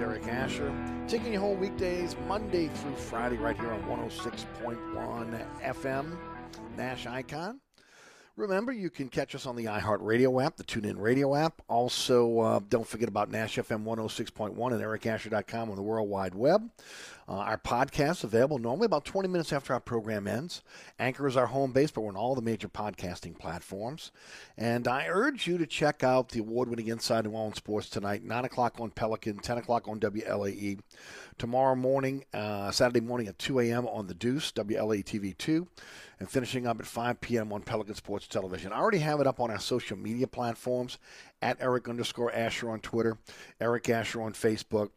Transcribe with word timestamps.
Eric 0.00 0.26
Asher. 0.26 0.72
Taking 1.08 1.32
you 1.32 1.40
home 1.40 1.58
weekdays, 1.58 2.16
Monday 2.26 2.68
through 2.68 2.96
Friday, 2.96 3.36
right 3.36 3.56
here 3.56 3.70
on 3.70 3.82
106.1 3.84 5.46
FM, 5.62 6.16
Nash 6.76 7.06
Icon. 7.06 7.60
Remember, 8.36 8.70
you 8.70 8.90
can 8.90 9.08
catch 9.08 9.34
us 9.34 9.46
on 9.46 9.56
the 9.56 9.64
iHeartRadio 9.64 10.44
app, 10.44 10.56
the 10.56 10.64
TuneIn 10.64 11.00
Radio 11.00 11.34
app. 11.34 11.62
Also, 11.68 12.40
uh, 12.40 12.60
don't 12.68 12.86
forget 12.86 13.08
about 13.08 13.30
Nash 13.30 13.56
FM 13.56 13.84
106.1 13.84 14.72
and 14.72 14.82
ericasher.com 14.82 15.70
on 15.70 15.76
the 15.76 15.82
World 15.82 16.10
Wide 16.10 16.34
Web. 16.34 16.68
Uh, 17.28 17.38
our 17.38 17.58
podcast 17.58 18.22
available 18.22 18.58
normally 18.58 18.86
about 18.86 19.04
20 19.04 19.28
minutes 19.28 19.52
after 19.52 19.72
our 19.72 19.80
program 19.80 20.28
ends. 20.28 20.62
Anchor 20.98 21.26
is 21.26 21.36
our 21.36 21.46
home 21.46 21.72
base, 21.72 21.90
but 21.90 22.02
we're 22.02 22.10
on 22.10 22.16
all 22.16 22.34
the 22.34 22.42
major 22.42 22.68
podcasting 22.68 23.38
platforms. 23.38 24.12
And 24.56 24.86
I 24.86 25.06
urge 25.08 25.46
you 25.46 25.58
to 25.58 25.66
check 25.66 26.04
out 26.04 26.28
the 26.28 26.40
award-winning 26.40 26.86
Inside 26.86 27.24
New 27.24 27.32
Orleans 27.32 27.56
Sports 27.56 27.90
tonight, 27.90 28.22
9 28.22 28.44
o'clock 28.44 28.80
on 28.80 28.90
Pelican, 28.90 29.38
10 29.38 29.58
o'clock 29.58 29.88
on 29.88 29.98
WLAE. 29.98 30.78
Tomorrow 31.38 31.74
morning, 31.74 32.24
uh, 32.32 32.70
Saturday 32.70 33.00
morning 33.00 33.26
at 33.26 33.38
2 33.38 33.60
a.m. 33.60 33.86
on 33.88 34.06
The 34.06 34.14
Deuce, 34.14 34.52
WLAE 34.52 35.04
TV 35.04 35.36
2 35.36 35.66
and 36.18 36.30
finishing 36.30 36.66
up 36.66 36.80
at 36.80 36.86
5 36.86 37.20
p.m. 37.20 37.52
on 37.52 37.62
Pelican 37.62 37.94
Sports 37.94 38.26
Television. 38.26 38.72
I 38.72 38.78
already 38.78 38.98
have 38.98 39.20
it 39.20 39.26
up 39.26 39.38
on 39.40 39.50
our 39.50 39.58
social 39.58 39.96
media 39.96 40.26
platforms 40.26 40.98
at 41.42 41.58
Eric 41.60 41.88
underscore 41.88 42.32
Asher 42.32 42.70
on 42.70 42.80
Twitter, 42.80 43.18
Eric 43.60 43.88
Asher 43.88 44.22
on 44.22 44.32
Facebook. 44.32 44.90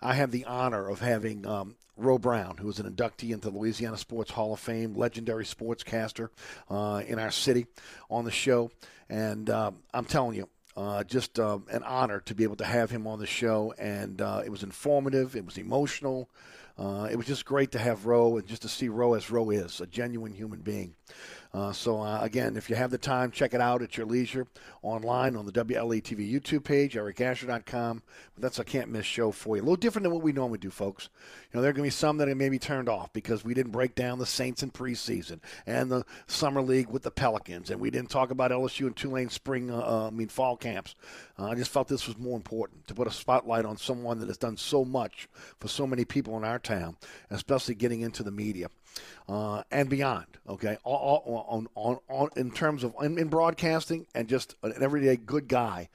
I 0.00 0.14
have 0.14 0.30
the 0.30 0.44
honor 0.44 0.88
of 0.88 1.00
having 1.00 1.46
um, 1.46 1.76
Ro 1.96 2.18
Brown, 2.18 2.56
who 2.56 2.68
is 2.68 2.78
an 2.78 2.90
inductee 2.90 3.32
into 3.32 3.50
the 3.50 3.56
Louisiana 3.58 3.96
Sports 3.96 4.30
Hall 4.30 4.52
of 4.52 4.60
Fame, 4.60 4.94
legendary 4.94 5.44
sportscaster 5.44 6.30
uh, 6.70 7.02
in 7.06 7.18
our 7.18 7.30
city, 7.30 7.66
on 8.10 8.24
the 8.24 8.30
show. 8.30 8.70
And 9.08 9.50
uh, 9.50 9.72
I'm 9.92 10.06
telling 10.06 10.36
you, 10.36 10.48
uh, 10.76 11.04
just 11.04 11.38
uh, 11.38 11.58
an 11.70 11.82
honor 11.82 12.20
to 12.20 12.34
be 12.34 12.44
able 12.44 12.56
to 12.56 12.64
have 12.64 12.90
him 12.90 13.06
on 13.06 13.18
the 13.18 13.26
show. 13.26 13.74
And 13.78 14.20
uh, 14.20 14.42
it 14.44 14.50
was 14.50 14.62
informative, 14.62 15.36
it 15.36 15.44
was 15.44 15.58
emotional. 15.58 16.30
Uh, 16.78 17.06
it 17.10 17.16
was 17.16 17.26
just 17.26 17.44
great 17.44 17.70
to 17.72 17.78
have 17.78 18.06
Ro 18.06 18.38
and 18.38 18.46
just 18.46 18.62
to 18.62 18.68
see 18.68 18.88
Ro 18.88 19.12
as 19.12 19.30
Ro 19.30 19.50
is, 19.50 19.82
a 19.82 19.86
genuine 19.86 20.32
human 20.32 20.60
being. 20.60 20.94
Uh, 21.54 21.70
so, 21.70 22.00
uh, 22.00 22.18
again, 22.22 22.56
if 22.56 22.70
you 22.70 22.76
have 22.76 22.90
the 22.90 22.96
time, 22.96 23.30
check 23.30 23.52
it 23.52 23.60
out 23.60 23.82
at 23.82 23.96
your 23.98 24.06
leisure 24.06 24.46
online 24.80 25.36
on 25.36 25.44
the 25.44 25.52
WLA 25.52 26.02
TV 26.02 26.30
YouTube 26.30 26.64
page, 26.64 26.94
ericasher.com. 26.94 28.02
That's 28.38 28.58
a 28.58 28.64
can't 28.64 28.88
miss 28.88 29.04
show 29.04 29.30
for 29.30 29.56
you. 29.56 29.62
A 29.62 29.64
little 29.64 29.76
different 29.76 30.04
than 30.04 30.12
what 30.12 30.22
we 30.22 30.32
normally 30.32 30.58
do, 30.58 30.70
folks. 30.70 31.10
You 31.52 31.58
know, 31.58 31.62
there 31.62 31.70
are 31.70 31.74
going 31.74 31.84
to 31.84 31.88
be 31.88 31.90
some 31.90 32.16
that 32.16 32.28
are 32.28 32.34
maybe 32.34 32.58
turned 32.58 32.88
off 32.88 33.12
because 33.12 33.44
we 33.44 33.52
didn't 33.52 33.72
break 33.72 33.94
down 33.94 34.18
the 34.18 34.24
Saints 34.24 34.62
in 34.62 34.70
preseason 34.70 35.40
and 35.66 35.90
the 35.90 36.06
Summer 36.26 36.62
League 36.62 36.88
with 36.88 37.02
the 37.02 37.10
Pelicans, 37.10 37.70
and 37.70 37.78
we 37.78 37.90
didn't 37.90 38.10
talk 38.10 38.30
about 38.30 38.50
LSU 38.50 38.86
and 38.86 38.96
Tulane 38.96 39.28
spring, 39.28 39.70
uh, 39.70 39.78
uh, 39.78 40.06
I 40.06 40.10
mean, 40.10 40.28
fall 40.28 40.56
camps. 40.56 40.94
Uh, 41.38 41.48
I 41.48 41.54
just 41.54 41.70
felt 41.70 41.86
this 41.86 42.06
was 42.06 42.18
more 42.18 42.36
important 42.36 42.86
to 42.86 42.94
put 42.94 43.06
a 43.06 43.10
spotlight 43.10 43.66
on 43.66 43.76
someone 43.76 44.18
that 44.20 44.28
has 44.28 44.38
done 44.38 44.56
so 44.56 44.86
much 44.86 45.28
for 45.60 45.68
so 45.68 45.86
many 45.86 46.06
people 46.06 46.36
in 46.38 46.44
our 46.44 46.58
town, 46.58 46.96
especially 47.30 47.74
getting 47.74 48.00
into 48.00 48.22
the 48.22 48.30
media. 48.30 48.68
Uh, 49.28 49.62
and 49.70 49.88
beyond. 49.88 50.26
Okay, 50.48 50.76
all, 50.84 51.22
all, 51.24 51.46
on, 51.48 51.68
on, 51.74 51.98
on, 52.08 52.28
in 52.36 52.50
terms 52.50 52.84
of 52.84 52.94
in, 53.02 53.18
in 53.18 53.28
broadcasting 53.28 54.06
and 54.14 54.28
just 54.28 54.56
an 54.62 54.74
everyday 54.80 55.16
good 55.16 55.48
guy 55.48 55.88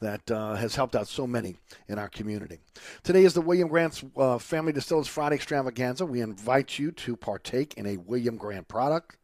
that 0.00 0.30
uh, 0.30 0.54
has 0.56 0.74
helped 0.74 0.94
out 0.94 1.08
so 1.08 1.26
many 1.26 1.56
in 1.88 1.98
our 1.98 2.08
community. 2.08 2.58
Today 3.02 3.24
is 3.24 3.34
the 3.34 3.40
William 3.40 3.68
Grant's 3.68 4.04
uh, 4.16 4.36
Family 4.38 4.72
Distillers 4.72 5.06
Friday 5.06 5.36
Extravaganza. 5.36 6.04
We 6.04 6.20
invite 6.20 6.78
you 6.78 6.90
to 6.92 7.16
partake 7.16 7.74
in 7.74 7.86
a 7.86 7.96
William 7.96 8.36
Grant 8.36 8.68
product. 8.68 9.16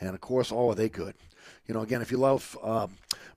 And 0.00 0.14
of 0.14 0.20
course, 0.20 0.50
oh, 0.52 0.70
are 0.70 0.74
they 0.74 0.88
good? 0.88 1.14
You 1.66 1.74
know, 1.74 1.80
again, 1.80 2.00
if 2.00 2.10
you 2.10 2.16
love 2.16 2.56
uh, 2.62 2.86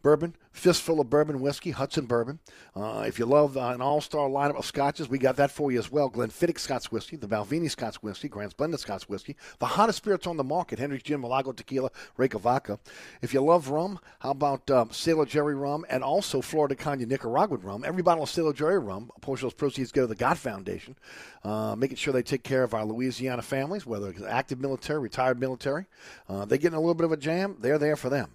bourbon, 0.03 0.35
fistful 0.51 0.99
of 0.99 1.09
bourbon 1.09 1.39
whiskey, 1.39 1.71
Hudson 1.71 2.05
Bourbon. 2.05 2.39
Uh, 2.75 3.05
if 3.07 3.17
you 3.17 3.25
love 3.25 3.55
uh, 3.57 3.69
an 3.69 3.81
all-star 3.81 4.27
lineup 4.27 4.57
of 4.57 4.65
scotches, 4.65 5.07
we 5.07 5.17
got 5.17 5.37
that 5.37 5.49
for 5.49 5.71
you 5.71 5.79
as 5.79 5.89
well. 5.89 6.11
Glenfiddich 6.11 6.59
Scotch 6.59 6.91
Whiskey, 6.91 7.15
the 7.15 7.27
Balvenie 7.27 7.71
Scotch 7.71 7.95
Whiskey, 8.03 8.27
Grant's 8.27 8.53
Blended 8.53 8.81
Scotch 8.81 9.07
Whiskey, 9.07 9.37
the 9.59 9.65
hottest 9.65 9.97
spirits 9.97 10.27
on 10.27 10.35
the 10.35 10.43
market, 10.43 10.77
Hendrick's 10.77 11.05
Gin, 11.05 11.21
Milagro 11.21 11.53
Tequila, 11.53 11.89
Reyka 12.19 12.39
Vodka. 12.39 12.77
If 13.21 13.33
you 13.33 13.41
love 13.41 13.69
rum, 13.69 13.97
how 14.19 14.31
about 14.31 14.69
um, 14.69 14.91
Sailor 14.91 15.25
Jerry 15.25 15.55
Rum 15.55 15.85
and 15.89 16.03
also 16.03 16.41
Flor 16.41 16.67
de 16.67 16.75
Caña 16.75 17.07
Nicaraguan 17.07 17.61
Rum? 17.61 17.83
Every 17.85 18.03
bottle 18.03 18.23
of 18.23 18.29
Sailor 18.29 18.53
Jerry 18.53 18.79
Rum, 18.79 19.09
a 19.15 19.19
portion 19.21 19.47
of 19.47 19.53
those 19.53 19.57
proceeds 19.57 19.93
go 19.93 20.01
to 20.01 20.07
the 20.07 20.15
God 20.15 20.37
Foundation, 20.37 20.97
uh, 21.45 21.75
making 21.77 21.95
sure 21.95 22.11
they 22.11 22.23
take 22.23 22.43
care 22.43 22.63
of 22.63 22.73
our 22.73 22.85
Louisiana 22.85 23.41
families, 23.41 23.85
whether 23.85 24.09
it's 24.09 24.21
active 24.21 24.59
military, 24.59 24.99
retired 24.99 25.39
military. 25.39 25.85
Uh, 26.27 26.43
they 26.43 26.57
get 26.57 26.67
in 26.67 26.73
a 26.73 26.79
little 26.79 26.93
bit 26.93 27.05
of 27.05 27.13
a 27.13 27.17
jam, 27.17 27.55
they're 27.59 27.79
there 27.79 27.95
for 27.95 28.09
them 28.09 28.31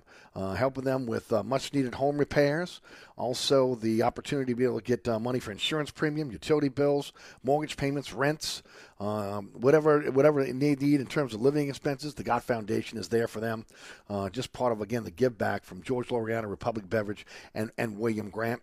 helping 0.55 0.85
them 0.85 1.07
with 1.07 1.33
uh, 1.33 1.43
much 1.43 1.73
needed 1.73 1.95
home 1.95 2.19
repairs. 2.19 2.81
Also, 3.19 3.75
the 3.75 4.03
opportunity 4.05 4.53
to 4.53 4.57
be 4.57 4.63
able 4.63 4.79
to 4.79 4.85
get 4.85 5.09
uh, 5.09 5.19
money 5.19 5.41
for 5.41 5.51
insurance 5.51 5.91
premium, 5.91 6.31
utility 6.31 6.69
bills, 6.69 7.13
mortgage 7.43 7.77
payments, 7.77 8.13
rents, 8.13 8.63
um, 9.01 9.51
whatever 9.55 10.01
whatever 10.11 10.45
they 10.45 10.53
need 10.53 10.83
in 10.83 11.07
terms 11.07 11.33
of 11.33 11.41
living 11.41 11.69
expenses. 11.69 12.15
The 12.15 12.25
God 12.25 12.43
Foundation 12.43 12.99
is 12.99 13.09
there 13.09 13.29
for 13.29 13.41
them. 13.41 13.65
Uh, 14.09 14.29
just 14.29 14.53
part 14.53 14.73
of 14.73 14.81
again 14.81 15.05
the 15.05 15.11
give 15.11 15.39
back 15.39 15.65
from 15.65 15.83
George 15.83 16.09
Loriana, 16.09 16.49
Republic 16.49 16.89
Beverage, 16.89 17.27
and 17.55 17.71
and 17.79 17.99
William 17.99 18.31
Grant, 18.31 18.61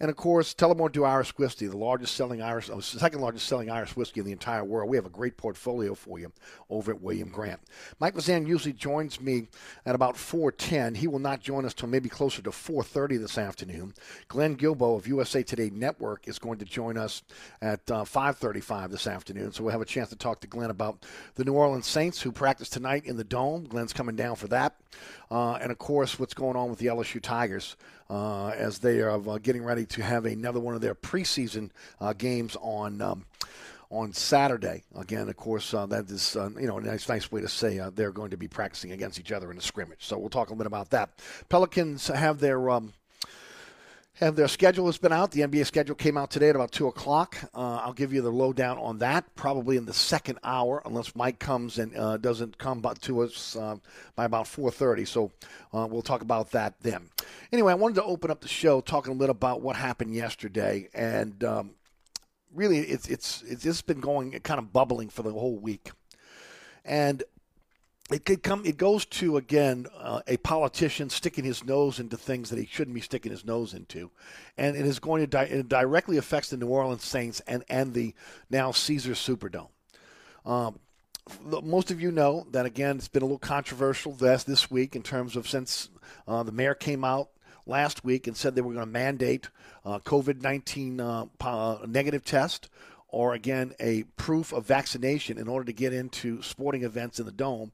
and 0.00 0.10
of 0.10 0.16
course 0.16 0.54
Tullamore 0.54 0.90
Dew 0.90 1.04
Irish 1.04 1.30
Whiskey, 1.38 1.66
the 1.66 1.76
largest 1.76 2.16
selling 2.16 2.42
Irish, 2.42 2.68
uh, 2.68 2.80
second 2.80 3.20
largest 3.20 3.46
selling 3.46 3.70
Irish 3.70 3.96
whiskey 3.96 4.20
in 4.20 4.26
the 4.26 4.32
entire 4.32 4.64
world. 4.64 4.90
We 4.90 4.96
have 4.96 5.06
a 5.06 5.10
great 5.10 5.36
portfolio 5.36 5.94
for 5.94 6.18
you 6.18 6.32
over 6.68 6.92
at 6.92 7.00
William 7.00 7.28
Grant. 7.28 7.60
Mike 8.00 8.14
Vazan 8.14 8.46
usually 8.46 8.72
joins 8.72 9.20
me 9.20 9.48
at 9.84 9.94
about 9.94 10.16
4:10. 10.16 10.96
He 10.96 11.06
will 11.06 11.20
not 11.20 11.40
join 11.40 11.64
us 11.64 11.74
till 11.74 11.88
maybe 11.88 12.08
closer 12.08 12.42
to 12.42 12.50
4:30 12.50 13.18
this 13.18 13.38
afternoon. 13.38 13.94
Glenn 14.28 14.56
Guilbeau 14.56 14.96
of 14.96 15.06
USA 15.06 15.42
Today 15.42 15.70
Network 15.72 16.28
is 16.28 16.38
going 16.38 16.58
to 16.58 16.64
join 16.64 16.96
us 16.96 17.22
at 17.60 17.90
uh, 17.90 18.04
5:35 18.04 18.90
this 18.90 19.06
afternoon. 19.06 19.52
So 19.52 19.62
we'll 19.62 19.72
have 19.72 19.80
a 19.80 19.86
chance 19.86 20.10
to 20.10 20.16
talk 20.16 20.40
to 20.40 20.46
Glenn 20.46 20.70
about 20.70 21.04
the 21.34 21.44
New 21.44 21.54
Orleans 21.54 21.86
Saints 21.86 22.22
who 22.22 22.32
practice 22.32 22.68
tonight 22.68 23.04
in 23.06 23.16
the 23.16 23.24
Dome. 23.24 23.64
Glenn's 23.64 23.92
coming 23.92 24.16
down 24.16 24.36
for 24.36 24.48
that, 24.48 24.76
uh, 25.30 25.54
and 25.54 25.70
of 25.70 25.78
course 25.78 26.18
what's 26.18 26.34
going 26.34 26.56
on 26.56 26.70
with 26.70 26.78
the 26.78 26.86
LSU 26.86 27.20
Tigers 27.20 27.76
uh, 28.10 28.48
as 28.48 28.78
they 28.78 29.00
are 29.00 29.10
uh, 29.28 29.38
getting 29.38 29.64
ready 29.64 29.86
to 29.86 30.02
have 30.02 30.24
another 30.24 30.60
one 30.60 30.74
of 30.74 30.80
their 30.80 30.94
preseason 30.94 31.70
uh, 32.00 32.12
games 32.12 32.56
on. 32.60 33.00
Um, 33.00 33.24
on 33.90 34.12
Saturday. 34.12 34.82
Again, 34.96 35.28
of 35.28 35.36
course, 35.36 35.72
uh, 35.72 35.86
that 35.86 36.10
is 36.10 36.36
uh, 36.36 36.50
you 36.58 36.66
know 36.66 36.78
a 36.78 36.80
nice, 36.80 37.08
nice 37.08 37.30
way 37.30 37.40
to 37.40 37.48
say 37.48 37.78
uh, 37.78 37.90
they're 37.90 38.12
going 38.12 38.30
to 38.30 38.36
be 38.36 38.48
practicing 38.48 38.92
against 38.92 39.20
each 39.20 39.32
other 39.32 39.50
in 39.50 39.58
a 39.58 39.60
scrimmage. 39.60 40.04
So 40.04 40.18
we'll 40.18 40.28
talk 40.28 40.48
a 40.48 40.52
little 40.52 40.64
bit 40.64 40.66
about 40.66 40.90
that. 40.90 41.10
Pelicans 41.48 42.08
have 42.08 42.40
their 42.40 42.68
um, 42.70 42.92
have 44.16 44.34
their 44.34 44.48
schedule 44.48 44.86
has 44.86 44.96
been 44.98 45.12
out. 45.12 45.30
The 45.30 45.42
NBA 45.42 45.66
schedule 45.66 45.94
came 45.94 46.16
out 46.16 46.30
today 46.30 46.48
at 46.48 46.56
about 46.56 46.72
two 46.72 46.86
o'clock. 46.86 47.36
Uh, 47.54 47.76
I'll 47.76 47.92
give 47.92 48.12
you 48.12 48.22
the 48.22 48.30
lowdown 48.30 48.78
on 48.78 48.98
that 48.98 49.34
probably 49.34 49.76
in 49.76 49.84
the 49.84 49.92
second 49.92 50.38
hour, 50.42 50.82
unless 50.84 51.14
Mike 51.14 51.38
comes 51.38 51.78
and 51.78 51.96
uh, 51.96 52.16
doesn't 52.16 52.56
come 52.56 52.82
to 53.02 53.20
us 53.20 53.56
uh, 53.56 53.76
by 54.14 54.24
about 54.24 54.46
four 54.46 54.70
thirty. 54.70 55.04
So 55.04 55.32
uh, 55.72 55.86
we'll 55.90 56.02
talk 56.02 56.22
about 56.22 56.52
that 56.52 56.80
then. 56.80 57.10
Anyway, 57.52 57.72
I 57.72 57.76
wanted 57.76 57.96
to 57.96 58.04
open 58.04 58.30
up 58.30 58.40
the 58.40 58.48
show 58.48 58.80
talking 58.80 59.12
a 59.12 59.16
little 59.16 59.36
about 59.36 59.60
what 59.60 59.76
happened 59.76 60.14
yesterday, 60.14 60.88
and 60.94 61.44
um, 61.44 61.70
really, 62.54 62.78
it's 62.78 63.08
it's 63.08 63.42
it's 63.42 63.62
just 63.62 63.86
been 63.86 64.00
going 64.00 64.32
kind 64.40 64.58
of 64.58 64.72
bubbling 64.72 65.10
for 65.10 65.22
the 65.22 65.32
whole 65.32 65.58
week, 65.58 65.90
and 66.84 67.22
it 68.10 68.24
could 68.24 68.42
come. 68.42 68.64
It 68.64 68.76
goes 68.76 69.04
to 69.06 69.36
again 69.36 69.86
uh, 69.98 70.20
a 70.26 70.36
politician 70.36 71.10
sticking 71.10 71.44
his 71.44 71.64
nose 71.64 71.98
into 71.98 72.16
things 72.16 72.50
that 72.50 72.58
he 72.58 72.66
shouldn't 72.66 72.94
be 72.94 73.00
sticking 73.00 73.32
his 73.32 73.44
nose 73.44 73.74
into, 73.74 74.10
and 74.56 74.76
it 74.76 74.86
is 74.86 74.98
going 74.98 75.22
to 75.22 75.26
di- 75.26 75.44
it 75.44 75.68
directly 75.68 76.16
affects 76.16 76.50
the 76.50 76.56
New 76.56 76.68
Orleans 76.68 77.04
Saints 77.04 77.40
and 77.46 77.64
and 77.68 77.94
the 77.94 78.14
now 78.48 78.70
Caesar 78.70 79.12
Superdome. 79.12 79.68
Um, 80.44 80.78
most 81.44 81.90
of 81.90 82.00
you 82.00 82.12
know 82.12 82.46
that 82.52 82.66
again 82.66 82.96
it's 82.96 83.08
been 83.08 83.22
a 83.22 83.26
little 83.26 83.38
controversial 83.38 84.12
this 84.12 84.44
this 84.44 84.70
week 84.70 84.94
in 84.94 85.02
terms 85.02 85.34
of 85.34 85.48
since 85.48 85.88
uh, 86.28 86.44
the 86.44 86.52
mayor 86.52 86.74
came 86.74 87.02
out 87.02 87.30
last 87.66 88.04
week 88.04 88.28
and 88.28 88.36
said 88.36 88.54
they 88.54 88.60
were 88.60 88.72
going 88.72 88.86
to 88.86 88.92
mandate 88.92 89.48
uh, 89.84 89.98
COVID 89.98 90.42
nineteen 90.42 91.00
uh, 91.00 91.26
negative 91.86 92.24
test 92.24 92.68
or 93.16 93.32
again 93.32 93.72
a 93.80 94.02
proof 94.18 94.52
of 94.52 94.66
vaccination 94.66 95.38
in 95.38 95.48
order 95.48 95.64
to 95.64 95.72
get 95.72 95.94
into 95.94 96.42
sporting 96.42 96.84
events 96.84 97.18
in 97.18 97.24
the 97.24 97.32
dome. 97.32 97.72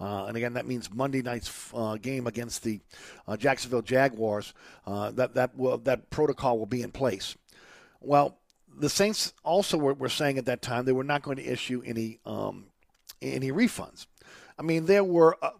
Uh, 0.00 0.26
and 0.26 0.36
again, 0.36 0.52
that 0.52 0.68
means 0.68 0.88
Monday 0.94 1.20
night's 1.20 1.72
uh, 1.74 1.96
game 1.96 2.28
against 2.28 2.62
the 2.62 2.78
uh, 3.26 3.36
Jacksonville 3.36 3.82
Jaguars. 3.82 4.54
Uh, 4.86 5.10
that 5.10 5.34
that 5.34 5.56
will, 5.58 5.78
that 5.78 6.10
protocol 6.10 6.60
will 6.60 6.66
be 6.66 6.80
in 6.80 6.92
place. 6.92 7.34
Well, 8.00 8.38
the 8.78 8.88
Saints 8.88 9.32
also 9.42 9.76
were, 9.76 9.94
were, 9.94 10.08
saying 10.08 10.38
at 10.38 10.46
that 10.46 10.62
time 10.62 10.84
they 10.84 10.92
were 10.92 11.02
not 11.02 11.22
going 11.22 11.38
to 11.38 11.44
issue 11.44 11.82
any 11.84 12.20
um, 12.24 12.66
any 13.20 13.50
refunds. 13.50 14.06
I 14.56 14.62
mean, 14.62 14.86
there 14.86 15.02
were 15.02 15.36
a, 15.42 15.50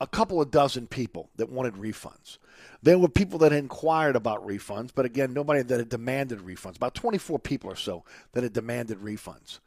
a 0.00 0.06
couple 0.06 0.40
of 0.40 0.50
dozen 0.50 0.86
people 0.86 1.28
that 1.36 1.50
wanted 1.50 1.74
refunds. 1.74 2.38
There 2.82 2.98
were 2.98 3.08
people 3.08 3.38
that 3.40 3.52
inquired 3.52 4.16
about 4.16 4.46
refunds, 4.46 4.90
but 4.94 5.04
again, 5.04 5.32
nobody 5.32 5.62
that 5.62 5.78
had 5.78 5.88
demanded 5.88 6.40
refunds. 6.40 6.76
About 6.76 6.94
24 6.94 7.38
people 7.38 7.70
or 7.70 7.76
so 7.76 8.04
that 8.32 8.42
had 8.42 8.52
demanded 8.52 8.98
refunds. 8.98 9.60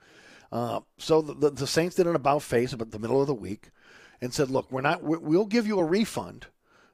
Uh, 0.51 0.81
so 0.97 1.21
the, 1.21 1.49
the, 1.49 1.67
Saints 1.67 1.95
did 1.95 2.07
an 2.07 2.15
about 2.15 2.43
face 2.43 2.73
about 2.73 2.91
the 2.91 2.99
middle 2.99 3.21
of 3.21 3.27
the 3.27 3.33
week 3.33 3.71
and 4.21 4.33
said, 4.33 4.49
"Look, 4.49 4.71
we're 4.71 4.81
not. 4.81 5.01
We'll 5.03 5.45
give 5.45 5.65
you 5.65 5.79
a 5.79 5.83
refund, 5.83 6.47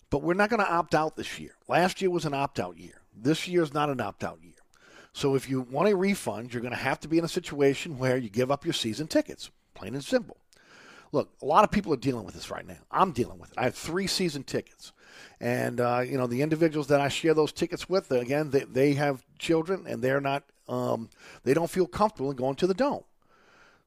but 0.10 0.24
we're 0.24 0.36
not 0.36 0.50
going 0.50 0.62
to 0.62 0.72
opt 0.72 0.96
out 0.96 1.16
this 1.16 1.40
year. 1.40 1.56
Last 1.68 2.02
year 2.02 2.10
was 2.10 2.26
an 2.26 2.34
opt 2.34 2.60
out 2.60 2.78
year. 2.78 3.02
This 3.16 3.48
year 3.48 3.62
is 3.62 3.74
not 3.74 3.90
an 3.90 4.00
opt 4.00 4.24
out 4.24 4.40
year. 4.42 4.54
So 5.14 5.36
if 5.36 5.50
you 5.50 5.62
want 5.62 5.90
a 5.90 5.96
refund, 5.96 6.54
you're 6.54 6.62
going 6.62 6.74
to 6.74 6.80
have 6.80 7.00
to 7.02 7.08
be 7.08 7.18
in 7.18 7.26
a 7.26 7.30
situation 7.30 7.98
where 7.98 8.18
you 8.18 8.30
give 8.30 8.52
up 8.52 8.64
your 8.64 8.74
season 8.74 9.08
tickets, 9.08 9.50
plain 9.74 9.96
and 9.96 10.04
simple." 10.04 10.38
Look, 11.12 11.30
a 11.42 11.46
lot 11.46 11.66
of 11.66 11.72
people 11.72 11.94
are 11.94 11.98
dealing 11.98 12.24
with 12.24 12.36
this 12.36 12.50
right 12.50 12.66
now. 12.66 12.78
I'm 12.90 13.12
dealing 13.12 13.38
with 13.38 13.52
it. 13.52 13.58
I 13.58 13.66
have 13.66 13.76
three 13.76 14.08
season 14.08 14.44
tickets. 14.44 14.94
And, 15.40 15.80
uh, 15.80 16.04
you 16.06 16.18
know, 16.18 16.28
the 16.28 16.42
individuals 16.42 16.88
that 16.88 17.02
I 17.02 17.10
share 17.10 17.34
those 17.34 17.52
tickets 17.52 17.90
with, 17.90 18.12
again, 18.12 18.52
they, 18.52 18.64
they 18.66 18.94
have 18.94 19.24
children 19.40 19.86
and 19.88 20.02
they're 20.02 20.22
not, 20.22 20.44
um, 20.70 21.10
they 21.44 21.54
don't 21.54 21.70
feel 21.70 21.88
comfortable 21.88 22.32
in 22.32 22.38
going 22.38 22.56
to 22.58 22.68
the 22.68 22.74
dome. 22.74 23.04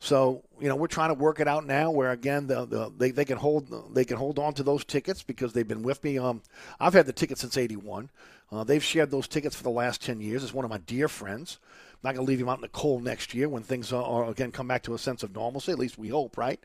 So 0.01 0.43
you 0.61 0.69
know 0.69 0.77
we're 0.77 0.87
trying 0.87 1.09
to 1.09 1.15
work 1.15 1.41
it 1.41 1.49
out 1.49 1.65
now, 1.65 1.91
where 1.91 2.11
again 2.11 2.47
the, 2.47 2.67
the 2.67 2.93
they, 2.95 3.11
they 3.11 3.25
can 3.25 3.39
hold 3.39 3.95
they 3.95 4.05
can 4.05 4.19
hold 4.19 4.39
on 4.39 4.53
to 4.55 4.63
those 4.63 4.85
tickets 4.85 5.23
because 5.23 5.55
they've 5.55 5.67
been 5.67 5.83
with 5.83 6.05
me. 6.05 6.19
Um, 6.19 6.43
I've 6.79 6.93
had 6.93 7.07
the 7.07 7.13
tickets 7.15 7.41
since 7.41 7.57
'81. 7.57 8.11
Uh, 8.53 8.65
they've 8.65 8.85
shared 8.85 9.11
those 9.11 9.27
tickets 9.27 9.57
for 9.57 9.63
the 9.63 9.71
last 9.71 10.03
10 10.03 10.21
years. 10.21 10.45
It's 10.45 10.55
one 10.55 10.65
of 10.65 10.71
my 10.71 10.79
dear 10.79 11.09
friends. 11.09 11.59
I'm 11.93 11.99
not 12.11 12.15
to 12.17 12.23
leave 12.23 12.39
him 12.39 12.49
out 12.49 12.59
in 12.59 12.63
the 12.63 12.69
cold 12.69 13.03
next 13.03 13.35
year 13.35 13.49
when 13.49 13.63
things 13.63 13.93
are, 13.93 14.05
are, 14.05 14.31
again 14.31 14.53
come 14.53 14.69
back 14.69 14.83
to 14.83 14.95
a 14.95 14.99
sense 14.99 15.23
of 15.23 15.35
normalcy. 15.35 15.73
At 15.73 15.79
least 15.79 15.99
we 15.99 16.09
hope, 16.09 16.37
right? 16.37 16.61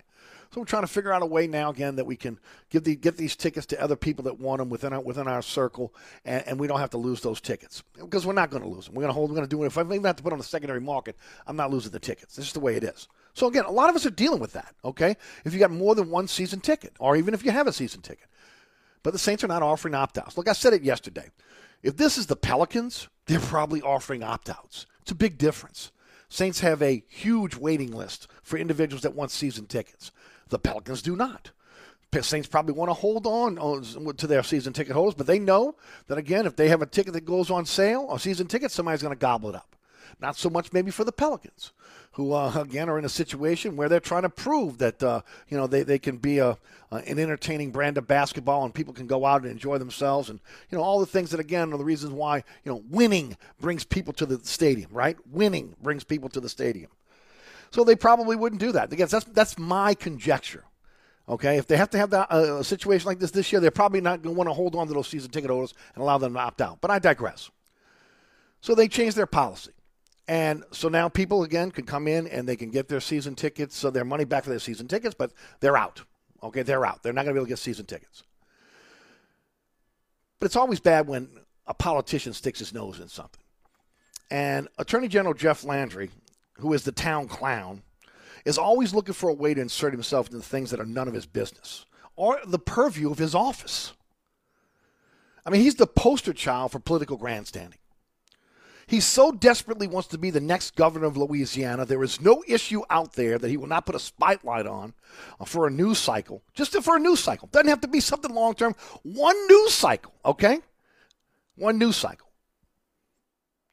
So 0.52 0.60
we're 0.62 0.66
trying 0.66 0.84
to 0.84 0.88
figure 0.88 1.14
out 1.14 1.22
a 1.22 1.28
way 1.28 1.46
now 1.46 1.70
again 1.70 1.96
that 1.98 2.06
we 2.06 2.16
can 2.16 2.40
give 2.72 2.84
the 2.84 2.96
get 2.96 3.18
these 3.18 3.36
tickets 3.36 3.68
to 3.68 3.82
other 3.82 3.96
people 3.96 4.24
that 4.24 4.40
want 4.40 4.60
them 4.60 4.70
within 4.70 4.94
our 4.94 5.02
within 5.02 5.28
our 5.28 5.44
circle, 5.44 5.94
and, 6.26 6.48
and 6.48 6.60
we 6.60 6.66
don't 6.66 6.80
have 6.80 6.90
to 6.92 6.98
lose 6.98 7.22
those 7.22 7.40
tickets 7.40 7.84
because 8.00 8.26
we're 8.26 8.34
not 8.34 8.50
going 8.50 8.64
to 8.64 8.70
lose 8.70 8.86
them. 8.86 8.96
We're 8.96 9.04
going 9.04 9.10
to 9.10 9.14
hold. 9.14 9.30
We're 9.30 9.36
going 9.36 9.48
to 9.48 9.56
do 9.56 9.62
it. 9.64 9.68
If 9.68 9.78
I 9.78 9.82
even 9.82 10.04
have 10.04 10.16
to 10.16 10.24
put 10.24 10.34
on 10.34 10.40
the 10.40 10.44
secondary 10.44 10.82
market, 10.82 11.16
I'm 11.46 11.56
not 11.56 11.70
losing 11.70 11.92
the 11.92 12.00
tickets. 12.00 12.36
This 12.36 12.48
is 12.48 12.54
the 12.54 12.60
way 12.60 12.76
it 12.76 12.84
is. 12.84 13.08
So 13.36 13.48
again, 13.48 13.66
a 13.66 13.72
lot 13.72 13.90
of 13.90 13.96
us 13.96 14.08
are 14.08 14.12
dealing 14.12 14.40
with 14.40 14.54
that. 14.54 14.74
Okay, 14.84 15.16
if 15.46 15.54
you 15.54 15.60
got 15.60 15.72
more 15.72 15.94
than 15.94 16.10
one 16.10 16.28
season 16.28 16.62
ticket, 16.62 16.94
or 17.00 17.16
even 17.16 17.36
if 17.36 17.46
you 17.46 17.52
have 17.52 17.68
a 17.68 17.74
season 17.74 18.02
ticket, 18.02 18.28
but 19.04 19.12
the 19.12 19.20
Saints 19.20 19.44
are 19.44 19.48
not 19.48 19.64
offering 19.64 19.94
opt-outs. 19.94 20.36
Look, 20.36 20.50
I 20.50 20.54
said 20.54 20.74
it 20.74 20.82
yesterday. 20.82 21.30
If 21.84 21.96
this 21.96 22.18
is 22.18 22.26
the 22.26 22.36
Pelicans, 22.36 23.08
they're 23.28 23.40
probably 23.40 23.82
offering 23.82 24.24
opt-outs. 24.24 24.88
It's 25.02 25.12
a 25.12 25.16
big 25.16 25.38
difference. 25.38 25.92
Saints 26.28 26.60
have 26.60 26.82
a 26.82 27.04
huge 27.08 27.56
waiting 27.56 27.92
list 27.92 28.28
for 28.44 28.58
individuals 28.58 29.04
that 29.04 29.16
want 29.16 29.32
season 29.32 29.66
tickets. 29.66 30.12
The 30.50 30.60
Pelicans 30.60 31.02
do 31.02 31.16
not. 31.16 31.52
Saints 32.22 32.48
probably 32.48 32.74
want 32.74 32.90
to 32.90 32.96
hold 32.96 33.28
on 33.28 33.60
uh, 33.60 34.14
to 34.14 34.28
their 34.28 34.42
season 34.42 34.74
ticket 34.74 34.94
holders, 34.94 35.14
but 35.14 35.28
they 35.28 35.38
know 35.38 35.76
that 36.08 36.18
again, 36.18 36.48
if 36.48 36.56
they 36.56 36.70
have 36.70 36.82
a 36.82 36.88
ticket 36.88 37.14
that 37.14 37.26
goes 37.26 37.52
on 37.52 37.66
sale, 37.66 38.12
a 38.12 38.20
season 38.20 38.48
ticket, 38.48 38.72
somebody's 38.72 39.04
going 39.04 39.14
to 39.14 39.20
gobble 39.20 39.50
it 39.50 39.56
up. 39.56 39.76
Not 40.20 40.36
so 40.36 40.50
much 40.50 40.74
maybe 40.74 40.90
for 40.92 41.04
the 41.04 41.12
Pelicans, 41.12 41.72
who 42.14 42.34
uh, 42.34 42.52
again 42.62 42.90
are 42.90 42.98
in 42.98 43.06
a 43.06 43.10
situation 43.10 43.76
where 43.76 43.88
they're 43.88 44.00
trying 44.00 44.24
to 44.24 44.30
prove 44.30 44.80
that 44.80 45.04
uh, 45.04 45.22
you 45.50 45.58
know 45.58 45.68
they, 45.68 45.84
they 45.84 46.00
can 46.00 46.18
be 46.18 46.40
a, 46.40 46.58
an 46.92 47.20
entertaining 47.20 47.72
brand 47.72 47.98
of 47.98 48.08
basketball 48.08 48.66
and 48.66 48.74
people 48.74 48.94
can 48.94 49.08
go 49.08 49.26
out 49.26 49.44
and 49.44 49.52
enjoy 49.52 49.78
themselves 49.78 50.30
and 50.30 50.40
you 50.72 50.78
know 50.78 50.84
all 50.84 51.00
the 51.00 51.06
things 51.06 51.30
that 51.30 51.40
again 51.40 51.72
are 51.72 51.78
the 51.78 51.86
reasons 51.86 52.12
why 52.12 52.38
you 52.38 52.72
know 52.72 52.84
winning 52.90 53.38
brings 53.62 53.84
people 53.84 54.14
to 54.14 54.26
the 54.26 54.40
stadium, 54.44 54.90
right? 54.92 55.16
Winning 55.28 55.76
brings 55.82 56.04
people 56.04 56.30
to 56.30 56.40
the 56.40 56.50
stadium. 56.50 56.90
So 57.72 57.84
they 57.84 57.96
probably 57.96 58.36
wouldn't 58.36 58.60
do 58.60 58.72
that. 58.72 58.92
Again, 58.92 59.08
that's 59.10 59.26
that's 59.26 59.58
my 59.58 59.94
conjecture. 59.94 60.64
Okay, 61.28 61.58
if 61.58 61.68
they 61.68 61.78
have 61.78 61.92
to 61.92 61.98
have 62.00 62.10
that, 62.10 62.28
uh, 62.32 62.58
a 62.60 62.64
situation 62.64 63.06
like 63.06 63.20
this 63.20 63.32
this 63.32 63.52
year, 63.52 63.62
they're 63.62 63.70
probably 63.70 64.02
not 64.02 64.24
going 64.24 64.34
to 64.34 64.38
want 64.38 64.50
to 64.50 64.54
hold 64.54 64.76
on 64.76 64.88
to 64.88 64.94
those 64.94 65.08
season 65.08 65.30
ticket 65.30 65.52
holders 65.52 65.76
and 65.94 66.02
allow 66.02 66.18
them 66.18 66.34
to 66.34 66.40
opt 66.40 66.60
out. 66.60 66.80
But 66.82 66.90
I 66.90 66.98
digress. 66.98 67.52
So 68.62 68.74
they 68.74 68.88
changed 68.88 69.16
their 69.16 69.28
policy. 69.28 69.72
And 70.28 70.64
so 70.72 70.90
now 70.90 71.10
people 71.10 71.44
again 71.44 71.72
can 71.72 71.86
come 71.86 72.08
in 72.08 72.28
and 72.28 72.48
they 72.48 72.56
can 72.56 72.72
get 72.72 72.88
their 72.88 73.00
season 73.00 73.36
tickets, 73.36 73.76
so 73.76 73.90
their 73.90 74.06
money 74.06 74.26
back 74.26 74.44
for 74.44 74.50
their 74.50 74.60
season 74.60 74.88
tickets, 74.88 75.16
but 75.18 75.32
they're 75.60 75.78
out. 75.78 76.04
Okay, 76.42 76.64
they're 76.64 76.86
out. 76.86 77.04
They're 77.04 77.14
not 77.14 77.26
going 77.26 77.34
to 77.34 77.40
be 77.40 77.40
able 77.40 77.48
to 77.48 77.50
get 77.50 77.60
season 77.60 77.86
tickets. 77.86 78.24
But 80.40 80.46
it's 80.46 80.56
always 80.56 80.80
bad 80.80 81.08
when 81.08 81.30
a 81.68 81.74
politician 81.74 82.34
sticks 82.34 82.60
his 82.60 82.74
nose 82.74 83.00
in 83.00 83.08
something. 83.08 83.42
And 84.32 84.68
Attorney 84.78 85.08
General 85.08 85.34
Jeff 85.34 85.64
Landry, 85.64 86.12
who 86.60 86.74
is 86.74 86.84
the 86.84 86.92
town 86.92 87.28
clown, 87.28 87.84
is 88.46 88.58
always 88.58 88.94
looking 88.94 89.14
for 89.14 89.30
a 89.30 89.34
way 89.34 89.54
to 89.54 89.62
insert 89.62 89.94
himself 89.94 90.28
into 90.28 90.42
things 90.42 90.72
that 90.72 90.80
are 90.80 90.86
none 90.86 91.08
of 91.08 91.14
his 91.14 91.26
business 91.26 91.86
or 92.16 92.40
the 92.46 92.60
purview 92.60 93.10
of 93.10 93.18
his 93.18 93.34
office. 93.34 93.94
I 95.46 95.50
mean, 95.50 95.62
he's 95.62 95.76
the 95.76 95.88
poster 95.88 96.34
child 96.34 96.72
for 96.72 96.80
political 96.80 97.16
grandstanding. 97.16 97.80
He 98.88 99.00
so 99.00 99.32
desperately 99.32 99.88
wants 99.88 100.10
to 100.10 100.18
be 100.18 100.30
the 100.30 100.42
next 100.42 100.76
governor 100.76 101.06
of 101.06 101.16
Louisiana. 101.16 101.86
There 101.86 102.04
is 102.04 102.20
no 102.20 102.44
issue 102.48 102.82
out 102.90 103.14
there 103.14 103.38
that 103.38 103.48
he 103.48 103.56
will 103.56 103.68
not 103.68 103.86
put 103.86 103.96
a 103.96 104.00
spotlight 104.00 104.66
on 104.66 104.96
uh, 105.40 105.46
for 105.46 105.68
a 105.68 105.72
news 105.72 106.00
cycle, 106.00 106.42
just 106.56 106.74
for 106.82 106.98
a 106.98 107.00
news 107.00 107.20
cycle. 107.20 107.48
Doesn't 107.52 107.70
have 107.70 107.82
to 107.82 107.88
be 107.88 108.00
something 108.00 108.34
long 108.34 108.56
term. 108.56 108.76
One 109.04 109.48
news 109.48 109.74
cycle, 109.74 110.14
okay? 110.26 110.60
One 111.56 111.78
news 111.78 111.96
cycle. 111.96 112.29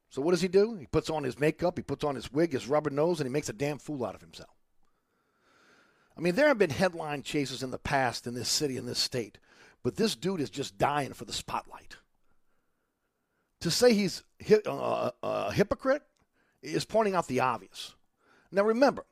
So 0.08 0.22
what 0.22 0.30
does 0.30 0.40
he 0.40 0.48
do? 0.48 0.76
He 0.76 0.86
puts 0.86 1.10
on 1.10 1.24
his 1.24 1.38
makeup, 1.38 1.76
he 1.76 1.82
puts 1.82 2.04
on 2.04 2.14
his 2.14 2.32
wig, 2.32 2.52
his 2.52 2.68
rubber 2.68 2.90
nose, 2.90 3.20
and 3.20 3.26
he 3.26 3.32
makes 3.32 3.48
a 3.48 3.52
damn 3.52 3.78
fool 3.78 4.04
out 4.04 4.14
of 4.14 4.20
himself. 4.20 4.50
I 6.16 6.20
mean, 6.20 6.34
there 6.34 6.48
have 6.48 6.58
been 6.58 6.70
headline 6.70 7.22
chases 7.22 7.62
in 7.62 7.70
the 7.70 7.78
past 7.78 8.26
in 8.26 8.34
this 8.34 8.48
city, 8.48 8.76
in 8.76 8.86
this 8.86 8.98
state, 8.98 9.38
but 9.82 9.96
this 9.96 10.16
dude 10.16 10.40
is 10.40 10.50
just 10.50 10.78
dying 10.78 11.12
for 11.12 11.24
the 11.24 11.32
spotlight. 11.32 11.96
To 13.60 13.70
say 13.70 13.92
he's 13.92 14.22
uh, 14.66 15.10
a 15.22 15.52
hypocrite 15.52 16.02
is 16.62 16.84
pointing 16.84 17.14
out 17.14 17.26
the 17.26 17.40
obvious. 17.40 17.94
Now, 18.50 18.62
remember, 18.62 19.04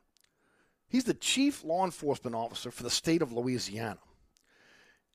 he's 0.88 1.04
the 1.04 1.14
chief 1.14 1.64
law 1.64 1.84
enforcement 1.84 2.36
officer 2.36 2.70
for 2.70 2.82
the 2.82 2.90
state 2.90 3.20
of 3.20 3.32
Louisiana. 3.32 4.00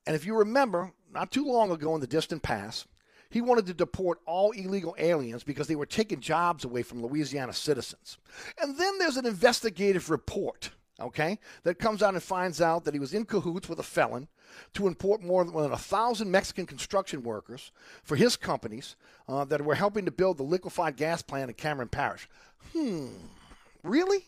And 0.06 0.16
if 0.16 0.26
you 0.26 0.36
remember, 0.36 0.94
not 1.12 1.32
too 1.32 1.46
long 1.46 1.72
ago 1.72 1.96
in 1.96 2.02
the 2.02 2.08
distant 2.08 2.44
past, 2.44 2.88
he 3.30 3.42
wanted 3.42 3.68
to 3.68 3.74
deport 3.74 4.20
all 4.26 4.52
illegal 4.52 4.96
aliens 4.98 5.44
because 5.44 5.68
they 5.68 5.76
were 5.76 5.86
taking 5.86 6.20
jobs 6.20 6.66
away 6.66 6.82
from 6.82 7.04
Louisiana 7.04 7.54
citizens. 7.54 8.18
And 8.60 8.78
then 8.78 8.98
there's 8.98 9.18
an 9.18 9.26
investigative 9.26 10.10
report, 10.10 10.72
okay, 11.00 11.38
that 11.64 11.78
comes 11.78 12.02
out 12.02 12.16
and 12.16 12.24
finds 12.24 12.60
out 12.60 12.86
that 12.86 12.96
he 12.96 13.00
was 13.00 13.14
in 13.14 13.26
cahoots 13.26 13.70
with 13.70 13.80
a 13.80 13.84
felon 13.84 14.28
to 14.74 14.88
import 14.88 15.22
more 15.22 15.46
than 15.46 15.72
a 15.72 15.78
thousand 15.78 16.32
Mexican 16.32 16.66
construction 16.66 17.22
workers 17.22 17.72
for 18.04 18.16
his 18.16 18.36
companies 18.36 18.96
uh, 19.28 19.46
that 19.46 19.64
were 19.64 19.76
helping 19.76 20.06
to 20.06 20.12
build 20.12 20.38
the 20.38 20.44
liquefied 20.44 20.98
gas 20.98 21.22
plant 21.22 21.50
in 21.50 21.56
Cameron 21.56 21.90
Parish. 21.90 22.28
Hmm, 22.74 23.10
really? 23.84 24.26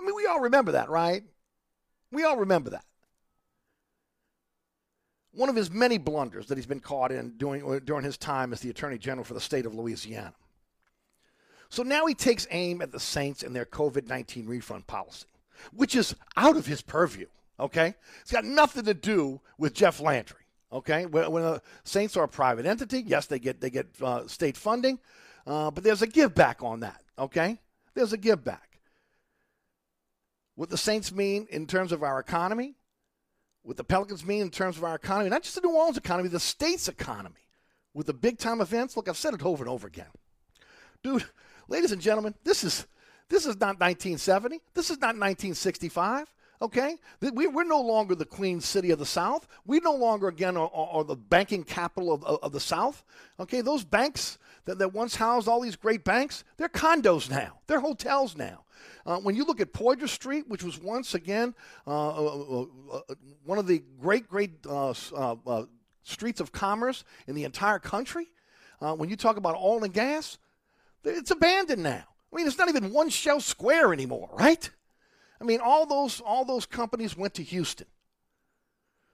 I 0.00 0.04
mean, 0.04 0.14
we 0.14 0.26
all 0.26 0.40
remember 0.40 0.72
that, 0.72 0.88
right? 0.88 1.22
We 2.10 2.24
all 2.24 2.38
remember 2.38 2.70
that 2.70 2.84
one 5.34 5.48
of 5.48 5.56
his 5.56 5.70
many 5.70 5.98
blunders 5.98 6.46
that 6.46 6.56
he's 6.58 6.66
been 6.66 6.80
caught 6.80 7.10
in 7.12 7.34
during, 7.36 7.80
during 7.80 8.04
his 8.04 8.16
time 8.16 8.52
as 8.52 8.60
the 8.60 8.70
Attorney 8.70 8.98
General 8.98 9.24
for 9.24 9.34
the 9.34 9.40
state 9.40 9.66
of 9.66 9.74
Louisiana. 9.74 10.34
So 11.68 11.82
now 11.82 12.06
he 12.06 12.14
takes 12.14 12.46
aim 12.50 12.82
at 12.82 12.92
the 12.92 13.00
Saints 13.00 13.42
and 13.42 13.54
their 13.54 13.64
COVID 13.64 14.08
19 14.08 14.46
refund 14.46 14.86
policy, 14.86 15.26
which 15.72 15.96
is 15.96 16.14
out 16.36 16.56
of 16.56 16.66
his 16.66 16.82
purview, 16.82 17.26
okay? 17.58 17.94
It's 18.20 18.30
got 18.30 18.44
nothing 18.44 18.84
to 18.84 18.94
do 18.94 19.40
with 19.58 19.74
Jeff 19.74 20.00
Landry, 20.00 20.44
okay? 20.72 21.06
When, 21.06 21.30
when 21.32 21.42
the 21.42 21.62
Saints 21.82 22.16
are 22.16 22.24
a 22.24 22.28
private 22.28 22.66
entity, 22.66 23.02
yes, 23.04 23.26
they 23.26 23.40
get, 23.40 23.60
they 23.60 23.70
get 23.70 23.88
uh, 24.00 24.26
state 24.28 24.56
funding, 24.56 25.00
uh, 25.46 25.70
but 25.72 25.82
there's 25.82 26.02
a 26.02 26.06
give 26.06 26.34
back 26.34 26.62
on 26.62 26.80
that, 26.80 27.02
okay? 27.18 27.60
There's 27.94 28.12
a 28.12 28.18
give 28.18 28.44
back. 28.44 28.78
What 30.54 30.70
the 30.70 30.78
Saints 30.78 31.10
mean 31.10 31.48
in 31.50 31.66
terms 31.66 31.90
of 31.90 32.04
our 32.04 32.20
economy, 32.20 32.76
what 33.64 33.76
the 33.76 33.84
Pelicans 33.84 34.24
mean 34.24 34.42
in 34.42 34.50
terms 34.50 34.76
of 34.76 34.84
our 34.84 34.94
economy, 34.94 35.30
not 35.30 35.42
just 35.42 35.56
the 35.56 35.62
New 35.62 35.74
Orleans 35.74 35.96
economy, 35.96 36.28
the 36.28 36.38
state's 36.38 36.86
economy. 36.86 37.48
With 37.94 38.06
the 38.06 38.14
big 38.14 38.38
time 38.38 38.60
events, 38.60 38.96
look, 38.96 39.08
I've 39.08 39.16
said 39.16 39.34
it 39.34 39.44
over 39.44 39.64
and 39.64 39.70
over 39.70 39.86
again. 39.86 40.06
Dude, 41.02 41.24
ladies 41.68 41.92
and 41.92 42.02
gentlemen, 42.02 42.34
this 42.44 42.64
is 42.64 42.86
this 43.28 43.46
is 43.46 43.54
not 43.56 43.80
1970. 43.80 44.60
This 44.74 44.90
is 44.90 44.98
not 44.98 45.16
1965. 45.16 46.32
Okay, 46.62 46.96
we, 47.20 47.46
are 47.46 47.64
no 47.64 47.80
longer 47.80 48.14
the 48.14 48.24
Queen 48.24 48.60
City 48.60 48.90
of 48.90 48.98
the 48.98 49.06
South. 49.06 49.46
We 49.66 49.80
no 49.80 49.92
longer 49.92 50.28
again 50.28 50.56
are, 50.56 50.70
are 50.72 51.04
the 51.04 51.16
banking 51.16 51.64
capital 51.64 52.12
of, 52.12 52.24
of, 52.24 52.38
of, 52.42 52.52
the 52.52 52.60
South. 52.60 53.02
Okay, 53.40 53.60
those 53.60 53.84
banks 53.84 54.38
that, 54.64 54.78
that 54.78 54.92
once 54.92 55.16
housed 55.16 55.48
all 55.48 55.60
these 55.60 55.76
great 55.76 56.04
banks, 56.04 56.44
they're 56.56 56.68
condos 56.68 57.30
now. 57.30 57.60
They're 57.66 57.80
hotels 57.80 58.36
now. 58.36 58.64
Uh, 59.06 59.18
when 59.18 59.34
you 59.34 59.44
look 59.44 59.60
at 59.60 59.72
Poydras 59.72 60.08
Street, 60.10 60.48
which 60.48 60.62
was 60.62 60.80
once 60.80 61.14
again 61.14 61.54
uh, 61.86 62.08
uh, 62.08 62.22
uh, 62.24 62.66
uh 62.92 63.14
one 63.44 63.58
of 63.58 63.66
the 63.66 63.82
great, 64.00 64.28
great 64.28 64.52
streets 66.02 66.40
of 66.40 66.52
commerce 66.52 67.04
in 67.26 67.34
the 67.34 67.44
entire 67.44 67.78
country, 67.78 68.28
when 68.80 69.08
you 69.08 69.16
talk 69.16 69.36
about 69.36 69.56
oil 69.56 69.82
and 69.84 69.94
gas, 69.94 70.38
it's 71.04 71.30
abandoned 71.30 71.82
now. 71.82 72.04
I 72.32 72.36
mean, 72.36 72.46
it's 72.46 72.58
not 72.58 72.68
even 72.68 72.92
one 72.92 73.08
shell 73.08 73.40
square 73.40 73.92
anymore, 73.92 74.28
right? 74.32 74.68
I 75.40 75.44
mean, 75.44 75.60
all 75.62 75.86
those 75.86 76.20
all 76.20 76.44
those 76.44 76.66
companies 76.66 77.16
went 77.16 77.34
to 77.34 77.42
Houston. 77.42 77.86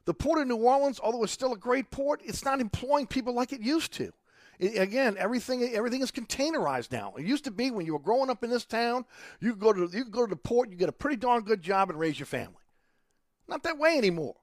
The 0.06 0.14
port 0.14 0.40
of 0.40 0.48
New 0.48 0.56
Orleans, 0.56 0.98
although 1.00 1.22
it's 1.22 1.32
still 1.32 1.52
a 1.52 1.58
great 1.58 1.90
port, 1.90 2.20
it's 2.24 2.44
not 2.44 2.60
employing 2.60 3.06
people 3.06 3.34
like 3.34 3.52
it 3.52 3.60
used 3.60 3.92
to. 3.94 4.12
It, 4.60 4.78
again, 4.78 5.16
everything 5.18 5.62
everything 5.72 6.02
is 6.02 6.12
containerized 6.12 6.92
now. 6.92 7.14
It 7.16 7.24
used 7.24 7.44
to 7.44 7.50
be 7.50 7.70
when 7.70 7.86
you 7.86 7.94
were 7.94 7.98
growing 7.98 8.28
up 8.28 8.44
in 8.44 8.50
this 8.50 8.66
town, 8.66 9.06
you 9.40 9.52
could 9.52 9.60
go 9.60 9.72
to 9.72 9.88
you 9.96 10.04
go 10.04 10.26
to 10.26 10.30
the 10.30 10.36
port, 10.36 10.70
you 10.70 10.76
get 10.76 10.90
a 10.90 10.92
pretty 10.92 11.16
darn 11.16 11.42
good 11.42 11.62
job 11.62 11.88
and 11.88 11.98
raise 11.98 12.18
your 12.18 12.26
family. 12.26 12.54
Not 13.48 13.62
that 13.62 13.78
way 13.78 13.96
anymore. 13.96 14.36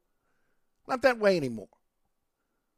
Not 0.88 1.04
that 1.04 1.20
way 1.20 1.38
anymore. 1.38 1.70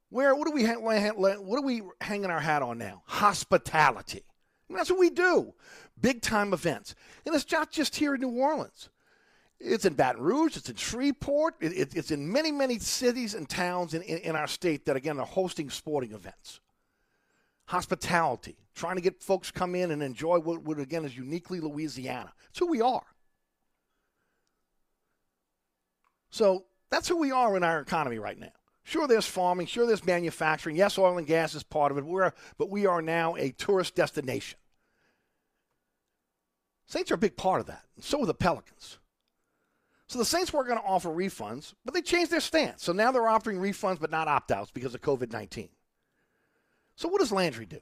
Where 0.09 0.35
what 0.35 0.47
do 0.47 0.51
we 0.51 0.65
what 0.65 1.57
are 1.57 1.61
we 1.61 1.81
hanging 2.01 2.29
our 2.29 2.41
hat 2.41 2.61
on 2.61 2.77
now? 2.77 3.03
Hospitality. 3.05 4.23
That's 4.69 4.91
what 4.91 4.99
we 4.99 5.09
do. 5.09 5.53
Big 5.99 6.21
time 6.21 6.53
events, 6.53 6.93
and 7.25 7.33
it's 7.33 7.49
not 7.49 7.71
just 7.71 7.95
here 7.95 8.15
in 8.15 8.21
New 8.21 8.29
Orleans. 8.29 8.89
It's 9.61 9.85
in 9.85 9.93
Baton 9.93 10.21
Rouge. 10.21 10.57
It's 10.57 10.69
in 10.69 10.75
Shreveport. 10.75 11.55
It, 11.59 11.73
it, 11.73 11.95
it's 11.95 12.11
in 12.11 12.31
many, 12.31 12.49
many 12.51 12.79
cities 12.79 13.33
and 13.33 13.49
towns 13.49 13.93
in, 13.93 14.01
in, 14.03 14.19
in 14.19 14.35
our 14.37 14.47
state 14.47 14.85
that, 14.85 14.95
again, 14.95 15.19
are 15.19 15.25
hosting 15.25 15.69
sporting 15.69 16.13
events 16.13 16.61
hospitality, 17.69 18.57
trying 18.73 18.95
to 18.95 19.01
get 19.01 19.21
folks 19.21 19.51
come 19.51 19.75
in 19.75 19.91
and 19.91 20.01
enjoy 20.01 20.39
what, 20.39 20.63
what 20.63 20.79
again 20.79 21.05
is 21.05 21.15
uniquely 21.15 21.59
Louisiana. 21.59 22.33
It's 22.49 22.57
who 22.57 22.65
we 22.65 22.81
are. 22.81 23.05
So 26.31 26.65
that's 26.89 27.07
who 27.07 27.17
we 27.17 27.31
are 27.31 27.55
in 27.55 27.63
our 27.63 27.79
economy 27.79 28.17
right 28.17 28.39
now. 28.39 28.51
Sure, 28.81 29.07
there's 29.07 29.27
farming. 29.27 29.67
Sure, 29.67 29.85
there's 29.85 30.03
manufacturing. 30.03 30.75
Yes, 30.75 30.97
oil 30.97 31.19
and 31.19 31.27
gas 31.27 31.53
is 31.53 31.61
part 31.61 31.91
of 31.91 31.99
it. 31.99 32.05
We're, 32.05 32.33
but 32.57 32.71
we 32.71 32.87
are 32.87 33.03
now 33.03 33.35
a 33.35 33.51
tourist 33.51 33.93
destination. 33.93 34.57
Saints 36.87 37.11
are 37.11 37.15
a 37.15 37.19
big 37.19 37.37
part 37.37 37.61
of 37.61 37.67
that. 37.67 37.83
And 37.95 38.03
so 38.03 38.23
are 38.23 38.25
the 38.25 38.33
Pelicans. 38.33 38.97
So 40.07 40.17
the 40.17 40.25
Saints 40.25 40.51
were 40.51 40.63
going 40.63 40.79
to 40.79 40.85
offer 40.85 41.09
refunds, 41.09 41.75
but 41.85 41.93
they 41.93 42.01
changed 42.01 42.31
their 42.31 42.39
stance. 42.39 42.83
So 42.83 42.93
now 42.93 43.11
they're 43.11 43.29
offering 43.29 43.59
refunds 43.59 43.99
but 43.99 44.09
not 44.09 44.27
opt 44.27 44.51
outs 44.51 44.71
because 44.71 44.95
of 44.95 45.01
COVID 45.01 45.31
19. 45.31 45.69
So 46.99 47.07
what 47.07 47.19
does 47.19 47.31
Landry 47.31 47.65
do? 47.65 47.79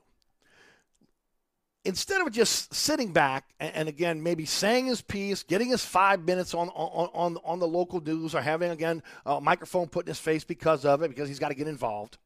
Instead 1.83 2.21
of 2.21 2.31
just 2.31 2.71
sitting 2.71 3.13
back 3.13 3.49
and, 3.59 3.73
and, 3.73 3.89
again 3.89 4.21
maybe 4.21 4.45
saying 4.45 4.85
his 4.85 5.01
piece, 5.01 5.41
getting 5.41 5.69
his 5.69 5.83
five 5.83 6.23
minutes 6.23 6.53
on 6.53 6.69
on 6.69 7.09
on, 7.15 7.37
on 7.43 7.57
the 7.57 7.65
local 7.65 7.99
news, 7.99 8.35
or 8.35 8.41
having 8.41 8.69
again 8.69 9.01
a 9.25 9.41
microphone 9.41 9.87
put 9.87 10.05
in 10.05 10.11
his 10.11 10.19
face 10.19 10.43
because 10.43 10.85
of 10.85 11.01
it, 11.01 11.09
because 11.09 11.27
he's 11.27 11.39
got 11.39 11.47
to 11.47 11.55
get 11.55 11.67
involved, 11.67 12.19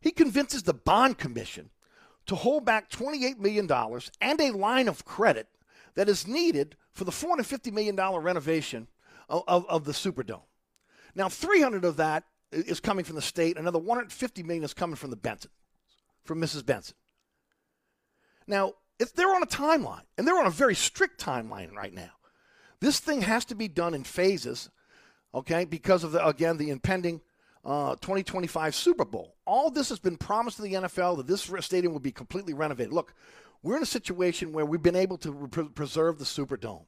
he 0.00 0.10
convinces 0.10 0.64
the 0.64 0.74
bond 0.74 1.18
commission 1.18 1.70
to 2.26 2.34
hold 2.34 2.64
back 2.64 2.90
$28 2.90 3.38
million 3.38 3.70
and 4.20 4.40
a 4.40 4.50
line 4.58 4.88
of 4.88 5.04
credit 5.04 5.46
that 5.94 6.08
is 6.08 6.26
needed 6.26 6.74
for 6.94 7.04
the 7.04 7.12
$450 7.12 7.72
million 7.72 7.94
renovation 7.94 8.88
of, 9.28 9.44
of, 9.46 9.64
of, 9.68 9.84
the 9.84 9.92
Superdome. 9.92 10.42
Now, 11.14 11.28
300 11.28 11.84
of 11.84 11.98
that 11.98 12.24
is 12.50 12.80
coming 12.80 13.04
from 13.04 13.14
the 13.14 13.22
state. 13.22 13.56
Another 13.56 13.78
150 13.78 14.42
million 14.42 14.64
is 14.64 14.74
coming 14.74 14.96
from 14.96 15.10
the 15.10 15.16
Benson 15.16 15.52
from 16.26 16.40
Mrs. 16.40 16.64
Benson. 16.66 16.96
Now, 18.46 18.74
if 18.98 19.12
they're 19.14 19.34
on 19.34 19.42
a 19.42 19.46
timeline, 19.46 20.02
and 20.16 20.26
they're 20.26 20.38
on 20.38 20.46
a 20.46 20.50
very 20.50 20.74
strict 20.74 21.20
timeline 21.22 21.72
right 21.72 21.92
now. 21.92 22.10
This 22.80 23.00
thing 23.00 23.22
has 23.22 23.44
to 23.46 23.54
be 23.54 23.68
done 23.68 23.94
in 23.94 24.04
phases, 24.04 24.70
okay, 25.34 25.64
because 25.64 26.04
of, 26.04 26.12
the, 26.12 26.26
again, 26.26 26.56
the 26.56 26.70
impending 26.70 27.20
uh, 27.64 27.96
2025 27.96 28.74
Super 28.74 29.04
Bowl. 29.04 29.34
All 29.44 29.70
this 29.70 29.88
has 29.88 29.98
been 29.98 30.16
promised 30.16 30.56
to 30.56 30.62
the 30.62 30.74
NFL 30.74 31.16
that 31.16 31.26
this 31.26 31.50
stadium 31.64 31.92
will 31.92 32.00
be 32.00 32.12
completely 32.12 32.54
renovated. 32.54 32.92
Look, 32.92 33.14
We're 33.62 33.76
in 33.76 33.82
a 33.82 33.86
situation 33.86 34.52
where 34.52 34.64
we've 34.64 34.82
been 34.82 34.96
able 34.96 35.18
to 35.18 35.48
pre- 35.50 35.68
preserve 35.68 36.18
the 36.18 36.24
Superdome. 36.24 36.84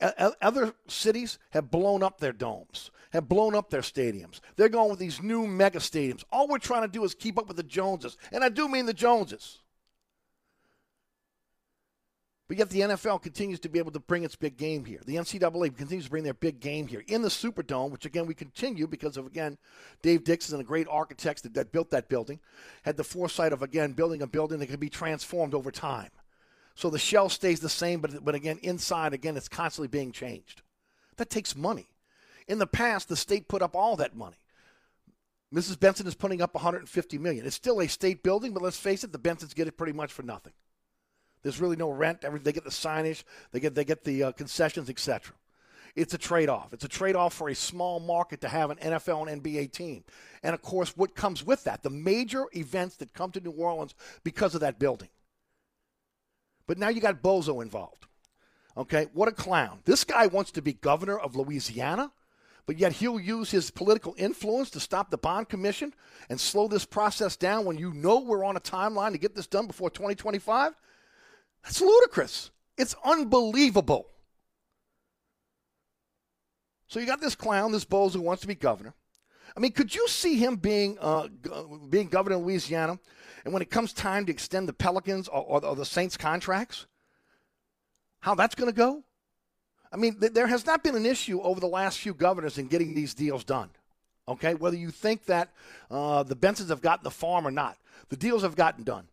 Other 0.00 0.74
cities 0.88 1.38
have 1.50 1.70
blown 1.70 2.02
up 2.02 2.18
their 2.18 2.32
domes, 2.32 2.90
have 3.12 3.28
blown 3.28 3.54
up 3.54 3.70
their 3.70 3.80
stadiums. 3.80 4.40
They're 4.56 4.68
going 4.68 4.90
with 4.90 4.98
these 4.98 5.22
new 5.22 5.46
mega 5.46 5.78
stadiums. 5.78 6.24
All 6.32 6.48
we're 6.48 6.58
trying 6.58 6.82
to 6.82 6.88
do 6.88 7.04
is 7.04 7.14
keep 7.14 7.38
up 7.38 7.46
with 7.46 7.56
the 7.56 7.62
Joneses. 7.62 8.16
And 8.32 8.42
I 8.42 8.48
do 8.48 8.68
mean 8.68 8.86
the 8.86 8.94
Joneses. 8.94 9.60
But 12.46 12.58
yet 12.58 12.68
the 12.68 12.80
NFL 12.80 13.22
continues 13.22 13.58
to 13.60 13.70
be 13.70 13.78
able 13.78 13.92
to 13.92 14.00
bring 14.00 14.22
its 14.22 14.36
big 14.36 14.58
game 14.58 14.84
here. 14.84 15.00
The 15.06 15.16
NCAA 15.16 15.74
continues 15.76 16.04
to 16.04 16.10
bring 16.10 16.24
their 16.24 16.34
big 16.34 16.60
game 16.60 16.86
here 16.86 17.02
in 17.06 17.22
the 17.22 17.28
Superdome, 17.28 17.90
which 17.90 18.04
again 18.04 18.26
we 18.26 18.34
continue 18.34 18.86
because 18.86 19.16
of 19.16 19.26
again 19.26 19.56
Dave 20.02 20.24
Dixon 20.24 20.54
and 20.54 20.60
the 20.60 20.68
great 20.68 20.86
architects 20.90 21.40
that, 21.42 21.54
that 21.54 21.72
built 21.72 21.90
that 21.90 22.10
building 22.10 22.40
had 22.82 22.98
the 22.98 23.04
foresight 23.04 23.54
of 23.54 23.62
again 23.62 23.92
building 23.92 24.20
a 24.20 24.26
building 24.26 24.58
that 24.58 24.66
can 24.66 24.78
be 24.78 24.90
transformed 24.90 25.54
over 25.54 25.70
time. 25.70 26.10
So 26.74 26.90
the 26.90 26.98
shell 26.98 27.28
stays 27.28 27.60
the 27.60 27.68
same, 27.68 28.00
but 28.00 28.24
but 28.24 28.34
again 28.34 28.58
inside 28.62 29.12
again 29.12 29.36
it's 29.36 29.48
constantly 29.48 29.88
being 29.88 30.12
changed. 30.12 30.62
That 31.16 31.30
takes 31.30 31.54
money. 31.54 31.88
In 32.48 32.58
the 32.58 32.66
past, 32.66 33.08
the 33.08 33.16
state 33.16 33.48
put 33.48 33.62
up 33.62 33.74
all 33.74 33.96
that 33.96 34.16
money. 34.16 34.36
Mrs. 35.54 35.78
Benson 35.78 36.06
is 36.06 36.16
putting 36.16 36.42
up 36.42 36.54
150 36.54 37.18
million. 37.18 37.46
It's 37.46 37.54
still 37.54 37.80
a 37.80 37.86
state 37.86 38.22
building, 38.22 38.52
but 38.52 38.62
let's 38.62 38.76
face 38.76 39.04
it, 39.04 39.12
the 39.12 39.18
Bensons 39.18 39.54
get 39.54 39.68
it 39.68 39.76
pretty 39.76 39.92
much 39.92 40.12
for 40.12 40.24
nothing. 40.24 40.52
There's 41.42 41.60
really 41.60 41.76
no 41.76 41.90
rent. 41.90 42.22
They 42.22 42.52
get 42.52 42.64
the 42.64 42.70
signage, 42.70 43.22
they 43.52 43.60
get 43.60 43.74
they 43.74 43.84
get 43.84 44.02
the 44.02 44.24
uh, 44.24 44.32
concessions, 44.32 44.90
etc. 44.90 45.34
It's 45.94 46.12
a 46.12 46.18
trade-off. 46.18 46.72
It's 46.72 46.84
a 46.84 46.88
trade-off 46.88 47.34
for 47.34 47.48
a 47.48 47.54
small 47.54 48.00
market 48.00 48.40
to 48.40 48.48
have 48.48 48.70
an 48.70 48.78
NFL 48.78 49.30
and 49.30 49.42
NBA 49.42 49.70
team, 49.70 50.02
and 50.42 50.54
of 50.54 50.62
course, 50.62 50.96
what 50.96 51.14
comes 51.14 51.46
with 51.46 51.62
that, 51.64 51.84
the 51.84 51.90
major 51.90 52.46
events 52.52 52.96
that 52.96 53.12
come 53.12 53.30
to 53.30 53.40
New 53.40 53.52
Orleans 53.52 53.94
because 54.24 54.56
of 54.56 54.62
that 54.62 54.80
building. 54.80 55.10
But 56.66 56.78
now 56.78 56.88
you 56.88 57.00
got 57.00 57.22
Bozo 57.22 57.62
involved. 57.62 58.06
Okay, 58.76 59.08
what 59.12 59.28
a 59.28 59.32
clown! 59.32 59.80
This 59.84 60.02
guy 60.02 60.26
wants 60.26 60.50
to 60.52 60.62
be 60.62 60.72
governor 60.72 61.18
of 61.18 61.36
Louisiana, 61.36 62.10
but 62.66 62.78
yet 62.78 62.92
he'll 62.92 63.20
use 63.20 63.50
his 63.50 63.70
political 63.70 64.14
influence 64.18 64.70
to 64.70 64.80
stop 64.80 65.10
the 65.10 65.18
bond 65.18 65.48
commission 65.48 65.94
and 66.28 66.40
slow 66.40 66.66
this 66.66 66.84
process 66.84 67.36
down. 67.36 67.66
When 67.66 67.78
you 67.78 67.92
know 67.92 68.20
we're 68.20 68.44
on 68.44 68.56
a 68.56 68.60
timeline 68.60 69.12
to 69.12 69.18
get 69.18 69.34
this 69.34 69.46
done 69.46 69.66
before 69.66 69.90
2025. 69.90 70.72
That's 71.62 71.80
ludicrous. 71.80 72.50
It's 72.76 72.96
unbelievable. 73.04 74.06
So 76.88 77.00
you 77.00 77.06
got 77.06 77.20
this 77.20 77.34
clown, 77.34 77.72
this 77.72 77.84
Bowles 77.84 78.14
who 78.14 78.20
wants 78.20 78.42
to 78.42 78.48
be 78.48 78.54
governor. 78.54 78.94
I 79.56 79.60
mean, 79.60 79.72
could 79.72 79.94
you 79.94 80.08
see 80.08 80.36
him 80.36 80.56
being 80.56 80.98
uh, 81.00 81.28
being 81.88 82.08
governor 82.08 82.36
of 82.36 82.42
Louisiana, 82.42 82.98
and 83.44 83.52
when 83.52 83.62
it 83.62 83.70
comes 83.70 83.92
time 83.92 84.26
to 84.26 84.32
extend 84.32 84.68
the 84.68 84.72
Pelicans 84.72 85.28
or, 85.28 85.42
or, 85.42 85.64
or 85.64 85.76
the 85.76 85.84
Saints 85.84 86.16
contracts, 86.16 86.86
how 88.20 88.34
that's 88.34 88.54
going 88.54 88.70
to 88.70 88.76
go? 88.76 89.04
I 89.92 89.96
mean, 89.96 90.18
th- 90.18 90.32
there 90.32 90.48
has 90.48 90.66
not 90.66 90.82
been 90.82 90.96
an 90.96 91.06
issue 91.06 91.40
over 91.40 91.60
the 91.60 91.68
last 91.68 92.00
few 92.00 92.14
governors 92.14 92.58
in 92.58 92.66
getting 92.66 92.94
these 92.94 93.14
deals 93.14 93.44
done. 93.44 93.70
Okay, 94.26 94.54
whether 94.54 94.76
you 94.76 94.90
think 94.90 95.26
that 95.26 95.52
uh, 95.90 96.22
the 96.22 96.34
Bensons 96.34 96.70
have 96.70 96.80
gotten 96.80 97.04
the 97.04 97.10
farm 97.10 97.46
or 97.46 97.50
not, 97.50 97.76
the 98.08 98.16
deals 98.16 98.42
have 98.42 98.56
gotten 98.56 98.82
done. 98.82 99.06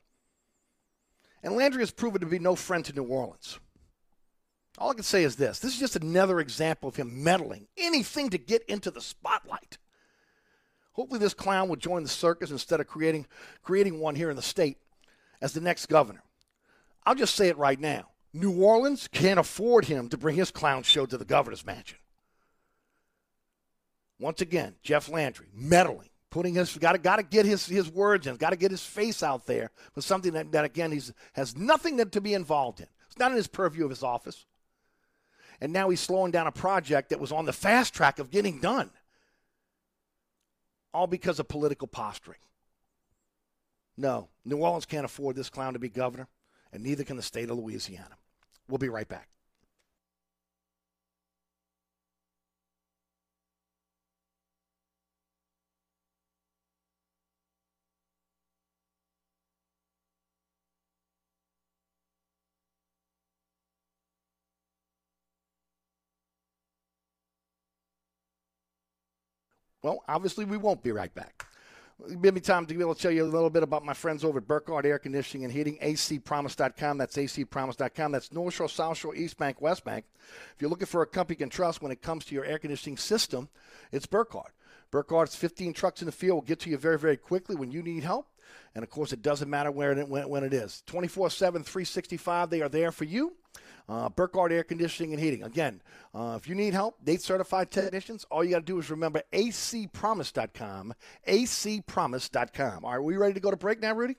And 1.44 1.56
Landry 1.56 1.82
has 1.82 1.92
proven 1.92 2.22
to 2.22 2.28
be 2.28 2.40
no 2.40 2.56
friend 2.56 2.84
to 2.86 2.94
New 2.94 3.04
Orleans. 3.04 3.60
All 4.78 4.92
I 4.92 4.94
can 4.94 5.04
say 5.04 5.24
is 5.24 5.36
this 5.36 5.60
this 5.60 5.74
is 5.74 5.80
just 5.80 5.96
another 5.96 6.40
example 6.40 6.90
of 6.90 6.96
him 6.96 7.24
meddling, 7.24 7.68
anything 7.78 8.30
to 8.30 8.38
get 8.38 8.64
into 8.66 8.90
the 8.90 9.02
spotlight. 9.02 9.78
Hopefully, 10.94 11.20
this 11.20 11.34
clown 11.34 11.70
will 11.70 11.78
join 11.78 12.04
the 12.04 12.10
circus 12.10 12.52
instead 12.52 12.80
of 12.80 12.88
creating, 12.88 13.26
creating 13.64 14.00
one 14.00 14.16
here 14.16 14.30
in 14.30 14.36
the 14.36 14.42
state 14.42 14.78
as 15.42 15.54
the 15.54 15.62
next 15.62 15.88
governor. 15.88 16.24
I'll 17.06 17.16
just 17.16 17.36
say 17.36 17.48
it 17.48 17.58
right 17.58 17.80
now 17.80 18.08
New 18.34 18.62
Orleans 18.62 19.08
can't 19.08 19.40
afford 19.40 19.86
him 19.86 20.10
to 20.10 20.18
bring 20.18 20.36
his 20.36 20.52
clown 20.52 20.84
show 20.84 21.06
to 21.06 21.18
the 21.18 21.26
governor's 21.26 21.66
mansion. 21.66 21.98
Once 24.20 24.42
again, 24.42 24.76
Jeff 24.84 25.10
Landry 25.10 25.48
meddling, 25.54 26.10
putting 26.30 26.54
his 26.54 26.78
got 26.78 26.94
to 26.94 27.00
got 27.00 27.18
to 27.18 27.24
get 27.24 27.46
his 27.46 27.66
his 27.66 27.90
words 27.90 28.28
in, 28.28 28.36
got 28.36 28.52
to 28.52 28.56
get 28.56 28.72
his 28.72 28.86
face 28.86 29.24
out 29.24 29.46
there 29.48 29.72
for 29.94 30.02
something 30.02 30.34
that, 30.34 30.52
that 30.52 30.66
again 30.66 30.92
he's 30.92 31.12
has 31.34 31.58
nothing 31.58 31.98
to 31.98 32.22
be 32.22 32.34
involved 32.34 32.80
in. 32.80 32.88
It's 33.08 33.18
not 33.18 33.32
in 33.32 33.38
his 33.38 33.48
purview 33.48 33.84
of 33.84 33.90
his 33.90 34.04
office. 34.04 34.46
And 35.60 35.74
now 35.74 35.90
he's 35.90 36.00
slowing 36.00 36.32
down 36.32 36.48
a 36.48 36.52
project 36.52 37.10
that 37.10 37.20
was 37.20 37.32
on 37.32 37.46
the 37.46 37.54
fast 37.54 37.94
track 37.94 38.18
of 38.20 38.32
getting 38.32 38.60
done. 38.60 38.90
All 40.94 41.08
because 41.08 41.40
of 41.40 41.48
political 41.48 41.88
posturing. 41.88 42.40
No, 43.98 44.30
New 44.46 44.58
Orleans 44.58 44.86
can't 44.86 45.06
afford 45.06 45.36
this 45.36 45.50
clown 45.50 45.74
to 45.74 45.80
be 45.80 45.90
governor, 45.90 46.28
and 46.72 46.84
neither 46.84 47.04
can 47.04 47.18
the 47.18 47.24
state 47.24 47.50
of 47.50 47.58
Louisiana. 47.58 48.16
We'll 48.68 48.78
be 48.78 48.90
right 48.90 49.08
back. 49.08 49.30
Well, 69.84 70.04
obviously, 70.08 70.46
we 70.46 70.58
won't 70.58 70.84
be 70.84 70.92
right 70.92 71.14
back. 71.14 71.46
Give 72.22 72.34
me 72.34 72.42
time 72.42 72.66
to 72.66 72.74
be 72.74 72.82
able 72.82 72.96
to 72.96 73.02
tell 73.02 73.12
you 73.12 73.24
a 73.24 73.26
little 73.26 73.52
bit 73.52 73.62
about 73.62 73.86
my 73.86 73.94
friends 73.94 74.24
over 74.24 74.40
at 74.40 74.48
Burkhardt 74.48 74.86
Air 74.86 74.98
Conditioning 74.98 75.44
and 75.44 75.54
Heating, 75.54 75.78
acpromise.com. 75.82 76.98
That's 76.98 77.16
acpromise.com. 77.16 78.12
That's 78.12 78.32
North 78.32 78.56
Shore, 78.56 78.70
South 78.70 78.98
Shore, 78.98 79.16
East 79.16 79.38
Bank, 79.38 79.62
West 79.62 79.84
Bank. 79.84 80.06
If 80.56 80.62
you're 80.62 80.70
looking 80.70 80.88
for 80.88 81.04
a 81.04 81.06
company 81.06 81.36
you 81.36 81.46
can 81.46 81.50
trust 81.50 81.82
when 81.82 81.92
it 81.92 82.02
comes 82.02 82.26
to 82.26 82.36
your 82.36 82.44
air 82.44 82.58
conditioning 82.58 82.98
system, 82.98 83.50
it's 83.92 84.08
Burkhardt. 84.08 84.54
Burkhardt's 84.92 85.36
15 85.36 85.74
trucks 85.74 86.02
in 86.02 86.08
the 86.08 86.12
field 86.12 86.36
will 86.36 86.42
get 86.42 86.60
to 86.62 86.70
you 86.70 86.78
very, 86.78 86.98
very 86.98 87.18
quickly 87.18 87.56
when 87.56 87.72
you 87.72 87.84
need 87.84 88.04
help. 88.04 88.28
And 88.74 88.84
of 88.84 88.90
course, 88.90 89.14
it 89.14 89.22
doesn't 89.22 89.50
matter 89.50 89.72
where 89.72 89.92
it, 89.92 90.08
when, 90.08 90.28
when 90.28 90.44
it 90.44 90.54
is. 90.54 90.84
24 90.88 91.30
7, 91.30 91.64
365, 91.64 92.50
they 92.50 92.62
are 92.62 92.70
there 92.70 92.92
for 92.92 93.06
you. 93.06 93.34
Uh, 93.90 94.10
Burkhardt 94.10 94.52
Air 94.52 94.64
Conditioning 94.64 95.14
and 95.14 95.22
Heating. 95.22 95.44
Again, 95.44 95.82
uh, 96.14 96.38
if 96.40 96.48
you 96.48 96.56
need 96.56 96.74
help, 96.74 97.04
date 97.04 97.22
certified 97.22 97.72
technicians, 97.72 98.26
all 98.32 98.44
you 98.44 98.52
got 98.52 98.60
to 98.60 98.66
do 98.66 98.80
is 98.80 98.90
remember 98.90 99.22
acpromise.com. 99.34 100.94
acpromise.com. 101.28 102.86
All 102.86 102.92
right, 102.92 103.04
we 103.04 103.18
ready 103.18 103.34
to 103.34 103.40
go 103.40 103.52
to 103.52 103.58
break 103.58 103.82
now, 103.82 103.94
Rudy? 103.94 104.16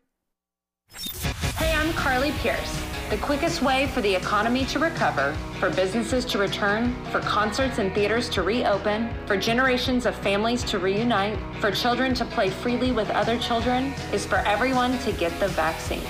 Hey, 1.56 1.72
I'm 1.74 1.92
Carly 1.94 2.32
Pearce. 2.42 2.82
The 3.08 3.18
quickest 3.18 3.62
way 3.62 3.86
for 3.88 4.00
the 4.00 4.14
economy 4.14 4.64
to 4.66 4.78
recover, 4.78 5.36
for 5.60 5.70
businesses 5.70 6.24
to 6.26 6.38
return, 6.38 6.94
for 7.06 7.20
concerts 7.20 7.78
and 7.78 7.94
theaters 7.94 8.28
to 8.30 8.42
reopen, 8.42 9.10
for 9.26 9.36
generations 9.36 10.06
of 10.06 10.14
families 10.16 10.64
to 10.64 10.78
reunite, 10.78 11.38
for 11.60 11.70
children 11.70 12.14
to 12.14 12.24
play 12.24 12.50
freely 12.50 12.90
with 12.90 13.10
other 13.10 13.38
children, 13.38 13.92
is 14.12 14.26
for 14.26 14.36
everyone 14.36 14.98
to 15.00 15.12
get 15.12 15.38
the 15.40 15.48
vaccine. 15.48 16.02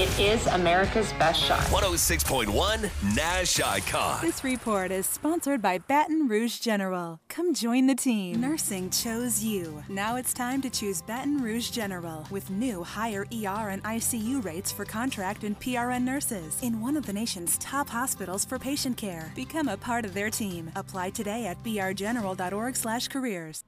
It 0.00 0.08
is 0.18 0.46
America's 0.46 1.12
best 1.18 1.42
shot. 1.42 1.60
106.1 1.64 3.14
Nash 3.14 3.60
Icon. 3.60 4.22
This 4.22 4.42
report 4.42 4.90
is 4.90 5.04
sponsored 5.04 5.60
by 5.60 5.76
Baton 5.76 6.26
Rouge 6.26 6.58
General. 6.58 7.20
Come 7.28 7.52
join 7.52 7.86
the 7.86 7.94
team. 7.94 8.40
Nursing 8.40 8.88
chose 8.88 9.44
you. 9.44 9.84
Now 9.90 10.16
it's 10.16 10.32
time 10.32 10.62
to 10.62 10.70
choose 10.70 11.02
Baton 11.02 11.42
Rouge 11.42 11.68
General 11.68 12.26
with 12.30 12.48
new 12.48 12.82
higher 12.82 13.26
ER 13.30 13.68
and 13.68 13.82
ICU 13.82 14.42
rates 14.42 14.72
for 14.72 14.86
contract 14.86 15.44
and 15.44 15.60
PRN 15.60 16.04
nurses 16.04 16.56
in 16.62 16.80
one 16.80 16.96
of 16.96 17.04
the 17.04 17.12
nation's 17.12 17.58
top 17.58 17.90
hospitals 17.90 18.46
for 18.46 18.58
patient 18.58 18.96
care. 18.96 19.30
Become 19.36 19.68
a 19.68 19.76
part 19.76 20.06
of 20.06 20.14
their 20.14 20.30
team. 20.30 20.72
Apply 20.76 21.10
today 21.10 21.44
at 21.44 21.62
brgeneral.org/careers. 21.62 23.64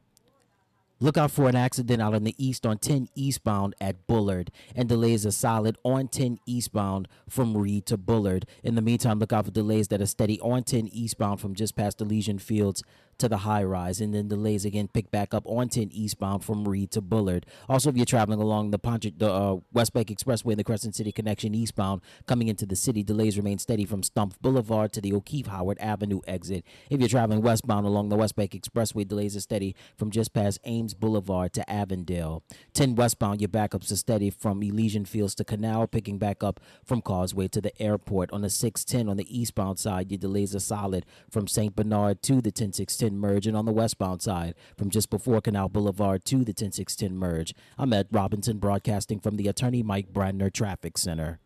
Look 1.02 1.18
out 1.18 1.32
for 1.32 1.48
an 1.48 1.56
accident 1.56 2.00
out 2.00 2.14
on 2.14 2.22
the 2.22 2.36
east 2.38 2.64
on 2.64 2.78
10 2.78 3.08
eastbound 3.16 3.74
at 3.80 4.06
Bullard, 4.06 4.52
and 4.76 4.88
delays 4.88 5.26
are 5.26 5.32
solid 5.32 5.76
on 5.82 6.06
10 6.06 6.38
eastbound 6.46 7.08
from 7.28 7.56
Read 7.56 7.86
to 7.86 7.96
Bullard. 7.96 8.46
In 8.62 8.76
the 8.76 8.82
meantime, 8.82 9.18
look 9.18 9.32
out 9.32 9.46
for 9.46 9.50
delays 9.50 9.88
that 9.88 10.00
are 10.00 10.06
steady 10.06 10.38
on 10.38 10.62
10 10.62 10.86
eastbound 10.86 11.40
from 11.40 11.56
just 11.56 11.74
past 11.74 12.00
Elysian 12.00 12.38
Fields 12.38 12.84
to 13.22 13.28
the 13.28 13.38
high 13.38 13.62
rise, 13.62 14.00
and 14.00 14.12
then 14.12 14.26
delays 14.26 14.64
again 14.64 14.88
pick 14.88 15.08
back 15.12 15.32
up 15.32 15.44
on 15.46 15.68
10 15.68 15.90
eastbound 15.92 16.44
from 16.44 16.66
Read 16.66 16.90
to 16.90 17.00
Bullard. 17.00 17.46
Also, 17.68 17.88
if 17.88 17.96
you're 17.96 18.04
traveling 18.04 18.40
along 18.40 18.72
the, 18.72 19.12
the 19.16 19.32
uh, 19.32 19.58
West 19.72 19.92
Bank 19.92 20.08
Expressway 20.08 20.50
and 20.50 20.58
the 20.58 20.64
Crescent 20.64 20.96
City 20.96 21.12
connection 21.12 21.54
eastbound 21.54 22.02
coming 22.26 22.48
into 22.48 22.66
the 22.66 22.74
city, 22.74 23.04
delays 23.04 23.36
remain 23.36 23.58
steady 23.58 23.84
from 23.84 24.02
Stump 24.02 24.34
Boulevard 24.42 24.92
to 24.94 25.00
the 25.00 25.14
O'Keefe 25.14 25.46
Howard 25.46 25.78
Avenue 25.78 26.20
exit. 26.26 26.64
If 26.90 26.98
you're 26.98 27.08
traveling 27.08 27.42
westbound 27.42 27.86
along 27.86 28.08
the 28.08 28.16
West 28.16 28.34
Bank 28.34 28.50
Expressway, 28.50 29.06
delays 29.06 29.36
are 29.36 29.40
steady 29.40 29.76
from 29.96 30.10
just 30.10 30.32
past 30.32 30.58
Ames 30.64 30.92
Boulevard 30.92 31.52
to 31.52 31.70
Avondale. 31.70 32.42
10 32.74 32.96
westbound, 32.96 33.40
your 33.40 33.48
backups 33.48 33.92
are 33.92 33.96
steady 33.96 34.30
from 34.30 34.60
Elysian 34.64 35.04
Fields 35.04 35.36
to 35.36 35.44
Canal, 35.44 35.86
picking 35.86 36.18
back 36.18 36.42
up 36.42 36.58
from 36.84 37.00
Causeway 37.00 37.46
to 37.46 37.60
the 37.60 37.80
airport. 37.80 38.32
On 38.32 38.42
the 38.42 38.50
610 38.50 39.08
on 39.08 39.16
the 39.16 39.40
eastbound 39.40 39.78
side, 39.78 40.10
your 40.10 40.18
delays 40.18 40.56
are 40.56 40.60
solid 40.60 41.06
from 41.30 41.46
St. 41.46 41.76
Bernard 41.76 42.20
to 42.22 42.40
the 42.40 42.50
10610 42.50 43.11
merge, 43.18 43.46
and 43.46 43.56
on 43.56 43.64
the 43.64 43.72
westbound 43.72 44.22
side, 44.22 44.54
from 44.76 44.90
just 44.90 45.10
before 45.10 45.40
Canal 45.40 45.68
Boulevard 45.68 46.24
to 46.26 46.44
the 46.44 46.52
10610 46.52 47.16
merge. 47.16 47.54
I'm 47.78 47.92
Ed 47.92 48.08
Robinson, 48.10 48.58
broadcasting 48.58 49.20
from 49.20 49.36
the 49.36 49.48
Attorney 49.48 49.82
Mike 49.82 50.12
Brandner 50.12 50.52
Traffic 50.52 50.98
Center. 50.98 51.40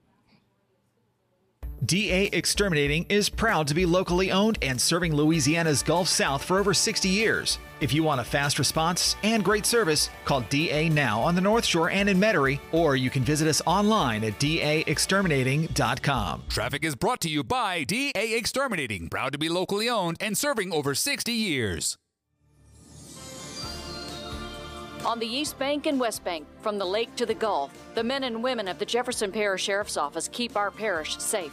DA 1.84 2.30
Exterminating 2.32 3.04
is 3.10 3.28
proud 3.28 3.68
to 3.68 3.74
be 3.74 3.84
locally 3.84 4.32
owned 4.32 4.58
and 4.62 4.80
serving 4.80 5.14
Louisiana's 5.14 5.82
Gulf 5.82 6.08
South 6.08 6.42
for 6.42 6.58
over 6.58 6.72
60 6.72 7.06
years. 7.08 7.58
If 7.80 7.92
you 7.92 8.02
want 8.02 8.22
a 8.22 8.24
fast 8.24 8.58
response 8.58 9.14
and 9.22 9.44
great 9.44 9.66
service, 9.66 10.08
call 10.24 10.40
DA 10.42 10.88
now 10.88 11.20
on 11.20 11.34
the 11.34 11.42
North 11.42 11.66
Shore 11.66 11.90
and 11.90 12.08
in 12.08 12.18
Metairie, 12.18 12.60
or 12.72 12.96
you 12.96 13.10
can 13.10 13.22
visit 13.22 13.46
us 13.46 13.60
online 13.66 14.24
at 14.24 14.40
daexterminating.com. 14.40 16.44
Traffic 16.48 16.82
is 16.82 16.94
brought 16.94 17.20
to 17.20 17.28
you 17.28 17.44
by 17.44 17.84
DA 17.84 18.12
Exterminating, 18.14 19.10
proud 19.10 19.32
to 19.32 19.38
be 19.38 19.50
locally 19.50 19.90
owned 19.90 20.16
and 20.18 20.38
serving 20.38 20.72
over 20.72 20.94
60 20.94 21.30
years. 21.30 21.98
On 25.04 25.18
the 25.18 25.26
East 25.26 25.58
Bank 25.58 25.84
and 25.86 26.00
West 26.00 26.24
Bank, 26.24 26.46
from 26.62 26.78
the 26.78 26.86
lake 26.86 27.14
to 27.16 27.26
the 27.26 27.34
Gulf, 27.34 27.70
the 27.94 28.02
men 28.02 28.24
and 28.24 28.42
women 28.42 28.66
of 28.66 28.78
the 28.78 28.86
Jefferson 28.86 29.30
Parish 29.30 29.62
Sheriff's 29.62 29.98
Office 29.98 30.30
keep 30.32 30.56
our 30.56 30.70
parish 30.70 31.18
safe. 31.18 31.52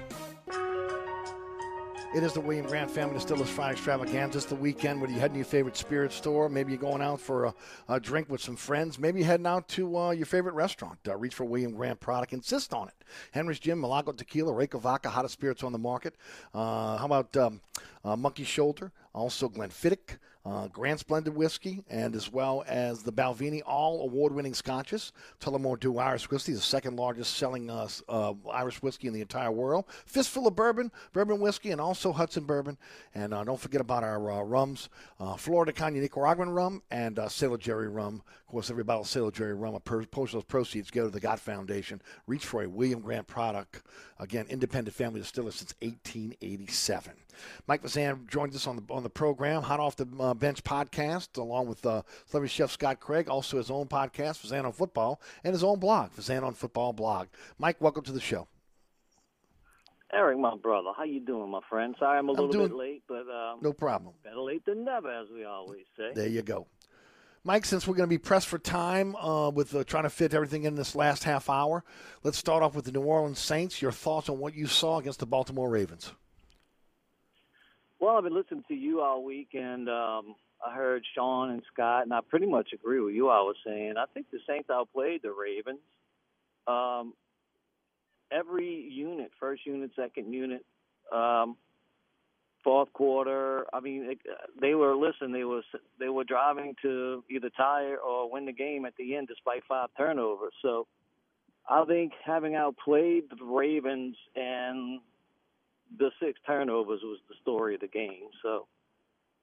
It 2.13 2.23
is 2.23 2.33
the 2.33 2.41
William 2.41 2.65
Grant 2.65 2.91
Family 2.91 3.13
Distillers 3.13 3.47
Friday 3.47 3.71
Extravaganza. 3.71 4.39
It's 4.39 4.45
the 4.45 4.55
weekend 4.55 4.99
where 4.99 5.09
you 5.09 5.17
head 5.17 5.31
to 5.31 5.37
your 5.37 5.45
favorite 5.45 5.77
spirit 5.77 6.11
store. 6.11 6.49
Maybe 6.49 6.73
you're 6.73 6.81
going 6.81 7.01
out 7.01 7.21
for 7.21 7.45
a, 7.45 7.53
a 7.87 8.01
drink 8.01 8.29
with 8.29 8.41
some 8.41 8.57
friends. 8.57 8.99
Maybe 8.99 9.19
you're 9.19 9.27
heading 9.27 9.45
out 9.45 9.69
to 9.69 9.97
uh, 9.97 10.11
your 10.11 10.25
favorite 10.25 10.53
restaurant. 10.53 10.99
Uh, 11.07 11.15
reach 11.15 11.33
for 11.33 11.45
William 11.45 11.71
Grant 11.71 12.01
product. 12.01 12.33
Insist 12.33 12.73
on 12.73 12.89
it. 12.89 12.93
Hendrick's 13.31 13.61
Gin, 13.61 13.79
Milagro 13.79 14.11
Tequila, 14.11 14.51
Reyka 14.51 14.77
Vodka, 14.77 15.09
hottest 15.09 15.31
spirits 15.31 15.63
on 15.63 15.71
the 15.71 15.77
market. 15.77 16.15
Uh, 16.53 16.97
how 16.97 17.05
about 17.05 17.37
um, 17.37 17.61
uh, 18.03 18.17
Monkey 18.17 18.43
Shoulder? 18.43 18.91
Also 19.13 19.47
Glenfiddich. 19.47 20.17
Uh, 20.43 20.67
Grant's 20.67 21.03
Blended 21.03 21.35
Whiskey, 21.35 21.83
and 21.87 22.15
as 22.15 22.31
well 22.31 22.63
as 22.67 23.03
the 23.03 23.11
Balvenie, 23.11 23.61
all 23.63 24.01
award 24.01 24.33
winning 24.33 24.55
scotches. 24.55 25.11
Tullamore 25.39 25.79
Dew 25.79 25.99
Irish 25.99 26.31
Whiskey, 26.31 26.53
the 26.53 26.59
second 26.59 26.95
largest 26.95 27.37
selling 27.37 27.69
uh, 27.69 27.87
uh, 28.09 28.33
Irish 28.51 28.81
whiskey 28.81 29.07
in 29.07 29.13
the 29.13 29.21
entire 29.21 29.51
world. 29.51 29.85
Fistful 30.05 30.47
of 30.47 30.55
bourbon, 30.55 30.91
bourbon 31.13 31.39
whiskey, 31.39 31.69
and 31.69 31.79
also 31.79 32.11
Hudson 32.11 32.45
bourbon. 32.45 32.77
And 33.13 33.35
uh, 33.35 33.43
don't 33.43 33.59
forget 33.59 33.81
about 33.81 34.03
our 34.03 34.31
uh, 34.31 34.41
rums 34.41 34.89
uh, 35.19 35.35
Flor 35.35 35.65
de 35.65 35.73
Caña 35.73 36.01
Nicaraguan 36.01 36.49
rum 36.49 36.81
and 36.89 37.19
Sailor 37.27 37.57
Jerry 37.57 37.87
rum. 37.87 38.23
Of 38.39 38.47
course, 38.47 38.71
every 38.71 38.83
bottle 38.83 39.03
of 39.03 39.07
Sailor 39.07 39.31
Jerry 39.31 39.53
rum, 39.53 39.75
a 39.75 39.79
portion 39.79 40.37
of 40.37 40.43
those 40.43 40.43
proceeds 40.43 40.89
go 40.89 41.05
to 41.05 41.11
the 41.11 41.19
Gott 41.19 41.39
Foundation. 41.39 42.01
Reach 42.25 42.45
for 42.45 42.63
a 42.63 42.69
William 42.69 42.99
Grant 42.99 43.27
product. 43.27 43.83
Again, 44.19 44.47
independent 44.49 44.95
family 44.95 45.19
distiller 45.21 45.51
since 45.51 45.73
1887. 45.81 47.13
Mike 47.67 47.83
Vazan 47.83 48.27
joins 48.27 48.55
us 48.55 48.67
on 48.67 48.75
the 48.77 48.83
on 48.93 49.03
the 49.03 49.09
program, 49.09 49.61
hot 49.63 49.79
off 49.79 49.95
the 49.95 50.07
uh, 50.19 50.33
bench 50.33 50.63
podcast, 50.63 51.37
along 51.37 51.67
with 51.67 51.85
uh, 51.85 52.01
celebrity 52.27 52.53
chef 52.53 52.71
Scott 52.71 52.99
Craig, 52.99 53.29
also 53.29 53.57
his 53.57 53.69
own 53.71 53.87
podcast, 53.87 54.45
Vazan 54.45 54.65
on 54.65 54.71
Football, 54.73 55.21
and 55.43 55.53
his 55.53 55.63
own 55.63 55.79
blog, 55.79 56.11
Vazan 56.11 56.43
on 56.43 56.53
Football 56.53 56.93
blog. 56.93 57.27
Mike, 57.57 57.79
welcome 57.79 58.03
to 58.03 58.11
the 58.11 58.19
show. 58.21 58.47
Eric, 60.13 60.39
my 60.39 60.55
brother, 60.57 60.89
how 60.95 61.03
you 61.03 61.21
doing, 61.21 61.49
my 61.49 61.61
friend? 61.69 61.95
Sorry, 61.97 62.17
I'm 62.19 62.27
a 62.27 62.31
little 62.31 62.49
doing- 62.49 62.67
bit 62.67 62.75
late, 62.75 63.03
but 63.07 63.29
um, 63.29 63.59
No 63.61 63.71
problem. 63.71 64.13
better 64.23 64.41
late 64.41 64.65
than 64.65 64.83
never, 64.83 65.09
as 65.09 65.27
we 65.33 65.45
always 65.45 65.85
say. 65.97 66.11
There 66.13 66.27
you 66.27 66.41
go. 66.41 66.67
Mike, 67.45 67.65
since 67.65 67.87
we're 67.87 67.95
going 67.95 68.07
to 68.09 68.13
be 68.13 68.17
pressed 68.19 68.47
for 68.49 68.59
time 68.59 69.15
uh, 69.15 69.49
with 69.49 69.73
uh, 69.73 69.83
trying 69.85 70.03
to 70.03 70.09
fit 70.11 70.33
everything 70.33 70.65
in 70.65 70.75
this 70.75 70.95
last 70.95 71.23
half 71.23 71.49
hour, 71.49 71.83
let's 72.23 72.37
start 72.37 72.61
off 72.61 72.75
with 72.75 72.85
the 72.85 72.91
New 72.91 73.01
Orleans 73.01 73.39
Saints. 73.39 73.81
Your 73.81 73.91
thoughts 73.93 74.29
on 74.29 74.37
what 74.37 74.53
you 74.53 74.67
saw 74.67 74.99
against 74.99 75.19
the 75.21 75.25
Baltimore 75.25 75.69
Ravens? 75.69 76.11
Well, 78.01 78.17
I've 78.17 78.23
been 78.23 78.33
listening 78.33 78.63
to 78.67 78.73
you 78.73 79.01
all 79.01 79.23
week, 79.23 79.49
and 79.53 79.87
um, 79.87 80.33
I 80.65 80.73
heard 80.73 81.03
Sean 81.13 81.51
and 81.51 81.61
Scott, 81.71 82.01
and 82.01 82.11
I 82.11 82.19
pretty 82.27 82.47
much 82.47 82.69
agree 82.73 82.99
with 82.99 83.13
you. 83.13 83.29
I 83.29 83.41
was 83.41 83.55
saying 83.63 83.93
I 83.95 84.05
think 84.11 84.25
the 84.31 84.39
Saints 84.49 84.71
outplayed 84.71 85.21
the 85.21 85.31
Ravens. 85.31 85.77
Um, 86.67 87.13
every 88.31 88.89
unit, 88.91 89.29
first 89.39 89.67
unit, 89.67 89.91
second 89.95 90.33
unit, 90.33 90.65
um, 91.13 91.57
fourth 92.63 92.91
quarter. 92.93 93.67
I 93.71 93.79
mean, 93.81 94.05
it, 94.09 94.17
they 94.59 94.73
were 94.73 94.95
listen. 94.95 95.31
They 95.31 95.43
was 95.43 95.63
they 95.99 96.09
were 96.09 96.23
driving 96.23 96.73
to 96.81 97.23
either 97.29 97.51
tie 97.55 97.93
or 98.03 98.31
win 98.31 98.47
the 98.47 98.51
game 98.51 98.85
at 98.85 98.95
the 98.97 99.15
end, 99.15 99.27
despite 99.27 99.61
five 99.69 99.89
turnovers. 99.95 100.53
So, 100.63 100.87
I 101.69 101.85
think 101.85 102.13
having 102.25 102.55
outplayed 102.55 103.25
the 103.29 103.45
Ravens 103.45 104.15
and 104.35 105.01
the 105.97 106.11
six 106.21 106.39
turnovers 106.45 107.01
was 107.03 107.19
the 107.27 107.35
story 107.41 107.75
of 107.75 107.81
the 107.81 107.87
game. 107.87 108.29
So, 108.41 108.67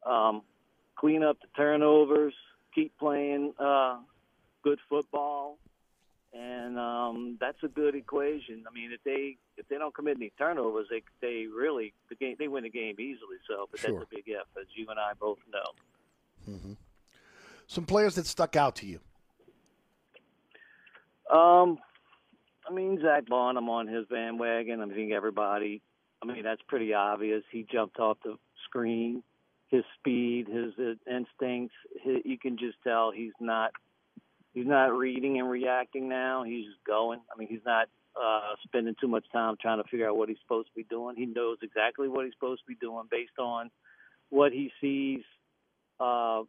um, 0.08 0.42
clean 0.96 1.22
up 1.22 1.38
the 1.40 1.48
turnovers, 1.56 2.34
keep 2.74 2.96
playing 2.98 3.52
uh, 3.58 3.98
good 4.62 4.78
football, 4.88 5.58
and 6.32 6.78
um, 6.78 7.36
that's 7.40 7.62
a 7.62 7.68
good 7.68 7.94
equation. 7.94 8.64
I 8.70 8.74
mean, 8.74 8.92
if 8.92 9.02
they 9.04 9.36
if 9.56 9.68
they 9.68 9.76
don't 9.76 9.94
commit 9.94 10.16
any 10.16 10.32
turnovers, 10.38 10.86
they 10.90 11.02
they 11.20 11.46
really 11.46 11.92
the 12.08 12.14
game 12.14 12.36
they 12.38 12.48
win 12.48 12.64
the 12.64 12.70
game 12.70 12.96
easily. 12.98 13.38
So, 13.48 13.66
but 13.70 13.80
Sure. 13.80 13.92
that's 13.92 14.10
a 14.10 14.14
big 14.14 14.24
if, 14.26 14.46
as 14.60 14.66
you 14.74 14.86
and 14.90 14.98
I 14.98 15.12
both 15.18 15.38
know. 15.52 16.54
hmm 16.56 16.72
Some 17.66 17.84
players 17.84 18.14
that 18.16 18.26
stuck 18.26 18.56
out 18.56 18.76
to 18.76 18.86
you. 18.86 19.00
Um, 21.30 21.78
I 22.68 22.72
mean 22.72 22.98
Zack 23.02 23.26
Baun, 23.28 23.56
I'm 23.56 23.68
on 23.68 23.86
his 23.86 24.06
bandwagon. 24.06 24.80
I 24.80 24.88
think 24.94 25.12
everybody. 25.12 25.82
I 26.22 26.26
mean 26.26 26.42
that's 26.42 26.62
pretty 26.66 26.94
obvious. 26.94 27.42
He 27.50 27.66
jumped 27.70 27.98
off 27.98 28.18
the 28.24 28.36
screen. 28.64 29.22
His 29.68 29.84
speed, 29.98 30.48
his 30.48 30.72
instincts. 31.06 31.74
His, 32.02 32.18
you 32.24 32.38
can 32.38 32.56
just 32.56 32.76
tell 32.82 33.10
he's 33.10 33.32
not. 33.40 33.72
He's 34.54 34.66
not 34.66 34.96
reading 34.96 35.38
and 35.38 35.48
reacting 35.48 36.08
now. 36.08 36.42
He's 36.42 36.64
just 36.64 36.82
going. 36.84 37.20
I 37.32 37.38
mean, 37.38 37.48
he's 37.48 37.64
not 37.66 37.88
uh, 38.20 38.54
spending 38.64 38.96
too 39.00 39.08
much 39.08 39.24
time 39.32 39.56
trying 39.60 39.82
to 39.82 39.88
figure 39.88 40.08
out 40.08 40.16
what 40.16 40.28
he's 40.28 40.38
supposed 40.42 40.68
to 40.68 40.74
be 40.74 40.84
doing. 40.84 41.16
He 41.16 41.26
knows 41.26 41.58
exactly 41.62 42.08
what 42.08 42.24
he's 42.24 42.34
supposed 42.34 42.62
to 42.62 42.66
be 42.66 42.74
doing 42.74 43.04
based 43.10 43.38
on 43.38 43.70
what 44.30 44.52
he 44.52 44.72
sees, 44.80 45.22
uh, 46.00 46.42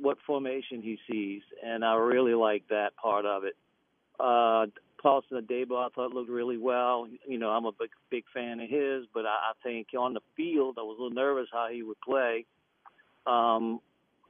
what 0.00 0.18
formation 0.26 0.82
he 0.82 0.98
sees, 1.10 1.42
and 1.64 1.84
I 1.84 1.94
really 1.94 2.34
like 2.34 2.64
that 2.68 2.96
part 2.96 3.26
of 3.26 3.44
it. 3.44 3.56
Uh, 4.18 4.66
Paulson 5.04 5.36
Adebo, 5.36 5.76
I 5.76 5.90
thought 5.94 6.14
looked 6.14 6.30
really 6.30 6.56
well. 6.56 7.06
You 7.28 7.38
know, 7.38 7.50
I'm 7.50 7.66
a 7.66 7.72
big 7.72 7.90
big 8.10 8.24
fan 8.32 8.58
of 8.58 8.70
his, 8.70 9.04
but 9.12 9.26
I, 9.26 9.50
I 9.50 9.52
think 9.62 9.88
on 9.96 10.14
the 10.14 10.20
field, 10.34 10.78
I 10.78 10.82
was 10.82 10.96
a 10.98 11.02
little 11.02 11.14
nervous 11.14 11.46
how 11.52 11.68
he 11.70 11.82
would 11.82 12.00
play. 12.00 12.46
Um, 13.26 13.80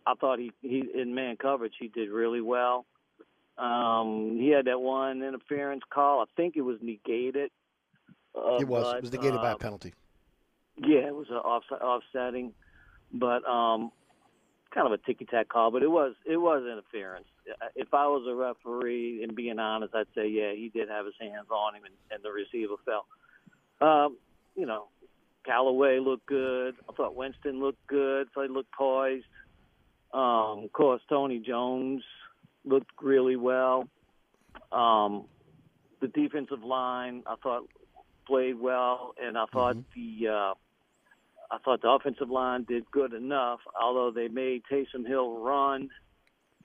I 0.05 0.15
thought 0.21 0.41
he, 0.41 0.51
he 0.63 0.83
in 1.01 1.15
man 1.15 1.37
coverage 1.37 1.75
he 1.79 1.87
did 1.87 2.11
really 2.11 2.41
well. 2.41 2.87
Um, 3.57 4.37
he 4.41 4.49
had 4.49 4.65
that 4.65 4.81
one 4.81 5.23
interference 5.23 5.83
call. 5.89 6.21
I 6.21 6.25
think 6.37 6.57
it 6.57 6.63
was 6.63 6.79
negated. 6.83 7.53
Uh, 8.37 8.57
it 8.57 8.67
was. 8.67 8.83
but, 8.83 8.97
it 8.97 9.03
was 9.03 9.13
negated 9.13 9.41
by 9.41 9.53
uh, 9.53 9.55
a 9.55 9.59
penalty. 9.59 9.95
Yeah, 10.77 11.07
it 11.07 11.15
was 11.15 11.29
an 11.31 11.37
off, 11.37 11.63
offsetting, 11.71 12.53
but 13.13 13.49
um, 13.49 13.93
kind 14.75 14.89
of 14.89 14.93
a 14.93 14.99
ticky 14.99 15.25
tack 15.25 15.49
call. 15.51 15.71
But 15.71 15.85
it 15.85 15.91
was 15.91 16.15
it 16.27 16.37
was 16.37 16.65
interference. 16.65 17.27
If 17.77 17.93
I 17.93 18.07
was 18.07 18.27
a 18.29 18.35
referee 18.35 19.23
and 19.23 19.35
being 19.35 19.59
honest, 19.59 19.95
I'd 19.95 20.07
say 20.15 20.29
yeah, 20.29 20.53
he 20.53 20.71
did 20.73 20.89
have 20.89 21.07
his 21.07 21.15
hands 21.21 21.49
on 21.51 21.75
him, 21.75 21.83
and, 21.85 21.95
and 22.11 22.25
the 22.25 22.31
receiver 22.31 22.75
fell. 22.85 23.07
Um, 23.87 24.17
you 24.57 24.67
know, 24.67 24.89
Callaway 25.45 25.99
looked 25.99 26.27
good. 26.27 26.75
I 26.89 26.93
thought 26.93 27.15
Winston 27.15 27.61
looked 27.61 27.87
good. 27.87 28.29
So 28.35 28.43
he 28.43 28.49
looked 28.49 28.73
poised. 28.73 29.27
Um, 30.13 30.65
of 30.65 30.73
course, 30.73 31.03
Tony 31.09 31.39
Jones 31.39 32.03
looked 32.65 32.91
really 33.03 33.37
well. 33.37 33.89
Um, 34.73 35.25
the 36.01 36.09
defensive 36.09 36.63
line, 36.63 37.23
I 37.27 37.35
thought, 37.43 37.69
played 38.27 38.59
well, 38.59 39.15
and 39.23 39.37
I 39.37 39.45
thought 39.53 39.77
the 39.95 40.29
uh, 40.29 40.55
I 41.51 41.59
thought 41.65 41.83
the 41.83 41.89
offensive 41.89 42.31
line 42.31 42.65
did 42.65 42.91
good 42.91 43.13
enough. 43.13 43.61
Although 43.81 44.11
they 44.11 44.29
made 44.29 44.63
Taysom 44.71 45.07
Hill 45.07 45.41
run 45.41 45.85
uh, 45.85 45.89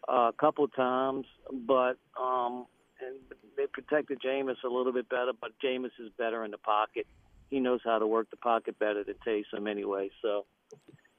a 0.09 0.33
couple 0.37 0.67
times, 0.67 1.25
but 1.51 1.97
um, 2.19 2.65
and 3.01 3.17
they 3.55 3.67
protected 3.67 4.19
Jameis 4.21 4.63
a 4.63 4.67
little 4.67 4.91
bit 4.91 5.07
better. 5.09 5.31
But 5.39 5.51
Jameis 5.63 5.91
is 5.99 6.09
better 6.17 6.43
in 6.43 6.51
the 6.51 6.57
pocket. 6.57 7.07
He 7.49 7.59
knows 7.59 7.81
how 7.83 7.99
to 7.99 8.07
work 8.07 8.29
the 8.29 8.37
pocket 8.37 8.77
better 8.79 9.03
than 9.03 9.15
Taysom 9.25 9.69
anyway. 9.69 10.09
So, 10.21 10.45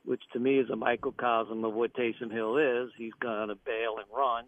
which 0.05 0.22
to 0.33 0.38
me 0.38 0.59
is 0.59 0.70
a 0.70 0.76
microcosm 0.76 1.64
of 1.64 1.74
what 1.74 1.94
Taysom 1.94 2.33
Hill 2.33 2.57
is. 2.57 2.90
He's 2.96 3.14
going 3.20 3.48
to 3.48 3.55
bail 3.55 3.96
and 3.98 4.07
run 4.14 4.44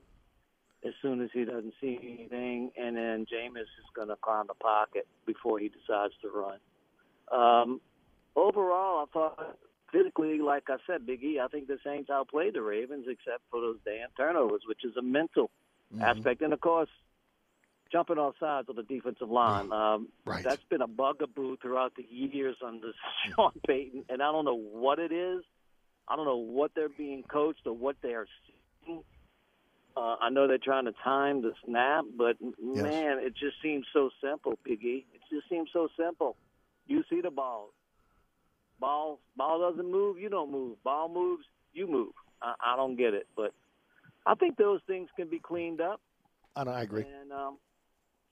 as 0.85 0.93
soon 1.01 1.21
as 1.23 1.31
he 1.33 1.45
doesn't 1.45 1.75
see 1.81 1.99
anything, 2.03 2.73
and 2.77 2.97
then 2.97 3.27
Jameis 3.33 3.63
is 3.63 3.87
going 3.95 4.09
to 4.09 4.17
climb 4.17 4.47
the 4.49 4.55
pocket 4.55 5.07
before 5.27 5.61
he 5.61 5.69
decides 5.69 6.15
to 6.23 6.29
run. 6.29 6.59
Um, 7.31 7.81
overall, 8.35 9.07
I 9.07 9.13
thought 9.13 9.57
physically, 9.93 10.39
like 10.39 10.65
I 10.69 10.77
said, 10.87 11.07
Big 11.07 11.23
E, 11.23 11.39
I 11.43 11.49
think 11.49 11.69
the 11.69 11.79
Saints 11.85 12.11
outplayed 12.11 12.55
the 12.55 12.63
Ravens 12.63 13.07
except 13.09 13.43
for 13.51 13.61
those 13.61 13.77
damn 13.85 14.09
turnovers, 14.17 14.63
which 14.67 14.85
is 14.85 14.97
a 14.97 15.03
mental 15.03 15.51
aspect, 16.01 16.41
and 16.41 16.53
of 16.53 16.61
course, 16.61 16.89
jumping 17.93 18.17
off 18.17 18.35
sides 18.41 18.69
of 18.71 18.77
the 18.77 18.83
defensive 18.83 19.31
line. 19.31 19.71
Um, 19.71 20.09
right. 20.25 20.43
That's 20.43 20.63
been 20.71 20.81
a 20.81 20.87
bugaboo 20.87 21.59
throughout 21.59 21.93
the 21.95 22.07
years 22.11 22.57
under 22.65 22.93
Sean 23.37 23.53
Payton, 23.67 24.07
and 24.09 24.23
I 24.23 24.33
don't 24.33 24.47
know 24.47 24.59
what 24.59 24.99
it 24.99 25.13
is. 25.13 25.43
I 26.09 26.17
don't 26.17 26.25
know 26.25 26.39
what 26.39 26.73
they're 26.75 26.89
being 26.89 27.23
coached 27.23 27.67
or 27.67 27.75
what 27.75 27.97
they 28.03 28.15
are 28.15 28.27
seeing. 28.87 29.03
Uh, 29.95 30.17
I 30.21 30.31
know 30.31 30.49
they're 30.49 30.57
trying 30.57 30.87
to 30.87 30.95
time 31.05 31.43
the 31.43 31.53
snap, 31.67 32.05
but 32.17 32.37
man, 32.41 33.19
it 33.21 33.35
just 33.37 33.57
seems 33.63 33.87
so 33.93 34.09
simple, 34.23 34.59
Piggy. 34.65 35.07
It 35.13 35.21
just 35.31 35.49
seems 35.51 35.69
so 35.73 35.89
simple. 35.99 36.37
You 36.87 37.05
see 37.11 37.21
the 37.21 37.31
ball. 37.31 37.71
Ball 38.83 39.21
ball 39.37 39.71
doesn't 39.71 39.91
move, 39.91 40.19
you 40.19 40.29
don't 40.29 40.51
move. 40.51 40.77
Ball 40.83 41.09
moves, 41.09 41.45
you 41.73 41.87
move. 41.87 42.13
I, 42.43 42.55
I 42.61 42.77
don't 42.77 42.97
get 42.97 43.15
it, 43.15 43.29
but 43.37 43.55
I 44.27 44.35
think 44.35 44.57
those 44.57 44.81
things 44.89 45.09
can 45.17 45.29
be 45.29 45.39
cleaned 45.39 45.81
up. 45.81 46.01
I, 46.57 46.65
know, 46.65 46.73
I 46.73 46.83
agree. 46.83 47.05
And 47.23 47.33
um, 47.33 47.59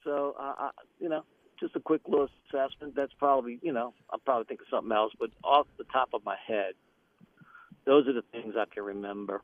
so, 0.03 0.35
uh, 0.39 0.55
I, 0.59 0.71
you 0.99 1.09
know, 1.09 1.23
just 1.61 1.77
a 1.77 1.81
quick 1.81 2.01
little 2.09 2.29
assessment. 2.49 2.97
That's 2.97 3.13
probably, 3.17 3.61
you 3.63 3.73
know, 3.73 3.95
I'm 4.13 4.19
probably 4.21 4.47
thinking 4.47 4.67
of 4.67 4.77
something 4.77 4.93
else, 4.93 5.13
but 5.21 5.31
off 5.45 5.69
the 5.79 5.85
top 5.85 6.09
of 6.15 6.25
my 6.25 6.37
head, 6.45 6.73
those 7.87 8.09
are 8.09 8.13
the 8.13 8.25
things 8.33 8.55
I 8.59 8.65
can 8.75 8.83
remember 8.83 9.43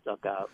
stuck 0.00 0.24
out. 0.24 0.50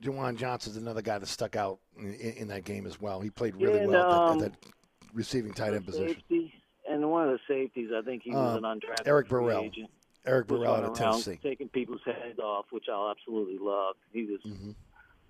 Juwan 0.00 0.36
Johnson's 0.36 0.76
another 0.76 1.02
guy 1.02 1.18
that 1.18 1.26
stuck 1.26 1.56
out 1.56 1.80
in, 1.98 2.14
in 2.14 2.48
that 2.48 2.62
game 2.64 2.86
as 2.86 3.00
well. 3.00 3.20
He 3.20 3.30
played 3.30 3.56
really 3.56 3.80
And, 3.80 3.90
well 3.90 4.06
at, 4.06 4.30
um, 4.30 4.38
that, 4.38 4.44
at 4.52 4.62
that 4.62 4.70
receiving 5.12 5.52
tight 5.52 5.74
end 5.74 5.84
position. 5.84 6.08
Safety, 6.08 6.54
and 7.02 7.10
one 7.10 7.28
of 7.28 7.32
the 7.32 7.40
safeties, 7.48 7.90
I 7.96 8.02
think 8.02 8.22
he 8.22 8.30
was 8.30 8.56
Um, 8.56 8.64
an 8.64 8.80
undrafted 8.80 9.06
Eric 9.06 9.28
Burrell. 9.28 9.62
agent. 9.64 9.90
Eric 10.24 10.48
Burrell 10.48 10.74
out 10.74 10.82
of 10.84 10.94
Tennessee. 10.94 11.38
taking 11.42 11.68
people's 11.68 12.00
heads 12.04 12.38
off, 12.40 12.66
which 12.70 12.86
I 12.92 13.10
absolutely 13.12 13.58
loved. 13.58 13.98
He 14.12 14.24
was 14.24 14.40
Mm-hmm. 14.44 14.72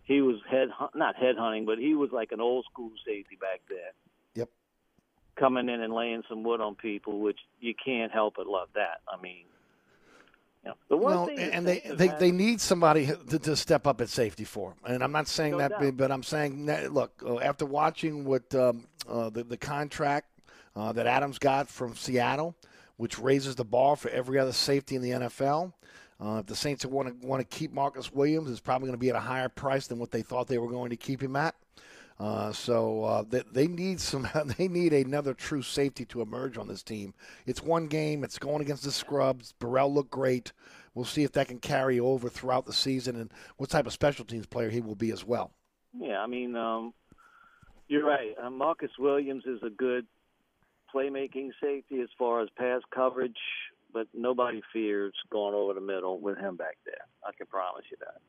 he 0.04 0.20
was 0.22 0.36
head 0.48 0.68
not 0.94 1.16
head 1.16 1.36
hunting, 1.36 1.66
but 1.66 1.78
he 1.78 1.94
was 1.94 2.10
like 2.12 2.32
an 2.32 2.40
old 2.40 2.64
school 2.70 2.90
safety 3.04 3.36
back 3.40 3.60
then. 3.68 3.92
Yep. 4.34 4.48
Coming 5.38 5.68
in 5.68 5.82
and 5.82 5.92
laying 5.92 6.22
some 6.28 6.42
wood 6.44 6.60
on 6.62 6.76
people, 6.76 7.20
which 7.20 7.38
you 7.60 7.74
can't 7.74 8.10
help 8.10 8.34
but 8.36 8.46
love 8.46 8.68
that. 8.74 9.00
I 9.06 9.20
mean, 9.20 9.44
you 10.64 10.70
know, 10.70 10.76
the 10.88 10.96
one 10.96 11.12
No, 11.12 11.26
thing 11.26 11.38
and 11.40 11.66
they, 11.66 11.80
they, 11.80 12.08
they 12.18 12.32
need 12.32 12.60
somebody 12.62 13.06
to, 13.28 13.38
to 13.38 13.54
step 13.54 13.86
up 13.86 14.00
at 14.00 14.08
safety 14.08 14.44
for. 14.44 14.74
And 14.86 15.02
I'm 15.04 15.12
not 15.12 15.28
saying 15.28 15.52
No 15.52 15.58
that, 15.58 15.78
doubt. 15.78 15.96
but 15.98 16.10
I'm 16.10 16.22
saying 16.22 16.66
that, 16.66 16.92
look, 16.94 17.22
uh, 17.24 17.38
after 17.40 17.66
watching 17.66 18.24
what 18.24 18.52
um, 18.54 18.86
uh, 19.06 19.28
the, 19.28 19.44
the 19.44 19.56
contract 19.58 20.26
uh, 20.76 20.92
that 20.92 21.06
Adams 21.06 21.38
got 21.38 21.68
from 21.68 21.96
Seattle, 21.96 22.54
which 22.98 23.18
raises 23.18 23.56
the 23.56 23.64
bar 23.64 23.96
for 23.96 24.10
every 24.10 24.38
other 24.38 24.52
safety 24.52 24.94
in 24.94 25.02
the 25.02 25.10
NFL, 25.10 25.72
uh, 26.20 26.38
if 26.40 26.46
the 26.46 26.56
Saints 26.56 26.86
want 26.86 27.20
to 27.20 27.26
want 27.26 27.40
to 27.40 27.56
keep 27.56 27.72
Marcus 27.72 28.12
Williams, 28.12 28.50
it's 28.50 28.60
probably 28.60 28.86
going 28.86 28.98
to 28.98 29.00
be 29.00 29.10
at 29.10 29.16
a 29.16 29.20
higher 29.20 29.48
price 29.48 29.86
than 29.86 29.98
what 29.98 30.10
they 30.10 30.22
thought 30.22 30.46
they 30.46 30.58
were 30.58 30.70
going 30.70 30.90
to 30.90 30.96
keep 30.96 31.22
him 31.22 31.36
at. 31.36 31.54
Uh, 32.18 32.50
so 32.50 33.04
uh, 33.04 33.24
they, 33.28 33.42
they 33.52 33.66
need 33.66 34.00
some. 34.00 34.26
They 34.56 34.68
need 34.68 34.94
another 34.94 35.34
true 35.34 35.60
safety 35.60 36.06
to 36.06 36.22
emerge 36.22 36.56
on 36.56 36.68
this 36.68 36.82
team. 36.82 37.12
It's 37.44 37.62
one 37.62 37.86
game. 37.88 38.24
It's 38.24 38.38
going 38.38 38.62
against 38.62 38.84
the 38.84 38.92
scrubs. 38.92 39.52
Burrell 39.58 39.92
looked 39.92 40.10
great. 40.10 40.52
We'll 40.94 41.04
see 41.04 41.24
if 41.24 41.32
that 41.32 41.48
can 41.48 41.58
carry 41.58 42.00
over 42.00 42.30
throughout 42.30 42.64
the 42.64 42.72
season 42.72 43.16
and 43.16 43.30
what 43.58 43.68
type 43.68 43.86
of 43.86 43.92
special 43.92 44.24
teams 44.24 44.46
player 44.46 44.70
he 44.70 44.80
will 44.80 44.94
be 44.94 45.10
as 45.10 45.26
well. 45.26 45.50
Yeah, 45.98 46.20
I 46.20 46.26
mean, 46.26 46.56
um, 46.56 46.94
you're 47.88 48.06
right. 48.06 48.34
Uh, 48.42 48.48
Marcus 48.48 48.92
Williams 48.98 49.44
is 49.44 49.62
a 49.62 49.68
good 49.68 50.06
playmaking 50.94 51.50
safety 51.62 52.00
as 52.00 52.08
far 52.18 52.42
as 52.42 52.48
pass 52.56 52.80
coverage, 52.94 53.36
but 53.92 54.06
nobody 54.14 54.62
fears 54.72 55.14
going 55.30 55.54
over 55.54 55.74
the 55.74 55.80
middle 55.80 56.18
with 56.20 56.38
him 56.38 56.56
back 56.56 56.76
there. 56.84 56.94
I 57.26 57.32
can 57.36 57.46
promise 57.46 57.84
you 57.90 57.96
that. 58.00 58.20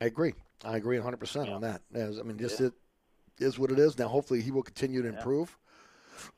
I 0.00 0.06
agree. 0.06 0.34
I 0.64 0.76
agree 0.76 0.98
100% 0.98 1.52
on 1.52 1.60
that. 1.62 1.82
As, 1.94 2.18
I 2.18 2.22
mean, 2.22 2.38
just 2.38 2.60
it 2.60 2.72
is 3.38 3.58
what 3.58 3.70
it 3.70 3.78
is. 3.78 3.98
Now, 3.98 4.08
hopefully, 4.08 4.40
he 4.40 4.50
will 4.50 4.62
continue 4.62 5.02
to 5.02 5.08
improve. 5.08 5.56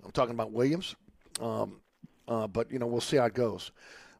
I'm 0.04 0.10
talking 0.10 0.34
about 0.34 0.52
Williams. 0.52 0.96
Um, 1.40 1.80
uh, 2.28 2.46
but, 2.46 2.70
you 2.70 2.78
know, 2.78 2.86
we'll 2.86 3.00
see 3.00 3.16
how 3.16 3.24
it 3.24 3.34
goes. 3.34 3.72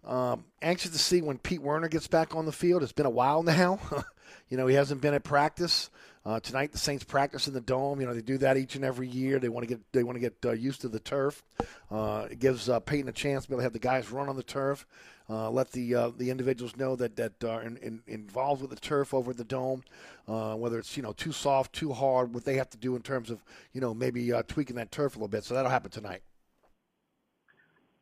Um, 0.04 0.44
anxious 0.62 0.90
to 0.92 0.98
see 0.98 1.20
when 1.20 1.38
Pete 1.38 1.60
Werner 1.60 1.88
gets 1.88 2.08
back 2.08 2.34
on 2.34 2.46
the 2.46 2.52
field. 2.52 2.82
It's 2.82 2.92
been 2.92 3.06
a 3.06 3.10
while 3.10 3.42
now. 3.42 3.78
you 4.48 4.56
know, 4.56 4.66
he 4.66 4.74
hasn't 4.74 5.00
been 5.00 5.14
at 5.14 5.24
practice. 5.24 5.90
Uh, 6.24 6.38
tonight, 6.38 6.70
the 6.70 6.78
Saints 6.78 7.02
practice 7.02 7.48
in 7.48 7.54
the 7.54 7.62
dome. 7.62 7.98
You 8.00 8.06
know, 8.06 8.12
they 8.12 8.20
do 8.20 8.36
that 8.38 8.58
each 8.58 8.76
and 8.76 8.84
every 8.84 9.08
year. 9.08 9.38
They 9.38 9.48
want 9.48 9.66
to 9.66 9.74
get 9.74 9.80
they 9.92 10.02
want 10.02 10.16
to 10.16 10.20
get 10.20 10.36
uh, 10.44 10.52
used 10.52 10.82
to 10.82 10.88
the 10.88 11.00
turf. 11.00 11.42
Uh, 11.90 12.26
it 12.30 12.38
gives 12.38 12.68
uh, 12.68 12.78
Payton 12.80 13.08
a 13.08 13.12
chance 13.12 13.44
to 13.44 13.48
be 13.48 13.54
able 13.54 13.60
to 13.60 13.64
have 13.64 13.72
the 13.72 13.78
guys 13.78 14.10
run 14.10 14.28
on 14.28 14.36
the 14.36 14.42
turf. 14.42 14.86
Uh, 15.30 15.50
let 15.50 15.72
the 15.72 15.94
uh, 15.94 16.10
the 16.18 16.28
individuals 16.28 16.76
know 16.76 16.94
that 16.96 17.16
that 17.16 17.42
are 17.42 17.62
in, 17.62 17.78
in, 17.78 18.02
involved 18.06 18.60
with 18.60 18.70
the 18.70 18.76
turf 18.76 19.14
over 19.14 19.32
the 19.32 19.44
dome, 19.44 19.82
uh, 20.28 20.54
whether 20.54 20.78
it's 20.78 20.94
you 20.94 21.02
know 21.02 21.12
too 21.12 21.32
soft, 21.32 21.72
too 21.72 21.92
hard, 21.92 22.34
what 22.34 22.44
they 22.44 22.56
have 22.56 22.68
to 22.68 22.76
do 22.76 22.96
in 22.96 23.02
terms 23.02 23.30
of 23.30 23.42
you 23.72 23.80
know 23.80 23.94
maybe 23.94 24.30
tweaking 24.46 24.76
that 24.76 24.92
turf 24.92 25.14
a 25.14 25.18
little 25.18 25.28
bit. 25.28 25.44
So 25.44 25.54
that'll 25.54 25.70
happen 25.70 25.90
tonight. 25.90 26.22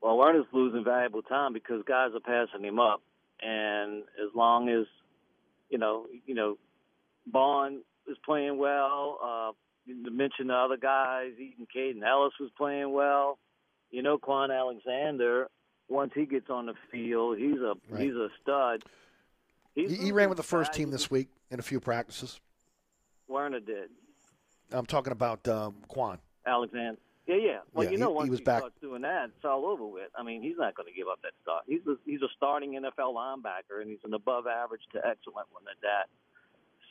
Well, 0.00 0.16
Werner's 0.16 0.46
losing 0.52 0.82
valuable 0.82 1.22
time 1.22 1.52
because 1.52 1.82
guys 1.86 2.10
are 2.14 2.20
passing 2.20 2.64
him 2.64 2.80
up, 2.80 3.00
and 3.40 4.02
as 4.22 4.34
long 4.34 4.68
as 4.68 4.86
you 5.70 5.78
know, 5.78 6.06
you 6.26 6.34
know, 6.34 6.56
Baun 7.26 7.82
is 8.08 8.16
playing 8.24 8.58
well. 8.58 9.18
Uh, 9.22 9.52
to 10.04 10.10
mention 10.10 10.48
the 10.48 10.54
other 10.54 10.76
guys, 10.76 11.32
Eaton 11.38 11.66
Kaden 11.74 12.02
Elliss 12.06 12.34
was 12.40 12.50
playing 12.56 12.92
well. 12.92 13.38
You 13.90 14.02
know, 14.02 14.18
Kwon 14.18 14.56
Alexander. 14.56 15.48
Once 15.88 16.12
he 16.14 16.26
gets 16.26 16.50
on 16.50 16.66
the 16.66 16.74
field, 16.92 17.38
he's 17.38 17.56
a 17.56 17.74
Right. 17.88 18.02
he's 18.02 18.14
a 18.14 18.28
stud. 18.42 18.84
He's 19.74 19.90
He, 19.90 19.96
he 19.96 20.12
ran 20.12 20.28
with 20.28 20.36
the 20.36 20.42
first 20.42 20.74
team 20.74 20.90
this 20.90 21.10
week 21.10 21.28
in 21.50 21.58
a 21.58 21.62
few 21.62 21.80
practices. 21.80 22.40
Werner 23.26 23.60
did. 23.60 23.88
I'm 24.70 24.84
talking 24.84 25.12
about 25.12 25.46
um, 25.48 25.76
Kwon. 25.88 26.18
Alexander. 26.46 26.98
Yeah, 27.28 27.36
yeah. 27.36 27.58
Well, 27.74 27.84
Yeah, 27.84 27.90
you 27.92 27.98
know, 27.98 28.08
he- 28.08 28.12
he 28.12 28.16
once 28.16 28.30
was 28.30 28.38
he 28.40 28.44
back. 28.44 28.58
starts 28.60 28.80
doing 28.80 29.02
that, 29.02 29.26
it's 29.36 29.44
all 29.44 29.66
over 29.66 29.84
with. 29.86 30.10
I 30.16 30.22
mean, 30.22 30.42
he's 30.42 30.56
not 30.56 30.74
going 30.74 30.88
to 30.88 30.94
give 30.94 31.08
up 31.08 31.20
that 31.22 31.32
start. 31.42 31.64
He's 31.68 31.86
a, 31.86 31.96
he's 32.06 32.22
a 32.22 32.28
starting 32.36 32.72
NFL 32.72 33.12
linebacker, 33.14 33.80
and 33.82 33.90
he's 33.90 34.02
an 34.04 34.14
above 34.14 34.46
average 34.46 34.80
to 34.94 34.98
excellent 35.06 35.46
one 35.52 35.64
at 35.70 35.78
that. 35.82 36.08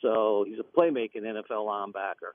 So 0.00 0.44
he's 0.48 0.60
a 0.60 0.62
playmaking 0.62 1.22
NFL 1.26 1.66
linebacker. 1.66 2.32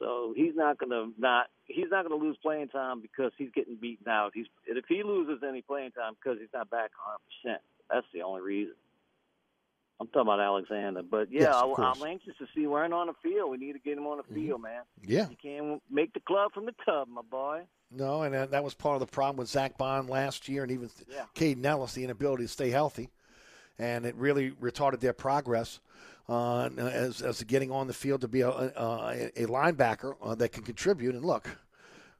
So 0.00 0.34
he's 0.36 0.54
not 0.54 0.78
going 0.78 0.90
to 0.90 1.12
not 1.18 1.46
he's 1.64 1.86
not 1.90 2.06
going 2.06 2.20
to 2.20 2.26
lose 2.26 2.36
playing 2.42 2.68
time 2.68 3.00
because 3.00 3.32
he's 3.38 3.50
getting 3.54 3.76
beaten 3.76 4.08
out. 4.08 4.32
He's 4.34 4.46
if 4.66 4.84
he 4.88 5.02
loses 5.02 5.42
any 5.42 5.62
playing 5.62 5.92
time 5.92 6.14
because 6.20 6.38
he's 6.38 6.52
not 6.52 6.68
back 6.68 6.90
100. 6.90 7.18
percent 7.24 7.62
That's 7.90 8.06
the 8.12 8.22
only 8.22 8.42
reason. 8.42 8.74
I'm 9.98 10.08
talking 10.08 10.22
about 10.22 10.40
Alexander, 10.40 11.02
but 11.02 11.32
yeah, 11.32 11.42
Yes, 11.42 11.54
I, 11.54 11.82
I'm 11.82 12.02
anxious 12.06 12.34
to 12.38 12.46
see 12.54 12.66
Werner 12.66 12.96
on 12.96 13.06
the 13.06 13.14
field. 13.22 13.50
We 13.50 13.56
need 13.56 13.72
to 13.72 13.78
get 13.78 13.96
him 13.96 14.06
on 14.06 14.18
the 14.18 14.34
field, 14.34 14.60
man. 14.62 14.82
Yeah. 15.02 15.28
You 15.30 15.36
can't 15.42 15.82
make 15.90 16.12
the 16.12 16.20
club 16.20 16.52
from 16.52 16.66
the 16.66 16.74
tub, 16.84 17.08
my 17.08 17.22
boy. 17.22 17.62
No, 17.90 18.22
and 18.22 18.34
that, 18.34 18.50
that 18.50 18.62
was 18.64 18.74
part 18.74 18.94
of 18.94 19.00
the 19.00 19.06
problem 19.10 19.36
with 19.38 19.48
Zack 19.48 19.78
Baun 19.78 20.06
last 20.06 20.48
year, 20.48 20.62
and 20.64 20.72
even 20.72 20.90
Yeah. 21.10 21.24
Kaden 21.34 21.64
Elliss, 21.64 21.94
the 21.94 22.04
inability 22.04 22.44
to 22.44 22.48
stay 22.48 22.68
healthy, 22.70 23.10
and 23.78 24.04
it 24.04 24.14
really 24.16 24.50
retarded 24.50 25.00
their 25.00 25.12
progress 25.14 25.80
uh, 26.28 26.68
as 26.76 27.22
as 27.22 27.42
getting 27.44 27.70
on 27.70 27.86
the 27.86 27.92
field 27.94 28.20
to 28.22 28.28
be 28.28 28.40
a, 28.40 28.50
a, 28.50 29.30
a 29.36 29.46
linebacker 29.46 30.16
uh, 30.22 30.34
that 30.34 30.50
can 30.50 30.64
contribute. 30.64 31.14
And 31.14 31.24
look, 31.24 31.48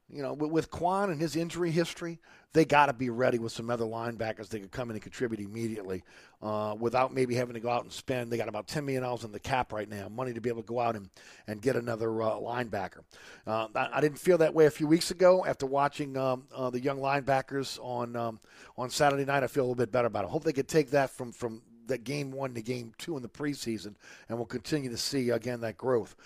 you 0.09 0.23
know, 0.23 0.33
with, 0.33 0.51
with 0.51 0.71
Kwon 0.71 1.11
and 1.11 1.21
his 1.21 1.35
injury 1.37 1.73
history, 1.73 2.21
they 2.57 2.65
got 2.65 2.87
to 2.87 2.95
be 2.95 3.11
ready 3.11 3.39
with 3.39 3.53
some 3.53 3.69
other 3.69 3.85
linebackers 3.85 4.49
that 4.49 4.61
could 4.61 4.71
come 4.71 4.89
in 4.89 4.97
and 4.97 5.03
contribute 5.03 5.41
immediately 5.41 6.03
uh, 6.41 6.75
without 6.79 7.13
maybe 7.13 7.35
having 7.35 7.53
to 7.53 7.61
go 7.61 7.69
out 7.69 7.83
and 7.83 7.93
spend. 7.93 8.33
They 8.33 8.39
got 8.39 8.49
about 8.49 8.67
$10 8.67 8.83
million 8.83 9.05
in 9.23 9.31
the 9.31 9.39
cap 9.39 9.75
right 9.75 9.87
now, 9.87 10.09
money 10.09 10.33
to 10.33 10.41
be 10.41 10.49
able 10.49 10.63
to 10.63 10.67
go 10.67 10.81
out 10.81 10.97
and, 10.97 11.11
and 11.47 11.61
get 11.61 11.77
another 11.77 12.23
uh, 12.23 12.31
linebacker. 12.31 13.01
Uh, 13.47 13.69
I, 13.75 13.91
I 13.93 14.01
didn't 14.01 14.19
feel 14.19 14.39
that 14.39 14.55
way 14.55 14.65
a 14.65 14.71
few 14.71 14.87
weeks 14.87 15.11
ago 15.11 15.45
after 15.45 15.67
watching 15.67 16.17
um, 16.17 16.45
uh, 16.55 16.71
the 16.71 16.81
young 16.81 16.99
linebackers 16.99 17.79
on 17.83 18.17
um, 18.17 18.41
on 18.79 18.89
Saturday 18.89 19.27
night. 19.27 19.43
I 19.43 19.49
feel 19.49 19.65
a 19.65 19.67
little 19.67 19.75
bit 19.75 19.93
better 19.93 20.07
about 20.07 20.25
it. 20.25 20.31
Hope 20.31 20.45
they 20.45 20.55
could 20.55 20.69
take 20.69 20.93
that 20.93 21.11
from, 21.11 21.33
from 21.33 21.61
that 21.89 22.05
game 22.05 22.33
one 22.33 22.55
to 22.55 22.63
game 22.63 22.95
two 22.97 23.17
in 23.17 23.23
the 23.23 23.29
preseason, 23.29 23.97
and 24.31 24.39
we'll 24.39 24.47
continue 24.47 24.89
to 24.89 24.97
see, 24.97 25.29
again, 25.29 25.61
that 25.61 25.77
growth. 25.77 26.17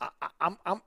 I, 0.00 0.08
I, 0.22 0.28
I'm, 0.40 0.58
I'm, 0.64 0.82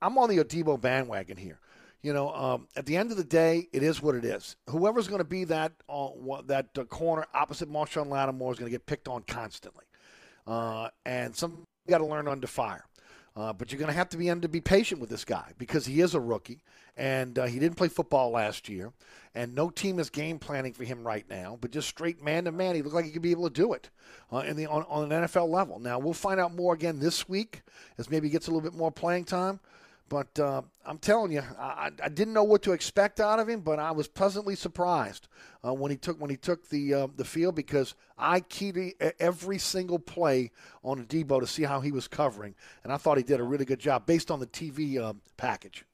I'm 0.00 0.16
on 0.16 0.28
the 0.28 0.38
Adebo 0.38 0.80
bandwagon 0.80 1.36
here. 1.38 1.58
You 2.04 2.12
know, 2.12 2.30
um, 2.34 2.68
at 2.76 2.84
the 2.84 2.98
end 2.98 3.12
of 3.12 3.16
the 3.16 3.24
day, 3.24 3.66
it 3.72 3.82
is 3.82 4.02
what 4.02 4.14
it 4.14 4.26
is. 4.26 4.56
Whoever's 4.68 5.08
going 5.08 5.20
to 5.20 5.24
be 5.24 5.44
that 5.44 5.72
uh, 5.88 6.10
that 6.44 6.66
uh, 6.78 6.84
corner 6.84 7.24
opposite 7.32 7.72
Marshon 7.72 8.08
Lattimore 8.08 8.52
is 8.52 8.58
going 8.58 8.70
to 8.70 8.74
get 8.74 8.84
picked 8.84 9.08
on 9.08 9.22
constantly, 9.22 9.86
uh, 10.46 10.90
and 11.06 11.34
some 11.34 11.62
got 11.88 11.98
to 11.98 12.06
learn 12.06 12.28
under 12.28 12.46
fire. 12.46 12.84
Uh, 13.34 13.54
but 13.54 13.72
you're 13.72 13.78
going 13.78 13.90
to 13.90 13.96
have 13.96 14.10
to 14.10 14.18
be 14.18 14.26
to 14.26 14.48
be 14.48 14.60
patient 14.60 15.00
with 15.00 15.08
this 15.08 15.24
guy 15.24 15.52
because 15.56 15.86
he 15.86 16.02
is 16.02 16.14
a 16.14 16.20
rookie 16.20 16.60
and 16.96 17.38
uh, 17.38 17.46
he 17.46 17.58
didn't 17.58 17.78
play 17.78 17.88
football 17.88 18.30
last 18.30 18.68
year, 18.68 18.92
and 19.34 19.54
no 19.54 19.70
team 19.70 19.98
is 19.98 20.10
game 20.10 20.38
planning 20.38 20.74
for 20.74 20.84
him 20.84 21.06
right 21.06 21.24
now. 21.30 21.56
But 21.58 21.70
just 21.70 21.88
straight 21.88 22.22
man 22.22 22.44
to 22.44 22.52
man, 22.52 22.74
he 22.74 22.82
looked 22.82 22.94
like 22.94 23.06
he 23.06 23.12
could 23.12 23.22
be 23.22 23.30
able 23.30 23.48
to 23.48 23.54
do 23.54 23.72
it 23.72 23.88
uh, 24.30 24.40
in 24.40 24.56
the 24.56 24.66
on, 24.66 24.84
on 24.90 25.10
an 25.10 25.22
NFL 25.24 25.48
level. 25.48 25.78
Now 25.78 25.98
we'll 25.98 26.12
find 26.12 26.38
out 26.38 26.54
more 26.54 26.74
again 26.74 26.98
this 26.98 27.30
week 27.30 27.62
as 27.96 28.10
maybe 28.10 28.28
he 28.28 28.32
gets 28.32 28.46
a 28.46 28.50
little 28.50 28.60
bit 28.60 28.76
more 28.78 28.92
playing 28.92 29.24
time. 29.24 29.58
But 30.08 30.38
uh, 30.38 30.62
I'm 30.84 30.98
telling 30.98 31.32
you, 31.32 31.42
I, 31.58 31.90
I 32.02 32.08
didn't 32.08 32.34
know 32.34 32.44
what 32.44 32.62
to 32.62 32.72
expect 32.72 33.20
out 33.20 33.38
of 33.38 33.48
him, 33.48 33.60
but 33.60 33.78
I 33.78 33.90
was 33.92 34.06
pleasantly 34.06 34.54
surprised 34.54 35.28
uh, 35.64 35.72
when 35.72 35.90
he 35.90 35.96
took 35.96 36.20
when 36.20 36.30
he 36.30 36.36
took 36.36 36.68
the 36.68 36.94
uh, 36.94 37.06
the 37.16 37.24
field 37.24 37.54
because 37.54 37.94
I 38.18 38.40
keyed 38.40 38.94
every 39.18 39.58
single 39.58 39.98
play 39.98 40.50
on 40.82 41.04
Debo 41.06 41.40
to 41.40 41.46
see 41.46 41.62
how 41.62 41.80
he 41.80 41.90
was 41.90 42.06
covering, 42.06 42.54
and 42.82 42.92
I 42.92 42.98
thought 42.98 43.16
he 43.16 43.24
did 43.24 43.40
a 43.40 43.44
really 43.44 43.64
good 43.64 43.80
job 43.80 44.04
based 44.06 44.30
on 44.30 44.40
the 44.40 44.46
TV 44.46 45.02
um, 45.02 45.22
package. 45.36 45.84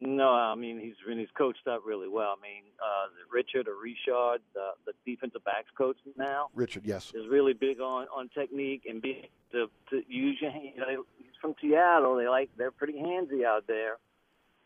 No, 0.00 0.28
I 0.28 0.54
mean 0.54 0.78
he's 0.78 0.94
and 1.08 1.18
he's 1.18 1.28
coached 1.36 1.66
up 1.66 1.82
really 1.84 2.08
well. 2.08 2.36
I 2.38 2.40
mean, 2.40 2.62
uh, 2.78 3.08
Richard 3.32 3.66
or 3.66 3.74
Richard, 3.82 4.40
the, 4.54 4.70
the 4.86 4.92
defensive 5.04 5.42
backs 5.44 5.70
coach 5.76 5.96
now, 6.16 6.50
Richard, 6.54 6.86
yes, 6.86 7.12
is 7.14 7.26
really 7.28 7.52
big 7.52 7.80
on 7.80 8.06
on 8.14 8.28
technique 8.28 8.82
and 8.88 9.02
being 9.02 9.26
to 9.50 9.68
to 9.90 10.02
use 10.06 10.38
your 10.40 10.52
hand. 10.52 10.70
You 10.76 10.80
know, 10.80 11.04
from 11.40 11.54
Seattle. 11.60 12.16
They 12.16 12.28
like 12.28 12.50
they're 12.56 12.70
pretty 12.70 12.94
handsy 12.94 13.44
out 13.44 13.66
there, 13.66 13.96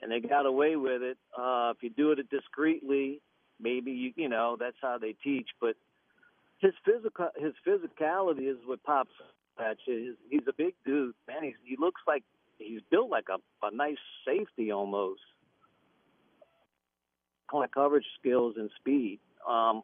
and 0.00 0.10
they 0.10 0.20
got 0.20 0.46
away 0.46 0.76
with 0.76 1.02
it. 1.02 1.18
Uh, 1.36 1.72
if 1.76 1.82
you 1.82 1.90
do 1.90 2.12
it 2.12 2.30
discreetly, 2.30 3.20
maybe 3.60 3.92
you 3.92 4.12
you 4.16 4.28
know 4.28 4.56
that's 4.58 4.76
how 4.80 4.98
they 4.98 5.14
teach. 5.24 5.48
But 5.60 5.76
his 6.58 6.72
physical 6.84 7.28
his 7.36 7.54
physicality 7.66 8.50
is 8.50 8.58
what 8.66 8.82
pops 8.82 9.12
at 9.58 9.76
you. 9.86 10.16
He's, 10.30 10.40
he's 10.40 10.48
a 10.48 10.52
big 10.52 10.74
dude, 10.84 11.14
man. 11.26 11.42
He's, 11.42 11.54
he 11.64 11.76
looks 11.78 12.00
like 12.06 12.24
he's 12.58 12.80
built 12.90 13.10
like 13.10 13.26
a, 13.28 13.66
a 13.66 13.74
nice 13.74 13.98
safety 14.26 14.70
almost. 14.70 15.20
Kind 17.50 17.64
of 17.64 17.70
coverage 17.70 18.06
skills 18.18 18.54
and 18.56 18.70
speed. 18.78 19.20
Um, 19.48 19.82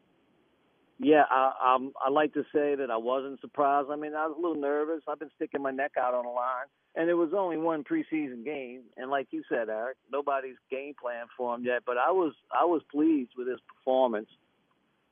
yeah, 1.01 1.23
I, 1.31 1.75
um, 1.75 1.93
I 2.05 2.11
like 2.11 2.35
to 2.35 2.43
say 2.53 2.75
that 2.75 2.91
I 2.91 2.97
wasn't 2.97 3.41
surprised. 3.41 3.89
I 3.91 3.97
mean, 3.97 4.15
I 4.15 4.27
was 4.27 4.37
a 4.37 4.41
little 4.41 4.61
nervous. 4.61 5.03
I've 5.07 5.21
been 5.21 5.31
sticking 5.37 5.63
my 5.63 5.71
neck 5.71 5.93
out 5.99 6.13
on 6.13 6.25
the 6.25 6.31
line, 6.31 6.67
and 6.97 7.09
it 7.09 7.15
was 7.15 7.31
only 7.37 7.57
one 7.57 7.85
preseason 7.85 8.45
game. 8.45 8.83
And 8.97 9.09
like 9.09 9.29
you 9.31 9.45
said, 9.49 9.69
Eric, 9.69 9.97
nobody's 10.11 10.57
game 10.71 10.95
plan 11.01 11.27
for 11.37 11.55
him 11.55 11.65
yet. 11.65 11.83
But 11.87 11.99
I 11.99 12.11
was 12.11 12.33
I 12.53 12.65
was 12.65 12.83
pleased 12.91 13.31
with 13.39 13.47
his 13.47 13.61
performance, 13.69 14.29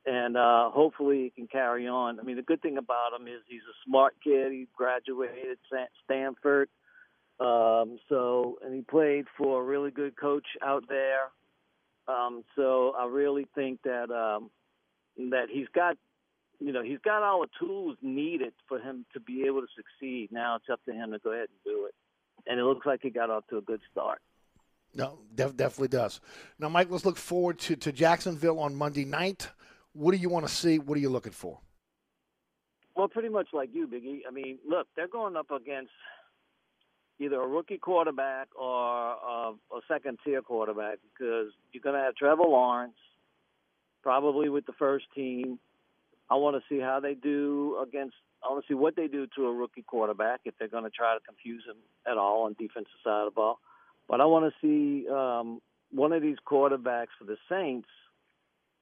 and 0.05 0.35
uh, 0.35 0.71
hopefully 0.71 1.23
he 1.23 1.29
can 1.29 1.47
carry 1.47 1.87
on. 1.87 2.19
I 2.19 2.23
mean, 2.23 2.35
the 2.35 2.41
good 2.41 2.61
thing 2.61 2.77
about 2.77 3.17
him 3.17 3.25
is 3.27 3.39
he's 3.47 3.61
a 3.61 3.77
smart 3.87 4.15
kid. 4.21 4.51
He 4.51 4.67
graduated 4.75 5.57
Stanford, 6.03 6.67
um, 7.39 7.97
so 8.09 8.59
and 8.61 8.73
he 8.75 8.81
played 8.81 9.23
for 9.37 9.61
a 9.61 9.63
really 9.63 9.91
good 9.91 10.19
coach 10.19 10.47
out 10.61 10.83
there. 10.89 11.31
Um, 12.09 12.43
so 12.57 12.93
I 12.99 13.05
really 13.05 13.47
think 13.55 13.81
that 13.83 14.11
um, 14.11 14.49
that 15.17 15.47
he's 15.51 15.67
got, 15.73 15.97
you 16.59 16.71
know, 16.71 16.83
he's 16.83 16.99
got 17.03 17.23
all 17.23 17.41
the 17.41 17.65
tools 17.65 17.97
needed 18.01 18.53
for 18.67 18.79
him 18.79 19.05
to 19.13 19.19
be 19.19 19.43
able 19.47 19.61
to 19.61 19.67
succeed. 19.75 20.29
Now 20.31 20.55
it's 20.55 20.69
up 20.71 20.79
to 20.85 20.93
him 20.93 21.11
to 21.11 21.19
go 21.19 21.31
ahead 21.31 21.49
and 21.49 21.73
do 21.73 21.85
it. 21.85 21.95
And 22.45 22.59
it 22.59 22.63
looks 22.63 22.85
like 22.85 23.01
he 23.03 23.09
got 23.09 23.29
off 23.29 23.45
to 23.49 23.57
a 23.57 23.61
good 23.61 23.81
start. 23.91 24.19
No, 24.93 25.19
def- 25.35 25.57
definitely 25.57 25.89
does. 25.89 26.21
Now, 26.59 26.69
Mike, 26.69 26.87
let's 26.89 27.05
look 27.05 27.17
forward 27.17 27.59
to, 27.59 27.75
to 27.75 27.91
Jacksonville 27.91 28.59
on 28.59 28.73
Monday 28.75 29.05
night. 29.05 29.49
What 29.93 30.11
do 30.11 30.17
you 30.17 30.29
want 30.29 30.47
to 30.47 30.53
see? 30.53 30.79
What 30.79 30.97
are 30.97 31.01
you 31.01 31.09
looking 31.09 31.33
for? 31.33 31.59
Well, 32.95 33.07
pretty 33.07 33.29
much 33.29 33.49
like 33.53 33.69
you, 33.73 33.87
Biggie. 33.87 34.21
I 34.27 34.31
mean, 34.31 34.57
look, 34.67 34.87
they're 34.95 35.07
going 35.07 35.35
up 35.35 35.51
against 35.51 35.91
either 37.19 37.39
a 37.41 37.47
rookie 37.47 37.77
quarterback 37.77 38.47
or 38.59 38.71
a, 38.71 39.53
a 39.71 39.81
second 39.87 40.19
tier 40.23 40.41
quarterback 40.41 40.99
because 41.13 41.51
you're 41.71 41.81
going 41.81 41.95
to 41.95 42.01
have 42.01 42.15
Trevor 42.15 42.43
Lawrence, 42.43 42.97
probably 44.07 44.47
with 44.47 44.65
the 44.65 44.71
first 44.71 45.03
team. 45.13 45.59
I 46.29 46.35
want 46.35 46.55
to 46.55 46.63
see 46.73 46.79
how 46.79 47.01
they 47.01 47.13
do 47.13 47.77
against. 47.85 48.15
I 48.41 48.49
want 48.49 48.63
to 48.63 48.71
see 48.71 48.73
what 48.73 48.95
they 48.95 49.07
do 49.07 49.27
to 49.35 49.47
a 49.47 49.53
rookie 49.53 49.81
quarterback 49.81 50.39
if 50.45 50.53
they're 50.57 50.69
going 50.69 50.85
to 50.85 50.89
try 50.89 51.13
to 51.13 51.19
confuse 51.25 51.65
him 51.65 51.75
at 52.09 52.17
all 52.17 52.43
on 52.45 52.55
defensive 52.57 52.89
side 53.03 53.27
of 53.27 53.33
the 53.33 53.35
ball. 53.35 53.59
But 54.07 54.21
I 54.21 54.25
want 54.25 54.53
to 54.53 54.57
see 54.61 55.09
um, 55.09 55.59
one 55.91 56.13
of 56.13 56.21
these 56.21 56.37
quarterbacks 56.49 57.17
for 57.19 57.25
the 57.25 57.35
Saints 57.49 57.89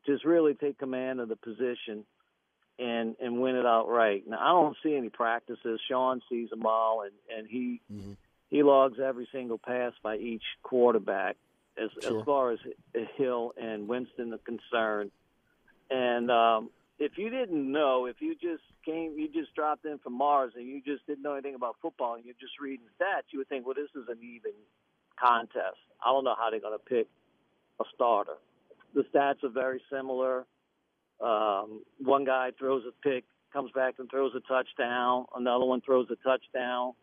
just 0.06 0.24
really 0.26 0.54
take 0.54 0.78
command 0.78 1.20
of 1.20 1.28
the 1.28 1.36
position 1.36 2.06
and 2.78 3.16
and 3.20 3.42
win 3.42 3.56
it 3.56 3.66
outright. 3.66 4.26
Now 4.28 4.38
I 4.40 4.50
don't 4.50 4.78
see 4.84 4.96
any 4.96 5.10
practices. 5.10 5.82
Sean 5.90 6.22
sees 6.30 6.52
them 6.52 6.68
all, 6.68 7.02
and 7.02 7.14
and 7.36 7.48
he 7.48 7.82
he 8.52 8.62
logs 8.62 9.00
every 9.04 9.28
single 9.32 9.58
pass 9.58 9.94
by 10.04 10.18
each 10.18 10.44
quarterback 10.62 11.36
as 11.78 11.90
Sure. 12.02 12.20
as 12.20 12.26
far 12.26 12.52
as 12.52 12.60
Hill 13.16 13.54
and 13.58 13.88
Winston 13.88 14.34
are 14.34 14.38
concerned. 14.40 15.12
And 15.90 16.32
um, 16.32 16.70
if 17.00 17.18
you 17.18 17.30
didn't 17.30 17.72
know, 17.72 18.06
if 18.06 18.22
you 18.22 18.36
just 18.36 18.64
came, 18.86 19.18
you 19.18 19.28
just 19.28 19.54
dropped 19.56 19.86
in 19.86 20.00
from 20.00 20.14
Mars, 20.14 20.54
and 20.56 20.66
you 20.68 20.82
just 20.82 21.06
didn't 21.06 21.24
know 21.24 21.34
anything 21.34 21.56
about 21.56 21.76
football, 21.82 22.16
and 22.16 22.26
you're 22.26 22.36
just 22.40 22.60
reading 22.60 22.86
stats, 23.00 23.32
you 23.32 23.40
would 23.40 23.50
think, 23.50 23.66
well, 23.66 23.76
this 23.76 23.90
is 23.96 24.08
an 24.10 24.18
even 24.24 24.54
contest. 25.20 25.78
I 26.04 26.12
don't 26.12 26.24
know 26.24 26.36
how 26.38 26.50
they're 26.50 26.60
going 26.60 26.78
to 26.78 26.84
pick 26.84 27.08
a 27.80 27.84
starter. 27.94 28.36
The 28.94 29.04
stats 29.14 29.44
are 29.44 29.50
very 29.50 29.82
similar. 29.92 30.46
Um, 31.22 31.84
one 32.00 32.24
guy 32.26 32.52
throws 32.58 32.84
a 32.88 32.92
pick, 33.08 33.26
comes 33.52 33.72
back 33.72 33.96
and 34.00 34.10
throws 34.10 34.34
a 34.36 34.42
touchdown. 34.42 35.26
Another 35.36 35.66
one 35.66 35.82
throws 35.82 36.08
a 36.10 36.16
touchdown, 36.18 36.94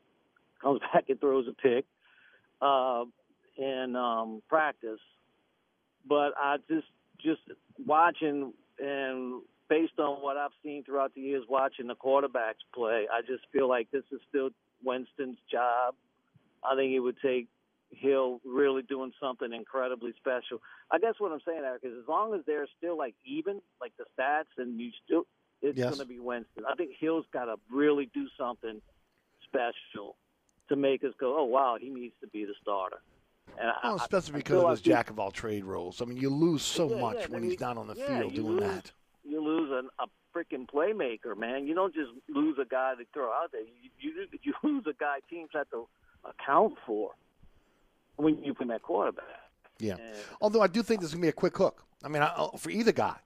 comes 0.60 0.80
back 0.92 1.04
and 1.08 1.20
throws 1.20 1.46
a 1.48 1.52
pick 1.52 1.84
uh, 2.62 3.04
in 3.57 3.96
um, 3.96 4.42
practice. 4.48 5.00
But 6.07 6.32
I 6.36 6.57
just 6.68 6.86
just 7.20 7.40
watching 7.86 8.53
and 8.78 9.42
based 9.68 9.98
on 9.98 10.22
what 10.22 10.36
I've 10.36 10.50
seen 10.62 10.84
throughout 10.84 11.14
the 11.14 11.20
years, 11.20 11.44
watching 11.48 11.86
the 11.86 11.94
quarterbacks 11.94 12.61
play, 12.74 13.07
I 13.11 13.20
just 13.22 13.44
feel 13.53 13.68
like 13.68 13.90
this 13.90 14.05
is 14.12 14.20
still 14.28 14.50
Winston's 14.84 15.38
job. 15.50 15.94
I 16.64 16.76
think 16.76 16.92
it 16.92 17.00
would 17.00 17.16
take 17.22 17.48
Hill 17.90 18.40
really 18.44 18.82
doing 18.82 19.12
something 19.20 19.53
incredibly 19.53 20.12
special. 20.18 20.61
I 20.90 20.98
guess 20.98 21.14
what 21.18 21.32
I'm 21.32 21.40
saying, 21.46 21.62
Eric, 21.64 21.82
is 21.84 21.92
as 22.00 22.09
long 22.09 22.34
as 22.34 22.40
they're 22.46 22.66
still 22.76 22.98
like 22.98 23.14
even, 23.24 23.61
like 23.80 23.92
the 23.96 24.05
stats, 24.18 24.53
and 24.59 24.80
you 24.80 24.90
still, 25.05 25.26
it's 25.61 25.78
Yes. 25.78 25.88
going 25.88 26.00
to 26.00 26.07
be 26.07 26.18
Winston. 26.18 26.64
I 26.68 26.74
think 26.74 26.90
Hill's 26.98 27.26
got 27.32 27.46
to 27.46 27.57
really 27.70 28.11
do 28.12 28.26
something 28.38 28.80
special 29.44 30.16
to 30.68 30.76
make 30.76 31.05
us 31.05 31.12
go, 31.18 31.38
oh 31.38 31.44
wow, 31.44 31.76
he 31.80 31.88
needs 31.90 32.14
to 32.20 32.26
be 32.26 32.44
the 32.44 32.55
starter. 32.61 33.00
And 33.59 33.68
I, 33.68 33.74
Well, 33.84 33.93
I- 34.01 34.05
especially 34.05 34.34
because 34.38 34.62
of 34.62 34.70
his 34.70 34.78
like 34.80 34.84
jack 34.84 35.11
of 35.11 35.18
all 35.18 35.30
trade 35.30 35.64
roles. 35.64 36.01
I 36.01 36.05
mean, 36.05 36.18
you 36.18 36.30
lose 36.30 36.62
so 36.62 36.90
Yeah, 36.90 37.01
much 37.01 37.16
yeah, 37.20 37.26
when 37.28 37.43
he's 37.43 37.57
down 37.57 37.78
on 37.78 37.86
the 37.86 37.95
yeah, 37.95 38.20
field 38.20 38.34
doing 38.34 38.57
lose, 38.57 38.61
that. 38.61 38.93
You 39.24 39.43
lose 39.43 39.70
an, 39.72 39.88
a 39.99 40.07
freaking 40.36 40.66
playmaker, 40.66 41.36
man. 41.36 41.66
You 41.66 41.74
don't 41.74 41.95
just 41.95 42.11
lose 42.28 42.57
a 42.61 42.64
guy 42.64 42.95
to 42.95 43.05
throw 43.12 43.30
out 43.32 43.53
there. 43.53 43.61
You 43.62 43.90
you, 44.01 44.26
you 44.43 44.55
lose 44.62 44.84
a 44.88 44.93
guy 44.95 45.18
teams 45.30 45.51
have 45.55 45.70
to 45.70 45.86
account 46.24 46.74
for 46.86 47.12
when 48.16 48.43
you 48.43 48.55
put 48.55 48.68
that 48.68 48.74
at 48.74 48.82
quarterback. 48.82 49.24
Yeah. 49.78 49.97
Although 50.40 50.61
I 50.62 50.66
do 50.66 50.82
think 50.82 51.01
this 51.01 51.11
is 51.11 51.14
gonna 51.14 51.22
be 51.22 51.28
a 51.28 51.32
quick 51.32 51.57
hook. 51.57 51.84
I 52.05 52.09
mean, 52.09 52.22
I, 52.22 52.26
uh, 52.26 52.57
for 52.57 52.70
either 52.70 52.93
guy, 52.93 53.16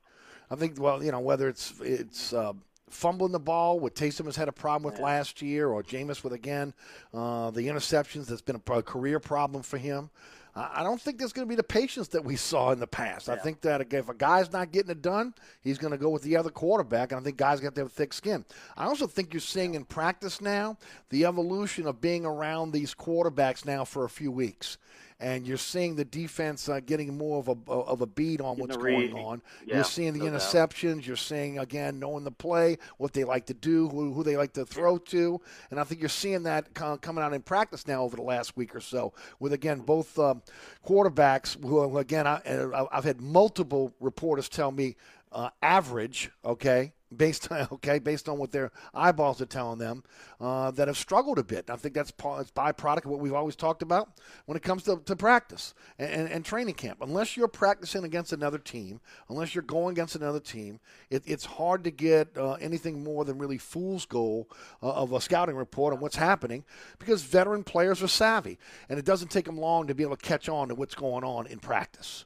I 0.50 0.56
think. 0.56 0.78
Well, 0.80 1.02
you 1.02 1.12
know, 1.12 1.20
whether 1.20 1.48
it's 1.48 1.74
it's 1.80 2.32
uh, 2.32 2.52
fumbling 2.90 3.32
the 3.32 3.40
ball, 3.40 3.80
what 3.80 3.94
Taysom 3.94 4.26
has 4.26 4.36
had 4.36 4.48
a 4.48 4.52
problem 4.52 4.90
with 4.90 5.00
last 5.00 5.42
year, 5.42 5.68
or 5.68 5.82
Jameis 5.82 6.22
with 6.22 6.32
again 6.32 6.72
uh, 7.12 7.50
the 7.50 7.62
interceptions. 7.62 8.26
That's 8.26 8.42
been 8.42 8.60
a, 8.66 8.72
a 8.72 8.82
career 8.82 9.20
problem 9.20 9.62
for 9.62 9.78
him. 9.78 10.10
I 10.54 10.80
I 10.80 10.82
don't 10.82 11.00
think 11.00 11.18
there's 11.18 11.32
going 11.32 11.46
to 11.46 11.48
be 11.48 11.56
the 11.56 11.62
patience 11.62 12.08
that 12.08 12.24
we 12.24 12.36
saw 12.50 12.70
in 12.70 12.80
the 12.80 12.86
past. 12.86 13.28
I 13.28 13.36
think 13.36 13.60
that 13.62 13.92
if 13.92 14.08
a 14.08 14.14
guy's 14.14 14.52
not 14.52 14.72
getting 14.72 14.90
it 14.90 15.02
done, 15.02 15.34
he's 15.60 15.78
going 15.78 15.90
to 15.92 15.98
go 15.98 16.10
with 16.10 16.22
the 16.22 16.36
other 16.36 16.50
quarterback, 16.50 17.12
and 17.12 17.20
I 17.20 17.24
think 17.24 17.36
guys 17.36 17.60
got 17.60 17.74
to 17.74 17.82
have 17.82 17.92
thick 17.92 18.12
skin. 18.12 18.44
I 18.76 18.86
also 18.86 19.06
think 19.06 19.34
you're 19.34 19.40
seeing 19.40 19.74
in 19.74 19.84
practice 19.84 20.40
now 20.40 20.78
the 21.10 21.24
evolution 21.26 21.86
of 21.86 22.00
being 22.00 22.24
around 22.24 22.72
these 22.72 22.94
quarterbacks 22.94 23.64
now 23.64 23.84
for 23.84 24.04
a 24.04 24.10
few 24.10 24.30
weeks. 24.30 24.78
And 25.18 25.46
you're 25.46 25.56
seeing 25.56 25.96
the 25.96 26.04
defense 26.04 26.68
uh, 26.68 26.80
getting 26.80 27.16
more 27.16 27.38
of 27.38 27.48
a 27.48 27.72
of 27.72 28.02
a 28.02 28.06
beat 28.06 28.42
on 28.42 28.58
what's 28.58 28.76
going 28.76 29.14
on. 29.14 29.40
Yeah, 29.64 29.76
you're 29.76 29.84
seeing 29.84 30.12
the 30.12 30.18
no 30.18 30.30
doubt. 30.30 30.40
interceptions. 30.40 31.06
You're 31.06 31.16
seeing 31.16 31.58
again 31.58 31.98
knowing 31.98 32.24
the 32.24 32.30
play, 32.30 32.76
what 32.98 33.14
they 33.14 33.24
like 33.24 33.46
to 33.46 33.54
do, 33.54 33.88
who, 33.88 34.12
who 34.12 34.22
they 34.22 34.36
like 34.36 34.52
to 34.54 34.66
throw 34.66 34.98
to, 34.98 35.40
and 35.70 35.80
I 35.80 35.84
think 35.84 36.00
you're 36.00 36.10
seeing 36.10 36.42
that 36.42 36.74
coming 36.74 37.24
out 37.24 37.32
in 37.32 37.40
practice 37.40 37.86
now 37.86 38.02
over 38.02 38.16
the 38.16 38.22
last 38.22 38.56
week 38.58 38.74
or 38.74 38.80
so. 38.80 39.14
With 39.40 39.54
again 39.54 39.80
both 39.80 40.18
um, 40.18 40.42
quarterbacks 40.86 41.62
who 41.62 41.96
again 41.96 42.26
I, 42.26 42.36
uh, 42.36 42.86
I've 42.92 43.04
had 43.04 43.20
multiple 43.20 43.94
reporters 44.00 44.50
tell 44.50 44.70
me 44.70 44.96
uh, 45.32 45.48
average. 45.62 46.30
Okay. 46.44 46.92
Based 47.14 47.50
on 47.52 47.68
okay, 47.72 47.98
based 47.98 48.28
on 48.28 48.38
what 48.38 48.52
their 48.52 48.72
eyeballs 48.94 49.40
are 49.40 49.46
telling 49.46 49.78
them, 49.78 50.02
uh, 50.40 50.70
that 50.72 50.88
have 50.88 50.96
struggled 50.96 51.38
a 51.38 51.44
bit. 51.44 51.70
I 51.70 51.76
think 51.76 51.94
that's 51.94 52.10
part, 52.10 52.40
it's 52.40 52.50
byproduct 52.50 53.04
of 53.04 53.10
what 53.10 53.20
we've 53.20 53.32
always 53.32 53.56
talked 53.56 53.82
about 53.82 54.08
when 54.46 54.56
it 54.56 54.62
comes 54.62 54.82
to, 54.84 55.00
to 55.04 55.16
practice 55.16 55.74
and, 55.98 56.10
and, 56.10 56.28
and 56.28 56.44
training 56.44 56.74
camp. 56.74 56.98
Unless 57.00 57.36
you're 57.36 57.48
practicing 57.48 58.04
against 58.04 58.32
another 58.32 58.58
team, 58.58 59.00
unless 59.28 59.54
you're 59.54 59.62
going 59.62 59.92
against 59.92 60.16
another 60.16 60.40
team, 60.40 60.80
it, 61.10 61.22
it's 61.26 61.44
hard 61.44 61.84
to 61.84 61.90
get 61.90 62.36
uh, 62.36 62.54
anything 62.54 63.02
more 63.02 63.24
than 63.24 63.38
really 63.38 63.58
fool's 63.58 64.06
goal 64.06 64.48
uh, 64.82 64.92
of 64.92 65.12
a 65.12 65.20
scouting 65.20 65.56
report 65.56 65.94
on 65.94 66.00
what's 66.00 66.16
happening 66.16 66.64
because 66.98 67.22
veteran 67.22 67.64
players 67.64 68.02
are 68.02 68.08
savvy, 68.08 68.58
and 68.88 68.98
it 68.98 69.04
doesn't 69.04 69.30
take 69.30 69.44
them 69.44 69.58
long 69.58 69.86
to 69.86 69.94
be 69.94 70.02
able 70.02 70.16
to 70.16 70.24
catch 70.24 70.48
on 70.48 70.68
to 70.68 70.74
what's 70.74 70.94
going 70.94 71.24
on 71.24 71.46
in 71.46 71.58
practice. 71.58 72.24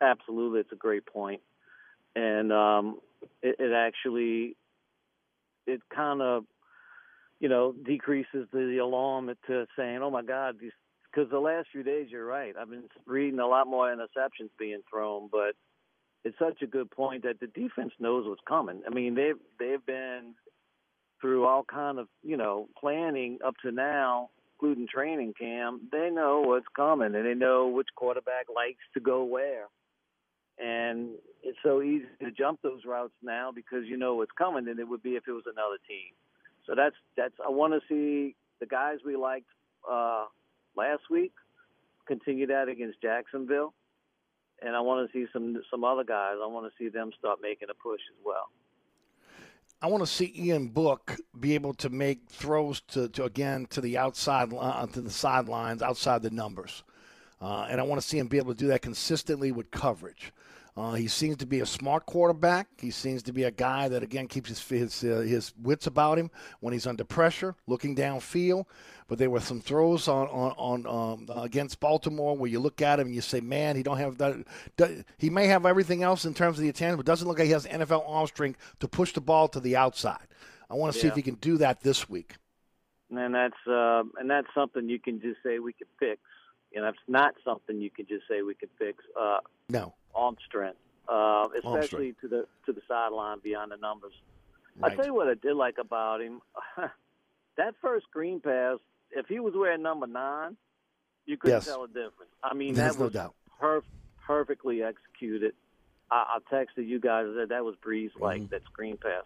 Absolutely, 0.00 0.60
it's 0.60 0.72
a 0.72 0.76
great 0.76 1.06
point, 1.06 1.40
and 2.14 2.52
um, 2.52 2.98
it, 3.42 3.56
it 3.58 3.72
actually 3.72 4.56
it 5.66 5.80
kind 5.94 6.22
of 6.22 6.44
you 7.40 7.48
know 7.48 7.74
decreases 7.84 8.46
the 8.52 8.78
alarm 8.78 9.30
to 9.46 9.66
saying, 9.76 9.98
"Oh 10.02 10.10
my 10.10 10.22
God," 10.22 10.56
because 10.58 11.30
the 11.30 11.38
last 11.38 11.68
few 11.72 11.82
days, 11.82 12.08
you're 12.10 12.26
right. 12.26 12.54
I've 12.58 12.70
been 12.70 12.88
reading 13.06 13.38
a 13.38 13.46
lot 13.46 13.66
more 13.66 13.94
interceptions 13.94 14.50
being 14.58 14.80
thrown, 14.90 15.28
but 15.30 15.54
it's 16.24 16.38
such 16.38 16.62
a 16.62 16.66
good 16.66 16.90
point 16.90 17.22
that 17.22 17.40
the 17.40 17.46
defense 17.46 17.92
knows 18.00 18.26
what's 18.26 18.40
coming. 18.46 18.82
I 18.86 18.92
mean, 18.92 19.14
they've 19.14 19.38
they've 19.58 19.84
been 19.84 20.34
through 21.20 21.46
all 21.46 21.64
kind 21.64 21.98
of 21.98 22.08
you 22.22 22.36
know 22.36 22.68
planning 22.78 23.38
up 23.46 23.54
to 23.62 23.70
now, 23.70 24.30
including 24.56 24.88
training 24.92 25.34
camp. 25.38 25.82
They 25.92 26.10
know 26.10 26.42
what's 26.44 26.66
coming, 26.74 27.14
and 27.14 27.26
they 27.26 27.34
know 27.34 27.68
which 27.68 27.88
quarterback 27.94 28.46
likes 28.54 28.82
to 28.94 29.00
go 29.00 29.24
where 29.24 29.66
and 30.62 31.10
it's 31.42 31.58
so 31.62 31.82
easy 31.82 32.06
to 32.20 32.30
jump 32.30 32.60
those 32.62 32.84
routes 32.84 33.14
now 33.22 33.50
because 33.54 33.84
you 33.86 33.96
know 33.96 34.16
what's 34.16 34.32
coming 34.36 34.64
than 34.64 34.78
it 34.78 34.88
would 34.88 35.02
be 35.02 35.10
if 35.10 35.28
it 35.28 35.32
was 35.32 35.44
another 35.46 35.78
team. 35.88 36.12
So 36.66 36.74
that's 36.74 36.96
that's 37.16 37.34
I 37.44 37.50
want 37.50 37.74
to 37.74 37.80
see 37.88 38.36
the 38.60 38.66
guys 38.66 38.98
we 39.04 39.16
liked 39.16 39.48
uh, 39.88 40.26
last 40.76 41.02
week 41.10 41.32
continue 42.08 42.46
that 42.46 42.68
against 42.68 43.00
Jacksonville, 43.00 43.74
and 44.62 44.74
I 44.74 44.80
want 44.80 45.06
to 45.06 45.12
see 45.12 45.30
some 45.32 45.62
some 45.70 45.84
other 45.84 46.04
guys. 46.04 46.36
I 46.42 46.46
want 46.46 46.66
to 46.66 46.72
see 46.82 46.88
them 46.88 47.10
start 47.18 47.38
making 47.40 47.68
a 47.70 47.74
push 47.74 48.00
as 48.10 48.24
well. 48.24 48.50
I 49.80 49.86
want 49.86 50.02
to 50.02 50.08
see 50.08 50.32
Ian 50.36 50.68
Book 50.68 51.16
be 51.38 51.54
able 51.54 51.72
to 51.74 51.88
make 51.88 52.28
throws 52.28 52.80
to, 52.88 53.08
to 53.10 53.24
again 53.24 53.66
to 53.70 53.80
the 53.80 53.96
outside 53.96 54.52
uh, 54.52 54.86
to 54.86 55.00
the 55.00 55.10
sidelines 55.10 55.82
outside 55.82 56.22
the 56.22 56.30
numbers, 56.30 56.82
uh, 57.40 57.66
and 57.70 57.80
I 57.80 57.84
want 57.84 58.00
to 58.00 58.06
see 58.06 58.18
him 58.18 58.26
be 58.26 58.38
able 58.38 58.54
to 58.54 58.58
do 58.58 58.68
that 58.68 58.82
consistently 58.82 59.52
with 59.52 59.70
coverage. 59.70 60.32
Uh, 60.76 60.92
he 60.92 61.08
seems 61.08 61.36
to 61.38 61.46
be 61.46 61.58
a 61.58 61.66
smart 61.66 62.06
quarterback. 62.06 62.68
He 62.78 62.92
seems 62.92 63.24
to 63.24 63.32
be 63.32 63.42
a 63.42 63.50
guy 63.50 63.88
that 63.88 64.04
again 64.04 64.28
keeps 64.28 64.48
his 64.48 64.68
his, 64.68 65.02
uh, 65.02 65.22
his 65.22 65.52
wits 65.60 65.88
about 65.88 66.18
him 66.18 66.30
when 66.60 66.72
he's 66.72 66.86
under 66.86 67.02
pressure, 67.02 67.56
looking 67.66 67.96
downfield. 67.96 68.64
But 69.08 69.18
there 69.18 69.28
were 69.28 69.40
some 69.40 69.60
throws 69.60 70.06
on 70.06 70.28
on, 70.28 70.52
on 70.86 70.86
um, 70.86 71.42
against 71.42 71.80
Baltimore 71.80 72.36
where 72.36 72.48
you 72.48 72.60
look 72.60 72.80
at 72.80 73.00
him 73.00 73.08
and 73.08 73.14
you 73.14 73.22
say, 73.22 73.40
"Man, 73.40 73.74
he 73.74 73.82
don't 73.82 73.98
have 73.98 74.18
that. 74.18 75.04
He 75.18 75.30
may 75.30 75.48
have 75.48 75.66
everything 75.66 76.04
else 76.04 76.24
in 76.24 76.32
terms 76.32 76.58
of 76.58 76.62
the 76.62 76.68
intangible, 76.68 76.98
but 76.98 77.06
doesn't 77.06 77.26
look 77.26 77.38
like 77.38 77.46
he 77.46 77.52
has 77.52 77.66
NFL 77.66 78.08
arm 78.08 78.28
strength 78.28 78.60
to 78.78 78.86
push 78.86 79.12
the 79.12 79.20
ball 79.20 79.48
to 79.48 79.58
the 79.58 79.74
outside." 79.74 80.28
I 80.70 80.74
want 80.74 80.92
to 80.92 81.00
see 81.00 81.08
if 81.08 81.14
he 81.14 81.22
can 81.22 81.36
do 81.36 81.56
that 81.58 81.80
this 81.80 82.08
week. 82.08 82.36
And 83.10 83.34
that's 83.34 83.56
uh, 83.66 84.02
and 84.20 84.30
that's 84.30 84.48
something 84.54 84.88
you 84.88 85.00
can 85.00 85.20
just 85.20 85.38
say 85.42 85.58
we 85.58 85.72
can 85.72 85.88
fix. 85.98 86.20
You 86.72 86.80
know, 86.82 86.88
it's 86.88 86.98
not 87.08 87.34
something 87.44 87.80
you 87.80 87.90
can 87.90 88.06
just 88.06 88.24
say 88.28 88.42
we 88.42 88.54
can 88.54 88.68
fix. 88.78 89.02
Uh, 89.18 89.38
No. 89.70 89.94
arm 90.14 90.36
strength, 90.46 90.78
uh, 91.08 91.46
strength. 91.48 91.64
especially 91.66 92.14
to 92.20 92.28
the 92.28 92.46
to 92.66 92.72
the 92.72 92.82
sideline 92.88 93.38
beyond 93.42 93.72
the 93.72 93.76
numbers. 93.76 94.12
I 94.82 94.88
Right. 94.88 94.96
tell 94.96 95.06
you 95.06 95.14
what 95.14 95.28
I 95.28 95.34
did 95.34 95.54
like 95.54 95.78
about 95.78 96.20
him. 96.20 96.40
that 97.56 97.74
first 97.80 98.06
screen 98.06 98.40
pass, 98.40 98.78
if 99.10 99.26
he 99.26 99.40
was 99.40 99.54
wearing 99.56 99.82
number 99.82 100.06
nine, 100.06 100.56
you 101.26 101.36
couldn't 101.36 101.56
Yes. 101.56 101.66
tell 101.66 101.84
a 101.84 101.88
difference. 101.88 102.30
I 102.42 102.54
mean, 102.54 102.74
There's 102.74 102.96
that 102.96 103.02
no 103.02 103.08
doubt. 103.08 103.34
perf- 103.60 103.82
perfectly 104.24 104.82
executed. 104.82 105.54
I, 106.10 106.38
I 106.38 106.54
texted 106.54 106.86
you 106.86 107.00
guys 107.00 107.26
that 107.34 107.48
that 107.48 107.64
was 107.64 107.74
Brees 107.76 108.10
like 108.18 108.40
Mm-hmm. 108.42 108.50
that 108.50 108.62
screen 108.64 108.96
pass. 108.98 109.24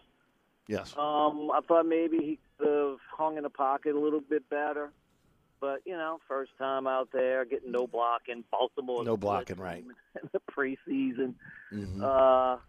Yes. 0.67 0.95
Um, 0.97 1.51
I 1.51 1.59
thought 1.67 1.85
maybe 1.85 2.17
he 2.17 2.39
could 2.57 2.67
have 2.67 2.99
hung 3.11 3.37
in 3.37 3.43
the 3.43 3.49
pocket 3.49 3.95
a 3.95 3.99
little 3.99 4.21
bit 4.21 4.49
better. 4.49 4.91
But, 5.63 5.79
you 5.85 5.93
know, 5.93 6.19
first 6.27 6.51
time 6.59 6.87
out 6.87 7.07
there, 7.13 7.45
getting 7.45 7.71
no 7.71 7.87
blocking. 7.87 8.43
Baltimore. 8.51 9.05
No 9.05 9.15
blocking, 9.15 9.55
right. 9.55 9.85
In 10.21 10.29
the 10.33 10.41
preseason. 10.51 11.35
Mhm. 11.71 12.01
Uh, 12.03 12.59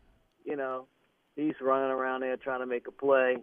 you 0.45 0.55
know, 0.55 0.87
he's 1.35 1.61
running 1.61 1.91
around 1.91 2.21
there 2.21 2.37
trying 2.37 2.61
to 2.61 2.67
make 2.67 2.87
a 2.87 2.93
play. 2.93 3.39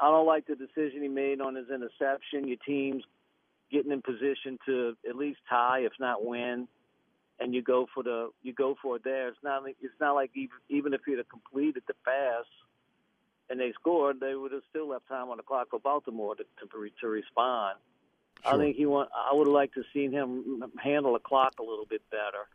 I 0.00 0.06
don't 0.06 0.26
like 0.26 0.46
the 0.46 0.56
decision 0.56 1.02
he 1.02 1.08
made 1.08 1.42
on 1.42 1.54
his 1.54 1.68
interception. 1.68 2.48
Your 2.48 2.56
team's 2.64 3.04
getting 3.70 3.92
in 3.92 4.00
position 4.00 4.58
to 4.64 4.96
at 5.06 5.16
least 5.16 5.40
tie, 5.50 5.80
if 5.80 5.92
not 6.00 6.24
win, 6.24 6.66
and 7.40 7.54
you 7.54 7.60
go 7.60 7.88
for 7.92 8.02
the 8.02 8.30
you 8.42 8.54
go 8.54 8.74
for 8.80 8.96
it 8.96 9.04
there. 9.04 9.28
It's 9.28 9.36
not 9.44 9.64
it's 9.68 10.00
not 10.00 10.14
like 10.14 10.30
even 10.34 10.56
even 10.70 10.94
if 10.94 11.02
he'd 11.04 11.18
have 11.18 11.28
completed 11.28 11.82
the 11.86 11.94
pass 12.06 12.46
and 13.50 13.60
they 13.60 13.72
scored, 13.72 14.18
they 14.18 14.34
would 14.34 14.52
have 14.52 14.62
still 14.70 14.88
left 14.88 15.08
time 15.08 15.28
on 15.28 15.36
the 15.36 15.42
clock 15.42 15.68
for 15.68 15.78
Baltimore 15.78 16.36
to 16.36 16.44
to, 16.44 16.90
to 17.02 17.06
respond. 17.06 17.76
I 18.44 18.56
think 18.56 18.76
he 18.76 18.86
want. 18.86 19.10
I 19.14 19.34
would 19.34 19.46
have 19.46 19.54
liked 19.54 19.74
to 19.74 19.82
seen 19.92 20.12
him 20.12 20.64
handle 20.82 21.12
the 21.14 21.18
clock 21.18 21.54
a 21.58 21.62
little 21.62 21.86
bit 21.86 22.02
better, 22.10 22.46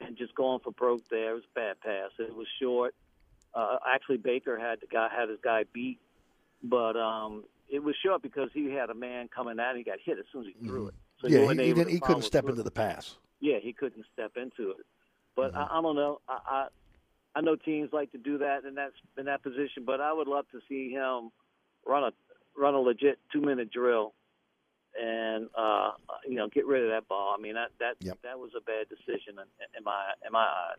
and 0.00 0.16
just 0.16 0.34
going 0.34 0.60
for 0.60 0.70
broke 0.72 1.08
there. 1.08 1.30
It 1.30 1.34
was 1.34 1.44
a 1.44 1.54
bad 1.54 1.80
pass. 1.80 2.10
It 2.18 2.34
was 2.34 2.46
short. 2.60 2.94
Uh, 3.54 3.78
actually, 3.86 4.18
Baker 4.18 4.58
had 4.58 4.80
the 4.80 4.86
guy 4.86 5.08
had 5.16 5.28
his 5.28 5.38
guy 5.42 5.64
beat, 5.72 5.98
but 6.62 6.96
um, 6.96 7.44
it 7.68 7.82
was 7.82 7.94
short 8.04 8.22
because 8.22 8.50
he 8.52 8.66
had 8.70 8.90
a 8.90 8.94
man 8.94 9.28
coming 9.28 9.58
at. 9.58 9.72
him. 9.72 9.78
He 9.78 9.84
got 9.84 9.98
hit 10.04 10.18
as 10.18 10.24
soon 10.32 10.42
as 10.42 10.48
he 10.58 10.66
threw 10.66 10.88
it. 10.88 10.94
Mm-hmm. 11.22 11.32
yeah, 11.32 11.40
he, 11.40 11.68
he, 11.68 11.74
didn't, 11.74 11.90
he 11.90 12.00
couldn't 12.00 12.22
step 12.22 12.44
through. 12.44 12.52
into 12.52 12.62
the 12.62 12.70
pass. 12.70 13.16
Yeah, 13.40 13.58
he 13.60 13.72
couldn't 13.72 14.04
step 14.12 14.32
into 14.36 14.70
it. 14.70 14.86
But 15.36 15.52
Mm-hmm. 15.54 15.72
I, 15.72 15.78
I 15.78 15.82
don't 15.82 15.96
know. 15.96 16.20
I, 16.28 16.38
I 16.46 16.66
I 17.36 17.40
know 17.40 17.54
teams 17.56 17.90
like 17.92 18.10
to 18.12 18.18
do 18.18 18.38
that 18.38 18.64
in 18.64 18.74
that 18.74 18.90
in 19.16 19.26
that 19.26 19.42
position, 19.42 19.84
but 19.86 20.00
I 20.00 20.12
would 20.12 20.26
love 20.28 20.46
to 20.52 20.60
see 20.68 20.90
him 20.90 21.30
run 21.86 22.02
a 22.04 22.10
run 22.56 22.74
a 22.74 22.80
legit 22.80 23.18
two 23.32 23.40
minute 23.40 23.70
drill 23.70 24.14
and 25.00 25.48
uh 25.56 25.92
you 26.26 26.34
know 26.34 26.48
get 26.48 26.66
rid 26.66 26.82
of 26.84 26.90
that 26.90 27.08
ball. 27.08 27.34
I 27.38 27.40
mean 27.40 27.54
that 27.54 27.70
that 27.80 27.94
Yep. 28.00 28.18
that 28.22 28.38
was 28.38 28.50
a 28.56 28.60
bad 28.60 28.88
decision 28.88 29.34
in, 29.38 29.78
in 29.78 29.84
my 29.84 30.12
in 30.26 30.32
my 30.32 30.40
eyes. 30.44 30.78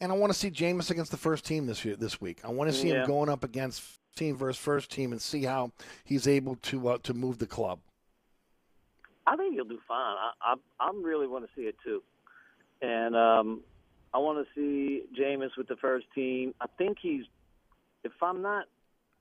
And 0.00 0.10
I 0.10 0.16
want 0.16 0.32
to 0.32 0.38
see 0.38 0.50
Jameis 0.50 0.90
against 0.90 1.10
the 1.12 1.16
first 1.16 1.44
team 1.44 1.66
this 1.66 1.84
year, 1.84 1.94
this 1.94 2.20
week. 2.20 2.40
I 2.44 2.50
want 2.50 2.70
to 2.70 2.76
see 2.76 2.88
Yeah. 2.88 3.02
him 3.02 3.06
going 3.06 3.28
up 3.28 3.44
against 3.44 3.82
team 4.16 4.36
versus 4.36 4.60
first 4.60 4.90
team 4.90 5.12
and 5.12 5.20
see 5.22 5.44
how 5.44 5.70
he's 6.04 6.26
able 6.26 6.56
to 6.56 6.88
uh, 6.88 6.98
to 7.04 7.14
move 7.14 7.38
the 7.38 7.46
club. 7.46 7.78
I 9.26 9.36
think 9.36 9.54
he'll 9.54 9.64
do 9.64 9.78
fine. 9.86 10.16
I 10.16 10.32
I, 10.40 10.54
I 10.80 10.90
really 10.94 11.26
want 11.28 11.44
to 11.44 11.50
see 11.54 11.62
it 11.62 11.76
too, 11.84 12.02
and 12.80 13.14
um, 13.14 13.60
I 14.12 14.18
want 14.18 14.44
to 14.44 14.54
see 14.54 15.04
Jameis 15.18 15.56
with 15.56 15.68
the 15.68 15.76
first 15.76 16.06
team. 16.14 16.54
I 16.60 16.66
think 16.78 16.98
he's, 17.00 17.24
if 18.04 18.12
I'm 18.20 18.42
not 18.42 18.64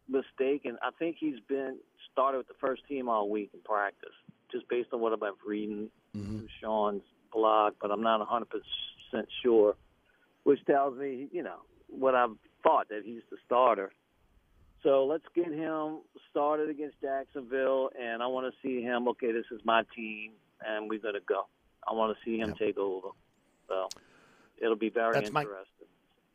mistaken, 0.07 0.77
I 0.81 0.89
think 0.97 1.17
he's 1.19 1.39
been 1.47 1.77
started 2.11 2.39
with 2.39 2.47
the 2.47 2.53
first 2.59 2.81
team 2.87 3.07
all 3.09 3.29
week 3.29 3.51
in 3.53 3.59
practice. 3.61 4.09
just 4.51 4.67
based 4.67 4.89
on 4.93 4.99
what 4.99 5.13
I've 5.13 5.19
been 5.19 5.33
reading 5.45 5.89
Mm-hmm. 6.15 6.39
through 6.39 6.47
Sean's 6.61 7.03
blog, 7.31 7.75
but 7.81 7.89
I'm 7.89 8.01
not 8.01 8.19
100 8.19 8.45
percent 8.49 9.29
sure. 9.41 9.75
Which 10.43 10.59
tells 10.65 10.97
me, 10.97 11.29
you 11.31 11.41
know, 11.41 11.59
what 11.87 12.15
I've 12.15 12.35
thought 12.63 12.89
that 12.89 13.03
he's 13.05 13.21
the 13.29 13.37
starter. 13.45 13.93
So 14.83 15.05
let's 15.05 15.23
get 15.33 15.47
him 15.53 15.99
started 16.29 16.69
against 16.69 16.99
Jacksonville, 16.99 17.91
and 17.97 18.21
I 18.21 18.27
want 18.27 18.51
to 18.53 18.67
see 18.67 18.81
him. 18.81 19.07
Okay, 19.09 19.31
this 19.31 19.45
is 19.51 19.61
my 19.63 19.83
team, 19.95 20.33
and 20.67 20.89
we're 20.89 20.99
gonna 20.99 21.19
go. 21.25 21.45
I 21.87 21.93
want 21.93 22.17
to 22.17 22.25
see 22.25 22.37
him 22.37 22.55
take 22.59 22.77
over. 22.77 23.09
So 23.69 23.87
it'll 24.61 24.75
be 24.75 24.89
very 24.89 25.13
That's 25.13 25.27
interesting. 25.27 25.80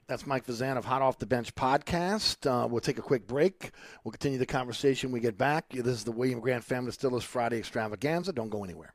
That's 0.09 0.24
Mike 0.24 0.46
Vazan 0.46 0.76
of 0.76 0.84
Hot 0.84 1.02
Off 1.02 1.18
the 1.18 1.26
Bench 1.26 1.52
podcast. 1.57 2.46
Uh, 2.46 2.68
we'll 2.68 2.80
take 2.80 2.98
a 2.98 3.02
quick 3.02 3.26
break. 3.26 3.72
We'll 4.04 4.12
continue 4.12 4.38
the 4.38 4.46
conversation 4.46 5.11
when 5.11 5.14
we 5.14 5.20
get 5.20 5.36
back. 5.36 5.70
This 5.70 5.86
is 5.86 6.04
the 6.04 6.12
William 6.12 6.38
Grant 6.38 6.62
Family 6.62 6.90
Distillers 6.90 7.24
Friday 7.24 7.59
Extravaganza. 7.59 8.32
Don't 8.32 8.48
go 8.48 8.62
anywhere. 8.62 8.94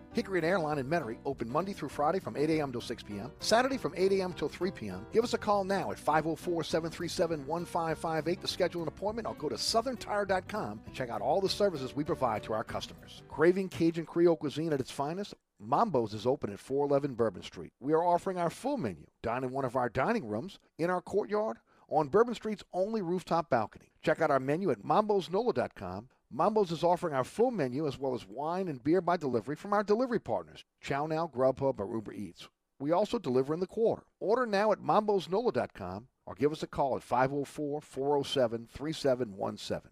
Hickory 0.13 0.39
and 0.39 0.45
Airline 0.45 0.77
in 0.77 0.87
Metairie 0.87 1.17
open 1.25 1.49
Monday 1.49 1.71
through 1.71 1.89
Friday 1.89 2.19
from 2.19 2.35
8 2.35 2.49
a.m. 2.49 2.71
till 2.71 2.81
6 2.81 3.03
p.m., 3.03 3.31
Saturday 3.39 3.77
from 3.77 3.93
8 3.95 4.11
a.m. 4.11 4.33
till 4.33 4.49
3 4.49 4.71
p.m. 4.71 5.05
Give 5.13 5.23
us 5.23 5.33
a 5.33 5.37
call 5.37 5.63
now 5.63 5.91
at 5.91 5.97
504 5.97 6.63
737 6.63 7.47
1558 7.47 8.41
to 8.41 8.47
schedule 8.47 8.81
an 8.81 8.87
appointment 8.89 9.27
or 9.27 9.35
go 9.35 9.47
to 9.47 9.55
southerntire.com 9.55 10.81
and 10.85 10.95
check 10.95 11.09
out 11.09 11.21
all 11.21 11.39
the 11.39 11.47
services 11.49 11.95
we 11.95 12.03
provide 12.03 12.43
to 12.43 12.53
our 12.53 12.63
customers. 12.63 13.23
Craving 13.29 13.69
Cajun 13.69 14.05
Creole 14.05 14.35
cuisine 14.35 14.73
at 14.73 14.81
its 14.81 14.91
finest? 14.91 15.33
Mambo's 15.59 16.13
is 16.13 16.25
open 16.25 16.51
at 16.51 16.59
411 16.59 17.15
Bourbon 17.15 17.43
Street. 17.43 17.71
We 17.79 17.93
are 17.93 18.03
offering 18.03 18.37
our 18.37 18.49
full 18.49 18.77
menu. 18.77 19.05
Dine 19.21 19.43
in 19.43 19.51
one 19.51 19.63
of 19.63 19.75
our 19.75 19.89
dining 19.89 20.27
rooms, 20.27 20.59
in 20.77 20.89
our 20.89 21.01
courtyard, 21.01 21.57
on 21.87 22.07
Bourbon 22.07 22.33
Street's 22.33 22.63
only 22.73 23.01
rooftop 23.01 23.49
balcony. 23.49 23.91
Check 24.01 24.21
out 24.21 24.31
our 24.31 24.39
menu 24.39 24.71
at 24.71 24.83
mambosnola.com. 24.83 26.09
Mambo's 26.33 26.71
is 26.71 26.83
offering 26.83 27.13
our 27.13 27.25
full 27.25 27.51
menu 27.51 27.85
as 27.85 27.99
well 27.99 28.13
as 28.13 28.25
wine 28.25 28.69
and 28.69 28.81
beer 28.81 29.01
by 29.01 29.17
delivery 29.17 29.57
from 29.57 29.73
our 29.73 29.83
delivery 29.83 30.19
partners, 30.19 30.63
Chow 30.79 31.05
Now, 31.05 31.27
Grubhub, 31.27 31.77
or 31.79 31.93
Uber 31.93 32.13
Eats. 32.13 32.47
We 32.79 32.91
also 32.91 33.19
deliver 33.19 33.53
in 33.53 33.59
the 33.59 33.67
quarter. 33.67 34.03
Order 34.21 34.45
now 34.45 34.71
at 34.71 34.79
mambosnola.com 34.79 36.07
or 36.25 36.35
give 36.35 36.53
us 36.53 36.63
a 36.63 36.67
call 36.67 36.95
at 36.95 37.03
504 37.03 37.81
407 37.81 38.67
3717. 38.71 39.91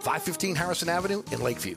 515 0.00 0.54
Harrison 0.56 0.88
Avenue 0.88 1.22
in 1.30 1.40
Lakeview. 1.40 1.76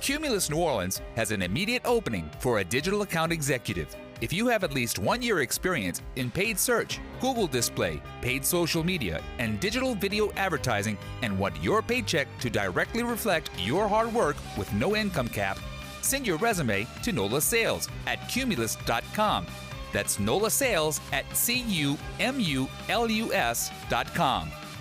Cumulus 0.00 0.48
New 0.48 0.56
Orleans 0.56 1.02
has 1.14 1.30
an 1.30 1.42
immediate 1.42 1.82
opening 1.84 2.30
for 2.38 2.58
a 2.58 2.64
digital 2.64 3.02
account 3.02 3.32
executive. 3.32 3.94
If 4.22 4.32
you 4.32 4.48
have 4.48 4.64
at 4.64 4.72
least 4.72 4.98
one 4.98 5.20
year 5.20 5.40
experience 5.40 6.00
in 6.16 6.30
paid 6.30 6.58
search, 6.58 7.00
Google 7.20 7.46
display, 7.46 8.00
paid 8.22 8.42
social 8.44 8.82
media, 8.82 9.22
and 9.38 9.60
digital 9.60 9.94
video 9.94 10.32
advertising, 10.32 10.96
and 11.20 11.38
want 11.38 11.62
your 11.62 11.82
paycheck 11.82 12.28
to 12.40 12.48
directly 12.48 13.02
reflect 13.02 13.50
your 13.58 13.88
hard 13.88 14.12
work 14.14 14.36
with 14.56 14.72
no 14.72 14.96
income 14.96 15.28
cap, 15.28 15.58
send 16.00 16.26
your 16.26 16.38
resume 16.38 16.86
to 17.02 17.12
NOLA 17.12 17.42
Sales 17.42 17.86
at 18.06 18.26
cumulus.com. 18.28 19.46
That's 19.92 20.18
NOLA 20.18 20.50
Sales 20.50 20.98
at 21.12 21.24
C-U-M-U-L-U-S.com. 21.36 22.00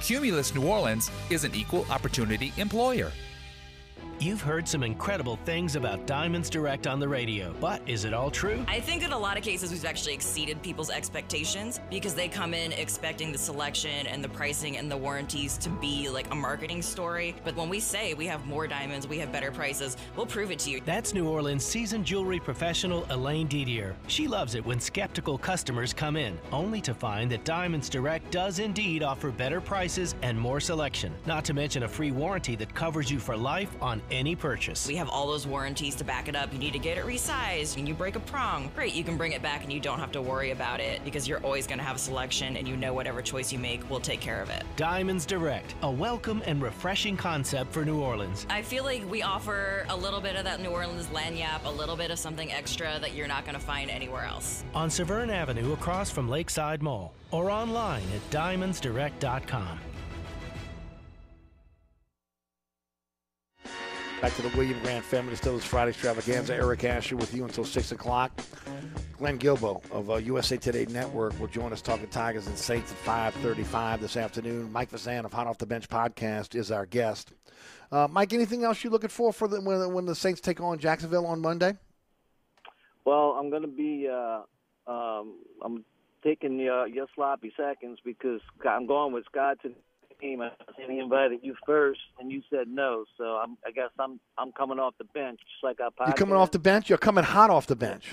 Cumulus 0.02 0.56
New 0.56 0.66
Orleans 0.66 1.12
is 1.30 1.44
an 1.44 1.54
equal 1.54 1.86
opportunity 1.90 2.54
employer. 2.56 3.12
You've 4.22 4.42
heard 4.42 4.68
some 4.68 4.84
incredible 4.84 5.38
things 5.46 5.78
about 5.78 6.06
Diamonds 6.06 6.50
Direct 6.50 6.88
on 6.88 7.00
the 7.00 7.08
radio, 7.08 7.56
but 7.62 7.82
is 7.88 8.04
it 8.04 8.14
all 8.14 8.30
true? 8.30 8.66
I 8.68 8.82
think 8.82 9.02
in 9.02 9.14
a 9.14 9.18
lot 9.18 9.38
of 9.38 9.44
cases 9.44 9.72
we've 9.72 9.86
actually 9.86 10.14
exceeded 10.14 10.62
people's 10.62 10.90
expectations 10.90 11.80
because 11.90 12.16
they 12.16 12.28
come 12.28 12.54
in 12.54 12.74
expecting 12.74 13.32
the 13.32 13.38
selection 13.38 14.08
and 14.08 14.22
the 14.22 14.28
pricing 14.28 14.76
and 14.76 14.92
the 14.92 14.98
warranties 14.98 15.58
to 15.60 15.70
be 15.70 16.10
like 16.10 16.30
a 16.34 16.36
marketing 16.36 16.82
story. 16.82 17.34
But 17.46 17.56
when 17.56 17.70
we 17.70 17.80
say 17.80 18.14
we 18.14 18.26
have 18.26 18.46
more 18.46 18.68
diamonds, 18.68 19.08
we 19.08 19.20
have 19.20 19.32
better 19.32 19.52
prices, 19.52 19.96
we'll 20.18 20.26
prove 20.26 20.52
it 20.52 20.60
to 20.60 20.70
you. 20.70 20.82
That's 20.84 21.14
New 21.14 21.30
Orleans 21.30 21.64
seasoned 21.64 22.04
jewelry 22.04 22.42
professional 22.42 23.06
Elaine 23.12 23.48
Didier. 23.48 23.96
She 24.08 24.28
loves 24.28 24.56
it 24.56 24.66
when 24.66 24.82
skeptical 24.82 25.38
customers 25.38 25.94
come 25.94 26.18
in, 26.18 26.38
only 26.52 26.82
to 26.82 26.94
find 26.94 27.32
that 27.32 27.46
Diamonds 27.46 27.88
Direct 27.88 28.30
does 28.32 28.60
indeed 28.60 29.02
offer 29.02 29.32
better 29.32 29.62
prices 29.62 30.14
and 30.24 30.38
more 30.38 30.60
selection, 30.60 31.14
not 31.26 31.46
to 31.46 31.54
mention 31.54 31.84
a 31.84 31.88
free 31.88 32.12
warranty 32.12 32.58
that 32.58 32.76
covers 32.76 33.10
you 33.10 33.18
for 33.18 33.38
life 33.38 33.74
on 33.82 34.02
any 34.12 34.36
purchase. 34.36 34.88
We 34.88 34.96
have 34.96 35.10
all 35.10 35.28
those 35.28 35.46
warranties 35.46 35.96
to 35.96 36.04
back 36.04 36.28
it 36.28 36.36
up. 36.36 36.52
You 36.54 36.60
need 36.60 36.74
to 36.74 36.80
get 36.80 36.98
it 36.98 37.06
resized 37.06 37.78
and 37.78 37.88
you 37.88 37.94
break 37.94 38.16
a 38.16 38.20
prong. 38.20 38.72
Great, 38.76 38.94
you 38.94 39.04
can 39.04 39.18
bring 39.18 39.34
it 39.34 39.42
back 39.42 39.64
and 39.64 39.72
you 39.72 39.80
don't 39.80 40.00
have 40.00 40.12
to 40.14 40.22
worry 40.22 40.52
about 40.52 40.80
it 40.80 41.04
because 41.04 41.28
you're 41.28 41.40
always 41.40 41.68
going 41.68 41.78
to 41.80 41.84
have 41.84 41.96
a 41.96 42.00
selection 42.00 42.58
and 42.58 42.68
you 42.68 42.76
know 42.76 42.94
whatever 42.94 43.22
choice 43.22 43.52
you 43.52 43.60
make 43.60 43.88
will 43.90 44.00
take 44.00 44.20
care 44.20 44.42
of 44.42 44.50
it. 44.50 44.64
Diamonds 44.76 45.26
Direct, 45.26 45.76
a 45.82 45.92
welcome 45.92 46.42
and 46.46 46.62
refreshing 46.62 47.18
concept 47.18 47.72
for 47.74 47.86
New 47.86 48.00
Orleans. 48.00 48.46
I 48.50 48.62
feel 48.62 48.84
like 48.84 49.10
we 49.10 49.22
offer 49.22 49.86
a 49.90 49.96
little 49.96 50.22
bit 50.22 50.36
of 50.36 50.44
that 50.46 50.62
New 50.62 50.70
Orleans 50.70 51.08
lagniappe, 51.08 51.66
a 51.66 51.72
little 51.72 51.96
bit 51.96 52.12
of 52.12 52.20
something 52.20 52.52
extra 52.52 53.00
that 53.00 53.14
you're 53.14 53.28
not 53.28 53.46
going 53.46 53.56
to 53.56 53.62
find 53.62 53.90
anywhere 53.90 54.26
else. 54.26 54.64
On 54.74 54.90
Severn 54.90 55.30
Avenue 55.30 55.74
across 55.74 56.10
from 56.10 56.30
Lakeside 56.30 56.82
Mall 56.82 57.14
or 57.32 57.52
online 57.52 58.04
at 58.16 58.30
diamondsdirect.com. 58.32 59.80
Back 64.22 64.36
to 64.36 64.42
the 64.42 64.58
William 64.58 64.78
Grant 64.82 65.06
Family 65.06 65.30
Distillers 65.30 65.64
Friday 65.64 65.92
Extravaganza. 65.92 66.54
Eric 66.54 66.84
Asher 66.84 67.16
with 67.16 67.34
you 67.34 67.46
until 67.46 67.64
6 67.64 67.94
o'clock. 67.94 68.38
Glenn 69.18 69.40
Guilbeau 69.40 69.82
of 69.92 70.10
uh, 70.10 70.16
USA 70.16 70.58
Today 70.58 70.86
Network 70.88 71.40
will 71.40 71.48
join 71.48 71.72
us 71.72 71.82
talking 71.82 72.06
Tigers 72.08 72.46
and 72.48 72.58
Saints 72.58 72.92
at 72.92 73.34
5.35 73.34 74.02
this 74.02 74.18
afternoon. 74.18 74.70
Mike 74.74 74.92
Vazan 74.92 75.24
of 75.24 75.32
Hot 75.32 75.48
Off 75.48 75.58
the 75.58 75.66
Bench 75.66 75.88
podcast 75.88 76.54
is 76.54 76.70
our 76.70 76.86
guest. 76.86 77.32
Uh, 77.94 78.10
Mike, 78.12 78.34
anything 78.34 78.66
else 78.66 78.84
you're 78.84 78.92
looking 78.92 79.10
for 79.10 79.32
for 79.32 79.48
the, 79.48 79.62
when, 79.62 79.94
when 79.94 80.06
the 80.06 80.16
Saints 80.16 80.42
take 80.42 80.60
on 80.60 80.80
Jacksonville 80.80 81.26
on 81.26 81.40
Monday? 81.40 81.78
Well, 83.06 83.38
I'm 83.40 83.50
going 83.50 83.62
to 83.62 83.70
be. 83.70 84.10
Uh, 84.12 84.42
um, 84.92 85.36
I'm 85.64 85.86
taking 86.26 86.60
uh, 86.68 86.84
your 86.84 87.08
sloppy 87.16 87.54
seconds 87.56 88.00
because 88.04 88.42
I'm 88.70 88.86
going 88.86 89.14
with 89.14 89.24
Scott 89.32 89.60
today. 89.62 89.76
Team. 90.20 90.42
I 90.42 90.50
think 90.76 90.90
he 90.92 91.00
invited 91.00 91.40
you 91.44 91.56
first, 91.66 92.00
and 92.20 92.32
you 92.32 92.42
said 92.50 92.68
no. 92.68 93.06
So 93.18 93.24
I'm, 93.24 93.58
I 93.66 93.72
guess 93.72 93.90
I'm 94.00 94.20
I'm 94.38 94.52
coming 94.52 94.80
off 94.80 94.94
the 94.98 95.04
bench, 95.06 95.40
just 95.40 95.64
like 95.64 95.78
podcast. 95.78 96.08
You're 96.08 96.14
coming 96.16 96.36
off 96.36 96.52
the 96.52 96.60
bench. 96.60 96.90
You're 96.90 96.98
coming 96.98 97.24
hot 97.24 97.50
off 97.50 97.68
the 97.68 97.76
bench. 97.76 98.06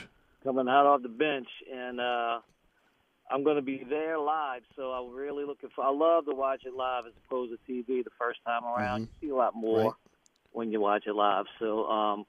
coming 0.44 0.66
hot 0.66 0.86
off 0.86 1.02
the 1.02 1.08
bench, 1.08 1.48
and 1.72 2.00
uh, 2.00 2.38
I'm 3.30 3.42
going 3.44 3.56
to 3.56 3.62
be 3.62 3.84
there 3.88 4.18
live. 4.18 4.62
So 4.76 4.90
I'm 4.92 5.14
really 5.14 5.44
looking 5.44 5.70
for. 5.74 5.84
I 5.84 5.90
love 5.90 6.26
to 6.26 6.34
watch 6.34 6.62
it 6.64 6.74
live 6.74 7.06
as 7.06 7.12
opposed 7.26 7.52
to 7.52 7.72
TV 7.72 8.04
the 8.04 8.10
first 8.18 8.38
time 8.46 8.64
around. 8.64 9.02
Mhm. 9.02 9.08
You 9.22 9.28
see 9.28 9.32
a 9.32 9.36
lot 9.36 9.54
more 9.54 9.78
Right. 9.82 9.92
when 10.52 10.70
you 10.72 10.80
watch 10.80 11.04
it 11.06 11.14
live. 11.14 11.46
So, 11.58 11.86
um, 11.86 12.24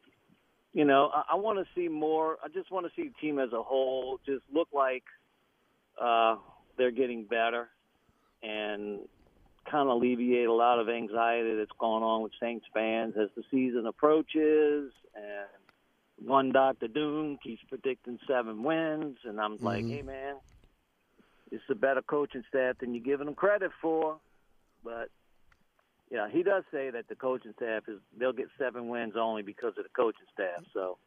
you 0.73 0.85
know, 0.85 1.09
I, 1.13 1.33
I 1.33 1.35
want 1.35 1.59
to 1.59 1.65
see 1.79 1.87
more. 1.87 2.37
I 2.43 2.47
just 2.49 2.71
want 2.71 2.85
to 2.87 2.91
see 2.95 3.09
the 3.09 3.13
team 3.21 3.39
as 3.39 3.53
a 3.53 3.61
whole 3.61 4.19
just 4.25 4.43
look 4.51 4.67
like 4.73 5.03
uh, 6.01 6.35
they're 6.77 6.91
getting 6.91 7.23
better 7.25 7.69
and 8.43 8.99
kind 9.69 9.89
of 9.89 9.95
alleviate 9.97 10.47
a 10.47 10.53
lot 10.53 10.79
of 10.79 10.89
anxiety 10.89 11.55
that's 11.55 11.71
going 11.79 12.03
on 12.03 12.23
with 12.23 12.31
Saints 12.39 12.65
fans 12.73 13.15
as 13.19 13.29
the 13.35 13.43
season 13.51 13.85
approaches. 13.85 14.91
And 15.15 16.27
one 16.27 16.51
Dr. 16.51 16.87
Doom 16.87 17.37
keeps 17.43 17.61
predicting 17.69 18.19
seven 18.27 18.63
wins, 18.63 19.17
and 19.23 19.39
I'm 19.39 19.57
like, 19.59 19.85
Mhm. 19.85 19.89
hey 19.91 20.01
man, 20.01 20.35
it's 21.51 21.63
a 21.69 21.75
better 21.75 22.01
coaching 22.01 22.43
staff 22.49 22.77
than 22.79 22.93
you're 22.93 23.03
giving 23.03 23.25
them 23.25 23.35
credit 23.35 23.71
for. 23.81 24.19
But 24.83 25.09
yeah, 26.09 26.29
he 26.29 26.43
does 26.43 26.63
say 26.71 26.89
that 26.89 27.07
the 27.07 27.15
coaching 27.15 27.53
staff 27.55 27.83
is 27.87 27.99
they'll 28.17 28.33
get 28.33 28.47
seven 28.57 28.87
wins 28.87 29.15
only 29.15 29.41
because 29.43 29.77
of 29.77 29.83
the 29.83 29.89
coaching 29.95 30.25
staff. 30.33 30.63
So 30.73 30.97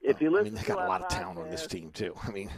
if 0.00 0.20
you 0.20 0.36
I 0.38 0.42
mean, 0.42 0.54
they 0.54 0.62
got 0.62 0.78
a 0.84 0.88
lot 0.88 1.02
of 1.02 1.08
talent 1.08 1.38
on 1.38 1.50
this 1.50 1.66
team 1.66 1.90
too. 1.90 2.14
I 2.22 2.30
mean, 2.30 2.50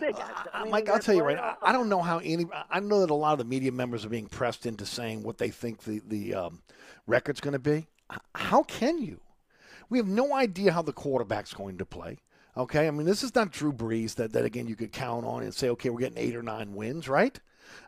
they 0.00 0.12
got, 0.12 0.48
I 0.52 0.62
mean, 0.62 0.72
Mike, 0.72 0.88
I'll 0.88 0.98
tell 0.98 1.14
you 1.14 1.22
right. 1.22 1.38
I 1.38 1.56
I 1.62 1.72
don't 1.72 1.88
know 1.88 2.02
how 2.02 2.18
any. 2.18 2.46
I 2.70 2.80
know 2.80 3.00
that 3.00 3.10
a 3.10 3.14
lot 3.14 3.32
of 3.32 3.38
the 3.38 3.44
media 3.44 3.72
members 3.72 4.04
are 4.04 4.08
being 4.08 4.26
pressed 4.26 4.66
into 4.66 4.86
saying 4.86 5.22
what 5.22 5.38
they 5.38 5.50
think 5.50 5.82
the 5.84 6.00
the 6.06 6.34
um, 6.34 6.62
record's 7.06 7.40
going 7.40 7.52
to 7.52 7.58
be. 7.58 7.86
How 8.34 8.62
can 8.62 8.98
you? 8.98 9.20
We 9.88 9.98
have 9.98 10.08
no 10.08 10.34
idea 10.34 10.72
how 10.72 10.82
the 10.82 10.92
quarterback's 10.92 11.54
going 11.54 11.78
to 11.78 11.86
play. 11.86 12.18
Okay, 12.56 12.86
I 12.86 12.90
mean 12.90 13.06
this 13.06 13.22
is 13.22 13.34
not 13.34 13.50
Drew 13.50 13.72
Brees 13.72 14.14
that 14.16 14.32
that 14.32 14.44
again 14.44 14.66
you 14.66 14.76
could 14.76 14.92
count 14.92 15.26
on 15.26 15.42
and 15.42 15.52
say 15.52 15.68
okay 15.70 15.90
we're 15.90 16.00
getting 16.00 16.18
eight 16.18 16.36
or 16.36 16.42
nine 16.42 16.74
wins, 16.74 17.08
right? 17.08 17.38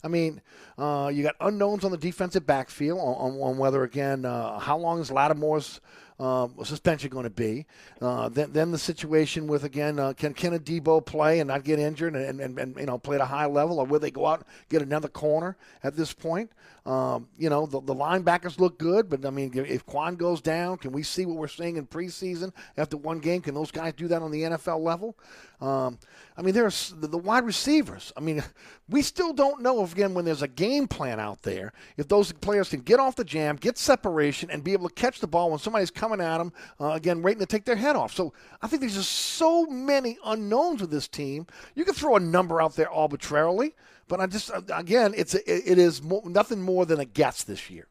I 0.02 0.08
mean, 0.08 0.40
uh, 0.78 1.10
you 1.12 1.22
got 1.22 1.36
unknowns 1.40 1.84
on 1.84 1.90
the 1.90 1.98
defensive 1.98 2.46
backfield 2.46 2.98
on, 2.98 3.14
on, 3.14 3.40
on 3.40 3.58
whether 3.58 3.82
again 3.84 4.24
uh, 4.24 4.58
how 4.58 4.78
long 4.78 5.00
is 5.00 5.10
Lattimore's 5.10 5.80
uh, 6.18 6.48
suspension 6.64 7.10
going 7.10 7.24
to 7.24 7.30
be. 7.30 7.66
Uh, 8.00 8.28
then, 8.28 8.52
then 8.52 8.70
the 8.70 8.78
situation 8.78 9.46
with 9.46 9.64
again 9.64 9.98
uh, 9.98 10.12
can 10.14 10.32
can 10.32 10.54
a 10.54 10.58
Debo 10.58 11.04
play 11.04 11.40
and 11.40 11.48
not 11.48 11.64
get 11.64 11.78
injured 11.78 12.14
and, 12.16 12.40
and, 12.40 12.58
and 12.58 12.76
you 12.76 12.86
know 12.86 12.98
play 12.98 13.16
at 13.16 13.20
a 13.20 13.26
high 13.26 13.46
level, 13.46 13.78
or 13.78 13.86
will 13.86 14.00
they 14.00 14.10
go 14.10 14.26
out 14.26 14.38
and 14.38 14.48
get 14.68 14.82
another 14.82 15.08
corner 15.08 15.56
at 15.82 15.96
this 15.96 16.12
point? 16.12 16.50
Um, 16.86 17.28
you 17.36 17.50
know 17.50 17.66
the, 17.66 17.80
the 17.80 17.94
linebackers 17.94 18.58
look 18.58 18.78
good, 18.78 19.10
but 19.10 19.26
I 19.26 19.30
mean 19.30 19.52
if 19.54 19.84
Kwon 19.84 20.16
goes 20.16 20.40
down, 20.40 20.78
can 20.78 20.92
we 20.92 21.02
see 21.02 21.26
what 21.26 21.36
we're 21.36 21.48
seeing 21.48 21.76
in 21.76 21.86
preseason 21.86 22.52
after 22.76 22.96
one 22.96 23.18
game? 23.18 23.42
Can 23.42 23.54
those 23.54 23.70
guys 23.70 23.92
do 23.94 24.08
that 24.08 24.22
on 24.22 24.30
the 24.30 24.42
NFL 24.42 24.80
level? 24.80 25.16
Um, 25.60 25.98
I 26.36 26.42
mean, 26.42 26.54
there's 26.54 26.90
the, 26.90 27.06
the 27.06 27.18
wide 27.18 27.44
receivers. 27.44 28.12
I 28.16 28.20
mean, 28.20 28.42
we 28.88 29.02
still 29.02 29.32
don't 29.32 29.62
know 29.62 29.82
if, 29.82 29.92
again, 29.92 30.14
when 30.14 30.24
there's 30.24 30.42
a 30.42 30.48
game 30.48 30.86
plan 30.86 31.18
out 31.18 31.42
there, 31.42 31.72
if 31.96 32.08
those 32.08 32.32
players 32.32 32.68
can 32.68 32.80
get 32.80 33.00
off 33.00 33.16
the 33.16 33.24
jam, 33.24 33.56
get 33.56 33.78
separation, 33.78 34.50
and 34.50 34.62
be 34.62 34.72
able 34.72 34.88
to 34.88 34.94
catch 34.94 35.20
the 35.20 35.26
ball 35.26 35.50
when 35.50 35.58
somebody's 35.58 35.90
coming 35.90 36.20
at 36.20 36.38
them, 36.38 36.52
uh, 36.80 36.90
again, 36.90 37.22
waiting 37.22 37.40
to 37.40 37.46
take 37.46 37.64
their 37.64 37.76
head 37.76 37.96
off. 37.96 38.14
So 38.14 38.32
I 38.60 38.68
think 38.68 38.80
there's 38.80 38.94
just 38.94 39.12
so 39.12 39.66
many 39.66 40.18
unknowns 40.24 40.80
with 40.80 40.90
this 40.90 41.08
team. 41.08 41.46
You 41.74 41.84
can 41.84 41.94
throw 41.94 42.16
a 42.16 42.20
number 42.20 42.60
out 42.60 42.76
there 42.76 42.90
arbitrarily, 42.90 43.74
but 44.08 44.20
I 44.20 44.26
just, 44.26 44.50
uh, 44.50 44.60
again, 44.74 45.14
it's 45.16 45.34
a, 45.34 45.70
it 45.70 45.78
is 45.78 46.02
mo- 46.02 46.22
nothing 46.24 46.60
more 46.60 46.84
than 46.86 47.00
a 47.00 47.04
guess 47.04 47.44
this 47.44 47.70
year. 47.70 47.88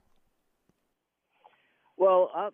Well, 1.97 2.29
I 2.35 2.49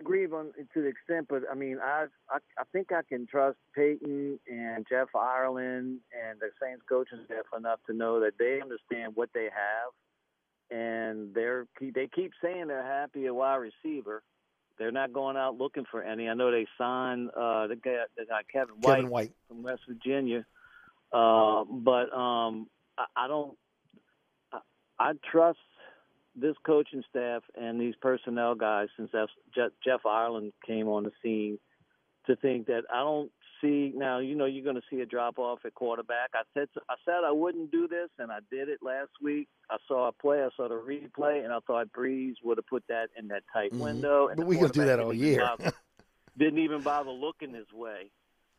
agree 0.00 0.26
on 0.26 0.52
to 0.74 0.82
the 0.82 0.88
extent, 0.88 1.26
but 1.28 1.42
I 1.50 1.54
mean, 1.54 1.78
I, 1.82 2.06
I 2.28 2.38
I 2.58 2.64
think 2.72 2.92
I 2.92 3.02
can 3.02 3.26
trust 3.26 3.58
Payton 3.74 4.38
and 4.50 4.86
Jeff 4.88 5.08
Ireland 5.14 5.98
and 6.12 6.40
the 6.40 6.48
Saints 6.60 6.82
coaching 6.88 7.20
staff 7.26 7.44
enough 7.56 7.80
to 7.86 7.92
know 7.92 8.20
that 8.20 8.32
they 8.38 8.60
understand 8.62 9.12
what 9.14 9.30
they 9.34 9.44
have, 9.44 10.76
and 10.76 11.34
they're 11.34 11.66
they 11.80 12.08
keep 12.14 12.32
saying 12.42 12.68
they're 12.68 12.82
happy 12.82 13.26
at 13.26 13.34
wide 13.34 13.56
receiver. 13.56 14.22
They're 14.78 14.92
not 14.92 15.12
going 15.12 15.36
out 15.36 15.58
looking 15.58 15.84
for 15.90 16.02
any. 16.02 16.28
I 16.28 16.34
know 16.34 16.50
they 16.50 16.66
signed 16.78 17.28
uh, 17.30 17.66
the 17.66 17.76
guy, 17.76 18.04
the 18.16 18.24
guy 18.24 18.40
Kevin 18.50 18.76
White, 18.80 18.96
Kevin 18.96 19.10
White. 19.10 19.32
from 19.46 19.62
West 19.62 19.82
Virginia, 19.86 20.46
uh, 21.12 21.64
but 21.64 22.12
um, 22.16 22.68
I, 22.96 23.04
I 23.16 23.28
don't. 23.28 23.56
I, 24.52 24.60
I 24.98 25.12
trust 25.30 25.58
this 26.36 26.56
coaching 26.64 27.02
staff 27.10 27.42
and 27.60 27.80
these 27.80 27.94
personnel 28.00 28.54
guys 28.54 28.88
since 28.96 29.10
that's 29.12 29.32
Jeff 29.84 30.06
Ireland 30.06 30.52
came 30.66 30.88
on 30.88 31.04
the 31.04 31.12
scene 31.22 31.58
to 32.26 32.36
think 32.36 32.66
that 32.66 32.82
I 32.92 33.00
don't 33.00 33.30
see 33.60 33.92
now. 33.94 34.18
You 34.20 34.34
know, 34.36 34.44
you're 34.46 34.62
going 34.64 34.76
to 34.76 34.82
see 34.88 35.00
a 35.00 35.06
drop 35.06 35.38
off 35.38 35.60
at 35.64 35.74
quarterback. 35.74 36.30
I 36.34 36.42
said 36.54 36.68
I 36.88 36.94
said 37.04 37.24
I 37.26 37.32
wouldn't 37.32 37.70
do 37.72 37.88
this, 37.88 38.08
and 38.18 38.30
I 38.30 38.38
did 38.50 38.68
it 38.68 38.78
last 38.82 39.10
week. 39.22 39.48
I 39.70 39.76
saw 39.88 40.08
a 40.08 40.12
play, 40.12 40.42
I 40.42 40.48
saw 40.56 40.68
the 40.68 40.74
replay, 40.80 41.42
and 41.44 41.52
I 41.52 41.58
thought 41.66 41.88
Brees 41.92 42.34
would 42.44 42.58
have 42.58 42.66
put 42.66 42.84
that 42.88 43.08
in 43.18 43.28
that 43.28 43.42
tight 43.52 43.72
Mhm. 43.72 43.80
window. 43.80 44.28
And 44.28 44.36
But 44.36 44.46
we 44.46 44.56
could 44.58 44.72
do 44.72 44.84
that 44.84 45.00
all 45.00 45.12
year. 45.12 45.40
bother- 45.40 45.72
didn't 46.38 46.60
even 46.60 46.82
bother 46.82 47.10
looking 47.10 47.52
his 47.54 47.70
way. 47.72 48.10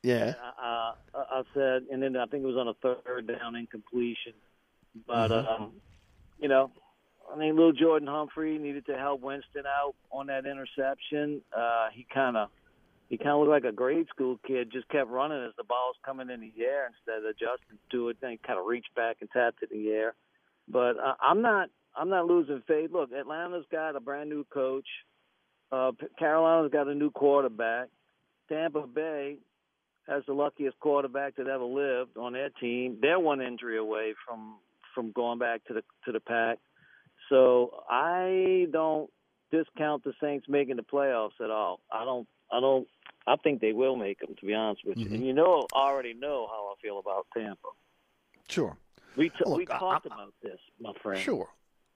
Yeah. 0.03 0.33
Uh, 0.59 0.61
I 0.61 0.93
I 1.15 1.43
said, 1.53 1.83
and 1.91 2.01
then 2.03 2.17
I 2.17 2.25
think 2.25 2.43
it 2.43 2.47
was 2.47 2.57
on 2.57 2.67
a 2.67 2.73
third 2.75 3.27
down 3.27 3.55
incompletion. 3.55 4.33
But 5.07 5.29
Mhm. 5.29 5.47
um, 5.47 5.81
you 6.39 6.47
know, 6.49 6.71
I 7.31 7.37
mean, 7.37 7.55
little 7.55 7.71
Jordan 7.71 8.07
Humphrey 8.07 8.57
needed 8.57 8.85
to 8.87 8.97
help 8.97 9.21
Winston 9.21 9.63
out 9.65 9.95
on 10.11 10.27
that 10.27 10.45
interception. 10.45 11.41
Uh, 11.55 11.87
he 11.93 12.05
kind 12.13 12.35
of 12.35 12.49
he 13.09 13.17
kind 13.17 13.29
of 13.29 13.39
looked 13.39 13.51
like 13.51 13.65
a 13.65 13.75
grade 13.75 14.07
school 14.09 14.39
kid, 14.47 14.71
just 14.71 14.87
kept 14.89 15.09
running 15.09 15.43
as 15.45 15.51
the 15.57 15.65
ball's 15.65 15.97
coming 16.05 16.29
in 16.29 16.39
the 16.39 16.53
air 16.63 16.87
instead 16.87 17.19
of 17.19 17.25
adjusting 17.25 17.77
to 17.91 18.09
it. 18.09 18.17
Then 18.21 18.31
he 18.31 18.39
kind 18.45 18.57
of 18.57 18.65
reached 18.65 18.93
back 18.95 19.17
and 19.19 19.29
tapped 19.31 19.61
it 19.63 19.71
in 19.71 19.83
the 19.83 19.89
air. 19.89 20.13
But 20.67 20.97
uh, 20.97 21.15
I'm 21.21 21.41
not 21.41 21.69
I'm 21.95 22.09
not 22.09 22.25
losing 22.25 22.63
faith. 22.67 22.91
Look, 22.91 23.11
Atlanta's 23.11 23.65
got 23.71 23.95
a 23.95 23.99
brand 23.99 24.29
new 24.29 24.45
coach. 24.45 24.87
Uh, 25.71 25.91
Carolina's 26.19 26.71
got 26.71 26.87
a 26.87 26.95
new 26.95 27.11
quarterback. 27.11 27.89
Tampa 28.49 28.85
Bay 28.87 29.37
has 30.07 30.23
the 30.27 30.33
luckiest 30.33 30.79
quarterback 30.79 31.35
that 31.37 31.47
ever 31.47 31.63
lived 31.63 32.17
on 32.17 32.33
their 32.33 32.49
team. 32.49 32.97
They're 33.01 33.19
one 33.19 33.41
injury 33.41 33.77
away 33.77 34.13
from 34.27 34.57
from 34.93 35.11
going 35.11 35.39
back 35.39 35.63
to 35.65 35.73
the 35.73 35.83
to 36.05 36.11
the 36.11 36.19
pack. 36.19 36.59
So 37.31 37.71
I 37.89 38.67
don't 38.71 39.09
discount 39.51 40.03
the 40.03 40.13
Saints 40.21 40.45
making 40.47 40.75
the 40.75 40.83
playoffs 40.83 41.39
at 41.43 41.49
all. 41.49 41.79
I 41.91 42.03
don't. 42.05 42.27
I 42.51 42.59
don't. 42.59 42.87
I 43.25 43.35
think 43.37 43.61
they 43.61 43.71
will 43.71 43.95
make 43.95 44.19
them. 44.19 44.35
To 44.39 44.45
be 44.45 44.53
honest 44.53 44.81
with 44.85 44.97
you, 44.97 45.07
Mhm. 45.07 45.13
and 45.15 45.25
you 45.25 45.33
know, 45.33 45.65
already 45.73 46.13
know 46.13 46.47
how 46.51 46.67
I 46.67 46.73
feel 46.81 46.99
about 46.99 47.25
Tampa. 47.33 47.69
Sure. 48.49 48.77
We 49.15 49.29
t- 49.29 49.35
Look, 49.45 49.57
we 49.57 49.67
I- 49.69 49.79
talked 49.79 50.05
about 50.05 50.33
this, 50.43 50.59
my 50.79 50.91
friend. 51.01 51.19
Sure. 51.21 51.49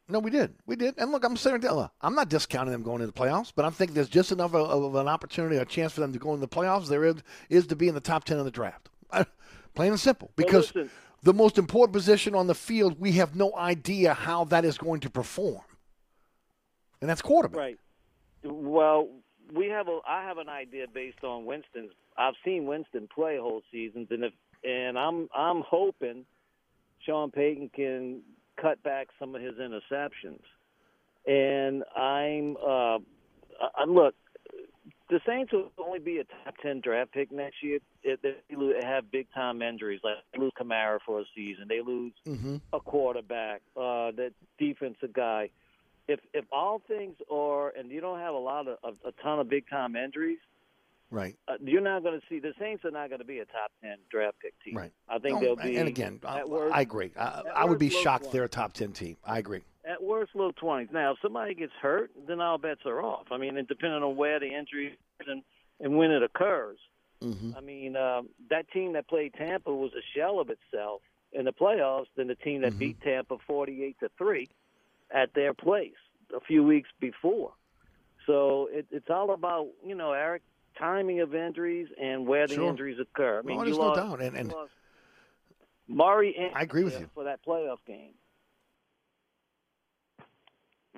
No, 0.08 0.20
we 0.20 0.30
did. 0.30 0.54
We 0.68 0.76
did. 0.76 0.96
And 0.98 1.12
look, 1.12 1.24
I'm 1.26 1.36
saying, 1.36 1.64
I'm 2.02 2.14
not 2.16 2.30
discounting 2.30 2.72
them 2.72 2.84
going 2.84 3.02
into 3.02 3.08
the 3.12 3.20
playoffs, 3.20 3.52
but 3.56 3.66
I 3.66 3.70
think 3.72 3.94
there's 3.94 4.08
just 4.10 4.32
enough 4.32 4.54
of, 4.54 4.70
of 4.70 4.96
an 4.96 5.08
opportunity, 5.08 5.58
a 5.58 5.66
chance 5.66 5.94
for 5.94 6.02
them 6.02 6.14
to 6.14 6.20
go 6.20 6.30
into 6.34 6.42
the 6.42 6.48
playoffs. 6.56 6.88
There 6.90 7.04
is, 7.04 7.16
is 7.50 7.66
to 7.68 7.76
be 7.76 7.88
in 7.88 7.96
the 7.96 8.02
top 8.02 8.24
10 8.24 8.38
of 8.38 8.46
the 8.46 8.52
draft. 8.52 8.90
I- 9.12 9.26
Plain 9.74 9.92
and 9.92 10.00
simple. 10.00 10.32
Well, 10.38 10.46
Because 10.46 10.76
listen. 10.76 10.92
The 11.26 11.34
most 11.34 11.57
important 11.57 11.91
position 11.91 12.36
on 12.36 12.45
the 12.45 12.53
field, 12.53 12.99
we 12.99 13.13
have 13.13 13.36
no 13.36 13.51
idea 13.55 14.13
how 14.13 14.45
that 14.45 14.63
is 14.63 14.78
going 14.78 14.99
to 15.01 15.09
perform. 15.09 15.63
And 17.01 17.09
that's 17.09 17.21
quarterback. 17.21 17.57
Right. 17.57 17.80
Well, 18.43 19.09
we 19.51 19.67
have 19.69 19.88
a. 19.88 19.99
I 20.07 20.23
have 20.23 20.38
an 20.38 20.49
idea 20.49 20.86
based 20.91 21.23
on 21.23 21.45
Winston's. 21.45 21.91
I've 22.15 22.36
seen 22.45 22.65
Winston 22.65 23.09
play 23.13 23.38
whole 23.38 23.63
seasons, 23.71 24.07
and 24.11 24.23
if 24.23 24.34
and 24.63 24.99
I'm 24.99 25.28
I'm 25.36 25.61
hoping 25.67 26.26
Sean 27.03 27.32
Payton 27.32 27.71
can 27.76 28.21
cut 28.61 28.82
back 28.84 29.07
some 29.19 29.34
of 29.36 29.41
his 29.41 29.55
interceptions. 29.55 30.43
And 31.26 31.84
I'm 31.97 32.55
uh, 32.57 32.99
I, 33.59 33.80
I- 33.80 33.86
look. 33.88 34.13
The 35.10 35.20
Saints 35.28 35.51
will 35.53 35.72
only 35.78 35.99
be 35.99 36.18
a 36.18 36.24
top 36.24 36.56
ten 36.64 36.82
draft 36.82 37.12
pick 37.12 37.32
next 37.32 37.62
year. 37.62 37.78
If 38.03 38.22
they 38.24 38.34
have 38.88 39.12
big 39.12 39.28
time 39.36 39.62
injuries, 39.62 40.01
like 40.03 40.16
they 40.34 40.39
lose 40.39 40.51
Kamara 40.60 40.97
for 41.06 41.20
a 41.22 41.24
season, 41.36 41.66
they 41.70 41.82
lose 41.82 42.14
Mm-hmm. 42.28 42.56
a 42.74 42.80
quarterback, 42.80 43.62
uh, 43.78 44.12
that 44.18 44.32
defensive 44.58 45.14
guy. 45.14 45.49
If 46.08 46.20
if 46.34 46.45
all 46.51 46.82
things 46.88 47.16
are, 47.32 47.70
and 47.70 47.91
you 47.91 48.01
don't 48.01 48.20
have 48.20 48.34
a 48.34 48.38
lot 48.39 48.68
of 48.68 48.78
a, 48.84 49.08
a 49.08 49.12
ton 49.24 49.39
of 49.39 49.47
big 49.49 49.70
time 49.70 49.95
injuries, 49.95 50.39
Right. 51.12 51.36
uh, 51.47 51.53
you're 51.62 51.82
not 51.82 52.01
going 52.01 52.20
to 52.20 52.26
see 52.28 52.39
the 52.39 52.53
Saints 52.60 52.84
are 52.84 52.89
not 52.91 53.10
going 53.10 53.20
to 53.20 53.26
be 53.26 53.38
a 53.39 53.45
top 53.45 53.72
ten 53.84 53.97
draft 54.10 54.38
pick 54.41 54.53
team. 54.64 54.76
Right. 54.76 54.91
I 55.08 55.20
think 55.20 55.36
No, 55.36 55.39
they'll 55.41 55.56
be. 55.56 55.78
And 55.78 55.88
again, 55.88 56.20
I, 56.26 56.43
worst, 56.45 56.76
I 56.76 56.82
agree. 56.82 57.12
I, 57.18 57.43
I 57.56 57.66
would 57.66 57.78
be 57.80 57.89
shocked 57.89 58.26
20s. 58.26 58.32
they're 58.32 58.43
a 58.43 58.49
top 58.49 58.74
10 58.74 58.91
team. 58.93 59.18
I 59.24 59.38
agree. 59.38 59.62
At 59.88 60.02
worst, 60.02 60.32
low 60.36 60.52
twenties. 60.52 60.90
Now, 60.92 61.12
if 61.12 61.18
somebody 61.22 61.54
gets 61.54 61.74
hurt, 61.82 62.10
then 62.28 62.42
all 62.42 62.58
bets 62.58 62.82
are 62.86 63.02
off. 63.04 63.28
I 63.32 63.38
mean, 63.38 63.56
and 63.58 63.68
depending 63.68 64.02
on 64.02 64.16
where 64.16 64.40
the 64.40 64.48
injury 64.48 64.88
is 65.20 65.28
and 65.28 65.44
and 65.80 65.98
when 65.98 66.12
it 66.12 66.24
occurs. 66.24 66.78
Mm-hmm. 67.22 67.52
I 67.58 67.62
mean, 67.62 67.96
um, 67.96 68.30
that 68.50 68.70
team 68.72 68.94
that 68.94 69.08
played 69.08 69.34
Tampa 69.36 69.74
was 69.74 69.92
a 69.94 70.02
shell 70.18 70.40
of 70.40 70.50
itself 70.50 71.02
in 71.32 71.46
the 71.46 71.54
playoffs 71.54 72.08
than 72.16 72.28
the 72.28 72.36
team 72.36 72.62
that 72.62 72.72
Mm-hmm. 72.72 72.80
beat 72.80 73.02
Tampa 73.02 73.38
forty-eight 73.46 74.00
to 74.00 74.10
three 74.18 74.48
at 75.14 75.34
their 75.36 75.54
place 75.54 75.94
a 76.36 76.40
few 76.40 76.64
weeks 76.64 76.90
before. 77.00 77.52
So 78.26 78.68
it, 78.72 78.88
it's 78.92 79.10
all 79.10 79.32
about 79.34 79.68
you 79.86 79.94
know 79.96 80.14
Eric 80.14 80.42
timing 80.80 81.20
of 81.22 81.36
injuries 81.36 81.88
and 82.02 82.26
where 82.26 82.48
the 82.48 82.56
Sure. 82.56 82.70
injuries 82.70 82.98
occur. 83.00 83.40
I 83.40 83.42
mean, 83.44 83.58
No, 83.58 83.64
you 83.64 83.66
there's 83.70 83.78
no 83.78 83.84
lost, 83.84 84.00
doubt, 84.00 84.22
and- 84.22 84.36
and- 84.36 84.50
you 84.52 84.58
lost 84.58 84.72
Murray. 85.88 86.36
And 86.38 86.56
I 86.56 86.62
agree 86.64 86.84
with 86.84 87.00
you. 87.00 87.10
for 87.14 87.26
that 87.26 87.40
playoff 87.46 87.78
game. 87.86 88.14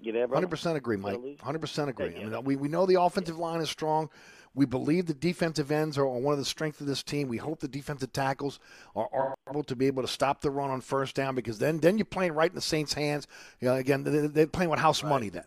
You 0.01 0.11
there, 0.11 0.27
bro? 0.27 0.35
Hundred 0.37 0.49
percent 0.49 0.77
agree, 0.77 0.97
Mike. 0.97 1.19
Hundred 1.41 1.59
percent 1.59 1.89
agree. 1.89 2.13
Yeah, 2.15 2.27
I 2.27 2.29
mean, 2.29 2.43
we 2.43 2.55
we 2.55 2.67
know 2.67 2.85
the 2.85 3.01
offensive 3.01 3.37
line 3.37 3.61
is 3.61 3.69
strong. 3.69 4.09
We 4.55 4.65
believe 4.65 5.05
the 5.05 5.13
defensive 5.13 5.71
ends 5.71 5.97
are 5.99 6.07
one 6.07 6.33
of 6.33 6.39
the 6.39 6.45
strengths 6.45 6.81
of 6.81 6.87
this 6.87 7.03
team. 7.03 7.27
We 7.27 7.37
hope 7.37 7.59
the 7.59 7.67
defensive 7.67 8.11
tackles 8.11 8.59
are, 8.95 9.07
are 9.13 9.35
able 9.49 9.63
to 9.65 9.75
be 9.75 9.85
able 9.85 10.01
to 10.01 10.07
stop 10.07 10.41
the 10.41 10.49
run 10.49 10.71
on 10.71 10.81
first 10.81 11.15
down 11.15 11.35
because 11.35 11.59
then 11.59 11.77
then 11.79 11.97
you're 11.97 12.05
playing 12.05 12.33
right 12.33 12.49
in 12.49 12.55
the 12.55 12.61
Saints' 12.61 12.93
hands. 12.93 13.27
You 13.59 13.67
know, 13.67 13.75
again, 13.75 14.03
they- 14.03 14.27
they're 14.27 14.47
playing 14.47 14.69
with 14.71 14.79
house 14.79 15.03
money 15.03 15.29
then. 15.29 15.43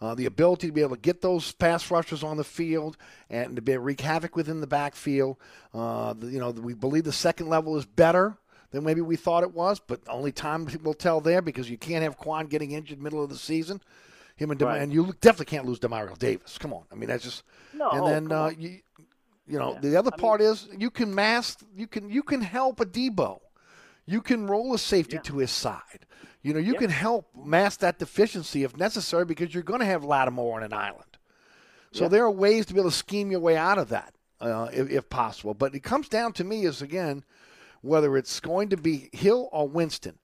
Uh, 0.00 0.14
the 0.14 0.26
ability 0.26 0.66
to 0.66 0.72
be 0.72 0.80
able 0.82 0.96
to 0.96 1.00
get 1.00 1.20
those 1.22 1.52
pass 1.52 1.90
rushers 1.90 2.22
on 2.22 2.36
the 2.36 2.44
field 2.44 2.96
and 3.30 3.56
to 3.56 3.62
be 3.62 3.76
wreak 3.76 4.00
havoc 4.00 4.34
within 4.36 4.60
the 4.60 4.66
backfield. 4.66 5.36
Uh, 5.72 6.12
the- 6.14 6.26
you 6.28 6.38
know, 6.38 6.50
we 6.50 6.74
believe 6.74 7.04
the 7.04 7.12
second 7.12 7.48
level 7.48 7.76
is 7.76 7.84
better 7.86 8.36
than 8.74 8.84
maybe 8.84 9.00
we 9.00 9.16
thought 9.16 9.42
it 9.42 9.54
was, 9.54 9.80
but 9.80 10.00
only 10.08 10.32
time 10.32 10.66
will 10.82 10.94
tell 10.94 11.20
there 11.20 11.40
because 11.42 11.70
you 11.70 11.78
can't 11.78 12.02
have 12.02 12.18
Kwon 12.18 12.48
getting 12.48 12.72
injured 12.72 13.00
middle 13.00 13.22
of 13.22 13.30
the 13.30 13.36
season. 13.36 13.80
Him 14.36 14.50
and 14.50 14.58
Dem- 14.58 14.68
Right. 14.68 14.82
and 14.82 14.92
you 14.92 15.14
definitely 15.20 15.46
can't 15.56 15.64
lose 15.66 15.78
Demario 15.78 16.18
Davis. 16.18 16.58
Come 16.58 16.72
on, 16.72 16.84
I 16.90 16.96
mean 16.96 17.08
that's 17.08 17.22
just. 17.24 17.42
No, 17.72 17.90
and 17.90 18.06
then 18.06 18.32
uh, 18.36 18.48
you, 18.58 18.80
you 19.46 19.58
know, 19.58 19.78
the 19.80 19.96
other 19.96 20.10
part 20.10 20.40
is 20.40 20.68
you 20.76 20.90
can 20.90 21.14
mask, 21.14 21.60
you 21.76 21.86
can 21.86 22.10
you 22.10 22.22
can 22.22 22.40
help 22.40 22.80
a 22.80 22.84
Debo, 22.84 23.38
you 24.06 24.20
can 24.20 24.46
roll 24.48 24.74
a 24.74 24.78
safety 24.78 25.18
to 25.22 25.38
his 25.38 25.50
side. 25.52 26.06
You 26.42 26.52
know, 26.52 26.58
you 26.58 26.72
Yeah. 26.74 26.80
can 26.80 26.90
help 26.90 27.28
mask 27.36 27.80
that 27.80 27.98
deficiency 27.98 28.64
if 28.64 28.76
necessary 28.76 29.24
because 29.24 29.54
you're 29.54 29.62
going 29.62 29.80
to 29.80 29.86
have 29.86 30.04
Lattimore 30.04 30.56
on 30.56 30.62
an 30.64 30.72
island. 30.74 31.16
So 31.92 32.02
Yeah. 32.04 32.08
there 32.08 32.24
are 32.24 32.30
ways 32.30 32.66
to 32.66 32.74
be 32.74 32.80
able 32.80 32.90
to 32.90 32.96
scheme 32.96 33.30
your 33.30 33.40
way 33.40 33.56
out 33.56 33.78
of 33.78 33.88
that, 33.90 34.14
uh, 34.40 34.68
if, 34.72 34.90
if 34.90 35.08
possible. 35.08 35.54
But 35.54 35.74
it 35.74 35.80
comes 35.84 36.08
down 36.08 36.32
to 36.34 36.44
me 36.44 36.64
is 36.66 36.82
again, 36.82 37.24
whether 37.84 38.16
it's 38.16 38.40
going 38.40 38.70
to 38.70 38.76
be 38.76 39.10
Hill 39.12 39.48
or 39.52 39.68
Winston, 39.68 40.18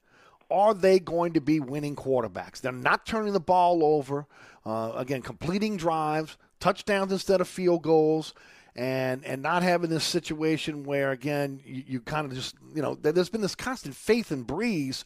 are 0.49 0.73
they 0.73 0.99
going 0.99 1.33
to 1.33 1.41
be 1.41 1.59
winning 1.59 1.95
quarterbacks? 1.95 2.59
They're 2.59 2.71
not 2.71 3.05
turning 3.05 3.33
the 3.33 3.39
ball 3.39 3.83
over. 3.85 4.25
Uh, 4.65 4.91
again, 4.95 5.21
completing 5.21 5.77
drives, 5.77 6.37
touchdowns 6.59 7.11
instead 7.11 7.39
of 7.39 7.47
field 7.47 7.83
goals, 7.83 8.33
and 8.75 9.25
and 9.25 9.41
not 9.41 9.63
having 9.63 9.89
this 9.89 10.03
situation 10.03 10.83
where 10.83 11.11
again 11.11 11.59
you, 11.65 11.83
you 11.87 11.99
kind 11.99 12.25
of 12.25 12.33
just 12.33 12.55
you 12.73 12.81
know 12.81 12.95
there- 12.95 13.11
there's 13.11 13.29
been 13.29 13.41
this 13.41 13.55
constant 13.55 13.95
faith 13.95 14.31
in 14.31 14.45
Brees 14.45 15.03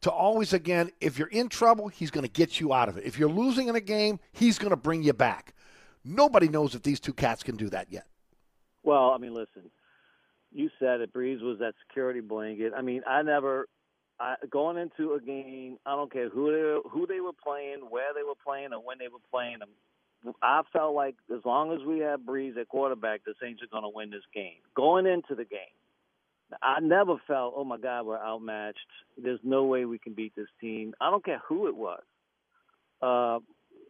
to 0.00 0.10
always 0.10 0.52
again 0.52 0.90
if 1.00 1.18
you're 1.18 1.28
in 1.28 1.48
trouble 1.48 1.88
he's 1.88 2.10
going 2.10 2.24
to 2.24 2.30
get 2.30 2.58
you 2.60 2.72
out 2.72 2.88
of 2.88 2.96
it. 2.96 3.04
If 3.04 3.18
you're 3.18 3.28
losing 3.28 3.68
in 3.68 3.76
a 3.76 3.80
game, 3.80 4.18
he's 4.32 4.58
going 4.58 4.70
to 4.70 4.76
bring 4.76 5.02
you 5.02 5.12
back. 5.12 5.54
Nobody 6.04 6.48
knows 6.48 6.74
if 6.74 6.82
these 6.82 7.00
two 7.00 7.12
cats 7.12 7.42
can 7.42 7.56
do 7.56 7.68
that 7.70 7.92
yet. 7.92 8.06
Well, 8.82 9.10
I 9.10 9.18
mean, 9.18 9.34
listen, 9.34 9.70
you 10.54 10.70
said 10.78 11.00
it. 11.00 11.12
Brees 11.12 11.42
was 11.42 11.58
that 11.60 11.74
security 11.86 12.20
blanket. 12.20 12.72
I 12.76 12.82
mean, 12.82 13.02
I 13.06 13.22
never 13.22 13.66
I, 14.20 14.34
going 14.50 14.76
into 14.76 15.14
a 15.14 15.20
game. 15.20 15.78
I 15.86 15.96
don't 15.96 16.12
care 16.12 16.28
who 16.28 16.52
they 16.52 16.88
who 16.90 17.06
they 17.06 17.20
were 17.20 17.32
playing, 17.32 17.80
where 17.88 18.14
they 18.14 18.22
were 18.22 18.38
playing, 18.44 18.72
or 18.72 18.78
when 18.78 18.98
they 18.98 19.08
were 19.08 19.18
playing 19.30 19.58
them. 19.60 19.70
I 20.40 20.62
felt 20.72 20.94
like 20.94 21.16
as 21.34 21.40
long 21.44 21.72
as 21.72 21.84
we 21.84 21.98
have 22.00 22.20
Brees 22.20 22.56
at 22.56 22.68
quarterback, 22.68 23.24
the 23.24 23.34
Saints 23.40 23.60
are 23.62 23.66
going 23.66 23.82
to 23.82 23.88
win 23.94 24.10
this 24.10 24.22
game. 24.32 24.60
Going 24.76 25.04
into 25.06 25.34
the 25.34 25.44
game, 25.44 25.60
I 26.62 26.78
never 26.80 27.16
felt, 27.26 27.54
oh 27.56 27.64
my 27.64 27.76
God, 27.76 28.06
we're 28.06 28.18
outmatched. 28.18 28.78
There's 29.20 29.40
no 29.42 29.64
way 29.64 29.84
we 29.84 29.98
can 29.98 30.14
beat 30.14 30.34
this 30.36 30.46
team. 30.60 30.94
I 31.00 31.10
don't 31.10 31.24
care 31.24 31.42
who 31.48 31.66
it 31.66 31.76
was. 31.76 32.02
Uh, 33.00 33.40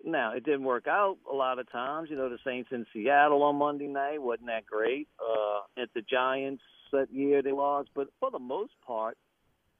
now 0.04 0.32
it 0.34 0.44
didn't 0.44 0.64
work 0.64 0.86
out 0.86 1.18
a 1.30 1.34
lot 1.34 1.58
of 1.58 1.70
times. 1.70 2.10
You 2.10 2.16
know, 2.16 2.28
the 2.28 2.38
Saints 2.44 2.70
in 2.72 2.86
Seattle 2.92 3.42
on 3.42 3.56
Monday 3.56 3.86
night 3.86 4.20
wasn't 4.20 4.48
that 4.48 4.66
great. 4.66 5.08
Uh, 5.20 5.82
at 5.82 5.88
the 5.94 6.02
Giants 6.02 6.62
that 6.92 7.12
year 7.12 7.42
they 7.42 7.52
lost, 7.52 7.90
but 7.94 8.08
for 8.20 8.30
the 8.30 8.38
most 8.38 8.72
part, 8.86 9.16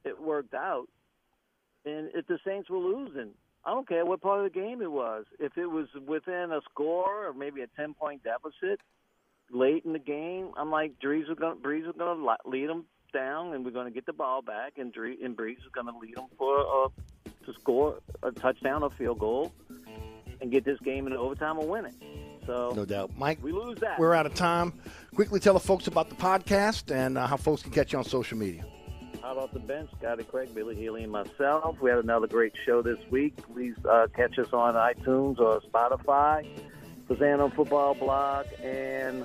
it 0.05 0.21
worked 0.21 0.55
out. 0.55 0.87
And 1.85 2.11
if 2.15 2.27
the 2.27 2.39
Saints 2.45 2.71
were 2.71 2.79
losing, 2.79 3.31
I 3.65 3.71
don't 3.71 3.89
care 3.89 4.05
what 4.05 4.21
part 4.21 4.45
of 4.45 4.53
the 4.53 4.61
game 4.61 4.83
it 4.83 4.91
was. 4.91 5.25
If 5.39 5.57
it 5.57 5.67
was 5.67 5.89
within 6.07 6.51
a 6.53 6.61
score 6.71 7.29
or 7.29 7.35
maybe 7.35 7.63
a 7.63 7.67
ten 7.77 7.95
point 7.95 8.23
deficit 8.25 8.81
late 9.51 9.85
in 9.85 9.93
the 9.93 9.99
game, 9.99 10.51
I'm 10.57 10.71
like 10.71 10.99
Brees 11.01 11.29
was 11.29 11.39
going 11.39 11.61
to 11.63 12.37
lead 12.49 12.69
them 12.69 12.85
down, 13.13 13.55
and 13.55 13.65
we're 13.65 13.71
going 13.71 13.87
to 13.87 13.93
get 13.93 14.07
the 14.07 14.13
ball 14.13 14.43
back, 14.43 14.79
and 14.79 14.93
Dre, 14.93 15.17
and 15.23 15.37
Brees 15.37 15.59
is 15.59 15.73
going 15.73 15.87
to 15.87 15.99
lead 15.99 16.17
them 16.17 16.27
for 16.39 16.61
uh, 16.61 16.89
to 17.47 17.53
score 17.61 17.99
a 18.23 18.33
touchdown 18.33 18.83
or 18.83 18.91
field 18.91 19.19
goal, 19.19 19.53
and 20.43 20.51
get 20.51 20.65
this 20.65 20.79
game 20.81 21.07
in 21.07 21.13
overtime 21.15 21.59
and 21.59 21.69
win 21.69 21.87
it. 21.87 21.95
So 22.47 22.73
No 22.75 22.85
doubt, 22.85 23.13
Mike. 23.17 23.39
we 23.43 23.53
lose 23.53 23.79
that. 23.81 23.99
We're 23.99 24.15
out 24.15 24.27
of 24.27 24.35
time. 24.35 24.73
Quickly 25.15 25.39
tell 25.41 25.55
the 25.55 25.61
folks 25.61 25.87
about 25.87 26.09
the 26.09 26.17
podcast 26.17 26.95
and 26.95 27.17
uh, 27.17 27.27
how 27.27 27.37
folks 27.37 27.63
can 27.63 27.71
catch 27.71 27.93
you 27.93 27.99
on 27.99 28.05
social 28.05 28.37
media. 28.37 28.65
Hot 29.23 29.39
off 29.39 29.53
the 29.53 29.61
bench, 29.61 29.89
Scotty 30.01 30.25
Craig, 30.25 30.53
Billy 30.53 30.75
Healy, 30.75 31.05
and 31.05 31.13
myself. 31.13 31.81
We 31.81 31.91
had 31.91 32.01
another 32.01 32.27
great 32.27 32.53
show 32.67 32.83
this 32.83 32.99
week. 33.11 33.37
Please 33.55 33.77
uh, 33.89 34.09
catch 34.17 34.37
us 34.41 34.49
on 34.53 34.75
iTunes 34.75 35.39
or 35.39 35.61
Spotify, 35.61 36.45
Fazano 37.09 37.55
Football 37.55 37.95
Blog, 37.95 38.47
and 38.65 39.25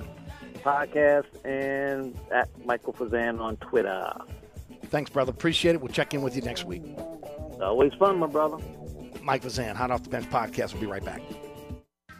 podcast, 0.58 1.26
and 1.44 2.16
at 2.32 2.50
Michael 2.64 2.94
Fazan 2.94 3.40
on 3.42 3.58
Twitter. 3.58 4.14
Thanks, 4.86 5.10
brother. 5.10 5.32
Appreciate 5.32 5.74
it. 5.74 5.82
We'll 5.82 5.92
check 5.92 6.14
in 6.14 6.22
with 6.22 6.36
you 6.36 6.44
next 6.44 6.66
week. 6.66 6.84
Always 7.60 7.94
fun, 7.96 8.20
my 8.20 8.28
brother. 8.28 8.58
Mike 9.28 9.44
Vazan, 9.44 9.76
Hot 9.76 9.92
Off 9.92 10.04
the 10.04 10.10
Bench 10.10 10.30
podcast. 10.30 10.72
We'll 10.72 10.80
be 10.80 10.88
right 10.88 11.04
back. 11.04 11.22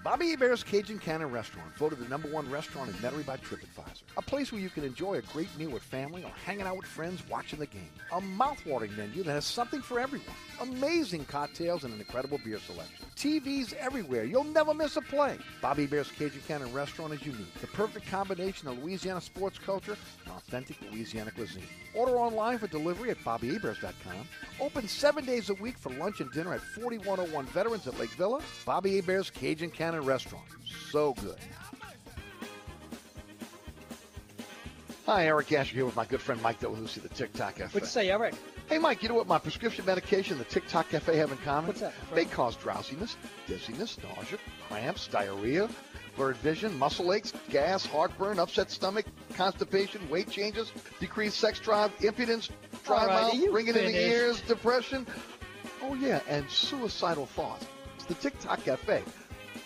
Bobby 0.04 0.32
Hebert's 0.32 0.62
Cajun 0.62 1.00
Cannon 1.00 1.32
Restaurant, 1.32 1.74
voted 1.78 2.00
the 2.00 2.10
number 2.10 2.28
one 2.28 2.52
restaurant 2.52 2.90
in 2.90 2.96
Metairie 2.96 3.26
by 3.26 3.38
TripAdvisor. 3.38 4.04
A 4.18 4.22
place 4.22 4.52
where 4.52 4.60
you 4.60 4.70
can 4.70 4.84
enjoy 4.84 5.14
a 5.14 5.22
great 5.22 5.48
meal 5.58 5.70
with 5.70 5.84
family 5.84 6.26
or 6.26 6.32
hanging 6.46 6.68
out 6.68 6.76
with 6.76 6.86
friends 6.86 7.24
watching 7.30 7.60
the 7.60 7.66
game. 7.66 7.90
A 8.12 8.20
mouthwatering 8.20 8.98
menu 8.98 9.24
that 9.24 9.32
has 9.32 9.46
something 9.46 9.82
for 9.82 10.02
everyone. 10.02 10.28
Amazing 10.60 11.26
cocktails 11.26 11.84
and 11.84 11.94
an 11.94 12.00
incredible 12.00 12.40
beer 12.44 12.60
selection. 12.60 13.06
TVs 13.16 13.74
everywhere. 13.74 14.24
You'll 14.24 14.44
never 14.44 14.74
miss 14.74 14.98
a 14.98 15.02
play. 15.02 15.38
Bobby 15.62 15.86
Hebert's 15.86 16.12
Cajun 16.12 16.42
Cannon 16.48 16.74
Restaurant 16.74 17.14
is 17.14 17.24
unique. 17.26 17.54
The 17.62 17.68
perfect 17.68 18.08
combination 18.08 18.68
of 18.68 18.84
Louisiana 18.84 19.22
sports 19.22 19.60
culture 19.60 19.96
and 20.26 20.34
authentic 20.34 20.78
Louisiana 20.92 21.32
cuisine. 21.32 21.64
Order 21.94 22.18
online 22.18 22.58
for 22.58 22.68
delivery 22.68 23.12
at 23.12 23.18
BobbyHeberts.com. 23.20 24.28
Open 24.60 24.88
seven 24.88 25.26
days 25.26 25.50
a 25.50 25.54
week 25.56 25.78
for 25.78 25.92
lunch 25.94 26.22
and 26.22 26.32
dinner 26.32 26.54
at 26.54 26.62
4101 26.62 27.46
Veterans 27.48 27.88
at 27.88 28.00
Lake 28.00 28.12
Villa. 28.12 28.42
Bobby 28.66 28.96
Hebert's 28.96 29.30
Cajun 29.30 29.70
Cannon 29.70 30.06
Restaurant. 30.06 30.46
So 30.92 31.14
good. 31.14 31.38
Hi, 35.06 35.26
Eric 35.26 35.52
Asher 35.54 35.74
here 35.74 35.86
with 35.86 35.96
my 35.96 36.04
good 36.04 36.20
friend 36.20 36.42
Mike 36.42 36.60
Delahousie, 36.60 37.02
the 37.02 37.10
TikTok. 37.10 37.60
What'd 37.60 37.82
you 37.82 37.88
say, 37.88 38.10
Eric? 38.10 38.34
Hey, 38.68 38.80
Mike, 38.80 39.02
you 39.02 39.08
know 39.08 39.16
what 39.16 39.28
my 39.28 39.40
prescription 39.40 39.86
medication 39.86 40.34
and 40.34 40.46
the 40.46 40.50
TikTok 40.50 40.90
Cafe 40.90 41.16
have 41.16 41.32
in 41.32 41.38
common? 41.38 41.68
What's 41.68 41.80
that, 41.80 41.94
They 42.14 42.26
cause 42.26 42.58
drowsiness, 42.58 43.16
dizziness, 43.48 43.98
nausea, 44.04 44.38
cramps, 44.68 45.08
diarrhea, 45.08 45.70
blurred 46.18 46.36
vision, 46.38 46.78
muscle 46.78 47.14
aches, 47.14 47.32
gas, 47.50 47.86
heartburn, 47.86 48.40
upset 48.40 48.70
stomach, 48.70 49.06
constipation, 49.36 50.02
weight 50.10 50.30
changes, 50.30 50.74
decreased 51.00 51.38
sex 51.38 51.62
drive, 51.62 51.94
impotence, 52.04 52.50
dry 52.84 53.04
All 53.04 53.08
right, 53.08 53.34
mouth, 53.34 53.54
ringing 53.54 53.76
in 53.76 53.86
the 53.86 54.10
ears, 54.10 54.42
depression. 54.42 55.08
Oh, 55.82 55.94
yeah, 55.94 56.20
and 56.28 56.50
suicidal 56.50 57.26
thoughts. 57.26 57.66
It's 57.96 58.06
the 58.06 58.16
TikTok 58.16 58.66
Cafe, 58.66 59.02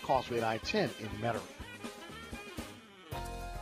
Causeway 0.04 0.42
I-10 0.42 0.90
in 1.00 1.08
Metairie. 1.20 1.40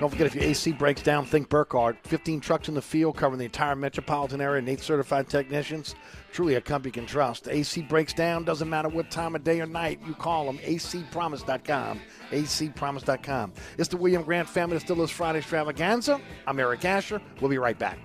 Don't 0.00 0.10
forget, 0.10 0.26
if 0.26 0.34
your 0.34 0.44
AC 0.44 0.72
breaks 0.72 1.02
down, 1.02 1.24
think 1.24 1.48
Burkhardt. 1.48 1.96
15 2.04 2.40
trucks 2.40 2.68
in 2.68 2.74
the 2.74 2.82
field 2.82 3.16
covering 3.16 3.38
the 3.38 3.44
entire 3.44 3.76
metropolitan 3.76 4.40
area 4.40 4.58
and 4.58 4.68
eight 4.68 4.80
certified 4.80 5.28
technicians. 5.28 5.94
Truly 6.32 6.56
a 6.56 6.60
company 6.60 6.88
you 6.88 6.92
can 6.92 7.06
trust. 7.06 7.48
AC 7.48 7.82
breaks 7.82 8.12
down, 8.12 8.44
doesn't 8.44 8.68
matter 8.68 8.88
what 8.88 9.10
time 9.10 9.34
of 9.34 9.44
day 9.44 9.60
or 9.60 9.66
night 9.66 10.00
you 10.06 10.14
call 10.14 10.46
them. 10.46 10.58
acpromise.com. 10.58 12.00
acpromise.com. 12.32 13.52
It's 13.78 13.88
the 13.88 13.96
William 13.96 14.22
Grant 14.24 14.48
family 14.48 14.76
Distillers 14.76 15.10
Friday 15.10 15.38
extravaganza. 15.38 16.20
I'm 16.46 16.58
Eric 16.58 16.84
Asher. 16.84 17.22
We'll 17.40 17.50
be 17.50 17.58
right 17.58 17.78
back. 17.78 17.98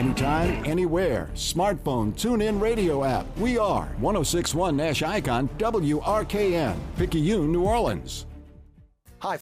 Anytime, 0.00 0.64
anywhere. 0.64 1.28
Smartphone, 1.34 2.16
tune 2.16 2.40
in 2.40 2.58
radio 2.58 3.04
app. 3.04 3.26
We 3.36 3.58
are 3.58 3.84
1061 3.98 4.74
Nash 4.74 5.02
Icon 5.02 5.46
WRKN, 5.58 6.74
Picayune, 6.96 7.52
New 7.52 7.64
Orleans. 7.64 8.24
Hi. 9.18 9.38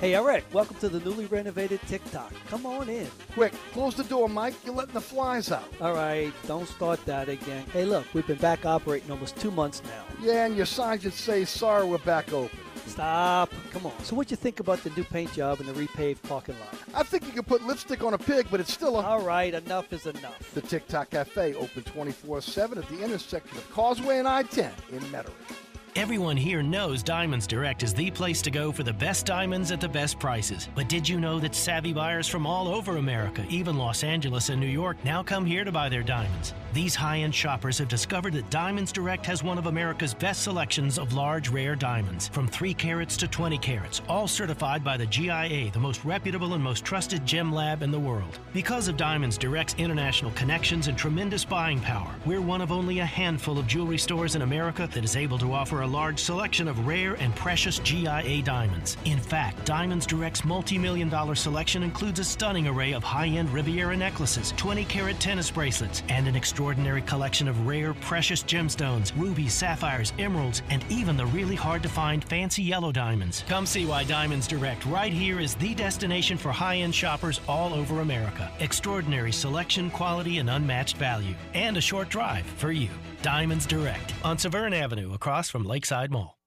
Hey, 0.00 0.14
Eric, 0.14 0.44
welcome 0.54 0.76
to 0.76 0.88
the 0.88 1.00
newly 1.00 1.26
renovated 1.26 1.82
TikTok. 1.82 2.32
Come 2.48 2.64
on 2.64 2.88
in. 2.88 3.06
Quick, 3.34 3.52
close 3.74 3.94
the 3.94 4.04
door, 4.04 4.26
Mike. 4.26 4.54
You're 4.64 4.74
letting 4.74 4.94
the 4.94 5.02
flies 5.02 5.52
out. 5.52 5.68
All 5.82 5.92
right, 5.92 6.32
don't 6.46 6.66
start 6.66 7.04
that 7.04 7.28
again. 7.28 7.66
Hey, 7.70 7.84
look, 7.84 8.06
we've 8.14 8.26
been 8.26 8.38
back 8.38 8.64
operating 8.64 9.10
almost 9.10 9.36
two 9.36 9.50
months 9.50 9.82
now. 9.84 10.16
Yeah, 10.18 10.46
and 10.46 10.56
your 10.56 10.64
sign 10.64 10.98
should 10.98 11.12
say, 11.12 11.44
sorry, 11.44 11.84
we're 11.84 11.98
back 11.98 12.32
open. 12.32 12.58
Stop. 12.86 13.50
Come 13.72 13.86
on. 13.86 14.04
So, 14.04 14.14
what 14.14 14.30
you 14.30 14.36
think 14.36 14.60
about 14.60 14.82
the 14.84 14.90
new 14.90 15.04
paint 15.04 15.32
job 15.32 15.60
and 15.60 15.68
the 15.68 15.72
repaved 15.72 16.22
parking 16.22 16.56
lot? 16.60 16.74
I 16.94 17.02
think 17.02 17.26
you 17.26 17.32
could 17.32 17.46
put 17.46 17.64
lipstick 17.64 18.04
on 18.04 18.14
a 18.14 18.18
pig, 18.18 18.46
but 18.50 18.60
it's 18.60 18.72
still 18.72 18.98
a. 19.00 19.02
All 19.02 19.22
right, 19.22 19.52
enough 19.54 19.92
is 19.92 20.06
enough. 20.06 20.52
The 20.54 20.60
TikTok 20.60 21.10
Cafe, 21.10 21.54
open 21.54 21.82
24 21.82 22.40
7 22.40 22.78
at 22.78 22.88
the 22.88 23.02
intersection 23.02 23.56
of 23.58 23.70
Causeway 23.72 24.18
and 24.18 24.28
I 24.28 24.42
10 24.42 24.72
in 24.92 25.00
Metairie. 25.00 25.63
Everyone 25.96 26.36
here 26.36 26.60
knows 26.60 27.04
Diamonds 27.04 27.46
Direct 27.46 27.84
is 27.84 27.94
the 27.94 28.10
place 28.10 28.42
to 28.42 28.50
go 28.50 28.72
for 28.72 28.82
the 28.82 28.92
best 28.92 29.26
diamonds 29.26 29.70
at 29.70 29.80
the 29.80 29.88
best 29.88 30.18
prices. 30.18 30.68
But 30.74 30.88
did 30.88 31.08
you 31.08 31.20
know 31.20 31.38
that 31.38 31.54
savvy 31.54 31.92
buyers 31.92 32.26
from 32.26 32.48
all 32.48 32.66
over 32.66 32.96
America, 32.96 33.46
even 33.48 33.78
Los 33.78 34.02
Angeles 34.02 34.48
and 34.48 34.60
New 34.60 34.66
York, 34.66 34.96
now 35.04 35.22
come 35.22 35.46
here 35.46 35.62
to 35.62 35.70
buy 35.70 35.88
their 35.88 36.02
diamonds? 36.02 36.52
These 36.72 36.96
high 36.96 37.18
end 37.18 37.32
shoppers 37.32 37.78
have 37.78 37.86
discovered 37.86 38.32
that 38.32 38.50
Diamonds 38.50 38.90
Direct 38.90 39.24
has 39.26 39.44
one 39.44 39.56
of 39.56 39.66
America's 39.66 40.14
best 40.14 40.42
selections 40.42 40.98
of 40.98 41.12
large, 41.12 41.48
rare 41.48 41.76
diamonds, 41.76 42.26
from 42.26 42.48
3 42.48 42.74
carats 42.74 43.16
to 43.18 43.28
20 43.28 43.56
carats, 43.58 44.02
all 44.08 44.26
certified 44.26 44.82
by 44.82 44.96
the 44.96 45.06
GIA, 45.06 45.70
the 45.70 45.78
most 45.78 46.04
reputable 46.04 46.54
and 46.54 46.64
most 46.64 46.84
trusted 46.84 47.24
gem 47.24 47.52
lab 47.52 47.84
in 47.84 47.92
the 47.92 48.00
world. 48.00 48.40
Because 48.52 48.88
of 48.88 48.96
Diamonds 48.96 49.38
Direct's 49.38 49.76
international 49.78 50.32
connections 50.32 50.88
and 50.88 50.98
tremendous 50.98 51.44
buying 51.44 51.78
power, 51.78 52.12
we're 52.26 52.42
one 52.42 52.62
of 52.62 52.72
only 52.72 52.98
a 52.98 53.06
handful 53.06 53.60
of 53.60 53.68
jewelry 53.68 53.98
stores 53.98 54.34
in 54.34 54.42
America 54.42 54.88
that 54.92 55.04
is 55.04 55.14
able 55.14 55.38
to 55.38 55.52
offer 55.52 55.83
a 55.84 55.86
large 55.86 56.18
selection 56.18 56.66
of 56.66 56.86
rare 56.86 57.12
and 57.14 57.36
precious 57.36 57.78
GIA 57.78 58.40
diamonds. 58.42 58.96
In 59.04 59.18
fact, 59.18 59.66
Diamonds 59.66 60.06
Direct's 60.06 60.42
multi 60.42 60.78
million 60.78 61.10
dollar 61.10 61.34
selection 61.34 61.82
includes 61.82 62.18
a 62.18 62.24
stunning 62.24 62.66
array 62.66 62.92
of 62.94 63.04
high 63.04 63.26
end 63.26 63.50
Riviera 63.50 63.94
necklaces, 63.94 64.54
20 64.56 64.86
carat 64.86 65.20
tennis 65.20 65.50
bracelets, 65.50 66.02
and 66.08 66.26
an 66.26 66.36
extraordinary 66.36 67.02
collection 67.02 67.48
of 67.48 67.66
rare, 67.66 67.92
precious 67.92 68.42
gemstones, 68.42 69.12
rubies, 69.14 69.52
sapphires, 69.52 70.14
emeralds, 70.18 70.62
and 70.70 70.82
even 70.88 71.18
the 71.18 71.26
really 71.26 71.54
hard 71.54 71.82
to 71.82 71.88
find 71.88 72.24
fancy 72.24 72.62
yellow 72.62 72.90
diamonds. 72.90 73.44
Come 73.46 73.66
see 73.66 73.84
why 73.84 74.04
Diamonds 74.04 74.46
Direct 74.46 74.86
right 74.86 75.12
here 75.12 75.38
is 75.38 75.54
the 75.54 75.74
destination 75.74 76.38
for 76.38 76.50
high 76.50 76.76
end 76.78 76.94
shoppers 76.94 77.42
all 77.46 77.74
over 77.74 78.00
America. 78.00 78.50
Extraordinary 78.60 79.32
selection, 79.32 79.90
quality, 79.90 80.38
and 80.38 80.48
unmatched 80.48 80.96
value. 80.96 81.34
And 81.52 81.76
a 81.76 81.82
short 81.82 82.08
drive 82.08 82.46
for 82.46 82.72
you. 82.72 82.88
Diamonds 83.24 83.64
Direct 83.64 84.12
on 84.22 84.36
Severn 84.36 84.74
Avenue 84.74 85.14
across 85.14 85.48
from 85.48 85.64
Lakeside 85.64 86.10
Mall. 86.10 86.43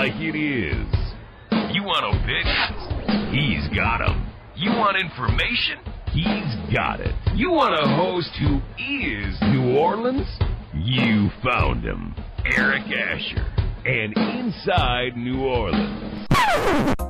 Like 0.00 0.14
it 0.18 0.34
is. 0.34 0.96
You 1.74 1.82
want 1.82 2.06
pitch? 2.24 3.28
He's 3.30 3.68
got 3.76 4.00
'em. 4.00 4.26
You 4.56 4.70
want 4.70 4.98
information? 4.98 5.78
He's 6.10 6.56
got 6.74 7.00
it. 7.00 7.14
You 7.34 7.50
want 7.50 7.74
a 7.74 7.86
host 7.86 8.30
who 8.36 8.62
is 8.78 9.38
New 9.42 9.76
Orleans? 9.76 10.26
You 10.72 11.28
found 11.44 11.84
him. 11.84 12.14
Eric 12.46 12.84
Asher. 12.90 13.44
And 13.84 14.16
Inside 14.16 15.18
New 15.18 15.44
Orleans. 15.44 17.09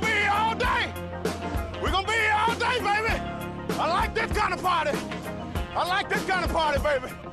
gonna 0.00 0.12
be 0.12 0.20
here 0.20 0.30
all 0.30 0.54
day. 0.54 0.92
We're 1.82 1.90
gonna 1.90 2.06
be 2.06 2.12
here 2.12 2.36
all 2.36 2.54
day, 2.54 2.78
baby. 2.80 3.78
I 3.78 3.88
like 3.88 4.14
this 4.14 4.30
kind 4.32 4.52
of 4.52 4.62
party. 4.62 4.98
I 5.74 5.88
like 5.88 6.08
this 6.08 6.24
kind 6.26 6.44
of 6.44 6.52
party, 6.52 6.80
baby. 6.82 7.25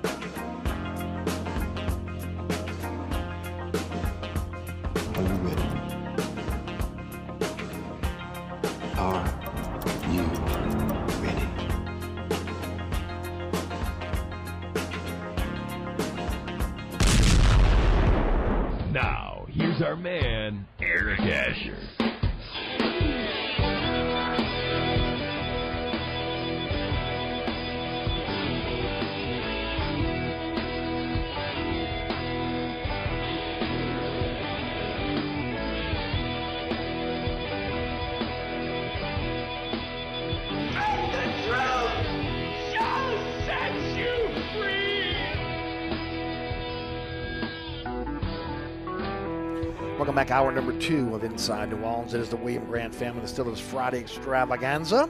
Back, 50.24 50.32
hour 50.32 50.54
number 50.54 50.72
two 50.80 51.14
of 51.14 51.26
Inside 51.26 51.70
New 51.70 51.84
Orleans. 51.84 52.14
It 52.14 52.22
is 52.22 52.30
the 52.30 52.38
William 52.38 52.64
Grant 52.64 52.96
Family 52.96 53.20
Distillers 53.20 53.60
Friday 53.60 54.00
Extravaganza. 54.00 55.10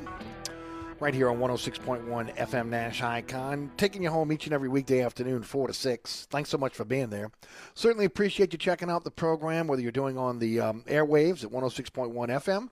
Right 1.00 1.14
here 1.14 1.30
on 1.30 1.38
106.1 1.38 2.36
FM 2.36 2.70
Nash 2.70 3.04
Icon. 3.04 3.70
Taking 3.78 4.02
you 4.02 4.10
home 4.10 4.32
each 4.32 4.46
and 4.48 4.54
every 4.56 4.70
weekday 4.70 5.02
afternoon, 5.04 5.44
4 5.44 5.68
to 5.68 5.74
6. 5.74 6.28
Thanks 6.32 6.50
so 6.50 6.58
much 6.58 6.74
for 6.74 6.84
being 6.84 7.10
there. 7.10 7.30
Certainly 7.76 8.06
appreciate 8.06 8.54
you 8.54 8.58
checking 8.58 8.90
out 8.90 9.04
the 9.04 9.12
program, 9.12 9.68
whether 9.68 9.84
you're 9.84 9.92
doing 9.92 10.18
on 10.18 10.40
the 10.40 10.60
um, 10.60 10.84
airwaves 10.88 11.44
at 11.44 11.52
106.1 11.52 12.14
FM, 12.14 12.70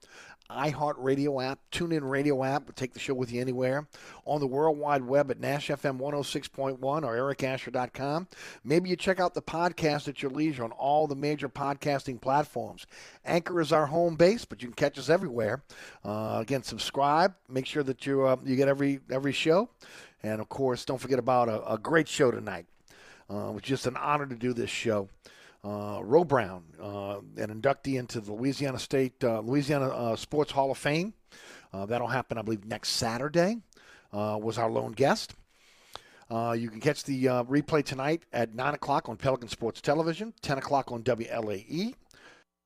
iHeartRadio 0.52 1.44
app, 1.44 1.60
TuneIn 1.72 2.10
Radio 2.10 2.44
app. 2.44 2.74
Take 2.76 2.94
the 2.94 3.00
show 3.00 3.14
with 3.14 3.32
you 3.32 3.42
anywhere. 3.42 3.88
On 4.26 4.40
the 4.40 4.48
World 4.48 4.78
Wide 4.78 5.04
Web 5.04 5.32
at 5.32 5.40
NashFM 5.40 6.00
106.1 6.00 6.80
or 6.82 7.00
ericasher.com. 7.00 8.28
Maybe 8.64 8.90
you 8.90 8.96
check 8.96 9.20
out 9.20 9.34
the 9.34 9.42
podcast 9.42 10.08
at 10.08 10.22
your 10.22 10.32
leisure 10.32 10.64
on 10.64 10.72
all 10.72 11.08
the 11.08 11.16
major 11.16 11.50
podcasting 11.50 12.20
platforms. 12.22 12.86
Anchor 13.26 13.62
is 13.62 13.72
our 13.72 13.88
home 13.88 14.16
base, 14.16 14.46
but 14.46 14.62
you 14.62 14.68
can 14.68 14.76
catch 14.76 14.98
us 15.00 15.10
everywhere. 15.10 15.64
Uh, 16.04 16.38
again, 16.42 16.64
subscribe. 16.64 17.34
Make 17.50 17.66
sure 17.66 17.84
that 17.84 18.06
you 18.06 18.26
uh, 18.26 18.38
you 18.44 18.56
get 18.56 18.68
every 18.68 19.00
every 19.10 19.34
show, 19.34 19.70
and 20.24 20.42
of 20.42 20.50
course, 20.50 20.86
don't 20.86 21.00
forget 21.00 21.20
about 21.20 21.50
a, 21.50 21.74
a 21.74 21.78
great 21.78 22.08
show 22.08 22.32
tonight. 22.32 22.66
Uh, 23.30 23.50
it 23.50 23.54
was 23.54 23.64
just 23.64 23.88
an 23.88 23.96
honor 23.98 24.26
to 24.26 24.36
do 24.36 24.54
this 24.54 24.70
show. 24.70 25.10
Uh, 25.64 26.00
Ro 26.04 26.24
Brown, 26.24 26.64
uh, 26.82 27.20
an 27.38 27.62
inductee 27.62 28.00
into 28.00 28.20
the 28.20 28.34
Louisiana 28.34 28.80
State 28.80 29.24
uh, 29.24 29.42
Louisiana 29.42 29.90
uh, 29.90 30.16
Sports 30.16 30.52
Hall 30.52 30.72
of 30.72 30.78
Fame. 30.78 31.14
Uh, 31.72 31.86
that'll 31.86 32.08
happen, 32.08 32.38
I 32.38 32.42
believe, 32.42 32.66
next 32.66 32.90
Saturday. 32.90 33.58
Uh, 34.12 34.38
was 34.42 34.58
our 34.58 34.70
lone 34.70 34.92
guest. 34.92 35.36
You 36.30 36.70
can 36.70 36.82
catch 36.82 37.04
the 37.04 37.26
replay 37.26 37.84
tonight 37.84 38.24
at 38.34 38.54
9 38.56 38.74
o'clock 38.74 39.08
on 39.08 39.18
Pelican 39.18 39.48
Sports 39.48 39.82
Television, 39.82 40.34
10 40.42 40.58
o'clock 40.58 40.92
on 40.92 41.04
WLAE, 41.04 41.94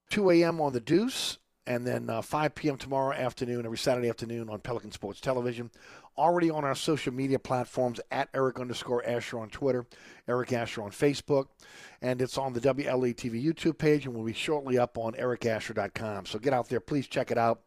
2 0.09 0.29
a.m. 0.31 0.61
on 0.61 0.73
The 0.73 0.79
Deuce, 0.79 1.37
and 1.67 1.85
then 1.85 2.09
uh, 2.09 2.21
5 2.21 2.55
p.m. 2.55 2.77
tomorrow 2.77 3.15
afternoon, 3.15 3.65
every 3.65 3.77
Saturday 3.77 4.09
afternoon 4.09 4.49
on 4.49 4.59
Pelican 4.59 4.91
Sports 4.91 5.19
Television. 5.19 5.71
Already 6.17 6.49
on 6.49 6.63
our 6.63 6.75
social 6.75 7.13
media 7.13 7.39
platforms 7.39 7.99
at 8.09 8.29
Eric 8.33 8.59
underscore 8.59 9.05
Asher 9.05 9.39
on 9.39 9.49
Twitter, 9.49 9.85
Eric 10.27 10.53
Asher 10.53 10.81
on 10.81 10.91
Facebook, 10.91 11.47
and 12.01 12.21
it's 12.21 12.37
on 12.37 12.53
the 12.53 12.61
WLE 12.61 13.13
TV 13.13 13.43
YouTube 13.43 13.77
page 13.77 14.05
and 14.05 14.15
will 14.15 14.23
be 14.23 14.33
shortly 14.33 14.77
up 14.77 14.97
on 14.97 15.13
ericasher.com. 15.13 16.25
So 16.25 16.39
get 16.39 16.53
out 16.53 16.69
there, 16.69 16.79
please 16.79 17.07
check 17.07 17.31
it 17.31 17.37
out. 17.37 17.61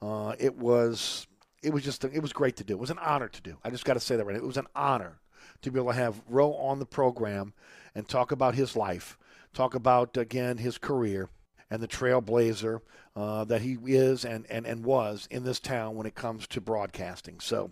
Uh, 0.00 0.34
it 0.38 0.56
was 0.56 1.26
it 1.62 1.72
was 1.72 1.84
just 1.84 2.04
it 2.04 2.22
was 2.22 2.32
great 2.32 2.56
to 2.56 2.64
do. 2.64 2.74
It 2.74 2.80
was 2.80 2.90
an 2.90 2.98
honor 2.98 3.28
to 3.28 3.42
do. 3.42 3.56
I 3.62 3.70
just 3.70 3.84
got 3.84 3.94
to 3.94 4.00
say 4.00 4.16
that 4.16 4.24
right. 4.24 4.36
It 4.36 4.42
was 4.42 4.56
an 4.56 4.68
honor 4.74 5.20
to 5.62 5.70
be 5.70 5.78
able 5.78 5.90
to 5.90 5.98
have 5.98 6.22
Ro 6.28 6.54
on 6.54 6.78
the 6.78 6.86
program 6.86 7.52
and 7.94 8.08
talk 8.08 8.32
about 8.32 8.54
his 8.54 8.76
life, 8.76 9.18
talk 9.52 9.74
about 9.74 10.16
again 10.16 10.58
his 10.58 10.78
career 10.78 11.28
and 11.70 11.82
the 11.82 11.88
trailblazer 11.88 12.80
uh, 13.16 13.44
that 13.44 13.62
he 13.62 13.78
is 13.86 14.24
and, 14.24 14.46
and, 14.50 14.66
and 14.66 14.84
was 14.84 15.28
in 15.30 15.44
this 15.44 15.60
town 15.60 15.94
when 15.94 16.06
it 16.06 16.14
comes 16.14 16.46
to 16.48 16.60
broadcasting. 16.60 17.38
So, 17.40 17.70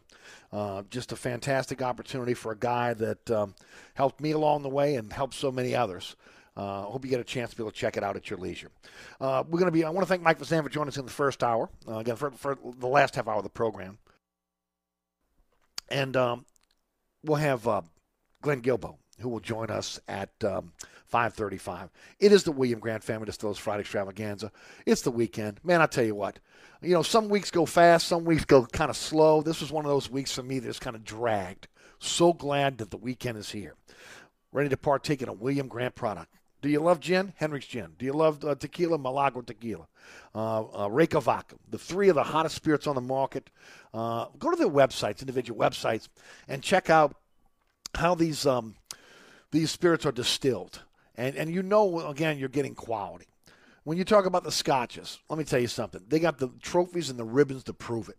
uh, 0.53 0.83
just 0.91 1.13
a 1.13 1.17
fantastic 1.17 1.83
opportunity 1.83 2.35
for 2.35 2.53
a 2.53 2.57
guy 2.57 2.95
that 2.95 3.31
um, 3.31 3.55
helped 3.95 4.21
me 4.21 4.31
along 4.31 4.63
the 4.63 4.69
way 4.69 4.95
and 4.97 5.13
helped 5.13 5.35
so 5.35 5.51
many 5.51 5.75
others. 5.75 6.17
Uh, 6.57 6.81
I 6.89 6.91
hope 6.91 7.05
you 7.05 7.11
get 7.11 7.21
a 7.21 7.25
chance 7.25 7.51
to 7.51 7.57
be 7.57 7.63
able 7.63 7.71
to 7.71 7.77
check 7.77 7.97
it 7.97 8.03
out 8.03 8.17
at 8.17 8.31
your 8.31 8.39
leisure. 8.39 8.71
Uh, 9.21 9.45
we're 9.49 9.61
going 9.61 9.71
to 9.71 9.73
be. 9.73 9.85
I 9.85 9.91
want 9.91 10.05
to 10.05 10.09
thank 10.09 10.23
Mike 10.23 10.41
Vazan 10.41 10.65
for 10.65 10.69
joining 10.69 10.89
us 10.89 10.97
in 10.97 11.05
the 11.05 11.11
first 11.11 11.45
hour. 11.45 11.71
Uh, 11.87 11.99
again, 11.99 12.17
for, 12.17 12.33
for 12.33 12.59
the 12.79 12.89
last 12.89 13.15
half 13.15 13.29
hour 13.29 13.37
of 13.37 13.45
the 13.45 13.49
program, 13.49 13.99
and 15.89 16.17
um, 16.17 16.47
we'll 17.23 17.37
have 17.37 17.69
uh, 17.69 17.83
Glenn 18.43 18.61
Guilbeau 18.61 18.97
who 19.21 19.29
will 19.29 19.41
join 19.41 19.71
us 19.71 20.01
at 20.09 20.31
um, 20.45 20.73
5:35. 21.13 21.91
It 22.21 22.33
is 22.33 22.45
the 22.45 22.53
William 22.53 22.79
Grant 22.79 23.03
Family 23.03 23.27
Distillers 23.27 23.59
Friday 23.59 23.81
Extravaganza. 23.81 24.53
It's 24.87 25.03
the 25.03 25.11
weekend, 25.11 25.61
man. 25.65 25.81
I 25.81 25.87
tell 25.87 26.05
you 26.05 26.15
what, 26.15 26.39
you 26.83 26.95
know, 26.95 27.03
some 27.03 27.29
weeks 27.29 27.51
go 27.51 27.67
fast, 27.67 28.09
some 28.09 28.25
weeks 28.25 28.45
go 28.45 28.67
kind 28.67 28.91
of 28.91 28.97
slow. 28.97 29.43
This 29.43 29.61
was 29.61 29.73
one 29.73 29.85
of 29.85 29.91
those 29.91 30.11
weeks 30.11 30.33
for 30.33 30.43
me 30.43 30.59
that's 30.59 30.79
kind 30.79 30.97
of 30.97 31.05
dragged. 31.05 31.69
So 31.99 32.33
glad 32.33 32.79
that 32.79 32.91
the 32.91 32.97
weekend 32.97 33.39
is 33.39 33.51
here. 33.51 33.75
Ready 34.53 34.69
to 34.69 34.77
partake 34.77 35.23
in 35.23 35.29
a 35.29 35.33
William 35.33 35.69
Grant 35.69 35.95
product. 35.95 36.33
Do 36.61 36.69
you 36.69 36.81
love 36.81 36.99
gin? 36.99 37.35
Hendrick's 37.37 37.67
Gin. 37.67 37.93
Do 37.99 38.05
you 38.05 38.13
love 38.13 38.45
uh, 38.45 38.55
tequila? 38.57 38.99
Milagro 38.99 39.43
Tequila. 39.43 39.87
Uh, 40.35 40.63
uh, 40.63 40.89
Reyka 40.89 41.23
Vodka. 41.23 41.57
The 41.71 41.79
three 41.79 42.09
of 42.09 42.17
the 42.17 42.25
hottest 42.25 42.57
spirits 42.57 42.87
on 42.87 42.97
the 42.97 43.01
market. 43.01 43.51
Uh, 43.95 44.27
go 44.39 44.51
to 44.51 44.57
their 44.57 44.69
websites, 44.69 45.21
individual 45.21 45.59
websites, 45.61 46.09
and 46.49 46.63
check 46.63 46.91
out 46.91 47.15
how 47.95 48.15
these 48.15 48.45
um, 48.45 48.75
these 49.51 49.71
spirits 49.71 50.07
are 50.07 50.13
distilled. 50.13 50.83
And, 51.17 51.37
and 51.37 51.53
you 51.53 51.63
know, 51.63 52.09
again, 52.09 52.39
you're 52.39 52.49
getting 52.49 52.75
quality. 52.75 53.27
When 53.85 53.97
you 53.97 54.05
talk 54.05 54.27
about 54.27 54.45
the 54.45 54.53
scotches, 54.53 55.19
let 55.29 55.39
me 55.39 55.45
tell 55.45 55.61
you 55.61 55.67
something. 55.67 56.03
They 56.09 56.21
got 56.21 56.39
the 56.39 56.51
trophies 56.61 57.11
and 57.11 57.19
the 57.19 57.25
ribbons 57.25 57.65
to 57.65 57.73
prove 57.73 58.09
it. 58.09 58.19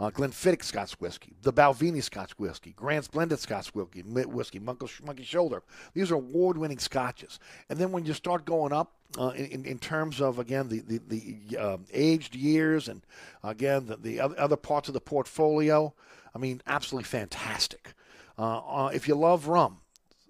Uh, 0.00 0.10
Glenfiddich 0.10 0.64
Scotch 0.64 0.92
whiskey, 0.94 1.34
the 1.42 1.52
Balvenie 1.52 2.02
Scotch 2.02 2.32
whiskey, 2.38 2.72
Grant's 2.72 3.08
Blended 3.08 3.38
Scotch 3.38 3.74
whiskey, 3.74 4.00
whiskey 4.02 4.58
Monkey, 4.58 5.22
Shoulder. 5.22 5.62
These 5.92 6.10
are 6.10 6.14
award-winning 6.14 6.78
scotches. 6.78 7.38
And 7.68 7.78
then 7.78 7.92
when 7.92 8.04
you 8.04 8.14
start 8.14 8.44
going 8.44 8.72
up 8.72 8.92
uh, 9.18 9.28
in, 9.30 9.64
in 9.64 9.78
terms 9.78 10.20
of 10.20 10.38
again 10.38 10.68
the 10.68 10.80
the, 10.80 11.00
the 11.06 11.58
uh, 11.58 11.76
aged 11.92 12.34
years 12.34 12.88
and 12.88 13.02
again 13.44 13.86
the, 13.86 13.96
the 13.96 14.20
other, 14.20 14.38
other 14.38 14.56
parts 14.56 14.88
of 14.88 14.94
the 14.94 15.00
portfolio, 15.00 15.92
I 16.34 16.38
mean, 16.38 16.62
absolutely 16.66 17.04
fantastic. 17.04 17.92
Uh, 18.38 18.60
uh, 18.60 18.90
if 18.94 19.06
you 19.06 19.14
love 19.14 19.46
rum, 19.46 19.81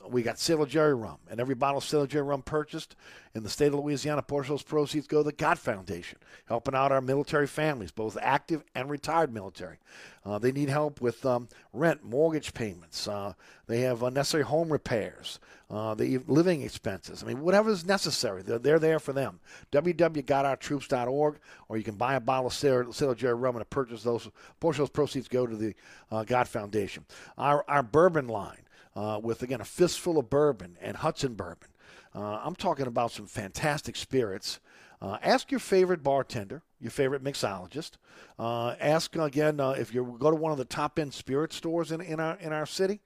we 0.09 0.23
got 0.23 0.39
Sailor 0.39 0.67
Jerry 0.67 0.95
rum, 0.95 1.19
and 1.31 1.41
every 1.41 1.55
bottle 1.55 1.79
of 1.79 1.85
Sailor 1.85 2.07
Jerry 2.07 2.25
rum 2.25 2.43
purchased 2.43 2.97
in 3.35 3.43
the 3.43 3.49
state 3.49 3.69
of 3.69 3.75
Louisiana, 3.75 4.23
portion 4.23 4.53
of 4.53 4.61
those 4.61 4.65
proceeds 4.65 5.07
go 5.07 5.19
to 5.19 5.25
the 5.25 5.33
GOT 5.33 5.59
Foundation, 5.59 6.19
helping 6.47 6.75
out 6.75 6.93
our 6.93 7.01
military 7.01 7.47
families, 7.47 7.91
both 7.91 8.19
active 8.21 8.63
and 8.75 8.91
retired 8.91 9.33
military. 9.33 9.79
Uh, 10.25 10.39
they 10.39 10.53
need 10.53 10.69
help 10.69 11.01
with 11.01 11.25
um, 11.25 11.49
rent, 11.73 12.05
mortgage 12.05 12.55
payments. 12.55 13.09
Uh, 13.09 13.33
they 13.67 13.81
have 13.81 14.03
unnecessary 14.03 14.45
home 14.45 14.71
repairs. 14.71 15.39
Uh, 15.71 15.95
the 15.95 16.19
living 16.27 16.61
expenses. 16.61 17.23
I 17.23 17.27
mean, 17.27 17.41
whatever 17.41 17.71
is 17.71 17.87
necessary, 17.87 18.43
they're, 18.43 18.59
they're 18.59 18.79
there 18.79 18.99
for 18.99 19.15
them. 19.15 19.41
www.gotourtroops.org, 19.73 21.39
or 21.71 21.79
you 21.79 21.83
can 21.83 21.95
buy 21.95 22.15
a 22.15 22.21
bottle 22.21 22.49
of 22.49 22.53
Sailor, 22.53 22.93
Sailor 22.93 23.15
Jerry 23.15 23.35
rum 23.35 23.57
and 23.57 23.71
purchase 23.71 24.03
those. 24.03 24.29
Portion 24.61 24.83
of 24.83 24.89
those 24.89 24.93
proceeds 24.93 25.29
go 25.29 25.47
to 25.47 25.57
the 25.57 25.75
uh, 26.11 26.25
GOT 26.25 26.47
Foundation. 26.47 27.07
Our, 27.39 27.65
our 27.69 27.83
bourbon 27.83 28.29
line 28.29 28.59
uh, 28.95 29.21
with, 29.23 29.43
again, 29.43 29.61
a 29.61 29.65
fistful 29.65 30.19
of 30.19 30.29
bourbon 30.31 30.77
and 30.81 30.97
Hudson 30.99 31.35
bourbon. 31.35 31.69
Uh, 32.15 32.41
I'm 32.43 32.55
talking 32.55 32.87
about 32.87 33.11
some 33.11 33.27
fantastic 33.27 33.97
spirits. 33.97 34.61
Uh, 35.01 35.19
ask 35.23 35.51
your 35.51 35.61
favorite 35.61 36.03
bartender, 36.03 36.63
your 36.81 36.91
favorite 36.91 37.25
mixologist. 37.25 37.93
Uh, 38.39 38.75
ask 38.81 39.17
again 39.17 39.59
uh, 39.59 39.71
if 39.71 39.93
you 39.93 40.17
go 40.21 40.31
to 40.31 40.37
one 40.37 40.53
of 40.53 40.59
the 40.59 40.65
top 40.65 40.99
end 40.99 41.13
spirit 41.13 41.53
stores 41.53 41.91
in, 41.91 42.01
in 42.01 42.21
our 42.21 42.37
in 42.37 42.53
our 42.53 42.67
city. 42.67 43.01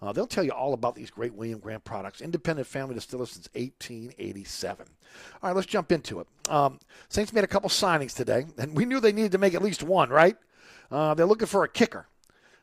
Uh, 0.00 0.12
they'll 0.12 0.26
tell 0.26 0.42
you 0.42 0.50
all 0.50 0.74
about 0.74 0.96
these 0.96 1.10
great 1.10 1.32
William 1.34 1.60
Grant 1.60 1.84
products. 1.84 2.20
Independent 2.20 2.66
family 2.66 2.94
distillers 2.94 3.30
since 3.30 3.48
1887. 3.54 4.86
All 5.42 5.48
right, 5.48 5.54
let's 5.54 5.68
jump 5.68 5.92
into 5.92 6.18
it. 6.18 6.26
Um, 6.48 6.80
Saints 7.08 7.32
made 7.32 7.44
a 7.44 7.48
couple 7.48 7.68
signings 7.68 8.14
today, 8.14 8.46
and 8.58 8.76
we 8.76 8.84
knew 8.84 8.98
they 8.98 9.12
needed 9.12 9.32
to 9.32 9.38
make 9.38 9.54
at 9.54 9.62
least 9.62 9.82
one, 9.82 10.10
right? 10.10 10.36
they're 10.90 11.26
looking 11.26 11.46
for 11.46 11.62
a 11.64 11.68
kicker. 11.68 12.06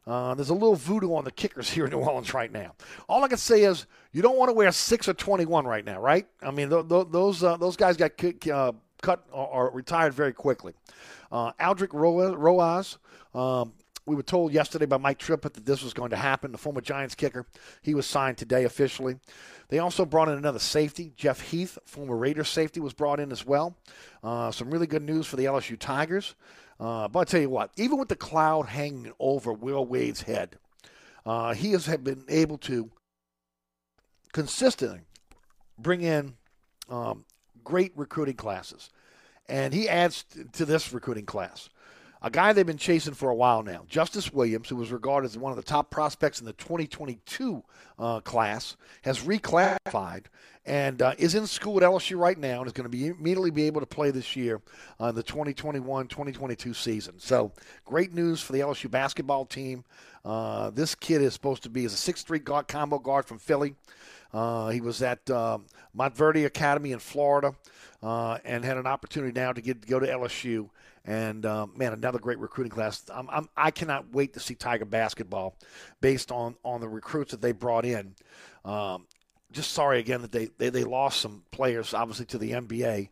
Uh, 0.09 0.33
there's 0.33 0.49
a 0.49 0.53
little 0.55 0.75
voodoo 0.75 1.13
on 1.13 1.23
the 1.23 1.31
kickers 1.31 1.69
here 1.69 1.85
in 1.85 1.91
New 1.91 1.99
Orleans 1.99 2.33
right 2.33 2.51
now. 2.51 2.73
All 3.07 3.23
I 3.23 3.27
can 3.27 3.37
say 3.37 3.63
is 3.63 3.85
you 4.11 4.23
don't 4.23 4.37
want 4.37 4.49
to 4.49 4.53
wear 4.53 4.71
six 4.71 5.07
or 5.07 5.13
21 5.13 5.67
right 5.67 5.85
now, 5.85 6.01
right? 6.01 6.25
I 6.41 6.49
mean, 6.49 6.71
th- 6.71 6.89
th- 6.89 7.07
those 7.11 7.43
uh, 7.43 7.57
those 7.57 7.75
guys 7.75 7.95
got 7.95 8.13
c- 8.19 8.51
uh, 8.51 8.71
cut 9.03 9.23
or, 9.31 9.47
or, 9.47 9.71
retired 9.71 10.15
very 10.15 10.33
quickly. 10.33 10.73
Uh, 11.31 11.51
Aldrick 11.53 11.93
Rosas 11.93 12.97
um, 13.35 13.73
we 14.07 14.15
were 14.15 14.23
told 14.23 14.51
yesterday 14.51 14.87
by 14.87 14.97
Mike 14.97 15.19
Triplett 15.19 15.53
that 15.53 15.67
this 15.67 15.83
was 15.83 15.93
going 15.93 16.09
to 16.09 16.15
happen. 16.15 16.51
The 16.51 16.57
former 16.57 16.81
Giants 16.81 17.13
kicker, 17.13 17.45
he 17.83 17.93
was 17.93 18.07
signed 18.07 18.39
today 18.39 18.63
officially. 18.63 19.17
They 19.67 19.77
also 19.77 20.03
brought 20.03 20.29
in 20.29 20.39
another 20.39 20.57
safety, 20.57 21.13
Jeff 21.15 21.39
Heath, 21.39 21.77
former 21.85 22.17
Raiders 22.17 22.49
safety, 22.49 22.79
was 22.79 22.93
brought 22.93 23.19
in 23.19 23.31
as 23.31 23.45
well. 23.45 23.77
Uh, 24.23 24.49
some 24.49 24.71
really 24.71 24.87
good 24.87 25.03
news 25.03 25.27
for 25.27 25.35
the 25.35 25.45
LSU 25.45 25.77
Tigers. 25.77 26.33
Uh, 26.79 27.07
but 27.07 27.19
I 27.19 27.23
tell 27.25 27.41
you 27.41 27.49
what, 27.49 27.71
even 27.75 27.97
with 27.97 28.07
the 28.07 28.15
cloud 28.15 28.67
hanging 28.67 29.11
over 29.19 29.51
Will 29.51 29.85
Wade's 29.85 30.21
head, 30.21 30.57
uh, 31.25 31.53
he 31.53 31.71
has 31.71 31.87
been 31.97 32.23
able 32.29 32.57
to 32.59 32.89
consistently 34.31 35.01
bring 35.77 36.01
in 36.01 36.35
um, 36.89 37.25
great 37.63 37.91
recruiting 37.95 38.35
classes. 38.35 38.89
And 39.47 39.73
he 39.73 39.89
adds 39.89 40.25
to 40.53 40.65
this 40.65 40.93
recruiting 40.93 41.25
class 41.25 41.69
a 42.21 42.29
guy 42.29 42.51
they've 42.51 42.65
been 42.65 42.77
chasing 42.77 43.13
for 43.13 43.29
a 43.29 43.35
while 43.35 43.63
now, 43.63 43.85
Justice 43.87 44.33
Williams, 44.33 44.67
who 44.67 44.75
was 44.75 44.91
regarded 44.91 45.27
as 45.27 45.37
one 45.37 45.51
of 45.51 45.55
the 45.55 45.63
top 45.63 45.89
prospects 45.89 46.39
in 46.39 46.45
the 46.45 46.53
2022 46.53 47.63
uh, 47.97 48.19
class, 48.21 48.75
has 49.03 49.19
reclassified 49.19 50.25
and 50.69 51.01
uh, 51.01 51.15
is 51.17 51.33
in 51.33 51.47
school 51.47 51.77
at 51.77 51.83
LSU 51.83 52.17
right 52.17 52.37
now 52.37 52.59
and 52.59 52.67
is 52.67 52.73
going 52.73 52.85
to 52.85 52.89
be 52.89 53.07
immediately 53.07 53.49
be 53.49 53.65
able 53.65 53.81
to 53.81 53.87
play 53.87 54.11
this 54.11 54.35
year 54.35 54.61
on 54.99 55.15
the 55.15 55.23
2021-2022 55.23 56.75
season. 56.75 57.15
So 57.17 57.51
great 57.85 58.13
news 58.13 58.39
for 58.39 58.53
the 58.53 58.59
LSU 58.59 58.89
basketball 58.89 59.45
team. 59.45 59.83
Uh, 60.23 60.69
this 60.69 60.93
kid 60.93 61.23
is 61.23 61.33
supposed 61.33 61.63
to 61.63 61.69
be 61.69 61.85
as 61.85 61.93
a 61.93 62.13
6'3 62.13 62.43
guard, 62.43 62.67
combo 62.67 62.99
guard 62.99 63.25
from 63.25 63.39
Philly. 63.39 63.73
Uh, 64.31 64.69
he 64.69 64.79
was 64.79 65.01
at 65.01 65.27
uh, 65.31 65.57
Montverde 65.97 66.45
Academy 66.45 66.91
in 66.91 66.99
Florida 66.99 67.55
uh, 68.03 68.37
and 68.45 68.63
had 68.63 68.77
an 68.77 68.85
opportunity 68.85 69.37
now 69.37 69.51
to 69.51 69.61
get 69.61 69.81
to 69.81 69.87
go 69.87 69.99
to 69.99 70.05
LSU. 70.05 70.69
And 71.03 71.47
um, 71.47 71.73
man, 71.75 71.93
another 71.93 72.19
great 72.19 72.37
recruiting 72.37 72.69
class. 72.69 73.03
I'm, 73.11 73.27
I'm, 73.31 73.49
I 73.57 73.71
cannot 73.71 74.13
wait 74.13 74.33
to 74.33 74.39
see 74.39 74.53
Tiger 74.53 74.85
basketball, 74.85 75.55
based 75.99 76.31
on 76.31 76.55
on 76.63 76.81
the 76.81 76.89
recruits 76.89 77.31
that 77.31 77.41
they 77.41 77.53
brought 77.53 77.85
in. 77.85 78.13
Um, 78.63 79.07
just 79.51 79.71
sorry 79.71 79.99
again 79.99 80.21
that 80.21 80.31
they, 80.31 80.49
they, 80.57 80.69
they 80.69 80.83
lost 80.83 81.21
some 81.21 81.43
players, 81.51 81.93
obviously 81.93 82.25
to 82.27 82.37
the 82.37 82.51
NBA. 82.51 83.09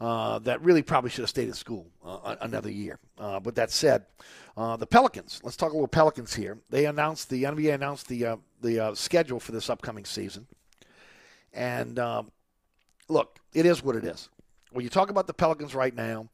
Uh, 0.00 0.40
that 0.40 0.60
really 0.62 0.82
probably 0.82 1.08
should 1.10 1.20
have 1.22 1.28
stayed 1.28 1.46
in 1.46 1.54
school 1.54 1.86
uh, 2.04 2.34
another 2.40 2.68
year. 2.70 2.98
Uh, 3.18 3.38
but 3.38 3.54
that 3.54 3.70
said, 3.70 4.04
uh, 4.56 4.76
the 4.76 4.86
Pelicans. 4.86 5.40
Let's 5.44 5.56
talk 5.56 5.70
a 5.70 5.74
little 5.74 5.86
Pelicans 5.86 6.34
here. 6.34 6.58
They 6.70 6.86
announced 6.86 7.30
the 7.30 7.44
NBA 7.44 7.72
announced 7.72 8.08
the 8.08 8.26
uh, 8.26 8.36
the 8.60 8.80
uh, 8.80 8.94
schedule 8.96 9.38
for 9.38 9.52
this 9.52 9.70
upcoming 9.70 10.04
season, 10.04 10.48
and 11.52 12.00
um, 12.00 12.32
look, 13.08 13.38
it 13.54 13.64
is 13.64 13.84
what 13.84 13.94
it 13.94 14.04
is. 14.04 14.28
When 14.72 14.82
you 14.82 14.90
talk 14.90 15.08
about 15.08 15.28
the 15.28 15.34
Pelicans 15.34 15.72
right 15.72 15.94
now, 15.94 16.28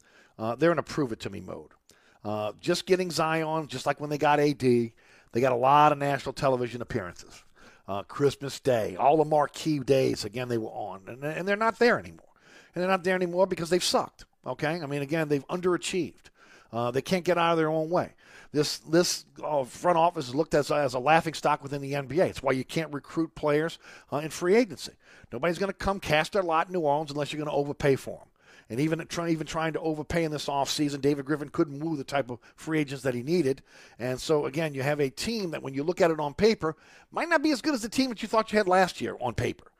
they're 0.57 0.73
in 0.73 0.79
a 0.79 0.83
prove 0.83 1.13
it 1.13 1.21
to 1.21 1.31
me 1.31 1.41
mode. 1.41 2.55
Just 2.61 2.87
getting 2.87 3.11
Zion, 3.11 3.67
just 3.67 3.85
like 3.85 4.01
when 4.01 4.09
they 4.09 4.19
got 4.19 4.41
AD, 4.41 4.61
they 4.61 4.93
got 5.35 5.53
a 5.53 5.57
lot 5.57 5.93
of 5.93 5.99
national 5.99 6.33
television 6.33 6.81
appearances. 6.81 7.43
Uh, 7.89 8.03
Christmas 8.03 8.61
Day, 8.61 8.97
all 8.97 9.17
the 9.17 9.25
marquee 9.25 9.79
days, 9.79 10.25
again, 10.25 10.49
they 10.49 10.59
were 10.59 10.69
on. 10.69 11.03
And, 11.09 11.25
and 11.25 11.49
they're 11.49 11.57
not 11.57 11.79
there 11.79 11.99
anymore. 11.99 12.29
And 12.75 12.83
they're 12.83 12.91
not 12.91 13.03
there 13.03 13.15
anymore 13.15 13.47
because 13.47 13.71
they've 13.71 13.83
sucked. 13.83 14.27
Okay? 14.47 14.81
I 14.83 14.87
mean, 14.87 15.01
again, 15.01 15.29
they've 15.29 15.47
underachieved. 15.49 16.29
Uh, 16.71 16.91
they 16.91 17.01
can't 17.01 17.25
get 17.25 17.39
out 17.39 17.53
of 17.53 17.59
their 17.59 17.71
own 17.71 17.89
way. 17.89 18.13
This 18.53 18.79
this 18.79 19.27
uh, 19.43 19.65
front 19.65 19.99
office 19.99 20.29
is 20.29 20.35
looked 20.35 20.55
at 20.55 20.61
as, 20.61 20.71
as 20.71 20.95
a 20.95 20.99
laughing 20.99 21.35
stock 21.35 21.63
within 21.63 21.83
the 21.83 21.93
NBA. 21.93 22.29
It's 22.29 22.43
why 22.43 22.53
you 22.53 22.65
can't 22.65 22.93
recruit 22.93 23.35
players 23.35 23.79
uh, 24.13 24.19
in 24.19 24.31
free 24.31 24.55
agency. 24.55 24.93
Nobody's 25.33 25.59
going 25.59 25.71
to 25.71 25.77
come 25.77 26.01
cast 26.01 26.33
their 26.33 26.43
lot 26.43 26.69
in 26.69 26.73
New 26.73 26.81
Orleans 26.81 27.11
unless 27.11 27.33
you're 27.33 27.43
going 27.43 27.51
to 27.51 27.57
overpay 27.57 27.97
for 27.97 28.19
them. 28.19 28.29
And 28.71 28.81
even 28.81 29.05
try, 29.07 29.31
even 29.31 29.47
trying 29.47 29.73
to 29.73 29.81
overpay 29.81 30.25
in 30.25 30.31
this 30.31 30.47
offseason, 30.47 31.01
David 31.01 31.25
Griffin 31.25 31.49
couldn't 31.49 31.79
move 31.79 31.99
the 31.99 32.05
type 32.05 32.31
of 32.31 32.39
free 32.55 32.81
agents 32.81 33.03
that 33.03 33.15
he 33.15 33.23
needed. 33.23 33.63
And 33.99 34.21
so, 34.21 34.47
again, 34.47 34.75
you 34.75 34.83
have 34.83 35.01
a 35.01 35.11
team 35.11 35.51
that 35.53 35.63
when 35.63 35.75
you 35.75 35.83
look 35.83 36.01
at 36.01 36.11
it 36.11 36.21
on 36.21 36.35
paper, 36.35 36.77
might 37.11 37.29
not 37.29 37.43
be 37.43 37.51
as 37.51 37.63
good 37.63 37.75
as 37.75 37.83
the 37.83 37.89
team 37.89 38.11
that 38.11 38.23
you 38.23 38.29
thought 38.29 38.53
you 38.53 38.59
had 38.59 38.69
last 38.69 39.01
year 39.01 39.17
on 39.21 39.35
paper. 39.35 39.73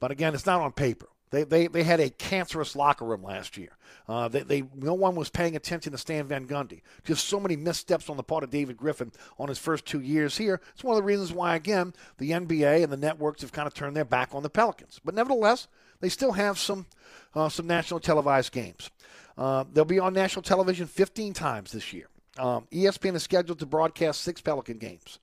But 0.00 0.10
again, 0.10 0.34
it's 0.34 0.46
not 0.46 0.60
on 0.60 0.72
paper. 0.72 1.08
They, 1.34 1.42
they, 1.42 1.66
they 1.66 1.82
had 1.82 1.98
a 1.98 2.10
cancerous 2.10 2.76
locker 2.76 3.04
room 3.04 3.24
last 3.24 3.56
year. 3.56 3.70
Uh, 4.08 4.28
they, 4.28 4.42
they 4.42 4.62
no 4.76 4.94
one 4.94 5.16
was 5.16 5.30
paying 5.30 5.56
attention 5.56 5.90
to 5.90 5.98
Stan 5.98 6.26
Van 6.26 6.46
Gundy. 6.46 6.82
Just 7.02 7.26
so 7.26 7.40
many 7.40 7.56
missteps 7.56 8.08
on 8.08 8.16
the 8.16 8.22
part 8.22 8.44
of 8.44 8.50
David 8.50 8.76
Griffin 8.76 9.10
on 9.36 9.48
his 9.48 9.58
first 9.58 9.84
two 9.84 10.00
years 10.00 10.36
here. 10.36 10.60
It's 10.74 10.84
one 10.84 10.96
of 10.96 11.02
the 11.02 11.06
reasons 11.06 11.32
why, 11.32 11.56
again, 11.56 11.92
the 12.18 12.30
NBA 12.30 12.84
and 12.84 12.92
the 12.92 12.96
networks 12.96 13.42
have 13.42 13.50
kind 13.50 13.66
of 13.66 13.74
turned 13.74 13.96
their 13.96 14.04
back 14.04 14.32
on 14.32 14.44
the 14.44 14.50
Pelicans. 14.50 15.00
But 15.04 15.14
nevertheless, 15.14 15.66
they 16.04 16.10
still 16.10 16.32
have 16.32 16.58
some 16.58 16.84
uh, 17.34 17.48
some 17.48 17.66
national 17.66 17.98
televised 17.98 18.52
games. 18.52 18.90
Uh, 19.38 19.64
they'll 19.72 19.86
be 19.86 19.98
on 19.98 20.12
national 20.12 20.42
television 20.42 20.86
15 20.86 21.32
times 21.32 21.72
this 21.72 21.94
year. 21.94 22.08
Um, 22.38 22.66
ESPN 22.70 23.14
is 23.14 23.22
scheduled 23.22 23.58
to 23.60 23.66
broadcast 23.66 24.20
six 24.20 24.42
Pelican 24.42 24.76
games. 24.76 25.18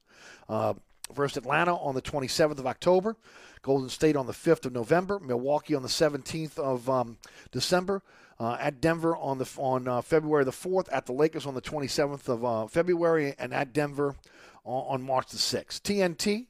Uh, 0.49 0.73
first 1.13 1.37
Atlanta 1.37 1.75
on 1.75 1.93
the 1.93 2.01
27th 2.01 2.57
of 2.57 2.65
October. 2.65 3.15
Golden 3.61 3.89
State 3.89 4.15
on 4.15 4.25
the 4.25 4.33
5th 4.33 4.65
of 4.65 4.73
November, 4.73 5.19
Milwaukee 5.19 5.75
on 5.75 5.83
the 5.83 5.87
17th 5.87 6.57
of 6.57 6.89
um, 6.89 7.19
December, 7.51 8.01
uh, 8.39 8.57
at 8.59 8.81
Denver 8.81 9.15
on 9.15 9.37
the 9.37 9.47
on 9.57 9.87
uh, 9.87 10.01
February 10.01 10.43
the 10.43 10.51
4th, 10.51 10.87
at 10.91 11.05
the 11.05 11.13
Lakers 11.13 11.45
on 11.45 11.53
the 11.53 11.61
27th 11.61 12.27
of 12.27 12.43
uh, 12.43 12.65
February, 12.65 13.35
and 13.37 13.53
at 13.53 13.71
Denver 13.71 14.15
on, 14.63 14.95
on, 14.95 15.01
March 15.03 15.27
the 15.27 15.37
6th. 15.37 15.81
TNT, 15.81 16.47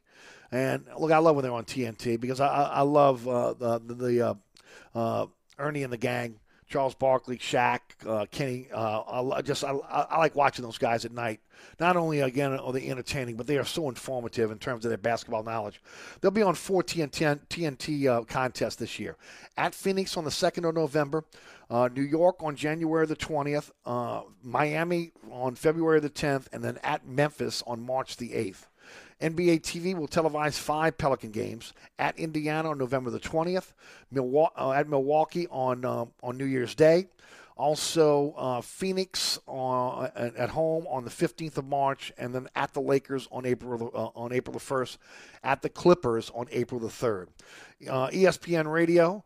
and 0.52 0.86
look, 0.98 1.12
I 1.12 1.18
love 1.20 1.36
when 1.36 1.44
they're 1.44 1.54
on 1.54 1.66
TNT 1.66 2.20
because 2.20 2.40
I, 2.40 2.48
I, 2.48 2.82
love 2.82 3.28
uh, 3.28 3.54
the 3.54 3.80
the, 3.80 3.94
the 3.94 4.22
uh, 4.22 4.34
uh, 4.94 5.26
Ernie 5.58 5.84
and 5.84 5.94
the 5.94 5.98
gang 5.98 6.40
Charles 6.72 6.96
Barkley, 6.96 7.38
Shaq, 7.38 7.80
uh, 8.08 8.26
Kenny. 8.32 8.68
Uh, 8.74 9.32
I 9.34 9.42
just 9.42 9.64
I, 9.64 9.72
I, 9.72 10.18
like 10.20 10.36
watching 10.36 10.64
those 10.64 10.78
guys 10.78 11.04
at 11.04 11.12
night. 11.12 11.42
Not 11.82 11.98
only 11.98 12.22
again 12.22 12.54
are 12.54 12.72
they 12.72 12.88
entertaining, 12.88 13.36
but 13.36 13.46
they 13.46 13.58
are 13.58 13.66
so 13.66 13.90
informative 13.90 14.52
in 14.52 14.58
terms 14.58 14.86
of 14.86 14.90
their 14.90 14.98
basketball 14.98 15.44
knowledge. 15.44 15.82
They'll 16.22 16.32
be 16.32 16.42
on 16.42 16.56
four 16.56 16.82
TNT, 16.82 17.40
TNT 17.50 18.08
uh, 18.08 18.24
contests 18.24 18.78
this 18.78 19.00
year. 19.00 19.18
At 19.58 19.76
Phoenix 19.76 20.16
on 20.16 20.24
the 20.24 20.32
second 20.32 20.64
of 20.64 20.74
November, 20.74 21.26
uh, 21.70 21.90
New 21.94 22.04
York 22.04 22.38
on 22.42 22.56
January 22.56 23.06
the 23.06 23.16
twentieth, 23.18 23.70
uh, 23.86 24.22
Miami 24.42 25.12
on 25.30 25.56
February 25.56 26.00
the 26.00 26.10
tenth, 26.10 26.48
and 26.54 26.64
then 26.64 26.80
at 26.84 27.06
Memphis 27.06 27.62
on 27.68 27.86
March 27.86 28.16
the 28.16 28.34
eighth. 28.34 28.68
NBA 29.22 29.62
TV 29.62 29.96
will 29.96 30.08
televise 30.08 30.58
five 30.58 30.98
Pelican 30.98 31.32
games 31.32 31.74
at 32.00 32.18
Indiana 32.18 32.72
on 32.72 32.78
November 32.78 33.10
the 33.10 33.20
20th, 33.20 33.74
Milwaukee, 34.10 34.54
uh, 34.58 34.72
at 34.72 34.90
Milwaukee 34.90 35.48
on 35.50 35.86
uh, 35.86 36.06
on 36.24 36.38
New 36.38 36.46
Year's 36.46 36.74
Day, 36.74 37.08
also 37.56 38.34
uh, 38.38 38.62
Phoenix 38.62 39.40
on, 39.46 40.06
uh, 40.06 40.32
at 40.36 40.50
home 40.50 40.88
on 40.90 41.06
the 41.06 41.12
15th 41.12 41.58
of 41.58 41.66
March, 41.66 42.12
and 42.18 42.34
then 42.34 42.48
at 42.56 42.74
the 42.74 42.82
Lakers 42.82 43.28
on 43.32 43.46
April 43.46 43.92
uh, 43.94 44.20
on 44.20 44.34
April 44.34 44.54
the 44.54 44.60
1st, 44.60 44.98
at 45.44 45.62
the 45.62 45.70
Clippers 45.70 46.32
on 46.34 46.48
April 46.52 46.80
the 46.80 46.88
3rd. 46.88 47.28
Uh, 47.88 48.08
ESPN 48.08 48.72
Radio. 48.72 49.24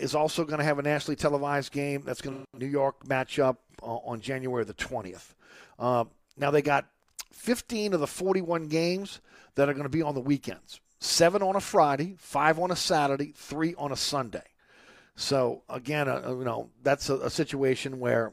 is 0.00 0.14
also 0.14 0.44
going 0.44 0.58
to 0.58 0.64
have 0.64 0.78
a 0.78 0.82
nationally 0.82 1.16
televised 1.16 1.70
game 1.70 2.02
that's 2.04 2.22
going 2.22 2.38
to 2.38 2.58
New 2.58 2.66
York 2.70 3.04
matchup 3.04 3.58
on 3.82 4.20
January 4.20 4.64
the 4.64 4.74
20th. 4.74 5.34
now 5.78 6.50
they 6.50 6.62
got 6.62 6.86
15 7.32 7.94
of 7.94 8.00
the 8.00 8.06
41 8.06 8.68
games 8.68 9.20
that 9.54 9.68
are 9.68 9.72
going 9.72 9.84
to 9.84 9.88
be 9.88 10.02
on 10.02 10.14
the 10.14 10.20
weekends. 10.20 10.80
Seven 11.00 11.42
on 11.42 11.56
a 11.56 11.60
Friday, 11.60 12.14
five 12.18 12.58
on 12.58 12.70
a 12.70 12.76
Saturday, 12.76 13.32
three 13.36 13.74
on 13.76 13.90
a 13.90 13.96
Sunday. 13.96 14.44
So 15.16 15.62
again, 15.68 16.08
uh, 16.08 16.22
you 16.28 16.44
know 16.44 16.70
that's 16.82 17.10
a, 17.10 17.16
a 17.16 17.30
situation 17.30 17.98
where 17.98 18.32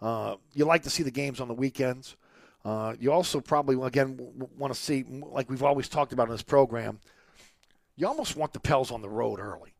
uh, 0.00 0.36
you 0.52 0.64
like 0.64 0.82
to 0.82 0.90
see 0.90 1.02
the 1.02 1.10
games 1.10 1.40
on 1.40 1.48
the 1.48 1.54
weekends. 1.54 2.16
Uh, 2.64 2.94
you 2.98 3.12
also 3.12 3.40
probably 3.40 3.80
again 3.86 4.16
w- 4.16 4.48
want 4.58 4.74
to 4.74 4.78
see, 4.78 5.04
like 5.08 5.48
we've 5.48 5.62
always 5.62 5.88
talked 5.88 6.12
about 6.12 6.26
in 6.26 6.32
this 6.32 6.42
program. 6.42 7.00
You 7.96 8.06
almost 8.08 8.36
want 8.36 8.52
the 8.52 8.60
Pels 8.60 8.90
on 8.90 9.00
the 9.00 9.08
road 9.08 9.38
early, 9.38 9.74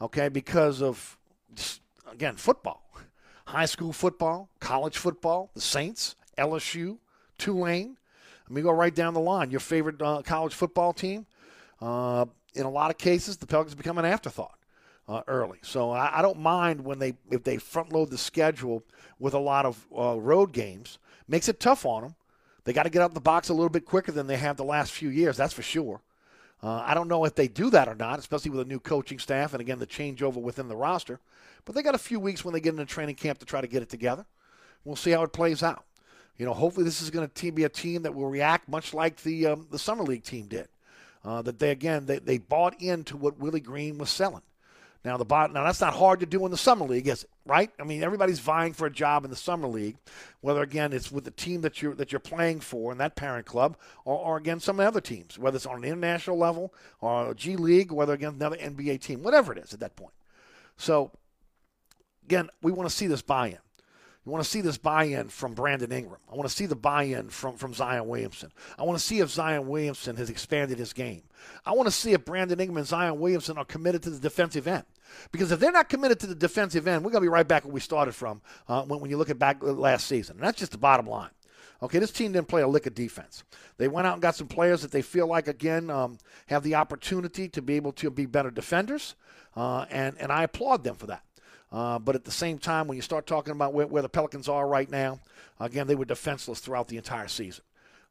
okay? 0.00 0.28
Because 0.28 0.80
of 0.80 1.18
again 2.10 2.36
football, 2.36 2.88
high 3.46 3.66
school 3.66 3.92
football, 3.92 4.48
college 4.60 4.96
football, 4.96 5.50
the 5.54 5.60
Saints, 5.60 6.14
LSU, 6.38 6.98
Tulane. 7.38 7.96
Let 8.48 8.54
me 8.54 8.62
go 8.62 8.70
right 8.70 8.94
down 8.94 9.14
the 9.14 9.20
line. 9.20 9.50
Your 9.50 9.60
favorite 9.60 10.00
uh, 10.00 10.22
college 10.22 10.54
football 10.54 10.92
team. 10.92 11.26
Uh, 11.80 12.26
in 12.54 12.64
a 12.64 12.70
lot 12.70 12.90
of 12.90 12.98
cases, 12.98 13.36
the 13.36 13.46
Pelicans 13.46 13.74
become 13.74 13.98
an 13.98 14.04
afterthought 14.04 14.58
uh, 15.08 15.22
early. 15.26 15.58
So 15.62 15.90
I, 15.90 16.18
I, 16.18 16.22
don't 16.22 16.40
mind 16.40 16.84
when 16.84 16.98
they 16.98 17.14
if 17.30 17.44
they 17.44 17.56
front 17.56 17.92
load 17.92 18.10
the 18.10 18.18
schedule 18.18 18.82
with 19.18 19.34
a 19.34 19.38
lot 19.38 19.64
of 19.64 19.86
uh, 19.96 20.18
road 20.18 20.52
games. 20.52 20.98
Makes 21.28 21.48
it 21.48 21.60
tough 21.60 21.84
on 21.86 22.02
them. 22.02 22.14
They 22.64 22.72
got 22.72 22.84
to 22.84 22.90
get 22.90 23.02
out 23.02 23.14
the 23.14 23.20
box 23.20 23.48
a 23.48 23.54
little 23.54 23.68
bit 23.68 23.84
quicker 23.84 24.12
than 24.12 24.26
they 24.26 24.36
have 24.36 24.56
the 24.56 24.64
last 24.64 24.92
few 24.92 25.08
years. 25.08 25.36
That's 25.36 25.54
for 25.54 25.62
sure. 25.62 26.02
Uh, 26.62 26.82
I 26.84 26.94
don't 26.94 27.08
know 27.08 27.24
if 27.24 27.34
they 27.34 27.48
do 27.48 27.70
that 27.70 27.88
or 27.88 27.94
not, 27.94 28.18
especially 28.18 28.50
with 28.50 28.60
a 28.60 28.64
new 28.64 28.80
coaching 28.80 29.18
staff 29.18 29.52
and 29.52 29.60
again 29.60 29.78
the 29.78 29.86
changeover 29.86 30.36
within 30.36 30.68
the 30.68 30.76
roster. 30.76 31.20
But 31.64 31.74
they 31.74 31.82
got 31.82 31.94
a 31.94 31.98
few 31.98 32.18
weeks 32.18 32.44
when 32.44 32.54
they 32.54 32.60
get 32.60 32.70
into 32.70 32.84
training 32.84 33.14
camp 33.14 33.38
to 33.38 33.46
try 33.46 33.60
to 33.60 33.66
get 33.66 33.82
it 33.82 33.88
together. 33.88 34.26
We'll 34.84 34.96
see 34.96 35.10
how 35.12 35.22
it 35.22 35.32
plays 35.32 35.62
out. 35.62 35.84
You 36.38 36.46
know, 36.46 36.54
hopefully 36.54 36.84
this 36.84 37.02
is 37.02 37.10
going 37.10 37.28
to 37.28 37.52
be 37.52 37.64
a 37.64 37.68
team 37.68 38.02
that 38.02 38.14
will 38.14 38.30
react 38.30 38.68
much 38.68 38.94
like 38.94 39.22
the 39.22 39.46
um, 39.46 39.66
the 39.70 39.78
summer 39.78 40.04
league 40.04 40.22
team 40.22 40.46
did. 40.46 40.68
Uh, 41.24 41.42
that 41.42 41.58
they 41.58 41.70
again 41.70 42.06
they, 42.06 42.20
they 42.20 42.38
bought 42.38 42.80
into 42.80 43.16
what 43.16 43.38
Willie 43.38 43.60
Green 43.60 43.98
was 43.98 44.08
selling. 44.08 44.42
Now 45.04 45.16
the 45.16 45.24
bot, 45.24 45.52
now 45.52 45.64
that's 45.64 45.80
not 45.80 45.94
hard 45.94 46.20
to 46.20 46.26
do 46.26 46.44
in 46.44 46.50
the 46.50 46.56
summer 46.56 46.84
league, 46.84 47.08
is 47.08 47.24
it? 47.24 47.30
Right? 47.44 47.70
I 47.80 47.84
mean, 47.84 48.02
everybody's 48.02 48.40
vying 48.40 48.72
for 48.72 48.86
a 48.86 48.90
job 48.90 49.24
in 49.24 49.30
the 49.30 49.36
summer 49.36 49.66
league, 49.66 49.96
whether 50.40 50.62
again 50.62 50.92
it's 50.92 51.10
with 51.10 51.24
the 51.24 51.30
team 51.30 51.60
that 51.62 51.82
you're 51.82 51.94
that 51.94 52.12
you're 52.12 52.20
playing 52.20 52.60
for 52.60 52.92
in 52.92 52.98
that 52.98 53.16
parent 53.16 53.46
club, 53.46 53.76
or, 54.04 54.16
or 54.16 54.36
again 54.36 54.60
some 54.60 54.78
of 54.78 54.84
the 54.84 54.88
other 54.88 55.00
teams, 55.00 55.38
whether 55.38 55.56
it's 55.56 55.66
on 55.66 55.78
an 55.78 55.84
international 55.84 56.38
level 56.38 56.72
or 57.00 57.34
G 57.34 57.56
League, 57.56 57.90
whether 57.90 58.12
against 58.12 58.36
another 58.36 58.56
NBA 58.56 59.00
team, 59.00 59.22
whatever 59.22 59.52
it 59.52 59.58
is 59.58 59.72
at 59.72 59.80
that 59.80 59.96
point. 59.96 60.14
So 60.76 61.10
again, 62.24 62.48
we 62.62 62.70
want 62.70 62.88
to 62.88 62.94
see 62.94 63.06
this 63.06 63.22
buy-in. 63.22 63.58
You 64.28 64.32
want 64.32 64.44
to 64.44 64.50
see 64.50 64.60
this 64.60 64.76
buy-in 64.76 65.30
from 65.30 65.54
Brandon 65.54 65.90
Ingram. 65.90 66.20
I 66.30 66.34
want 66.34 66.46
to 66.46 66.54
see 66.54 66.66
the 66.66 66.76
buy-in 66.76 67.30
from, 67.30 67.56
from 67.56 67.72
Zion 67.72 68.06
Williamson. 68.06 68.52
I 68.78 68.82
want 68.82 68.98
to 68.98 69.02
see 69.02 69.20
if 69.20 69.30
Zion 69.30 69.66
Williamson 69.66 70.16
has 70.16 70.28
expanded 70.28 70.78
his 70.78 70.92
game. 70.92 71.22
I 71.64 71.72
want 71.72 71.86
to 71.86 71.90
see 71.90 72.12
if 72.12 72.26
Brandon 72.26 72.60
Ingram 72.60 72.76
and 72.76 72.86
Zion 72.86 73.18
Williamson 73.20 73.56
are 73.56 73.64
committed 73.64 74.02
to 74.02 74.10
the 74.10 74.18
defensive 74.18 74.66
end. 74.66 74.84
Because 75.32 75.50
if 75.50 75.60
they're 75.60 75.72
not 75.72 75.88
committed 75.88 76.20
to 76.20 76.26
the 76.26 76.34
defensive 76.34 76.86
end, 76.86 77.06
we're 77.06 77.10
going 77.10 77.22
to 77.22 77.24
be 77.24 77.32
right 77.32 77.48
back 77.48 77.64
where 77.64 77.72
we 77.72 77.80
started 77.80 78.14
from 78.14 78.42
uh, 78.68 78.82
when, 78.82 79.00
when 79.00 79.10
you 79.10 79.16
look 79.16 79.30
at 79.30 79.38
back 79.38 79.62
last 79.62 80.06
season. 80.06 80.36
And 80.36 80.44
that's 80.44 80.58
just 80.58 80.72
the 80.72 80.78
bottom 80.78 81.06
line. 81.06 81.30
Okay, 81.82 81.98
this 81.98 82.12
team 82.12 82.32
didn't 82.32 82.48
play 82.48 82.60
a 82.60 82.68
lick 82.68 82.84
of 82.84 82.94
defense. 82.94 83.44
They 83.78 83.88
went 83.88 84.06
out 84.06 84.12
and 84.12 84.20
got 84.20 84.36
some 84.36 84.48
players 84.48 84.82
that 84.82 84.90
they 84.90 85.00
feel 85.00 85.26
like, 85.26 85.48
again, 85.48 85.88
um, 85.88 86.18
have 86.48 86.62
the 86.64 86.74
opportunity 86.74 87.48
to 87.48 87.62
be 87.62 87.76
able 87.76 87.92
to 87.92 88.10
be 88.10 88.26
better 88.26 88.50
defenders. 88.50 89.14
Uh, 89.56 89.86
and, 89.88 90.18
and 90.20 90.30
I 90.30 90.42
applaud 90.42 90.84
them 90.84 90.96
for 90.96 91.06
that. 91.06 91.22
Uh, 91.70 91.98
but 91.98 92.14
at 92.14 92.24
the 92.24 92.30
same 92.30 92.58
time, 92.58 92.86
when 92.86 92.96
you 92.96 93.02
start 93.02 93.26
talking 93.26 93.52
about 93.52 93.74
where, 93.74 93.86
where, 93.86 94.02
the 94.02 94.08
Pelicans 94.08 94.48
are 94.48 94.66
right 94.66 94.90
now, 94.90 95.20
again, 95.60 95.86
they 95.86 95.94
were 95.94 96.06
defenseless 96.06 96.60
throughout 96.60 96.88
the 96.88 96.96
entire 96.96 97.28
season. 97.28 97.62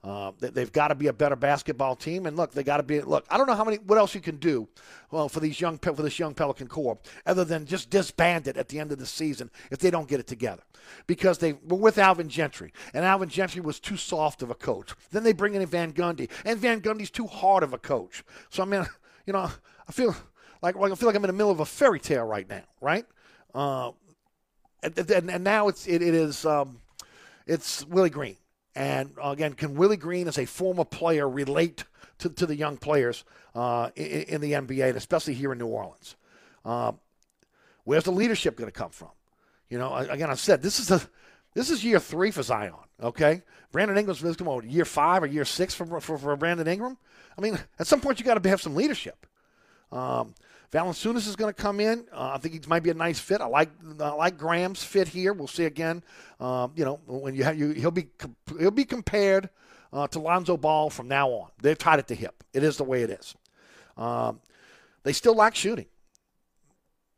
Uh, 0.03 0.31
they, 0.39 0.61
have 0.61 0.71
got 0.71 0.89
to 0.89 0.95
be 0.95 1.07
a 1.07 1.13
better 1.13 1.35
basketball 1.35 1.95
team, 1.95 2.27
and 2.27 2.37
look, 2.37 2.51
they 2.51 2.63
got 2.63 2.77
to 2.77 2.83
be. 2.83 3.01
Look, 3.01 3.25
I 3.29 3.37
don't 3.37 3.47
know 3.47 3.55
how 3.55 3.63
many. 3.63 3.77
What 3.77 3.97
else 3.97 4.13
you 4.13 4.21
can 4.21 4.37
do, 4.37 4.67
well, 5.09 5.27
for 5.27 5.39
these 5.39 5.59
young 5.59 5.79
for 5.79 5.91
this 5.93 6.19
young 6.19 6.35
Pelican 6.35 6.67
core, 6.67 6.99
other 7.25 7.43
than 7.43 7.65
just 7.65 7.89
disband 7.89 8.47
it 8.47 8.57
at 8.57 8.69
the 8.69 8.79
end 8.79 8.91
of 8.91 8.99
the 8.99 9.07
season 9.07 9.49
if 9.71 9.79
they 9.79 9.89
don't 9.89 10.07
get 10.07 10.19
it 10.19 10.27
together, 10.27 10.61
because 11.07 11.39
they 11.39 11.53
were 11.53 11.77
with 11.77 11.97
Alvin 11.97 12.29
Gentry, 12.29 12.71
and 12.93 13.03
Alvin 13.03 13.27
Gentry 13.27 13.59
was 13.59 13.79
too 13.79 13.97
soft 13.97 14.43
of 14.43 14.51
a 14.51 14.55
coach. 14.55 14.93
Then 15.11 15.23
they 15.23 15.33
bring 15.33 15.55
in 15.55 15.65
Van 15.65 15.91
Gundy, 15.91 16.29
and 16.45 16.59
Van 16.59 16.79
Gundy's 16.79 17.09
too 17.09 17.27
hard 17.27 17.63
of 17.63 17.73
a 17.73 17.79
coach. 17.79 18.23
So 18.49 18.61
I 18.61 18.65
mean, 18.67 18.85
you 19.25 19.33
know, 19.33 19.49
I 19.87 19.91
feel 19.91 20.15
like 20.61 20.77
I 20.77 20.95
feel 20.95 21.07
like 21.07 21.15
I'm 21.15 21.23
in 21.23 21.27
the 21.27 21.33
middle 21.33 21.51
of 21.51 21.59
a 21.59 21.65
fairy 21.65 21.99
tale 21.99 22.23
right 22.23 22.47
now, 22.47 22.63
right? 22.81 23.05
Uh, 23.53 23.91
and, 24.83 25.29
and, 25.29 25.43
now 25.43 25.67
it's 25.67 25.87
it, 25.87 26.01
it 26.01 26.13
is 26.13 26.45
um, 26.45 26.79
it's 27.45 27.85
Willie 27.85 28.09
Green, 28.09 28.37
and 28.75 29.11
again, 29.21 29.53
can 29.53 29.75
Willie 29.75 29.97
Green 29.97 30.27
as 30.27 30.37
a 30.37 30.45
former 30.45 30.85
player 30.85 31.27
relate 31.27 31.83
to, 32.19 32.29
to 32.29 32.45
the 32.45 32.55
young 32.55 32.77
players 32.77 33.23
uh, 33.55 33.89
in, 33.95 34.23
in, 34.23 34.41
the 34.41 34.51
NBA, 34.53 34.89
and 34.89 34.97
especially 34.97 35.33
here 35.33 35.51
in 35.51 35.57
New 35.57 35.67
Orleans? 35.67 36.15
Uh, 36.63 36.91
where's 37.83 38.03
the 38.03 38.11
leadership 38.11 38.55
going 38.55 38.67
to 38.67 38.77
come 38.77 38.91
from? 38.91 39.09
You 39.69 39.79
know, 39.79 39.95
again, 39.95 40.29
I've 40.29 40.39
said 40.39 40.61
this 40.61 40.79
is 40.79 40.87
the 40.87 41.05
this 41.53 41.71
is 41.71 41.83
year 41.83 41.99
three 41.99 42.31
for 42.31 42.43
Zion. 42.43 42.73
Okay, 43.01 43.41
Brandon 43.71 43.97
Ingram's 43.97 44.21
going 44.21 44.61
to 44.61 44.67
year 44.67 44.85
five 44.85 45.23
or 45.23 45.25
year 45.25 45.45
six 45.45 45.73
for, 45.73 45.99
for, 45.99 46.17
for 46.17 46.35
Brandon 46.35 46.67
Ingram. 46.67 46.97
I 47.37 47.41
mean, 47.41 47.59
at 47.79 47.87
some 47.87 48.01
point 48.01 48.19
you 48.19 48.25
got 48.25 48.41
to 48.41 48.49
have 48.49 48.61
some 48.61 48.75
leadership. 48.75 49.25
Um, 49.91 50.35
Valanciunas 50.71 51.27
is 51.27 51.35
going 51.35 51.53
to 51.53 51.61
come 51.61 51.79
in. 51.79 52.05
Uh, 52.11 52.31
I 52.33 52.37
think 52.39 52.53
he 52.53 52.61
might 52.67 52.83
be 52.83 52.89
a 52.89 52.93
nice 52.93 53.19
fit. 53.19 53.39
I 53.39 53.45
like 53.45 53.69
I 53.99 54.09
like 54.09 54.37
Graham's 54.37 54.83
fit 54.83 55.07
here. 55.07 55.33
We'll 55.33 55.47
see 55.47 55.65
again. 55.65 56.03
Um, 56.39 56.73
you 56.75 56.83
know, 56.83 56.99
when 57.05 57.35
you 57.35 57.43
have 57.43 57.57
you, 57.57 57.69
he'll 57.69 57.91
be 57.91 58.07
he'll 58.59 58.71
be 58.71 58.83
compared 58.83 59.49
uh, 59.93 60.07
to 60.07 60.19
Lonzo 60.19 60.57
Ball 60.57 60.89
from 60.89 61.07
now 61.07 61.29
on. 61.29 61.49
They've 61.61 61.77
tied 61.77 61.99
it 61.99 62.07
to 62.07 62.15
hip. 62.15 62.43
It 62.53 62.63
is 62.63 62.77
the 62.77 62.83
way 62.83 63.03
it 63.03 63.09
is. 63.09 63.35
Um, 63.95 64.41
they 65.03 65.13
still 65.13 65.35
lack 65.35 65.55
shooting. 65.55 65.85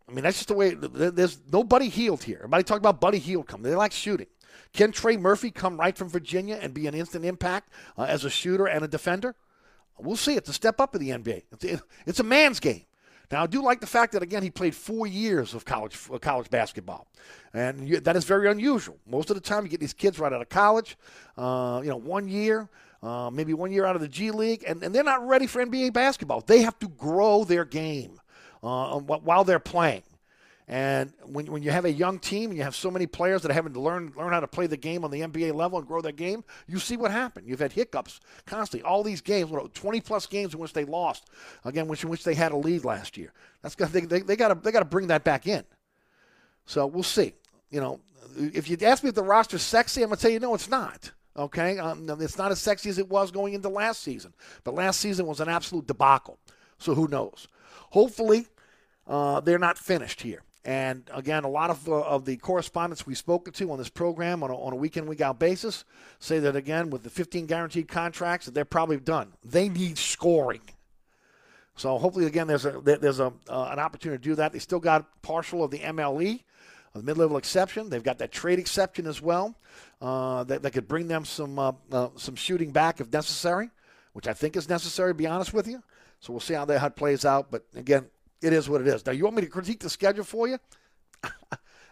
I 0.07 0.11
mean, 0.11 0.23
that's 0.23 0.37
just 0.37 0.47
the 0.47 0.55
way. 0.55 0.75
There's 0.75 1.39
no 1.51 1.63
Buddy 1.63 1.89
Hield 1.89 2.23
here. 2.23 2.37
Everybody 2.37 2.63
talk 2.63 2.77
about 2.77 3.01
Buddy 3.01 3.19
Hield 3.19 3.47
coming. 3.47 3.69
They 3.69 3.75
like 3.75 3.91
shooting. 3.91 4.27
Can 4.73 4.91
Trey 4.91 5.17
Murphy 5.17 5.51
come 5.51 5.79
right 5.79 5.97
from 5.97 6.09
Virginia 6.09 6.59
and 6.61 6.73
be 6.73 6.87
an 6.87 6.93
instant 6.93 7.25
impact 7.25 7.71
uh, 7.97 8.03
as 8.03 8.25
a 8.25 8.29
shooter 8.29 8.67
and 8.67 8.83
a 8.83 8.87
defender? 8.87 9.35
We'll 9.97 10.15
see. 10.15 10.35
It's 10.35 10.49
a 10.49 10.53
step 10.53 10.79
up 10.79 10.95
in 10.95 11.01
the 11.01 11.09
NBA. 11.09 11.43
It's, 11.51 11.83
it's 12.05 12.19
a 12.19 12.23
man's 12.23 12.59
game. 12.59 12.83
Now, 13.31 13.43
I 13.43 13.47
do 13.47 13.61
like 13.61 13.79
the 13.79 13.87
fact 13.87 14.13
that, 14.13 14.23
again, 14.23 14.41
he 14.41 14.49
played 14.49 14.73
four 14.73 15.05
years 15.05 15.53
of 15.53 15.63
college 15.63 15.95
college 16.21 16.49
basketball. 16.49 17.07
And 17.53 17.87
you, 17.87 17.99
that 17.99 18.15
is 18.15 18.25
very 18.25 18.49
unusual. 18.49 18.97
Most 19.07 19.29
of 19.29 19.35
the 19.35 19.41
time, 19.41 19.63
you 19.63 19.69
get 19.69 19.79
these 19.79 19.93
kids 19.93 20.17
right 20.17 20.33
out 20.33 20.41
of 20.41 20.49
college, 20.49 20.97
uh, 21.37 21.81
you 21.83 21.89
know, 21.89 21.97
one 21.97 22.27
year, 22.27 22.69
uh, 23.03 23.29
maybe 23.31 23.53
one 23.53 23.71
year 23.71 23.85
out 23.85 23.95
of 23.95 24.01
the 24.01 24.07
G 24.07 24.31
League, 24.31 24.63
and, 24.67 24.83
and 24.83 24.93
they're 24.93 25.03
not 25.03 25.27
ready 25.27 25.45
for 25.45 25.63
NBA 25.63 25.93
basketball. 25.93 26.41
They 26.41 26.61
have 26.61 26.79
to 26.79 26.87
grow 26.87 27.43
their 27.43 27.65
game 27.65 28.19
uh, 28.63 28.99
while 28.99 29.43
they're 29.43 29.59
playing. 29.59 30.03
And 30.69 31.11
when, 31.25 31.47
when 31.47 31.63
you 31.63 31.71
have 31.71 31.85
a 31.85 31.91
young 31.91 32.19
team 32.19 32.51
and 32.51 32.57
you 32.57 32.63
have 32.63 32.75
so 32.75 32.91
many 32.91 33.07
players 33.07 33.41
that 33.41 33.49
are 33.49 33.55
having 33.55 33.73
to 33.73 33.79
learn 33.79 34.13
learn 34.15 34.31
how 34.31 34.39
to 34.39 34.47
play 34.47 34.67
the 34.67 34.77
game 34.77 35.03
on 35.03 35.09
the 35.09 35.21
NBA 35.21 35.55
level 35.55 35.79
and 35.79 35.87
grow 35.87 35.99
their 35.99 36.11
game, 36.11 36.43
you 36.67 36.77
see 36.77 36.95
what 36.95 37.09
happened. 37.09 37.47
You've 37.47 37.59
had 37.59 37.71
hiccups 37.71 38.19
constantly. 38.45 38.87
All 38.87 39.01
these 39.01 39.19
games, 39.19 39.51
20 39.73 40.01
plus 40.01 40.27
games 40.27 40.53
in 40.53 40.59
which 40.59 40.73
they 40.73 40.85
lost, 40.85 41.27
again, 41.65 41.87
which 41.87 42.03
in 42.03 42.09
which 42.09 42.23
they 42.23 42.35
had 42.35 42.51
a 42.51 42.55
lead 42.55 42.85
last 42.85 43.17
year. 43.17 43.33
That's 43.63 43.73
they, 43.73 44.01
they, 44.01 44.19
they 44.19 44.35
got 44.35 44.49
to 44.49 44.55
they 44.55 44.71
got 44.71 44.81
to 44.81 44.85
bring 44.85 45.07
that 45.07 45.23
back 45.23 45.47
in. 45.47 45.63
So 46.67 46.85
we'll 46.85 47.01
see. 47.01 47.33
You 47.71 47.81
know, 47.81 47.99
if 48.37 48.69
you 48.69 48.77
ask 48.83 49.01
me 49.01 49.09
if 49.09 49.15
the 49.15 49.23
roster's 49.23 49.63
sexy, 49.63 50.03
I'm 50.03 50.09
gonna 50.09 50.17
tell 50.17 50.29
you 50.29 50.39
no, 50.39 50.53
it's 50.53 50.69
not. 50.69 51.11
Okay, 51.35 51.79
um, 51.79 52.07
it's 52.19 52.37
not 52.37 52.51
as 52.51 52.59
sexy 52.59 52.89
as 52.91 52.99
it 52.99 53.09
was 53.09 53.31
going 53.31 53.53
into 53.55 53.69
last 53.69 54.03
season. 54.03 54.35
But 54.63 54.75
last 54.75 54.99
season 54.99 55.25
was 55.25 55.39
an 55.39 55.49
absolute 55.49 55.87
debacle. 55.87 56.37
So 56.77 56.93
who 56.93 57.07
knows? 57.07 57.47
Hopefully, 57.89 58.45
uh, 59.07 59.39
they're 59.39 59.57
not 59.57 59.79
finished 59.79 60.21
here. 60.21 60.43
And 60.65 61.09
again, 61.13 61.45
a 61.45 61.49
lot 61.49 61.69
of, 61.69 61.87
of 61.87 62.25
the 62.25 62.35
correspondents 62.37 63.07
we've 63.07 63.17
spoken 63.17 63.53
to 63.53 63.71
on 63.71 63.77
this 63.77 63.89
program 63.89 64.43
on 64.43 64.51
a, 64.51 64.55
on 64.55 64.73
a 64.73 64.75
week 64.75 64.97
in, 64.97 65.05
week 65.05 65.21
out 65.21 65.39
basis 65.39 65.85
say 66.19 66.39
that, 66.39 66.55
again, 66.55 66.89
with 66.89 67.03
the 67.03 67.09
15 67.09 67.45
guaranteed 67.45 67.87
contracts, 67.87 68.45
that 68.45 68.53
they're 68.53 68.65
probably 68.65 68.97
done. 68.97 69.33
They 69.43 69.69
need 69.69 69.97
scoring. 69.97 70.61
So 71.79 71.97
hopefully, 71.97 72.25
again, 72.25 72.45
there's 72.45 72.65
a 72.65 72.81
there's 72.81 73.21
a 73.21 73.31
uh, 73.47 73.69
an 73.71 73.79
opportunity 73.79 74.21
to 74.21 74.29
do 74.29 74.35
that. 74.35 74.51
They 74.51 74.59
still 74.59 74.81
got 74.81 75.21
partial 75.21 75.63
of 75.63 75.71
the 75.71 75.79
MLE, 75.79 76.43
the 76.93 77.03
mid-level 77.03 77.37
exception. 77.37 77.89
They've 77.89 78.03
got 78.03 78.17
that 78.17 78.33
trade 78.33 78.59
exception 78.59 79.07
as 79.07 79.21
well 79.21 79.55
uh, 80.01 80.43
that, 80.43 80.61
that 80.61 80.71
could 80.71 80.89
bring 80.89 81.07
them 81.07 81.23
some 81.23 81.57
uh, 81.57 81.71
uh, 81.89 82.09
some 82.17 82.35
shooting 82.35 82.71
back 82.71 82.99
if 82.99 83.13
necessary, 83.13 83.69
which 84.11 84.27
I 84.27 84.33
think 84.33 84.57
is 84.57 84.67
necessary. 84.67 85.11
To 85.11 85.13
be 85.13 85.25
honest 85.25 85.53
with 85.53 85.67
you, 85.67 85.81
so 86.19 86.33
we'll 86.33 86.41
see 86.41 86.53
how 86.53 86.65
that 86.65 86.97
plays 86.97 87.23
out. 87.23 87.49
But 87.49 87.63
again, 87.73 88.07
it 88.41 88.53
is 88.53 88.69
what 88.69 88.81
it 88.81 88.87
is. 88.87 89.05
Now, 89.05 89.11
you 89.11 89.23
want 89.23 89.35
me 89.35 89.41
to 89.43 89.47
critique 89.47 89.79
the 89.79 89.89
schedule 89.89 90.23
for 90.23 90.47
you? 90.47 90.57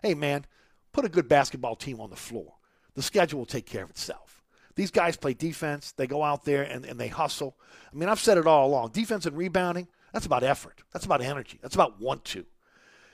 hey, 0.01 0.13
man, 0.13 0.45
put 0.93 1.05
a 1.05 1.09
good 1.09 1.27
basketball 1.27 1.75
team 1.75 1.99
on 1.99 2.09
the 2.09 2.15
floor. 2.15 2.53
The 2.95 3.01
schedule 3.01 3.39
will 3.39 3.45
take 3.45 3.65
care 3.65 3.83
of 3.83 3.89
itself. 3.89 4.41
These 4.75 4.91
guys 4.91 5.17
play 5.17 5.33
defense. 5.33 5.91
They 5.91 6.07
go 6.07 6.23
out 6.23 6.45
there 6.45 6.63
and, 6.63 6.85
and 6.85 6.99
they 6.99 7.07
hustle. 7.07 7.57
I 7.91 7.95
mean, 7.95 8.09
I've 8.09 8.19
said 8.19 8.37
it 8.37 8.47
all 8.47 8.67
along. 8.67 8.91
Defense 8.91 9.25
and 9.25 9.35
rebounding, 9.35 9.87
that's 10.13 10.25
about 10.25 10.43
effort. 10.43 10.83
That's 10.93 11.05
about 11.05 11.21
energy. 11.21 11.59
That's 11.61 11.75
about 11.75 11.99
want 11.99 12.23
to. 12.25 12.45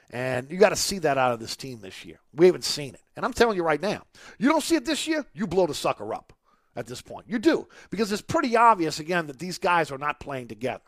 And 0.10 0.52
you 0.52 0.58
got 0.58 0.70
to 0.70 0.76
see 0.76 1.00
that 1.00 1.18
out 1.18 1.32
of 1.32 1.40
this 1.40 1.56
team 1.56 1.80
this 1.80 2.06
year. 2.06 2.20
We 2.36 2.46
haven't 2.46 2.66
seen 2.66 2.94
it. 2.94 3.02
And 3.16 3.26
I'm 3.26 3.34
telling 3.34 3.58
you 3.58 3.64
right 3.64 3.82
now, 3.82 4.04
you 4.38 4.50
don't 4.50 4.64
see 4.64 4.76
it 4.76 4.86
this 4.86 5.08
year, 5.08 5.26
you 5.34 5.48
blow 5.48 5.66
the 5.66 5.74
sucker 5.74 6.14
up 6.14 6.34
at 6.76 6.86
this 6.86 7.02
point. 7.02 7.26
You 7.28 7.40
do. 7.40 7.68
Because 7.90 8.12
it's 8.12 8.22
pretty 8.22 8.56
obvious, 8.56 9.00
again, 9.00 9.28
that 9.28 9.40
these 9.40 9.58
guys 9.58 9.92
are 9.92 9.98
not 9.98 10.20
playing 10.20 10.50
together. 10.50 10.84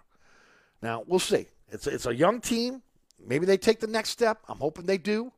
Now, 0.82 1.04
we'll 1.08 1.20
see. 1.20 1.48
It's 1.76 1.88
it's 1.88 2.06
a 2.06 2.16
young 2.16 2.42
team. 2.42 2.82
Maybe 3.24 3.46
they 3.46 3.58
take 3.58 3.80
the 3.80 3.88
next 3.88 4.10
step. 4.10 4.40
I'm 4.48 4.58
hoping 4.58 4.86
they 4.86 4.98
do. 4.98 5.32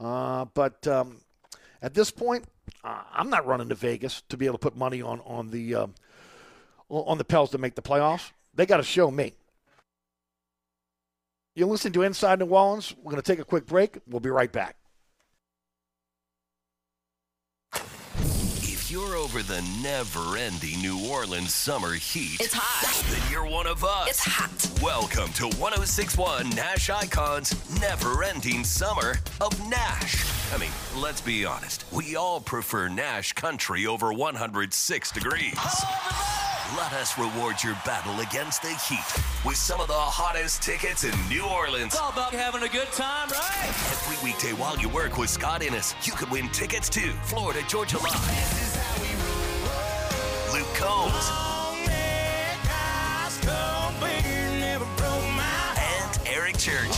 Uh, 0.00 0.44
but 0.52 0.86
um, 0.86 1.22
at 1.80 1.94
this 1.94 2.10
point, 2.10 2.44
uh, 2.84 3.02
I'm 3.12 3.30
not 3.30 3.46
running 3.46 3.68
to 3.68 3.74
Vegas 3.74 4.22
to 4.28 4.36
be 4.36 4.46
able 4.46 4.58
to 4.58 4.62
put 4.62 4.76
money 4.76 5.00
on 5.00 5.20
on 5.20 5.50
the 5.50 5.74
uh, 5.74 5.86
on 6.90 7.16
the 7.16 7.24
Pels 7.24 7.50
to 7.50 7.58
make 7.58 7.76
the 7.76 7.82
playoffs. 7.82 8.32
They 8.54 8.66
got 8.66 8.78
to 8.78 8.82
show 8.82 9.10
me. 9.10 9.34
You're 11.54 11.68
listening 11.68 11.92
to 11.94 12.02
Inside 12.02 12.40
New 12.40 12.46
Orleans. 12.46 12.94
We're 12.98 13.12
going 13.12 13.22
to 13.22 13.32
take 13.32 13.40
a 13.40 13.44
quick 13.44 13.66
break. 13.66 13.98
We'll 14.08 14.20
be 14.20 14.30
right 14.30 14.50
back. 14.50 14.77
You're 18.90 19.16
over 19.16 19.42
the 19.42 19.60
never-ending 19.82 20.80
New 20.80 21.10
Orleans 21.10 21.52
summer 21.52 21.92
heat, 21.92 22.40
it's 22.40 22.54
hot. 22.54 23.04
Then 23.10 23.20
you're 23.30 23.44
one 23.44 23.66
of 23.66 23.84
us. 23.84 24.08
It's 24.08 24.24
hot. 24.24 24.82
Welcome 24.82 25.30
to 25.34 25.44
1061 25.58 26.48
Nash 26.50 26.88
Icons 26.88 27.54
never-ending 27.80 28.64
summer 28.64 29.16
of 29.42 29.68
Nash. 29.68 30.24
I 30.54 30.58
mean, 30.58 30.70
let's 30.96 31.20
be 31.20 31.44
honest. 31.44 31.84
We 31.92 32.16
all 32.16 32.40
prefer 32.40 32.88
Nash 32.88 33.34
country 33.34 33.86
over 33.86 34.10
106 34.10 35.10
degrees. 35.12 35.58
Let 36.76 36.92
us 36.94 37.18
reward 37.18 37.62
your 37.62 37.76
battle 37.84 38.20
against 38.20 38.62
the 38.62 38.68
heat 38.68 39.22
with 39.44 39.56
some 39.56 39.80
of 39.80 39.88
the 39.88 39.94
hottest 39.94 40.62
tickets 40.62 41.04
in 41.04 41.12
New 41.28 41.44
Orleans. 41.44 41.92
It's 41.92 42.00
all 42.00 42.12
about 42.12 42.32
having 42.32 42.62
a 42.62 42.68
good 42.68 42.90
time, 42.92 43.28
right? 43.28 43.68
Every 43.68 44.30
weekday 44.30 44.52
while 44.52 44.78
you 44.78 44.88
work 44.88 45.18
with 45.18 45.28
Scott 45.28 45.62
Innes, 45.62 45.94
you 46.04 46.12
could 46.12 46.30
win 46.30 46.48
tickets 46.50 46.88
to 46.90 47.12
Florida 47.24 47.60
Georgia 47.68 47.98
Line. 47.98 48.77
Combs. 50.78 51.28
And 55.76 56.20
Eric 56.24 56.56
Church. 56.56 56.94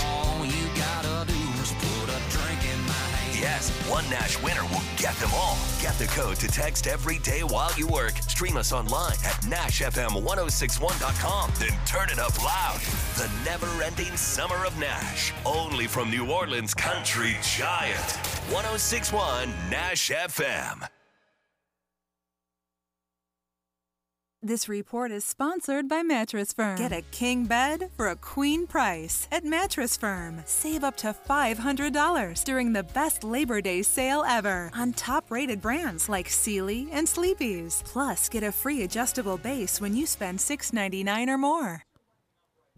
Yes, 3.40 3.70
one 3.89 4.05
Nash 4.11 4.36
winner 4.43 4.65
will 4.65 4.82
get 4.98 5.15
them 5.16 5.31
all. 5.32 5.57
Get 5.81 5.94
the 5.94 6.05
code 6.09 6.36
to 6.36 6.48
text 6.48 6.86
every 6.86 7.20
day 7.20 7.43
while 7.43 7.73
you 7.78 7.86
work. 7.86 8.19
Stream 8.19 8.59
us 8.59 8.70
online 8.70 9.15
at 9.24 9.40
NashFM1061.com. 9.44 11.51
Then 11.59 11.73
turn 11.86 12.11
it 12.11 12.19
up 12.19 12.39
loud. 12.44 12.81
The 13.16 13.31
never 13.47 13.82
ending 13.82 14.15
summer 14.15 14.62
of 14.66 14.78
Nash. 14.78 15.32
Only 15.47 15.86
from 15.86 16.11
New 16.11 16.31
Orleans 16.31 16.74
Country 16.74 17.39
Giant. 17.43 17.97
1061 18.51 19.48
Nash 19.70 20.11
FM. 20.11 20.86
This 24.43 24.71
report 24.71 25.11
is 25.11 25.27
sponsored 25.27 25.87
by 25.87 26.03
Mattress 26.03 26.55
Firm. 26.55 26.79
Get 26.79 26.93
a 26.93 27.03
king 27.11 27.45
bed 27.45 27.91
for 27.95 28.09
a 28.09 28.17
queen 28.17 28.67
price 28.67 29.29
at 29.31 29.45
Mattress 29.45 29.99
Firm. 29.99 30.41
Save 30.47 30.83
up 30.83 30.97
to 30.99 31.15
$500 31.29 32.45
during 32.45 32.73
the 32.73 32.83
best 32.83 33.23
Labor 33.23 33.61
Day 33.61 33.83
sale 33.83 34.25
ever 34.27 34.71
on 34.73 34.95
top 34.95 35.31
rated 35.31 35.61
brands 35.61 36.09
like 36.09 36.31
Sealy 36.31 36.89
and 36.91 37.07
Sleepy's. 37.07 37.83
Plus, 37.85 38.31
get 38.31 38.43
a 38.43 38.51
free 38.51 38.83
adjustable 38.83 39.37
base 39.37 39.79
when 39.79 39.95
you 39.95 40.07
spend 40.07 40.39
$6.99 40.39 41.29
or 41.29 41.37
more. 41.37 41.83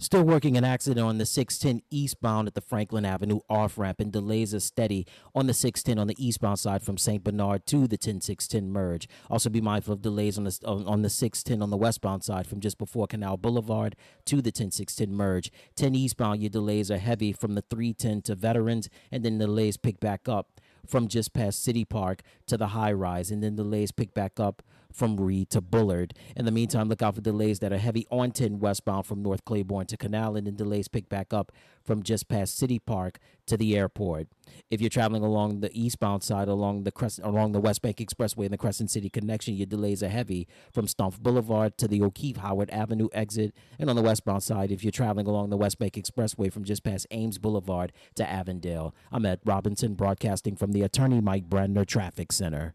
Still 0.02 0.24
working 0.24 0.56
an 0.56 0.64
accident 0.64 1.06
on 1.06 1.18
the 1.18 1.24
610 1.24 1.80
eastbound 1.88 2.48
at 2.48 2.54
the 2.54 2.60
Franklin 2.60 3.04
Avenue 3.04 3.38
off 3.48 3.78
ramp, 3.78 4.00
and 4.00 4.10
delays 4.10 4.52
are 4.52 4.58
steady 4.58 5.06
on 5.32 5.46
the 5.46 5.54
610 5.54 5.96
on 5.96 6.08
the 6.08 6.16
eastbound 6.18 6.58
side 6.58 6.82
from 6.82 6.98
St. 6.98 7.22
Bernard 7.22 7.66
to 7.66 7.86
the 7.86 7.96
10610 7.96 8.72
merge. 8.72 9.08
Also, 9.30 9.48
be 9.48 9.60
mindful 9.60 9.94
of 9.94 10.02
delays 10.02 10.36
on 10.36 10.42
the 10.42 10.58
on, 10.66 11.02
the 11.02 11.08
610 11.08 11.62
on 11.62 11.70
the 11.70 11.76
westbound 11.76 12.24
side 12.24 12.48
from 12.48 12.58
just 12.58 12.78
before 12.78 13.06
Canal 13.06 13.36
Boulevard 13.36 13.94
to 14.24 14.42
the 14.42 14.50
10610 14.50 15.14
merge. 15.14 15.52
10 15.76 15.94
eastbound, 15.94 16.42
your 16.42 16.50
delays 16.50 16.90
are 16.90 16.98
heavy 16.98 17.32
from 17.32 17.54
the 17.54 17.62
310 17.62 18.22
to 18.22 18.34
Veterans, 18.34 18.88
and 19.12 19.24
then 19.24 19.38
delays 19.38 19.76
pick 19.76 20.00
back 20.00 20.28
up 20.28 20.60
from 20.84 21.06
just 21.06 21.32
past 21.32 21.62
City 21.62 21.84
Park 21.84 22.22
to 22.48 22.56
the 22.56 22.68
high 22.68 22.92
rise, 22.92 23.30
and 23.30 23.40
then 23.40 23.54
delays 23.54 23.92
pick 23.92 24.14
back 24.14 24.40
up 24.40 24.64
from 24.94 25.16
Read 25.18 25.50
to 25.50 25.60
Bullard. 25.60 26.14
In 26.36 26.44
the 26.44 26.50
meantime, 26.50 26.88
look 26.88 27.02
out 27.02 27.14
for 27.14 27.20
delays 27.20 27.58
that 27.60 27.72
are 27.72 27.78
heavy 27.78 28.06
on 28.10 28.30
10 28.30 28.58
westbound 28.60 29.06
from 29.06 29.22
North 29.22 29.44
Claiborne 29.44 29.86
to 29.86 29.96
Canal, 29.96 30.36
and 30.36 30.46
then 30.46 30.56
delays 30.56 30.88
pick 30.88 31.08
back 31.08 31.32
up 31.32 31.52
from 31.82 32.02
just 32.02 32.28
past 32.28 32.56
City 32.56 32.78
Park 32.78 33.18
to 33.46 33.56
the 33.56 33.76
airport. 33.76 34.28
If 34.70 34.80
you're 34.80 34.90
traveling 34.90 35.24
along 35.24 35.60
the 35.60 35.70
eastbound 35.72 36.22
side, 36.22 36.48
along 36.48 36.84
the 36.84 36.92
Crescent, 36.92 37.26
along 37.26 37.52
the 37.52 37.60
West 37.60 37.82
Bank 37.82 37.96
Expressway 37.96 38.44
and 38.44 38.52
the 38.52 38.58
Crescent 38.58 38.90
City 38.90 39.10
connection, 39.10 39.54
your 39.54 39.66
delays 39.66 40.02
are 40.02 40.08
heavy 40.08 40.46
from 40.72 40.86
Stump 40.86 41.18
Boulevard 41.20 41.76
to 41.78 41.88
the 41.88 42.02
O'Keefe 42.02 42.36
Howard 42.38 42.70
Avenue 42.70 43.08
exit. 43.12 43.54
And 43.78 43.90
on 43.90 43.96
the 43.96 44.02
westbound 44.02 44.42
side, 44.42 44.70
if 44.70 44.84
you're 44.84 44.92
traveling 44.92 45.26
along 45.26 45.50
the 45.50 45.56
West 45.56 45.78
Bank 45.78 45.94
Expressway 45.94 46.52
from 46.52 46.64
just 46.64 46.84
past 46.84 47.06
Ames 47.10 47.38
Boulevard 47.38 47.92
to 48.14 48.28
Avondale. 48.28 48.94
I'm 49.10 49.26
at 49.26 49.40
Robinson, 49.44 49.94
broadcasting 49.94 50.56
from 50.56 50.72
the 50.72 50.82
Attorney 50.82 51.20
Mike 51.20 51.48
Brandner 51.48 51.86
Traffic 51.86 52.32
Center. 52.32 52.74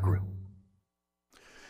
Grill. 0.00 0.26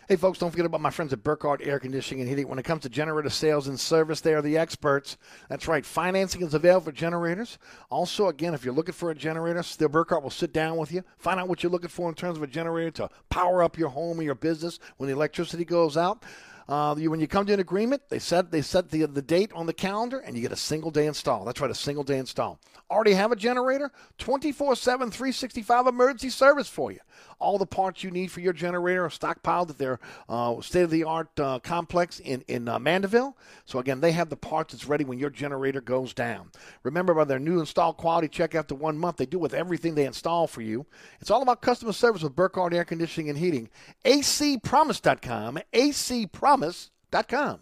Hey, 0.08 0.14
folks, 0.14 0.38
don't 0.38 0.52
forget 0.52 0.66
about 0.66 0.80
my 0.80 0.90
friends 0.90 1.12
at 1.12 1.24
Burkhardt 1.24 1.66
Air 1.66 1.80
Conditioning 1.80 2.20
and 2.20 2.30
Heating. 2.30 2.46
When 2.46 2.60
it 2.60 2.64
comes 2.64 2.82
to 2.82 2.88
generator 2.88 3.28
sales 3.28 3.66
and 3.66 3.78
service, 3.78 4.20
they 4.20 4.34
are 4.34 4.42
the 4.42 4.56
experts. 4.56 5.16
That's 5.48 5.66
right. 5.66 5.84
Financing 5.84 6.42
is 6.42 6.54
available 6.54 6.84
for 6.84 6.92
generators. 6.92 7.58
Also, 7.90 8.28
again, 8.28 8.54
if 8.54 8.64
you're 8.64 8.72
looking 8.72 8.94
for 8.94 9.10
a 9.10 9.16
generator, 9.16 9.64
still 9.64 9.88
Burkhardt 9.88 10.22
will 10.22 10.30
sit 10.30 10.52
down 10.52 10.76
with 10.76 10.92
you, 10.92 11.02
find 11.18 11.40
out 11.40 11.48
what 11.48 11.64
you're 11.64 11.72
looking 11.72 11.88
for 11.88 12.08
in 12.08 12.14
terms 12.14 12.36
of 12.36 12.44
a 12.44 12.46
generator 12.46 12.92
to 12.92 13.10
power 13.30 13.64
up 13.64 13.76
your 13.76 13.88
home 13.88 14.20
or 14.20 14.22
your 14.22 14.36
business 14.36 14.78
when 14.98 15.08
the 15.08 15.12
electricity 15.12 15.64
goes 15.64 15.96
out. 15.96 16.22
Uh, 16.68 16.94
you, 16.96 17.10
when 17.10 17.18
you 17.18 17.26
come 17.26 17.44
to 17.46 17.52
an 17.52 17.60
agreement, 17.60 18.02
they 18.08 18.18
set 18.20 18.50
they 18.50 18.62
set 18.62 18.90
the 18.90 19.06
the 19.06 19.22
date 19.22 19.52
on 19.54 19.66
the 19.66 19.72
calendar, 19.72 20.18
and 20.18 20.36
you 20.36 20.42
get 20.42 20.50
a 20.52 20.56
single 20.56 20.90
day 20.90 21.06
install. 21.06 21.44
That's 21.44 21.60
right, 21.60 21.70
a 21.70 21.74
single 21.74 22.02
day 22.02 22.18
install. 22.18 22.60
Already 22.90 23.14
have 23.14 23.32
a 23.32 23.36
generator? 23.36 23.90
24 24.18 24.76
7, 24.76 25.10
365 25.10 25.86
emergency 25.86 26.30
service 26.30 26.68
for 26.68 26.90
you. 26.90 26.98
All 27.38 27.58
the 27.58 27.66
parts 27.66 28.02
you 28.02 28.10
need 28.10 28.30
for 28.30 28.40
your 28.40 28.52
generator 28.52 29.04
are 29.04 29.10
stockpiled 29.10 29.70
at 29.70 29.78
their 29.78 30.00
uh, 30.28 30.60
state 30.60 30.82
of 30.82 30.90
the 30.90 31.04
art 31.04 31.28
uh, 31.38 31.58
complex 31.60 32.18
in, 32.20 32.42
in 32.48 32.68
uh, 32.68 32.78
Mandeville. 32.78 33.36
So, 33.64 33.78
again, 33.78 34.00
they 34.00 34.12
have 34.12 34.28
the 34.28 34.36
parts 34.36 34.72
that's 34.72 34.86
ready 34.86 35.04
when 35.04 35.18
your 35.18 35.30
generator 35.30 35.80
goes 35.80 36.14
down. 36.14 36.50
Remember, 36.82 37.14
by 37.14 37.24
their 37.24 37.38
new 37.38 37.60
install 37.60 37.92
quality 37.92 38.28
check 38.28 38.54
after 38.54 38.74
one 38.74 38.98
month, 38.98 39.16
they 39.16 39.26
do 39.26 39.38
with 39.38 39.54
everything 39.54 39.94
they 39.94 40.06
install 40.06 40.46
for 40.46 40.62
you. 40.62 40.86
It's 41.20 41.30
all 41.30 41.42
about 41.42 41.62
customer 41.62 41.92
service 41.92 42.22
with 42.22 42.36
Burkhardt 42.36 42.74
Air 42.74 42.84
Conditioning 42.84 43.28
and 43.30 43.38
Heating. 43.38 43.68
acpromise.com, 44.04 45.58
acpromise.com. 45.72 47.60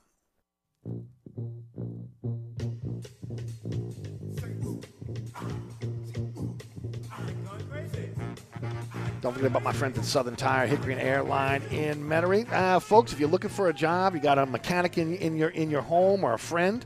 Don't 9.24 9.32
forget 9.32 9.50
about 9.52 9.62
my 9.62 9.72
friends 9.72 9.96
at 9.96 10.04
Southern 10.04 10.36
Tire, 10.36 10.66
Hickory 10.66 10.92
and 10.92 11.00
Airline 11.00 11.62
in 11.70 12.04
Metairie. 12.04 12.46
Uh, 12.52 12.78
folks, 12.78 13.10
if 13.10 13.18
you're 13.18 13.26
looking 13.26 13.48
for 13.48 13.70
a 13.70 13.72
job, 13.72 14.14
you 14.14 14.20
got 14.20 14.38
a 14.38 14.44
mechanic 14.44 14.98
in, 14.98 15.14
in 15.14 15.34
your 15.38 15.48
in 15.48 15.70
your 15.70 15.80
home 15.80 16.24
or 16.24 16.34
a 16.34 16.38
friend. 16.38 16.84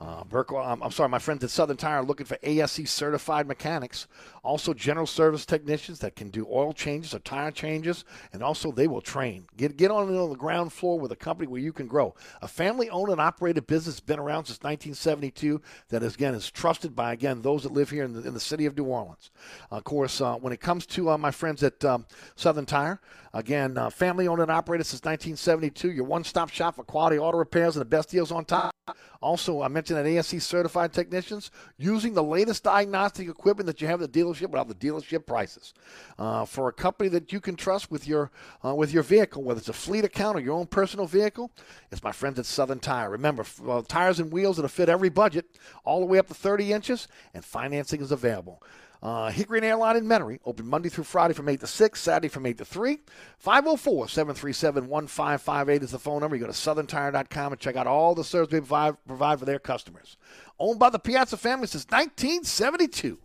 Uh, 0.00 0.22
um, 0.32 0.82
I'm 0.82 0.90
sorry, 0.90 1.10
my 1.10 1.18
friends 1.18 1.44
at 1.44 1.50
Southern 1.50 1.76
Tire 1.76 1.98
are 1.98 2.02
looking 2.02 2.24
for 2.24 2.38
ASE 2.42 2.88
certified 2.88 3.46
mechanics, 3.46 4.06
also 4.44 4.74
general 4.74 5.06
service 5.06 5.46
technicians 5.46 5.98
that 6.00 6.14
can 6.14 6.28
do 6.28 6.46
oil 6.50 6.72
changes 6.72 7.14
or 7.14 7.18
tire 7.20 7.50
changes, 7.50 8.04
and 8.32 8.42
also 8.42 8.70
they 8.70 8.86
will 8.86 9.00
train. 9.00 9.46
Get 9.56 9.76
get 9.76 9.90
on 9.90 10.12
the 10.12 10.36
ground 10.36 10.72
floor 10.72 11.00
with 11.00 11.10
a 11.10 11.16
company 11.16 11.48
where 11.48 11.60
you 11.60 11.72
can 11.72 11.86
grow. 11.86 12.14
A 12.42 12.48
family-owned 12.48 13.10
and 13.10 13.20
operated 13.20 13.66
business 13.66 14.00
been 14.00 14.18
around 14.18 14.44
since 14.44 14.58
1972. 14.58 15.60
That 15.88 16.02
is, 16.02 16.14
again 16.14 16.34
is 16.34 16.50
trusted 16.50 16.94
by 16.94 17.12
again 17.14 17.42
those 17.42 17.62
that 17.62 17.72
live 17.72 17.90
here 17.90 18.04
in 18.04 18.12
the, 18.12 18.26
in 18.26 18.34
the 18.34 18.40
city 18.40 18.66
of 18.66 18.76
New 18.76 18.84
Orleans. 18.84 19.30
Of 19.70 19.84
course, 19.84 20.20
uh, 20.20 20.34
when 20.34 20.52
it 20.52 20.60
comes 20.60 20.86
to 20.86 21.10
uh, 21.10 21.18
my 21.18 21.30
friends 21.30 21.62
at 21.62 21.82
um, 21.84 22.06
Southern 22.36 22.66
Tire, 22.66 23.00
again 23.32 23.78
uh, 23.78 23.88
family-owned 23.88 24.42
and 24.42 24.50
operated 24.50 24.86
since 24.86 25.02
1972. 25.02 25.90
Your 25.90 26.04
one-stop 26.04 26.50
shop 26.50 26.76
for 26.76 26.84
quality 26.84 27.18
auto 27.18 27.38
repairs 27.38 27.76
and 27.76 27.80
the 27.80 27.86
best 27.86 28.10
deals 28.10 28.30
on 28.30 28.44
top. 28.44 28.74
Also, 29.22 29.62
I 29.62 29.68
mentioned 29.68 29.98
that 29.98 30.04
ASC 30.04 30.42
certified 30.42 30.92
technicians 30.92 31.50
using 31.78 32.12
the 32.12 32.22
latest 32.22 32.64
diagnostic 32.64 33.26
equipment 33.26 33.66
that 33.66 33.80
you 33.80 33.88
have 33.88 34.02
at 34.02 34.12
the 34.12 34.20
dealership 34.20 34.33
without 34.42 34.68
the 34.68 34.74
dealership 34.74 35.26
prices. 35.26 35.74
Uh, 36.18 36.44
for 36.44 36.68
a 36.68 36.72
company 36.72 37.08
that 37.08 37.32
you 37.32 37.40
can 37.40 37.56
trust 37.56 37.90
with 37.90 38.06
your 38.06 38.30
uh, 38.64 38.74
with 38.74 38.92
your 38.92 39.02
vehicle, 39.02 39.42
whether 39.42 39.58
it's 39.58 39.68
a 39.68 39.72
fleet 39.72 40.04
account 40.04 40.36
or 40.36 40.40
your 40.40 40.54
own 40.54 40.66
personal 40.66 41.06
vehicle, 41.06 41.50
it's 41.90 42.02
my 42.02 42.12
friends 42.12 42.38
at 42.38 42.46
Southern 42.46 42.78
Tire. 42.78 43.10
Remember, 43.10 43.44
uh, 43.68 43.82
tires 43.86 44.20
and 44.20 44.32
wheels 44.32 44.56
that'll 44.56 44.68
fit 44.68 44.88
every 44.88 45.08
budget, 45.08 45.46
all 45.84 46.00
the 46.00 46.06
way 46.06 46.18
up 46.18 46.28
to 46.28 46.34
30 46.34 46.72
inches, 46.72 47.08
and 47.32 47.44
financing 47.44 48.00
is 48.00 48.12
available. 48.12 48.62
Uh, 49.04 49.30
Hickory 49.30 49.58
and 49.58 49.66
Airline 49.66 49.98
in 49.98 50.06
Metairie, 50.06 50.40
open 50.46 50.66
Monday 50.66 50.88
through 50.88 51.04
Friday 51.04 51.34
from 51.34 51.46
8 51.46 51.60
to 51.60 51.66
6, 51.66 52.00
Saturday 52.00 52.28
from 52.28 52.46
8 52.46 52.56
to 52.56 52.64
3. 52.64 53.00
504 53.36 54.08
737 54.08 54.88
1558 54.88 55.82
is 55.82 55.90
the 55.90 55.98
phone 55.98 56.20
number. 56.22 56.36
You 56.36 56.40
go 56.40 56.46
to 56.46 56.54
southerntire.com 56.54 57.52
and 57.52 57.60
check 57.60 57.76
out 57.76 57.86
all 57.86 58.14
the 58.14 58.24
service 58.24 58.48
they 58.48 58.60
provide, 58.60 58.96
provide 59.06 59.38
for 59.38 59.44
their 59.44 59.58
customers. 59.58 60.16
Owned 60.58 60.78
by 60.78 60.88
the 60.88 60.98
Piazza 60.98 61.36
family 61.36 61.66
since 61.66 61.84
1972. 61.84 63.18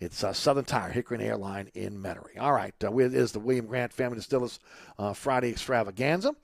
It's 0.00 0.24
uh, 0.24 0.32
Southern 0.32 0.64
Tire, 0.64 0.90
Hickory 0.90 1.18
and 1.18 1.26
Airline 1.26 1.70
in 1.74 2.02
Metairie. 2.02 2.38
All 2.38 2.52
right, 2.52 2.74
uh, 2.82 2.96
it 2.96 3.14
is 3.14 3.32
the 3.32 3.38
William 3.38 3.66
Grant 3.66 3.92
Family 3.92 4.16
Distillers 4.16 4.58
uh, 4.98 5.12
Friday 5.12 5.50
Extravaganza. 5.50 6.34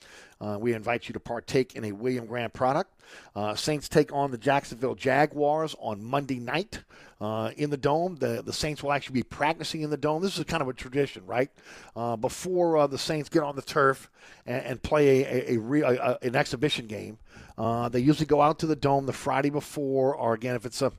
Uh, 0.41 0.57
we 0.59 0.73
invite 0.73 1.07
you 1.09 1.13
to 1.13 1.21
partake 1.21 1.75
in 1.75 1.85
a 1.85 1.93
William 1.93 2.25
Grant 2.27 2.53
product. 2.53 2.95
Uh, 3.37 3.55
Saints 3.55 3.89
take 3.89 4.13
on 4.13 4.31
the 4.31 4.39
Jacksonville 4.39 4.95
Jaguars 4.95 5.77
on 5.79 6.03
Monday 6.03 6.39
night 6.39 6.83
uh, 7.21 7.51
in 7.57 7.69
the 7.69 7.77
Dome. 7.77 8.17
The, 8.17 8.43
the 8.43 8.53
Saints 8.53 8.83
will 8.83 8.93
actually 8.93 9.15
be 9.15 9.23
practicing 9.23 9.83
in 9.83 9.91
the 9.91 9.99
Dome. 9.99 10.23
This 10.23 10.39
is 10.39 10.45
kind 10.45 10.63
of 10.63 10.69
a 10.69 10.73
tradition, 10.73 11.27
right? 11.27 11.51
Uh, 11.95 12.17
before 12.17 12.79
uh, 12.79 12.87
the 12.87 12.97
Saints 12.97 13.29
get 13.29 13.43
on 13.43 13.57
the 13.57 13.63
turf 13.63 14.11
and, 14.47 14.65
and 14.65 14.83
play 14.83 15.23
a, 15.23 15.27
a, 15.27 15.55
a, 15.55 15.59
re, 15.59 15.83
a, 15.83 16.19
an 16.23 16.35
exhibition 16.37 16.87
game, 16.87 17.19
uh, 17.59 17.91
they 17.91 18.01
usually 18.01 18.27
go 18.27 18.41
out 18.41 18.59
to 18.61 18.67
the 18.67 18.77
Dome 18.77 19.05
the 19.05 19.13
Friday 19.13 19.51
before, 19.51 20.15
or 20.15 20.33
again, 20.33 20.55
if 20.55 20.65
it's 20.65 20.81
a 20.81 20.93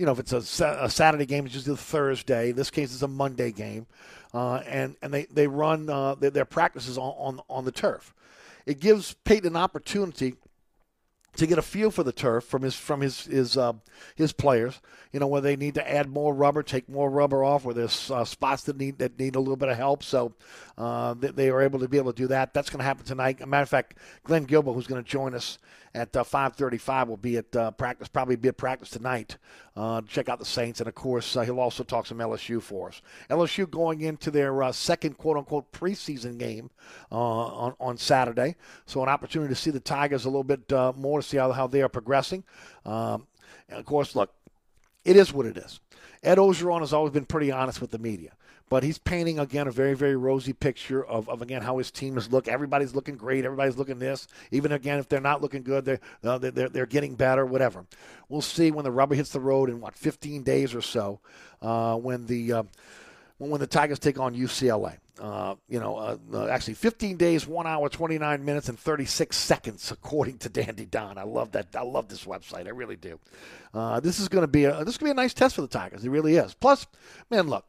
you 0.00 0.06
know, 0.06 0.12
if 0.12 0.18
it's 0.18 0.32
a, 0.32 0.78
a 0.80 0.88
Saturday 0.88 1.26
game, 1.26 1.44
it's 1.44 1.54
usually 1.54 1.74
a 1.74 1.76
Thursday. 1.76 2.50
In 2.50 2.56
this 2.56 2.70
case, 2.70 2.94
it's 2.94 3.02
a 3.02 3.08
Monday 3.08 3.52
game, 3.52 3.86
uh, 4.32 4.62
and 4.66 4.96
and 5.02 5.12
they 5.12 5.26
they 5.26 5.46
run 5.46 5.90
uh, 5.90 6.14
their, 6.14 6.30
their, 6.30 6.44
practices 6.46 6.96
on, 6.96 7.12
on 7.18 7.40
on 7.50 7.66
the 7.66 7.70
turf. 7.70 8.14
It 8.64 8.80
gives 8.80 9.12
Payton 9.24 9.48
an 9.48 9.56
opportunity 9.56 10.36
to 11.36 11.46
get 11.46 11.58
a 11.58 11.62
feel 11.62 11.90
for 11.90 12.02
the 12.02 12.12
turf 12.12 12.44
from 12.44 12.62
his 12.62 12.74
from 12.74 13.02
his 13.02 13.26
his 13.26 13.58
uh, 13.58 13.74
his 14.14 14.32
players. 14.32 14.80
You 15.12 15.20
know 15.20 15.26
where 15.26 15.42
they 15.42 15.54
need 15.54 15.74
to 15.74 15.86
add 15.86 16.08
more 16.08 16.32
rubber, 16.32 16.62
take 16.62 16.88
more 16.88 17.10
rubber 17.10 17.44
off, 17.44 17.66
where 17.66 17.74
there's 17.74 18.10
uh, 18.10 18.24
spots 18.24 18.62
that 18.64 18.78
need 18.78 19.00
that 19.00 19.18
need 19.18 19.36
a 19.36 19.40
little 19.40 19.56
bit 19.56 19.68
of 19.68 19.76
help. 19.76 20.02
So 20.02 20.32
uh, 20.80 21.14
they, 21.14 21.50
are 21.50 21.60
able 21.60 21.78
to 21.78 21.88
be 21.88 21.98
able 21.98 22.10
to 22.10 22.16
do 22.16 22.26
that. 22.28 22.54
That's 22.54 22.70
going 22.70 22.78
to 22.78 22.84
happen 22.84 23.04
tonight. 23.04 23.36
As 23.38 23.42
a 23.42 23.46
matter 23.46 23.64
of 23.64 23.68
fact, 23.68 23.98
Glenn 24.24 24.46
Guilbeau, 24.46 24.74
who's 24.74 24.86
going 24.86 25.02
to 25.02 25.08
join 25.08 25.34
us 25.34 25.58
at 25.94 26.16
uh, 26.16 26.24
5:35, 26.24 27.08
will 27.08 27.18
be 27.18 27.36
at 27.36 27.54
uh, 27.54 27.70
practice. 27.72 28.08
Probably 28.08 28.36
be 28.36 28.48
at 28.48 28.56
practice 28.56 28.88
tonight. 28.88 29.36
Uh, 29.76 30.00
check 30.08 30.30
out 30.30 30.38
the 30.38 30.46
Saints, 30.46 30.80
and 30.80 30.88
of 30.88 30.94
course 30.94 31.34
he'll 31.34 31.60
also 31.60 31.84
talk 31.84 32.06
some 32.06 32.16
LSU 32.16 32.62
for 32.62 32.88
us. 32.88 33.02
LSU 33.28 33.70
going 33.70 34.00
into 34.00 34.30
their 34.30 34.72
second 34.72 35.18
quote 35.18 35.36
unquote 35.36 35.70
preseason 35.70 36.38
game 36.38 36.70
on 37.10 37.74
on 37.78 37.98
Saturday, 37.98 38.56
so 38.86 39.02
an 39.02 39.10
opportunity 39.10 39.52
to 39.52 39.60
see 39.60 39.70
the 39.70 39.80
Tigers 39.80 40.24
a 40.24 40.30
little 40.30 40.44
bit 40.44 40.70
more 40.96 41.20
to 41.20 41.26
see 41.26 41.36
how, 41.36 41.52
how 41.52 41.66
they 41.66 41.82
are 41.82 41.90
progressing. 41.90 42.42
Um, 42.86 43.26
of 43.68 43.84
course, 43.84 44.16
look, 44.16 44.32
it 45.04 45.16
is 45.16 45.30
what 45.30 45.44
it 45.44 45.58
is. 45.58 45.80
Ed 46.22 46.38
Orgeron 46.38 46.80
has 46.80 46.92
always 46.92 47.12
been 47.12 47.24
pretty 47.24 47.50
honest 47.50 47.80
with 47.80 47.90
the 47.90 47.98
media, 47.98 48.32
but 48.70 48.84
he's 48.84 48.98
painting 48.98 49.40
again 49.40 49.66
a 49.66 49.70
very, 49.70 49.94
very 49.94 50.16
rosy 50.16 50.52
picture 50.52 51.04
of, 51.04 51.28
of 51.28 51.42
again 51.42 51.60
how 51.60 51.76
his 51.78 51.90
team 51.90 52.16
is 52.16 52.32
look. 52.32 52.48
Everybody's 52.48 52.94
looking 52.94 53.16
great. 53.16 53.44
Everybody's 53.44 53.76
looking 53.76 53.98
this. 53.98 54.28
Even 54.52 54.72
again, 54.72 55.00
if 55.00 55.08
they're 55.08 55.20
not 55.20 55.42
looking 55.42 55.62
good, 55.62 55.84
they're 55.84 56.00
uh, 56.24 56.38
they're 56.38 56.68
they're 56.68 56.86
getting 56.86 57.16
better. 57.16 57.44
Whatever. 57.44 57.84
We'll 58.28 58.40
see 58.40 58.70
when 58.70 58.84
the 58.84 58.92
rubber 58.92 59.16
hits 59.16 59.32
the 59.32 59.40
road 59.40 59.68
in 59.68 59.80
what 59.80 59.96
15 59.96 60.44
days 60.44 60.72
or 60.72 60.80
so, 60.80 61.18
uh, 61.60 61.96
when 61.96 62.26
the 62.26 62.52
uh, 62.52 62.62
when 63.38 63.60
the 63.60 63.66
Tigers 63.66 63.98
take 63.98 64.18
on 64.18 64.34
UCLA. 64.34 64.96
Uh, 65.18 65.54
you 65.68 65.78
know, 65.78 65.96
uh, 65.96 66.16
uh, 66.32 66.46
actually 66.46 66.72
15 66.72 67.18
days, 67.18 67.46
1 67.46 67.66
hour, 67.66 67.90
29 67.90 68.42
minutes, 68.42 68.70
and 68.70 68.78
36 68.78 69.36
seconds, 69.36 69.90
according 69.90 70.38
to 70.38 70.48
Dandy 70.48 70.86
Don. 70.86 71.18
I 71.18 71.24
love 71.24 71.52
that. 71.52 71.66
I 71.76 71.82
love 71.82 72.08
this 72.08 72.24
website. 72.24 72.66
I 72.66 72.70
really 72.70 72.96
do. 72.96 73.18
Uh, 73.74 74.00
this 74.00 74.18
is 74.18 74.28
going 74.28 74.44
to 74.44 74.48
be 74.48 74.64
a 74.64 74.82
this 74.84 74.94
is 74.94 74.98
going 74.98 75.10
to 75.10 75.14
be 75.14 75.20
a 75.20 75.22
nice 75.22 75.34
test 75.34 75.56
for 75.56 75.60
the 75.60 75.68
Tigers. 75.68 76.04
It 76.04 76.08
really 76.08 76.36
is. 76.36 76.54
Plus, 76.54 76.86
man, 77.30 77.48
look, 77.48 77.66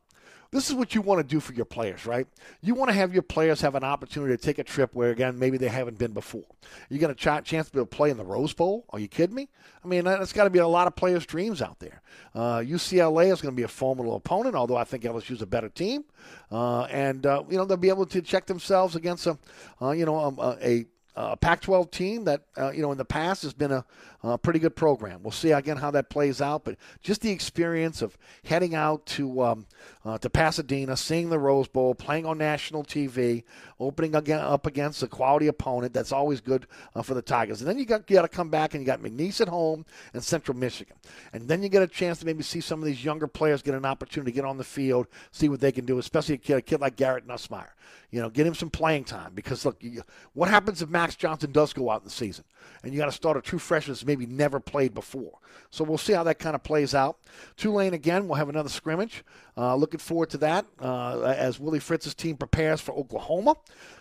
this 0.51 0.69
is 0.69 0.75
what 0.75 0.93
you 0.93 1.01
want 1.01 1.19
to 1.19 1.23
do 1.23 1.39
for 1.39 1.53
your 1.53 1.65
players, 1.65 2.05
right? 2.05 2.27
You 2.61 2.75
want 2.75 2.89
to 2.89 2.93
have 2.93 3.13
your 3.13 3.23
players 3.23 3.61
have 3.61 3.75
an 3.75 3.85
opportunity 3.85 4.35
to 4.35 4.41
take 4.41 4.59
a 4.59 4.63
trip 4.63 4.89
where, 4.93 5.09
again, 5.09 5.39
maybe 5.39 5.57
they 5.57 5.69
haven't 5.69 5.97
been 5.97 6.11
before. 6.11 6.43
You 6.89 6.99
got 6.99 7.09
a 7.09 7.15
ch- 7.15 7.45
chance 7.47 7.67
to 7.67 7.73
be 7.73 7.79
able 7.79 7.87
to 7.87 7.95
play 7.95 8.09
in 8.09 8.17
the 8.17 8.25
Rose 8.25 8.53
Bowl? 8.53 8.85
Are 8.89 8.99
you 8.99 9.07
kidding 9.07 9.35
me? 9.35 9.47
I 9.83 9.87
mean, 9.87 10.03
that's 10.03 10.33
got 10.33 10.43
to 10.43 10.49
be 10.49 10.59
a 10.59 10.67
lot 10.67 10.87
of 10.87 10.95
players' 10.95 11.25
dreams 11.25 11.61
out 11.61 11.79
there. 11.79 12.01
Uh, 12.35 12.57
UCLA 12.57 13.31
is 13.31 13.41
going 13.41 13.53
to 13.53 13.57
be 13.57 13.63
a 13.63 13.69
formidable 13.69 14.17
opponent, 14.17 14.55
although 14.55 14.75
I 14.75 14.83
think 14.83 15.03
LSU's 15.03 15.41
a 15.41 15.47
better 15.47 15.69
team. 15.69 16.03
Uh, 16.51 16.83
and, 16.83 17.25
uh, 17.25 17.43
you 17.49 17.57
know, 17.57 17.63
they'll 17.63 17.77
be 17.77 17.89
able 17.89 18.05
to 18.07 18.21
check 18.21 18.45
themselves 18.45 18.97
against 18.97 19.27
a, 19.27 19.37
uh, 19.81 19.91
you 19.91 20.05
know, 20.05 20.19
um, 20.19 20.37
a, 20.37 20.57
a 20.61 20.85
a 21.15 21.35
Pac-12 21.35 21.91
team 21.91 22.23
that 22.25 22.43
uh, 22.57 22.71
you 22.71 22.81
know 22.81 22.91
in 22.91 22.97
the 22.97 23.05
past 23.05 23.43
has 23.43 23.53
been 23.53 23.71
a, 23.71 23.85
a, 24.23 24.37
pretty 24.37 24.59
good 24.59 24.75
program. 24.75 25.21
We'll 25.23 25.31
see 25.31 25.51
again 25.51 25.77
how 25.77 25.91
that 25.91 26.09
plays 26.09 26.41
out, 26.41 26.63
but 26.63 26.77
just 27.01 27.21
the 27.21 27.31
experience 27.31 28.01
of 28.01 28.17
heading 28.45 28.75
out 28.75 29.05
to 29.07 29.41
um, 29.43 29.65
uh, 30.05 30.17
to 30.19 30.29
Pasadena, 30.29 30.95
seeing 30.95 31.29
the 31.29 31.39
Rose 31.39 31.67
Bowl, 31.67 31.95
playing 31.95 32.25
on 32.25 32.37
national 32.37 32.83
TV, 32.83 33.43
opening 33.81 34.15
again 34.15 34.39
up 34.39 34.65
against 34.65 35.03
a 35.03 35.07
quality 35.07 35.47
opponent. 35.47 35.93
That's 35.93 36.11
always 36.11 36.39
good 36.41 36.67
uh, 36.95 37.01
for 37.01 37.13
the 37.13 37.21
Tigers. 37.21 37.61
And 37.61 37.69
then 37.69 37.77
you 37.77 37.85
got 37.85 38.09
you 38.09 38.15
got 38.15 38.21
to 38.21 38.27
come 38.27 38.49
back 38.49 38.73
and 38.73 38.81
you 38.81 38.85
got 38.85 39.01
McNeese 39.01 39.41
at 39.41 39.47
home 39.47 39.85
and 40.13 40.23
Central 40.23 40.57
Michigan, 40.57 40.95
and 41.33 41.47
then 41.47 41.63
you 41.63 41.69
get 41.69 41.81
a 41.81 41.87
chance 41.87 42.19
to 42.19 42.25
maybe 42.25 42.43
see 42.43 42.61
some 42.61 42.79
of 42.79 42.85
these 42.85 43.03
younger 43.03 43.27
players 43.27 43.61
get 43.61 43.75
an 43.75 43.85
opportunity 43.85 44.31
to 44.31 44.35
get 44.35 44.45
on 44.45 44.57
the 44.57 44.63
field, 44.63 45.07
see 45.31 45.49
what 45.49 45.59
they 45.59 45.71
can 45.71 45.85
do, 45.85 45.97
especially 45.97 46.35
a 46.35 46.37
kid, 46.37 46.57
a 46.57 46.61
kid 46.61 46.81
like 46.81 46.95
Garrett 46.95 47.27
Nussmeier. 47.27 47.69
You 48.11 48.21
know, 48.21 48.29
get 48.29 48.45
him 48.45 48.55
some 48.55 48.69
playing 48.69 49.05
time 49.05 49.31
because 49.33 49.65
look, 49.65 49.77
you, 49.81 50.03
what 50.33 50.49
happens 50.49 50.81
if 50.81 50.89
Max 50.89 51.15
Johnson 51.15 51.51
does 51.51 51.73
go 51.73 51.89
out 51.89 52.01
in 52.01 52.05
the 52.05 52.11
season 52.11 52.45
and 52.83 52.93
you 52.93 52.99
got 52.99 53.05
to 53.05 53.11
start 53.11 53.37
a 53.37 53.41
true 53.41 53.59
freshman 53.59 53.93
that's 53.93 54.05
maybe 54.05 54.25
never 54.25 54.59
played 54.59 54.93
before? 54.93 55.39
So 55.69 55.83
we'll 55.83 55.97
see 55.97 56.13
how 56.13 56.23
that 56.23 56.39
kind 56.39 56.55
of 56.55 56.63
plays 56.63 56.93
out. 56.93 57.17
Tulane 57.57 57.93
again, 57.93 58.27
we'll 58.27 58.37
have 58.37 58.49
another 58.49 58.69
scrimmage. 58.69 59.23
Uh, 59.57 59.75
looking 59.75 59.99
forward 59.99 60.29
to 60.31 60.37
that 60.39 60.65
uh, 60.81 61.21
as 61.21 61.59
Willie 61.59 61.79
Fritz's 61.79 62.13
team 62.13 62.37
prepares 62.37 62.81
for 62.81 62.93
Oklahoma, 62.93 63.55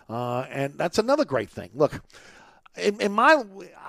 uh, 0.08 0.40
and 0.50 0.76
that's 0.76 0.98
another 0.98 1.24
great 1.24 1.50
thing. 1.50 1.70
Look. 1.74 2.02
In, 2.76 3.00
in, 3.00 3.10
my, 3.10 3.42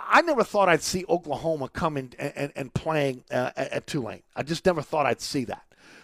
I 0.10 0.24
never 0.24 0.44
thought 0.44 0.68
I'd 0.68 0.82
see 0.82 1.06
Oklahoma 1.08 1.70
coming 1.70 2.14
and, 2.18 2.52
and, 2.56 2.74
playing 2.74 3.24
uh, 3.30 3.52
at, 3.56 3.72
at 3.72 3.88
Tulane. 3.88 4.24
I 4.36 4.42
just 4.42 4.66
never 4.66 4.82
thought 4.82 5.06
I'd 5.06 5.22
see 5.22 5.46
that. 5.46 5.64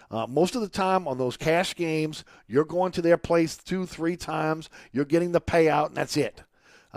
Uh, 0.10 0.26
most 0.28 0.56
of 0.56 0.62
the 0.62 0.70
time 0.70 1.08
on 1.08 1.18
those 1.18 1.36
cash 1.36 1.76
games, 1.76 2.24
you're 2.48 2.66
going 2.66 2.92
to 2.94 3.02
their 3.02 3.18
place 3.18 3.58
two, 3.58 3.86
three 3.86 4.16
times. 4.16 4.70
You're 4.92 5.06
getting 5.06 5.32
the 5.32 5.42
payout, 5.42 5.88
and 5.88 5.98
that's 5.98 6.16
it. 6.16 6.44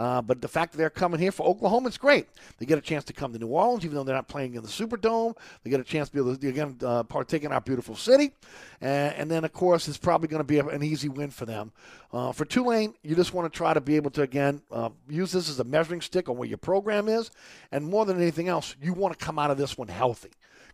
Uh, 0.00 0.22
but 0.22 0.40
the 0.40 0.48
fact 0.48 0.72
that 0.72 0.78
they're 0.78 0.88
coming 0.88 1.20
here 1.20 1.30
for 1.30 1.46
Oklahoma, 1.46 1.88
it's 1.88 1.98
great. 1.98 2.26
They 2.56 2.64
get 2.64 2.78
a 2.78 2.80
chance 2.80 3.04
to 3.04 3.12
come 3.12 3.34
to 3.34 3.38
New 3.38 3.48
Orleans, 3.48 3.84
even 3.84 3.96
though 3.96 4.02
they're 4.02 4.14
not 4.16 4.28
playing 4.28 4.54
in 4.54 4.62
the 4.62 4.68
Superdome. 4.68 5.36
They 5.62 5.68
get 5.68 5.78
a 5.78 5.84
chance 5.84 6.08
to 6.08 6.14
be 6.14 6.20
able 6.20 6.34
to 6.34 6.48
again 6.48 6.78
uh, 6.82 7.02
partake 7.02 7.44
in 7.44 7.52
our 7.52 7.60
beautiful 7.60 7.94
city, 7.94 8.32
and, 8.80 9.14
and 9.14 9.30
then 9.30 9.44
of 9.44 9.52
course 9.52 9.88
it's 9.88 9.98
probably 9.98 10.28
going 10.28 10.40
to 10.40 10.44
be 10.44 10.58
an 10.58 10.82
easy 10.82 11.10
win 11.10 11.28
for 11.28 11.44
them. 11.44 11.72
Uh, 12.14 12.32
for 12.32 12.46
Tulane, 12.46 12.94
you 13.02 13.14
just 13.14 13.34
want 13.34 13.52
to 13.52 13.54
try 13.54 13.74
to 13.74 13.80
be 13.82 13.96
able 13.96 14.10
to 14.12 14.22
again 14.22 14.62
uh, 14.72 14.88
use 15.06 15.32
this 15.32 15.50
as 15.50 15.60
a 15.60 15.64
measuring 15.64 16.00
stick 16.00 16.30
on 16.30 16.38
where 16.38 16.48
your 16.48 16.56
program 16.56 17.06
is, 17.06 17.30
and 17.70 17.84
more 17.84 18.06
than 18.06 18.16
anything 18.16 18.48
else, 18.48 18.76
you 18.80 18.94
want 18.94 19.18
to 19.18 19.22
come 19.22 19.38
out 19.38 19.50
of 19.50 19.58
this 19.58 19.76
one 19.76 19.88
healthy 19.88 20.30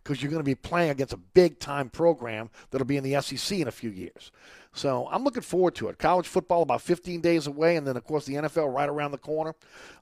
because 0.07 0.23
you're 0.23 0.31
going 0.31 0.39
to 0.39 0.45
be 0.45 0.55
playing 0.55 0.89
against 0.89 1.11
a 1.11 1.17
big 1.17 1.59
time 1.59 1.89
program 1.89 2.49
that'll 2.71 2.87
be 2.87 2.95
in 2.95 3.03
the 3.03 3.21
SEC 3.21 3.59
in 3.59 3.67
a 3.67 3.71
few 3.71 3.89
years. 3.89 4.31
So 4.71 5.09
I'm 5.11 5.23
looking 5.25 5.41
forward 5.41 5.75
to 5.75 5.89
it. 5.89 5.97
College 5.97 6.27
football 6.27 6.61
about 6.61 6.81
15 6.81 7.19
days 7.19 7.45
away, 7.45 7.75
and 7.75 7.85
then 7.85 7.97
of 7.97 8.05
course 8.05 8.25
the 8.25 8.35
NFL 8.35 8.73
right 8.73 8.87
around 8.87 9.11
the 9.11 9.17
corner. 9.17 9.53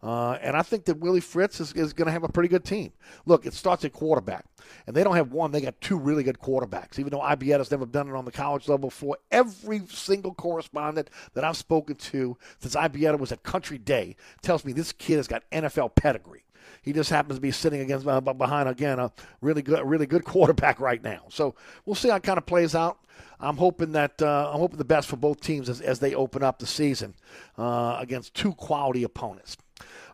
Uh, 0.03 0.33
and 0.33 0.55
I 0.55 0.61
think 0.61 0.85
that 0.85 0.99
Willie 0.99 1.21
Fritz 1.21 1.59
is, 1.59 1.73
is 1.73 1.93
going 1.93 2.05
to 2.05 2.11
have 2.11 2.23
a 2.23 2.29
pretty 2.29 2.49
good 2.49 2.65
team. 2.65 2.91
Look, 3.25 3.47
it 3.47 3.53
starts 3.53 3.83
at 3.83 3.93
quarterback, 3.93 4.45
and 4.85 4.95
they 4.95 5.03
don't 5.03 5.15
have 5.15 5.31
one; 5.31 5.51
they 5.51 5.61
got 5.61 5.79
two 5.81 5.97
really 5.97 6.23
good 6.23 6.39
quarterbacks. 6.39 6.99
Even 6.99 7.11
though 7.11 7.21
has 7.21 7.71
never 7.71 7.85
done 7.85 8.09
it 8.09 8.15
on 8.15 8.25
the 8.25 8.31
college 8.31 8.67
level 8.67 8.89
before, 8.89 9.17
every 9.31 9.81
single 9.87 10.35
correspondent 10.35 11.09
that 11.33 11.43
I've 11.43 11.57
spoken 11.57 11.95
to 11.95 12.37
since 12.59 12.75
Ibieta 12.75 13.17
was 13.17 13.31
at 13.31 13.43
Country 13.43 13.77
Day 13.77 14.17
tells 14.41 14.65
me 14.65 14.73
this 14.73 14.91
kid 14.91 15.15
has 15.15 15.27
got 15.27 15.49
NFL 15.51 15.95
pedigree. 15.95 16.43
He 16.81 16.93
just 16.93 17.09
happens 17.09 17.37
to 17.37 17.41
be 17.41 17.51
sitting 17.51 17.81
against 17.81 18.07
uh, 18.07 18.21
behind 18.21 18.69
again 18.69 18.99
a 18.99 19.11
really 19.41 19.61
good, 19.61 19.85
really 19.85 20.05
good 20.05 20.23
quarterback 20.23 20.79
right 20.79 21.03
now. 21.03 21.23
So 21.29 21.55
we'll 21.85 21.95
see 21.95 22.09
how 22.09 22.15
it 22.15 22.23
kind 22.23 22.37
of 22.37 22.45
plays 22.45 22.75
out. 22.75 22.99
I'm 23.39 23.57
hoping 23.57 23.91
that 23.93 24.21
uh, 24.21 24.51
I'm 24.53 24.59
hoping 24.59 24.77
the 24.77 24.85
best 24.85 25.07
for 25.07 25.17
both 25.17 25.41
teams 25.41 25.69
as, 25.69 25.81
as 25.81 25.99
they 25.99 26.15
open 26.15 26.43
up 26.43 26.59
the 26.59 26.67
season 26.67 27.15
uh, 27.57 27.97
against 27.99 28.33
two 28.33 28.53
quality 28.53 29.03
opponents. 29.03 29.57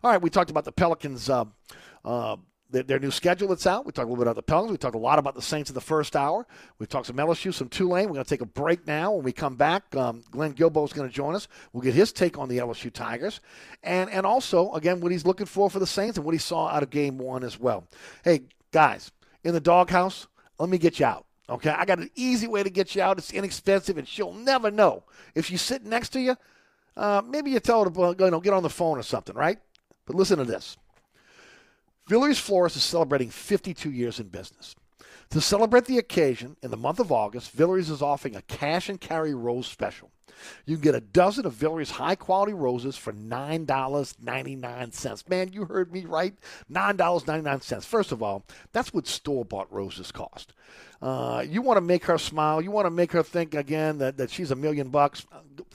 All 0.02 0.10
right, 0.10 0.20
we 0.20 0.30
talked 0.30 0.50
about 0.50 0.64
the 0.64 0.72
Pelicans. 0.72 1.30
Uh, 1.30 1.44
uh 2.04 2.36
their, 2.72 2.98
new 2.98 3.10
schedule 3.10 3.48
that's 3.48 3.66
out. 3.66 3.84
We 3.84 3.92
talked 3.92 4.06
a 4.06 4.10
little 4.10 4.24
bit 4.24 4.28
about 4.28 4.36
the 4.36 4.42
Pelicans. 4.42 4.72
We 4.72 4.78
talked 4.78 4.94
a 4.94 4.98
lot 4.98 5.18
about 5.18 5.34
the 5.34 5.42
Saints 5.42 5.70
in 5.70 5.74
the 5.74 5.80
first 5.80 6.16
hour. 6.16 6.46
We 6.78 6.86
talked 6.86 7.06
some 7.06 7.16
LSU, 7.16 7.52
some 7.52 7.68
Tulane. 7.68 8.06
We're 8.06 8.14
going 8.14 8.24
to 8.24 8.28
take 8.28 8.40
a 8.40 8.46
break 8.46 8.86
now. 8.86 9.12
When 9.12 9.24
we 9.24 9.32
come 9.32 9.56
back, 9.56 9.94
um, 9.94 10.22
Glenn 10.30 10.54
Guilbeau 10.54 10.84
is 10.84 10.92
going 10.92 11.08
to 11.08 11.14
join 11.14 11.34
us. 11.34 11.48
We'll 11.72 11.82
get 11.82 11.94
his 11.94 12.12
take 12.12 12.38
on 12.38 12.48
the 12.48 12.58
LSU 12.58 12.92
Tigers, 12.92 13.40
and 13.82 14.10
and 14.10 14.24
also 14.24 14.72
again 14.72 15.00
what 15.00 15.12
he's 15.12 15.26
looking 15.26 15.46
for 15.46 15.68
for 15.68 15.78
the 15.78 15.86
Saints 15.86 16.16
and 16.16 16.24
what 16.24 16.32
he 16.32 16.38
saw 16.38 16.68
out 16.68 16.82
of 16.82 16.90
Game 16.90 17.18
One 17.18 17.44
as 17.44 17.60
well. 17.60 17.86
Hey 18.24 18.42
guys, 18.70 19.12
in 19.44 19.52
the 19.52 19.60
doghouse, 19.60 20.26
let 20.58 20.68
me 20.68 20.78
get 20.78 20.98
you 20.98 21.06
out. 21.06 21.26
Okay, 21.50 21.70
I 21.70 21.84
got 21.84 21.98
an 21.98 22.10
easy 22.14 22.46
way 22.46 22.62
to 22.62 22.70
get 22.70 22.94
you 22.94 23.02
out. 23.02 23.18
It's 23.18 23.32
inexpensive, 23.32 23.98
and 23.98 24.08
she'll 24.08 24.32
never 24.32 24.70
know 24.70 25.04
if 25.34 25.46
she's 25.46 25.60
sitting 25.60 25.90
next 25.90 26.10
to 26.10 26.20
you. 26.20 26.36
Uh, 26.96 27.22
maybe 27.26 27.50
you 27.50 27.60
tell 27.60 27.84
her 27.84 27.90
to 27.90 28.24
you 28.24 28.30
know 28.30 28.40
get 28.40 28.54
on 28.54 28.62
the 28.62 28.70
phone 28.70 28.98
or 28.98 29.02
something, 29.02 29.34
right? 29.34 29.58
But 30.06 30.16
listen 30.16 30.38
to 30.38 30.44
this. 30.44 30.76
Villere's 32.08 32.38
Florist 32.38 32.76
is 32.76 32.82
celebrating 32.82 33.30
52 33.30 33.90
years 33.90 34.18
in 34.18 34.28
business. 34.28 34.74
To 35.30 35.40
celebrate 35.40 35.86
the 35.86 35.98
occasion, 35.98 36.56
in 36.62 36.70
the 36.70 36.76
month 36.76 37.00
of 37.00 37.10
August, 37.10 37.50
Villere's 37.52 37.90
is 37.90 38.02
offering 38.02 38.36
a 38.36 38.42
cash 38.42 38.88
and 38.88 39.00
carry 39.00 39.34
rose 39.34 39.66
special. 39.66 40.10
You 40.66 40.76
can 40.76 40.82
get 40.82 40.94
a 40.94 41.00
dozen 41.00 41.46
of 41.46 41.54
Villere's 41.54 41.92
high 41.92 42.14
quality 42.14 42.52
roses 42.52 42.96
for 42.96 43.12
$9.99. 43.12 45.28
Man, 45.28 45.52
you 45.52 45.64
heard 45.64 45.92
me 45.92 46.04
right. 46.04 46.34
$9.99. 46.70 47.84
First 47.84 48.12
of 48.12 48.22
all, 48.22 48.44
that's 48.72 48.92
what 48.92 49.06
store 49.06 49.44
bought 49.44 49.72
roses 49.72 50.12
cost. 50.12 50.52
Uh, 51.00 51.44
you 51.46 51.62
want 51.62 51.78
to 51.78 51.82
make 51.82 52.04
her 52.04 52.18
smile. 52.18 52.60
You 52.60 52.70
want 52.70 52.86
to 52.86 52.90
make 52.90 53.12
her 53.12 53.22
think 53.22 53.54
again 53.54 53.98
that, 53.98 54.16
that 54.18 54.30
she's 54.30 54.50
a 54.50 54.56
million 54.56 54.88
bucks. 54.88 55.26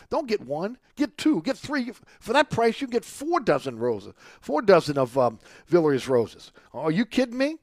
Don't 0.10 0.28
get 0.28 0.42
one. 0.42 0.78
Get 0.96 1.18
two. 1.18 1.42
Get 1.42 1.58
three. 1.58 1.92
For 2.20 2.34
that 2.34 2.50
price, 2.50 2.82
you 2.82 2.88
get 2.88 3.04
four 3.04 3.40
dozen 3.40 3.78
roses. 3.78 4.14
Four 4.40 4.62
dozen 4.62 4.98
of 4.98 5.18
um, 5.18 5.40
roses. 5.70 6.52
Are 6.74 6.92
you 6.92 7.06
kidding 7.06 7.38
me? 7.38 7.58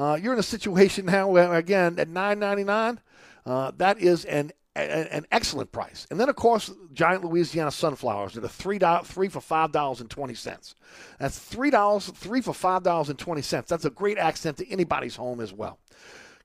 Uh, 0.00 0.14
you're 0.14 0.32
in 0.32 0.38
a 0.38 0.42
situation 0.42 1.04
now 1.06 1.28
where, 1.28 1.54
again, 1.54 1.98
at 1.98 2.08
$9.99, 2.08 2.98
uh, 3.46 3.72
that 3.76 3.98
is 3.98 4.24
an 4.24 4.52
an 4.76 5.26
excellent 5.32 5.72
price. 5.72 6.06
And 6.10 6.20
then, 6.20 6.28
of 6.28 6.36
course, 6.36 6.72
giant 6.92 7.24
Louisiana 7.24 7.72
sunflowers 7.72 8.36
at 8.36 8.44
a 8.44 8.48
three 8.48 8.78
three 9.04 9.28
for 9.28 9.40
five 9.40 9.72
dollars 9.72 10.00
and 10.00 10.08
twenty 10.08 10.34
cents. 10.34 10.76
That's 11.18 11.36
three 11.36 11.70
dollars 11.70 12.06
three 12.06 12.40
for 12.40 12.54
five 12.54 12.84
dollars 12.84 13.08
and 13.08 13.18
twenty 13.18 13.42
cents. 13.42 13.68
That's 13.68 13.84
a 13.84 13.90
great 13.90 14.16
accent 14.16 14.58
to 14.58 14.70
anybody's 14.70 15.16
home 15.16 15.40
as 15.40 15.52
well. 15.52 15.80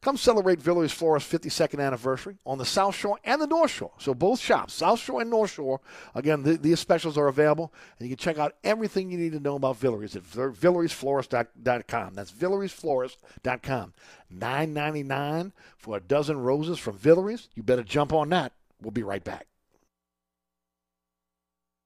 Come 0.06 0.18
celebrate 0.18 0.61
Villere's 0.61 0.91
Florist 0.91 1.32
52nd 1.32 1.84
anniversary 1.84 2.38
on 2.45 2.60
the 2.60 2.64
South 2.65 2.94
Shore 2.94 3.18
and 3.23 3.41
the 3.41 3.48
North 3.48 3.72
Shore. 3.72 3.94
So 3.98 4.14
both 4.14 4.40
shops, 4.40 4.76
South 4.76 4.99
Shore 4.99 5.22
and 5.22 5.32
North 5.32 5.53
Shore, 5.53 5.82
again, 6.14 6.44
the, 6.44 6.57
these 6.57 6.80
specials 6.80 7.18
are 7.18 7.27
available, 7.27 7.73
and 7.98 8.07
you 8.07 8.15
can 8.15 8.23
check 8.23 8.38
out 8.38 8.53
everything 8.64 9.10
you 9.10 9.18
need 9.18 9.32
to 9.32 9.40
know 9.40 9.56
about 9.56 9.77
Villere's 9.77 10.15
at 10.15 10.22
villeriesflorist.com. 10.22 12.14
That's 12.14 12.32
villeriesflorist.com. 12.32 13.94
Nine 14.30 14.73
ninety 14.76 15.02
nine 15.02 15.53
for 15.76 15.98
a 15.98 16.02
dozen 16.02 16.38
roses 16.38 16.77
from 16.77 16.99
Villere's. 16.99 17.49
You 17.56 17.64
better 17.64 17.82
jump 17.82 18.14
on 18.14 18.30
that. 18.30 18.53
We'll 18.84 18.91
be 18.91 19.02
right 19.02 19.23
back. 19.23 19.48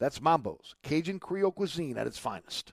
That's 0.00 0.18
Mambo's, 0.18 0.74
Cajun 0.82 1.18
Creole 1.18 1.52
cuisine 1.52 1.98
at 1.98 2.06
its 2.06 2.16
finest. 2.16 2.72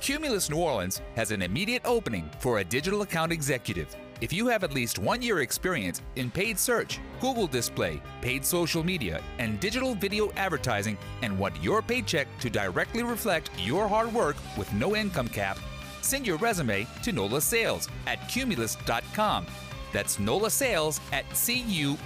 Cumulus 0.00 0.48
New 0.48 0.56
Orleans 0.56 1.02
has 1.14 1.30
an 1.30 1.42
immediate 1.42 1.82
opening 1.84 2.30
for 2.38 2.58
a 2.58 2.64
digital 2.64 3.02
account 3.02 3.32
executive. 3.32 3.94
If 4.22 4.32
you 4.32 4.46
have 4.48 4.64
at 4.64 4.72
least 4.72 4.98
one 4.98 5.20
year 5.20 5.40
experience 5.40 6.00
in 6.16 6.30
paid 6.30 6.58
search, 6.58 6.98
Google 7.20 7.46
display, 7.46 8.00
paid 8.22 8.42
social 8.44 8.82
media, 8.82 9.22
and 9.38 9.60
digital 9.60 9.94
video 9.94 10.32
advertising, 10.32 10.96
and 11.20 11.38
want 11.38 11.62
your 11.62 11.82
paycheck 11.82 12.26
to 12.40 12.48
directly 12.48 13.02
reflect 13.02 13.50
your 13.58 13.88
hard 13.88 14.10
work 14.14 14.36
with 14.56 14.72
no 14.72 14.96
income 14.96 15.28
cap, 15.28 15.58
send 16.00 16.26
your 16.26 16.38
resume 16.38 16.86
to 17.02 17.12
NOLA 17.12 17.42
Sales 17.42 17.86
at 18.06 18.26
cumulus.com. 18.26 19.46
That's 19.92 20.18
NOLA 20.18 20.50
Sales 20.50 20.98
at 21.12 21.24
C-U-M-U-L-U-S.com. 21.36 22.00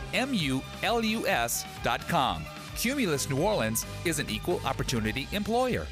Cumulus 2.76 3.30
New 3.30 3.40
Orleans 3.40 3.86
is 4.04 4.18
an 4.18 4.28
equal 4.28 4.60
opportunity 4.64 5.28
employer. 5.30 5.86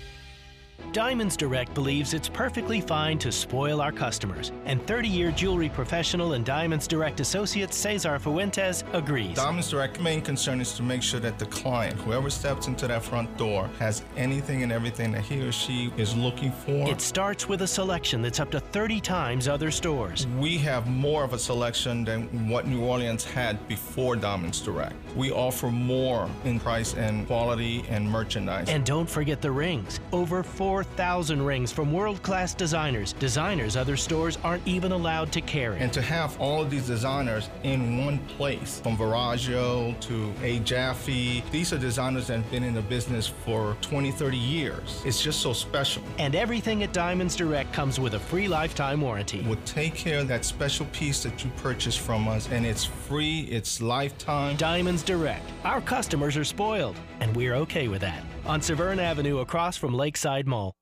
Diamonds 0.92 1.38
Direct 1.38 1.72
believes 1.72 2.12
it's 2.12 2.28
perfectly 2.28 2.82
fine 2.82 3.18
to 3.20 3.32
spoil 3.32 3.80
our 3.80 3.92
customers, 3.92 4.52
and 4.66 4.86
30 4.86 5.08
year 5.08 5.30
jewelry 5.30 5.70
professional 5.70 6.34
and 6.34 6.44
Diamonds 6.44 6.86
Direct 6.86 7.18
associate 7.20 7.72
Cesar 7.72 8.18
Fuentes 8.18 8.84
agrees. 8.92 9.34
Diamonds 9.34 9.70
Direct 9.70 9.98
main 10.00 10.20
concern 10.20 10.60
is 10.60 10.74
to 10.74 10.82
make 10.82 11.02
sure 11.02 11.18
that 11.18 11.38
the 11.38 11.46
client, 11.46 11.98
whoever 12.00 12.28
steps 12.28 12.66
into 12.66 12.86
that 12.88 13.02
front 13.02 13.34
door, 13.38 13.70
has 13.78 14.02
anything 14.18 14.62
and 14.64 14.70
everything 14.70 15.12
that 15.12 15.22
he 15.22 15.40
or 15.40 15.50
she 15.50 15.90
is 15.96 16.14
looking 16.14 16.52
for. 16.52 16.86
It 16.86 17.00
starts 17.00 17.48
with 17.48 17.62
a 17.62 17.66
selection 17.66 18.20
that's 18.20 18.38
up 18.38 18.50
to 18.50 18.60
30 18.60 19.00
times 19.00 19.48
other 19.48 19.70
stores. 19.70 20.26
We 20.38 20.58
have 20.58 20.86
more 20.88 21.24
of 21.24 21.32
a 21.32 21.38
selection 21.38 22.04
than 22.04 22.50
what 22.50 22.66
New 22.66 22.84
Orleans 22.84 23.24
had 23.24 23.66
before 23.66 24.14
Diamonds 24.14 24.60
Direct. 24.60 24.94
We 25.16 25.30
offer 25.30 25.68
more 25.68 26.28
in 26.44 26.58
price 26.60 26.94
and 26.94 27.26
quality 27.26 27.84
and 27.88 28.10
merchandise. 28.10 28.68
And 28.68 28.84
don't 28.84 29.08
forget 29.08 29.40
the 29.40 29.50
rings. 29.50 30.00
Over 30.12 30.42
4,000 30.42 31.42
rings 31.42 31.72
from 31.72 31.92
world 31.92 32.22
class 32.22 32.54
designers. 32.54 33.12
Designers 33.14 33.76
other 33.76 33.96
stores 33.96 34.38
aren't 34.42 34.66
even 34.66 34.92
allowed 34.92 35.32
to 35.32 35.40
carry. 35.40 35.78
And 35.78 35.92
to 35.92 36.02
have 36.02 36.38
all 36.40 36.62
of 36.62 36.70
these 36.70 36.86
designers 36.86 37.50
in 37.62 38.04
one 38.04 38.18
place, 38.36 38.80
from 38.82 38.96
Verragio 38.96 39.98
to 40.00 40.32
A. 40.42 40.58
Jaffe, 40.60 41.42
these 41.50 41.72
are 41.72 41.78
designers 41.78 42.26
that 42.28 42.38
have 42.38 42.50
been 42.50 42.62
in 42.62 42.74
the 42.74 42.82
business 42.82 43.26
for 43.26 43.76
20, 43.82 44.10
30 44.10 44.36
years. 44.36 45.02
It's 45.04 45.22
just 45.22 45.40
so 45.40 45.52
special. 45.52 46.02
And 46.18 46.34
everything 46.34 46.82
at 46.82 46.92
Diamonds 46.92 47.36
Direct 47.36 47.72
comes 47.72 48.00
with 48.00 48.14
a 48.14 48.18
free 48.18 48.48
lifetime 48.48 49.00
warranty. 49.00 49.44
We'll 49.46 49.58
take 49.64 49.94
care 49.94 50.20
of 50.20 50.28
that 50.28 50.44
special 50.44 50.86
piece 50.86 51.22
that 51.22 51.44
you 51.44 51.50
purchased 51.58 52.00
from 52.00 52.28
us, 52.28 52.48
and 52.50 52.64
it's 52.64 52.84
free, 52.84 53.40
it's 53.50 53.80
lifetime. 53.80 54.56
Diamonds 54.56 55.01
Direct. 55.02 55.44
Our 55.64 55.80
customers 55.80 56.36
are 56.36 56.44
spoiled, 56.44 56.96
and 57.20 57.34
we're 57.36 57.54
okay 57.54 57.88
with 57.88 58.00
that. 58.00 58.22
On 58.46 58.60
Severn 58.60 58.98
Avenue 58.98 59.38
across 59.38 59.76
from 59.76 59.94
Lakeside 59.94 60.46
Mall. 60.46 60.72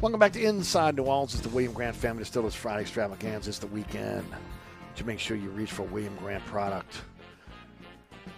Welcome 0.00 0.20
back 0.20 0.32
to 0.34 0.42
Inside 0.42 0.96
New 0.96 1.04
Orleans. 1.04 1.34
It's 1.34 1.42
the 1.42 1.48
William 1.48 1.72
Grant 1.72 1.96
Family 1.96 2.22
Distillers 2.22 2.54
Friday 2.54 2.82
Extravaganza. 2.82 3.48
It's 3.48 3.58
the 3.58 3.66
weekend. 3.68 4.26
To 4.96 5.04
make 5.04 5.18
sure 5.18 5.36
you 5.36 5.50
reach 5.50 5.72
for 5.72 5.84
William 5.84 6.14
Grant 6.16 6.44
product. 6.46 7.00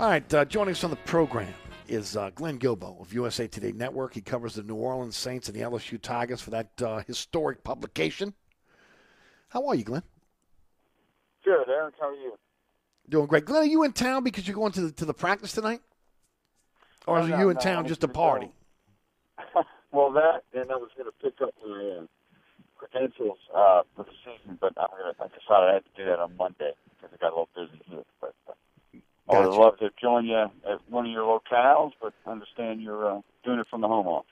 All 0.00 0.08
right, 0.08 0.34
uh, 0.34 0.44
joining 0.44 0.72
us 0.72 0.84
on 0.84 0.90
the 0.90 0.96
program 0.96 1.52
is 1.88 2.16
uh, 2.16 2.30
Glenn 2.34 2.58
Guilbeau 2.58 3.00
of 3.00 3.12
USA 3.12 3.48
Today 3.48 3.72
Network. 3.72 4.14
He 4.14 4.20
covers 4.20 4.54
the 4.54 4.62
New 4.62 4.76
Orleans 4.76 5.16
Saints 5.16 5.48
and 5.48 5.56
the 5.56 5.62
LSU 5.62 6.00
Tigers 6.00 6.40
for 6.40 6.50
that 6.50 6.70
uh, 6.82 7.02
historic 7.06 7.64
publication. 7.64 8.34
How 9.48 9.66
are 9.66 9.74
you, 9.74 9.84
Glenn? 9.84 10.02
Good, 11.48 11.70
Eric. 11.70 11.94
How 11.98 12.10
are 12.10 12.14
you? 12.14 12.34
Doing 13.08 13.26
great. 13.26 13.46
Glenn, 13.46 13.62
are 13.62 13.64
you 13.64 13.82
in 13.82 13.92
town 13.92 14.22
because 14.22 14.46
you're 14.46 14.54
going 14.54 14.72
to 14.72 14.82
the, 14.82 14.92
to 14.92 15.06
the 15.06 15.14
practice 15.14 15.52
tonight? 15.52 15.80
Or 17.06 17.16
No, 17.16 17.24
are 17.24 17.28
no, 17.28 17.38
you 17.38 17.48
in 17.48 17.54
no, 17.54 17.60
town 17.60 17.86
just 17.88 18.02
to 18.02 18.08
party? 18.08 18.50
Well, 19.90 20.12
that, 20.12 20.42
and 20.52 20.70
I 20.70 20.74
was 20.74 20.90
going 20.94 21.08
to 21.08 21.16
pick 21.22 21.40
up 21.40 21.54
my 21.66 22.00
uh, 22.00 22.06
credentials 22.76 23.38
uh, 23.56 23.80
for 23.96 24.04
the 24.04 24.10
season, 24.22 24.58
but 24.60 24.74
I'm 24.76 24.88
gonna, 24.90 25.14
I 25.18 25.28
decided 25.28 25.70
I 25.70 25.72
had 25.72 25.84
to 25.86 25.90
do 25.96 26.04
that 26.04 26.18
on 26.18 26.36
Monday 26.36 26.72
because 26.90 27.08
I 27.14 27.16
got 27.16 27.32
a 27.32 27.40
little 27.40 27.48
busy 27.56 27.80
here. 27.88 28.02
But 28.20 28.34
uh, 28.46 29.32
I 29.32 29.46
would 29.46 29.54
love 29.54 29.78
to 29.78 29.88
join 29.98 30.26
you 30.26 30.36
at 30.36 30.80
one 30.90 31.06
of 31.06 31.10
your 31.10 31.22
locales, 31.22 31.92
but 32.02 32.12
I 32.26 32.32
understand 32.32 32.82
you're 32.82 33.10
uh, 33.10 33.20
doing 33.42 33.58
it 33.60 33.66
from 33.70 33.80
the 33.80 33.88
home 33.88 34.06
office. 34.06 34.30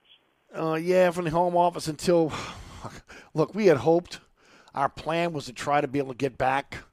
Uh, 0.55 0.75
yeah, 0.75 1.11
from 1.11 1.25
the 1.25 1.31
home 1.31 1.57
office 1.57 1.89
until. 1.89 2.31
Look, 3.33 3.55
we 3.55 3.65
had 3.69 3.79
hoped. 3.79 4.21
Our 4.75 4.91
plan 4.91 5.33
was 5.33 5.47
to 5.47 5.55
try 5.55 5.81
to 5.81 5.89
be 5.89 5.99
able 5.99 6.13
to 6.13 6.19
get 6.19 6.37
back 6.37 6.85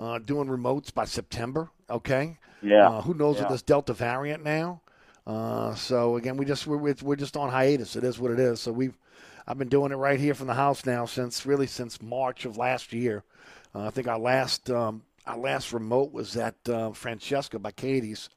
uh, 0.00 0.18
doing 0.18 0.48
remotes 0.48 0.92
by 0.92 1.04
September. 1.04 1.70
Okay. 1.88 2.38
Yeah. 2.62 2.88
Uh, 2.88 3.02
who 3.02 3.14
knows 3.14 3.36
Yeah. 3.36 3.42
with 3.42 3.50
this 3.52 3.62
Delta 3.62 3.92
variant 3.92 4.42
now? 4.42 4.80
Uh, 5.26 5.74
so 5.74 6.16
again, 6.16 6.36
we 6.36 6.44
just 6.44 6.66
we're, 6.66 6.94
we're 7.02 7.16
just 7.16 7.36
on 7.36 7.50
hiatus. 7.50 7.94
It 7.94 8.04
is 8.04 8.18
what 8.18 8.30
it 8.30 8.40
is. 8.40 8.60
So 8.60 8.72
we've 8.72 8.96
I've 9.46 9.58
been 9.58 9.68
doing 9.68 9.92
it 9.92 9.96
right 9.96 10.18
here 10.18 10.34
from 10.34 10.46
the 10.46 10.54
house 10.54 10.86
now 10.86 11.04
since 11.04 11.44
really 11.44 11.66
since 11.66 12.00
March 12.00 12.44
of 12.44 12.56
last 12.56 12.92
year. 12.92 13.22
Uh, 13.74 13.86
I 13.86 13.90
think 13.90 14.08
our 14.08 14.18
last 14.18 14.70
um, 14.70 15.02
our 15.26 15.38
last 15.38 15.72
remote 15.72 16.12
was 16.12 16.36
at 16.36 16.56
uh, 16.68 16.92
Francesca 16.92 17.58
by 17.58 17.70
Katie's 17.70 18.30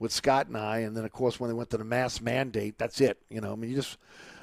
with 0.00 0.12
Scott 0.12 0.48
and 0.48 0.56
I, 0.56 0.78
and 0.78 0.96
then 0.96 1.04
of 1.04 1.12
course 1.12 1.38
when 1.38 1.48
they 1.48 1.54
went 1.54 1.70
to 1.70 1.78
the 1.78 1.84
mass 1.84 2.20
mandate, 2.20 2.76
that's 2.78 3.00
it. 3.00 3.18
You 3.30 3.40
know, 3.40 3.52
I 3.52 3.56
mean, 3.56 3.70
you 3.70 3.76
just 3.76 3.96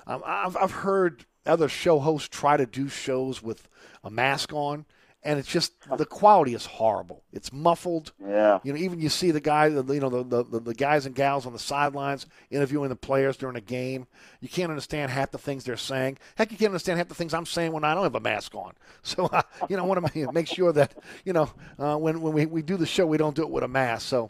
um, 0.07 0.23
I've 0.25 0.55
I've 0.55 0.71
heard 0.71 1.25
other 1.45 1.67
show 1.67 1.99
hosts 1.99 2.29
try 2.29 2.55
to 2.55 2.65
do 2.65 2.87
shows 2.87 3.43
with 3.43 3.67
a 4.03 4.09
mask 4.09 4.53
on, 4.53 4.85
and 5.23 5.37
it's 5.37 5.47
just 5.47 5.73
the 5.97 6.05
quality 6.05 6.55
is 6.55 6.65
horrible. 6.65 7.23
It's 7.31 7.53
muffled. 7.53 8.11
Yeah. 8.19 8.59
You 8.63 8.73
know, 8.73 8.79
even 8.79 8.99
you 8.99 9.09
see 9.09 9.29
the 9.31 9.39
guy, 9.39 9.67
you 9.67 9.83
know, 9.83 10.23
the, 10.23 10.43
the 10.43 10.59
the 10.59 10.73
guys 10.73 11.05
and 11.05 11.13
gals 11.13 11.45
on 11.45 11.53
the 11.53 11.59
sidelines 11.59 12.25
interviewing 12.49 12.89
the 12.89 12.95
players 12.95 13.37
during 13.37 13.55
a 13.55 13.61
game. 13.61 14.07
You 14.39 14.49
can't 14.49 14.71
understand 14.71 15.11
half 15.11 15.31
the 15.31 15.37
things 15.37 15.63
they're 15.63 15.77
saying. 15.77 16.17
Heck, 16.35 16.51
you 16.51 16.57
can't 16.57 16.71
understand 16.71 16.97
half 16.97 17.07
the 17.07 17.15
things 17.15 17.33
I'm 17.33 17.45
saying 17.45 17.71
when 17.71 17.83
I 17.83 17.93
don't 17.93 18.03
have 18.03 18.15
a 18.15 18.19
mask 18.19 18.55
on. 18.55 18.73
So, 19.03 19.25
uh, 19.25 19.41
you 19.67 19.77
know, 19.77 19.83
I 19.83 19.87
want 19.87 20.13
to 20.13 20.31
make 20.31 20.47
sure 20.47 20.71
that 20.73 20.93
you 21.25 21.33
know 21.33 21.49
uh, 21.79 21.97
when 21.97 22.21
when 22.21 22.33
we, 22.33 22.45
we 22.45 22.61
do 22.61 22.77
the 22.77 22.85
show, 22.85 23.07
we 23.07 23.17
don't 23.17 23.35
do 23.35 23.41
it 23.41 23.49
with 23.49 23.63
a 23.63 23.67
mask. 23.67 24.07
So, 24.07 24.29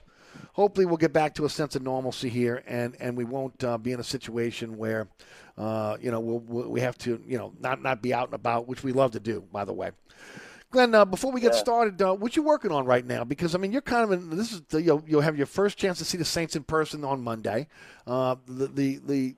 hopefully, 0.53 0.85
we'll 0.85 0.97
get 0.97 1.11
back 1.11 1.35
to 1.35 1.45
a 1.45 1.49
sense 1.49 1.75
of 1.75 1.81
normalcy 1.81 2.29
here, 2.29 2.63
and 2.65 2.95
and 3.01 3.17
we 3.17 3.25
won't 3.25 3.61
uh, 3.63 3.77
be 3.77 3.91
in 3.91 3.99
a 3.99 4.03
situation 4.03 4.77
where, 4.77 5.09
uh, 5.57 5.97
you 6.01 6.09
know, 6.09 6.21
we'll, 6.21 6.39
we'll, 6.39 6.69
we 6.69 6.79
have 6.79 6.97
to, 6.99 7.21
you 7.27 7.37
know, 7.37 7.51
not 7.59 7.81
not 7.81 8.01
be 8.01 8.13
out 8.13 8.27
and 8.29 8.33
about, 8.33 8.67
which 8.67 8.81
we 8.81 8.93
love 8.93 9.11
to 9.11 9.19
do, 9.19 9.43
by 9.51 9.65
the 9.65 9.73
way. 9.73 9.91
Glenn, 10.71 10.95
uh, 10.95 11.03
before 11.03 11.31
we 11.33 11.41
get 11.41 11.53
Yeah. 11.53 11.59
started, 11.59 12.01
uh, 12.01 12.13
what 12.15 12.35
you 12.35 12.43
working 12.43 12.71
on 12.71 12.85
right 12.85 13.05
now? 13.05 13.23
Because 13.25 13.53
I 13.53 13.57
mean, 13.57 13.73
you're 13.73 13.81
kind 13.81 14.05
of 14.05 14.11
in. 14.11 14.29
This 14.37 14.53
is 14.53 14.61
the, 14.61 14.81
you'll 14.81 15.03
you'll 15.05 15.21
have 15.21 15.37
your 15.37 15.45
first 15.45 15.77
chance 15.77 15.97
to 15.99 16.05
see 16.05 16.17
the 16.17 16.25
Saints 16.25 16.55
in 16.55 16.63
person 16.63 17.03
on 17.03 17.21
Monday. 17.21 17.67
Uh, 18.07 18.35
the, 18.47 18.67
the 18.67 18.97
the 19.05 19.35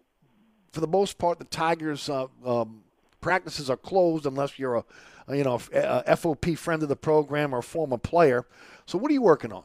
for 0.72 0.80
the 0.80 0.88
most 0.88 1.18
part, 1.18 1.40
the 1.40 1.46
Tigers 1.46 2.08
uh, 2.10 2.28
um, 2.46 2.84
practices 3.20 3.70
are 3.70 3.78
closed 3.78 4.26
unless 4.26 4.58
you're 4.60 4.76
a, 4.76 4.86
a, 5.28 5.36
you 5.36 5.44
know 5.44 5.60
a, 5.74 6.04
a 6.06 6.16
FOP 6.16 6.56
friend 6.58 6.84
of 6.84 6.90
the 6.90 6.96
program 6.96 7.54
or 7.54 7.60
a 7.60 7.64
former 7.64 7.98
player. 7.98 8.46
So, 8.86 9.00
what 9.00 9.10
are 9.10 9.14
you 9.14 9.22
working 9.24 9.52
on? 9.52 9.64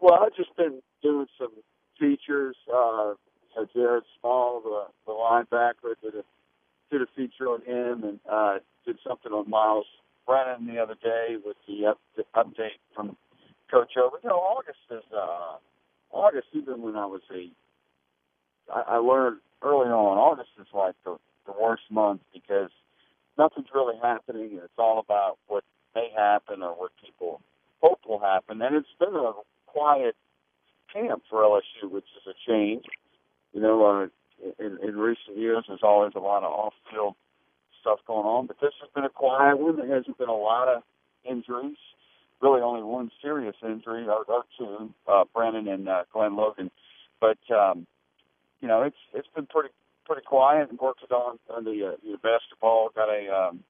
Well, 0.00 0.14
I've 0.14 0.34
just 0.34 0.56
been 0.56 0.80
doing 1.02 1.26
some 1.38 1.52
features. 2.00 2.56
Uh, 2.72 3.14
so 3.54 3.66
Jared 3.74 4.04
Small, 4.18 4.62
the, 4.62 4.84
the 5.06 5.12
linebacker, 5.12 5.94
did 6.02 6.14
a 6.14 6.24
did 6.90 7.02
a 7.02 7.06
feature 7.14 7.48
on 7.48 7.60
him, 7.62 8.04
and 8.04 8.20
uh, 8.30 8.58
did 8.86 8.96
something 9.06 9.30
on 9.32 9.48
Miles 9.50 9.86
Brennan 10.26 10.66
the 10.66 10.80
other 10.80 10.96
day 11.02 11.36
with 11.44 11.56
the, 11.66 11.86
up, 11.86 11.98
update 12.34 12.80
from 12.94 13.16
Coach 13.70 13.92
O. 13.96 14.10
But 14.12 14.22
you 14.22 14.30
know, 14.30 14.36
August 14.36 14.78
is 14.90 15.04
uh, 15.16 15.56
August. 16.10 16.48
Even 16.52 16.82
when 16.82 16.96
I 16.96 17.06
was 17.06 17.22
a, 17.34 17.50
I, 18.72 18.94
I 18.94 18.96
learned 18.96 19.38
early 19.62 19.88
on. 19.88 20.18
August 20.18 20.50
is 20.60 20.66
like 20.74 20.94
the 21.04 21.16
the 21.46 21.52
worst 21.60 21.82
month 21.90 22.20
because 22.32 22.70
nothing's 23.38 23.68
really 23.74 23.96
happening, 24.02 24.50
it's 24.62 24.72
all 24.78 24.98
about 24.98 25.38
what 25.48 25.64
may 25.94 26.08
happen 26.16 26.62
or 26.62 26.72
what 26.72 26.90
people 27.04 27.40
hope 27.80 28.00
will 28.08 28.20
happen. 28.20 28.62
And 28.62 28.76
it's 28.76 28.88
been 28.98 29.14
a 29.14 29.32
quiet 29.66 30.14
camp 30.92 31.22
for 31.28 31.42
LSU, 31.42 31.90
which 31.90 32.04
is 32.16 32.26
a 32.34 32.50
change. 32.50 32.84
You 33.52 33.60
know, 33.60 33.84
uh, 33.84 34.06
in, 34.58 34.78
in 34.82 34.96
recent 34.96 35.36
years, 35.36 35.64
there's 35.68 35.82
always 35.82 36.12
a 36.14 36.20
lot 36.20 36.42
of 36.42 36.52
off-field 36.52 37.14
stuff 37.82 37.98
going 38.06 38.24
on, 38.26 38.46
but 38.46 38.56
this 38.60 38.72
has 38.80 38.88
been 38.94 39.04
a 39.04 39.10
quiet 39.10 39.58
one. 39.58 39.76
There 39.76 39.94
hasn't 39.94 40.16
been 40.16 40.30
a 40.30 40.34
lot 40.36 40.68
of 40.68 40.82
injuries. 41.28 41.76
Really, 42.40 42.60
only 42.62 42.82
one 42.82 43.10
serious 43.20 43.54
injury, 43.62 44.06
or, 44.08 44.24
or 44.26 44.44
two, 44.58 44.92
uh, 45.06 45.24
Brennan 45.34 45.68
and 45.68 45.88
uh, 45.88 46.04
Glenn 46.12 46.34
Logan. 46.34 46.70
But 47.20 47.38
um, 47.54 47.86
you 48.60 48.66
know, 48.68 48.82
it's 48.82 48.96
it's 49.14 49.28
been 49.34 49.46
pretty 49.46 49.68
pretty 50.06 50.22
quiet. 50.22 50.70
And 50.70 50.78
worked 50.78 51.04
on 51.12 51.38
on 51.50 51.64
the, 51.64 51.92
uh, 51.92 51.96
the 52.02 52.16
basketball. 52.22 52.90
Got 52.96 53.08
a 53.10 53.28
um, 53.28 53.60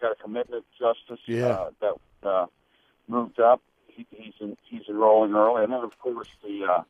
got 0.00 0.12
a 0.12 0.14
commitment 0.22 0.64
justice 0.78 1.18
Yeah. 1.26 1.46
uh, 1.48 1.70
that 1.80 2.28
uh, 2.28 2.46
moved 3.08 3.40
up. 3.40 3.62
He, 3.88 4.06
he's 4.10 4.34
in, 4.40 4.56
he's 4.68 4.82
enrolling 4.88 5.34
early, 5.34 5.64
and 5.64 5.72
then 5.72 5.80
of 5.80 5.98
course 5.98 6.28
the 6.44 6.64
uh, 6.70 6.82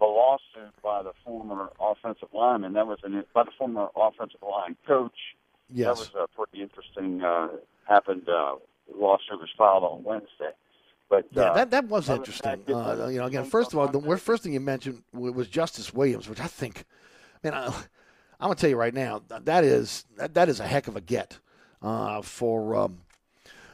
the 0.00 0.06
lawsuit 0.06 0.74
by 0.82 1.04
the 1.04 1.12
former 1.24 1.68
offensive 1.80 2.28
lineman. 2.34 2.72
That 2.72 2.88
was 2.88 2.98
an 3.04 3.22
by 3.32 3.44
the 3.44 3.52
former 3.56 3.86
offensive 3.94 4.42
line 4.42 4.76
coach. 4.88 5.36
Yes. 5.72 5.86
That 5.86 6.14
was 6.14 6.22
uh, 6.22 6.26
pretty 6.36 6.62
interesting. 6.62 7.22
Uh, 7.22 7.48
happened. 7.88 8.28
Uh, 8.28 8.56
lawsuit 8.94 9.40
was 9.40 9.48
filed 9.56 9.84
on 9.84 10.02
Wednesday. 10.04 10.50
But 11.08 11.26
Yeah, 11.32 11.42
uh, 11.42 11.54
that 11.54 11.70
that 11.70 11.84
was 11.86 12.08
interesting. 12.08 12.62
Uh, 12.68 13.08
you 13.10 13.18
know, 13.18 13.26
again, 13.26 13.44
first 13.44 13.72
of 13.72 13.78
all, 13.78 13.88
the 13.88 14.16
first 14.18 14.42
thing 14.42 14.52
you 14.52 14.60
mentioned 14.60 15.02
was 15.12 15.48
Justice 15.48 15.92
Williams, 15.92 16.28
which 16.28 16.40
I 16.40 16.46
think, 16.46 16.84
man, 17.42 17.54
I, 17.54 17.66
I'm 17.66 18.48
gonna 18.48 18.54
tell 18.54 18.70
you 18.70 18.76
right 18.76 18.94
now, 18.94 19.22
that 19.28 19.64
is 19.64 20.06
that, 20.16 20.34
that 20.34 20.48
is 20.48 20.60
a 20.60 20.66
heck 20.66 20.88
of 20.88 20.96
a 20.96 21.00
get 21.00 21.38
uh, 21.82 22.22
for. 22.22 22.76
Um, 22.76 23.00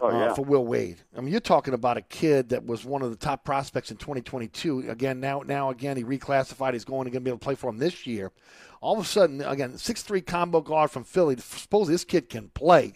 Oh, 0.03 0.09
uh, 0.09 0.35
for 0.35 0.43
Will 0.43 0.65
Wade. 0.65 0.97
I 1.17 1.21
mean, 1.21 1.31
you're 1.31 1.41
talking 1.41 1.75
about 1.75 1.99
a 1.99 2.03
kid 2.03 2.49
that 2.51 2.65
was 2.65 2.85
one 2.85 3.03
of 3.03 3.11
the 3.11 3.17
top 3.17 3.45
prospects 3.45 3.91
in 3.91 3.99
2022. 3.99 4.91
Again, 4.91 5.21
now, 5.21 5.43
now 5.47 5.69
again, 5.71 5.97
he 5.97 6.05
reclassified. 6.05 6.73
He's 6.73 6.87
going 6.87 7.11
to 7.11 7.21
be 7.21 7.29
able 7.29 7.39
to 7.39 7.45
play 7.45 7.55
for 7.55 7.69
him 7.69 7.79
this 7.79 8.07
year. 8.07 8.33
All 8.81 8.95
of 8.95 9.05
a 9.05 9.09
sudden, 9.09 9.43
again, 9.43 9.77
six-three 9.77 10.23
combo 10.23 10.63
guard 10.63 10.91
from 10.91 11.05
Philly. 11.05 11.37
Suppose 11.37 11.89
this 11.89 12.05
kid 12.05 12.31
can 12.31 12.49
play, 12.49 12.95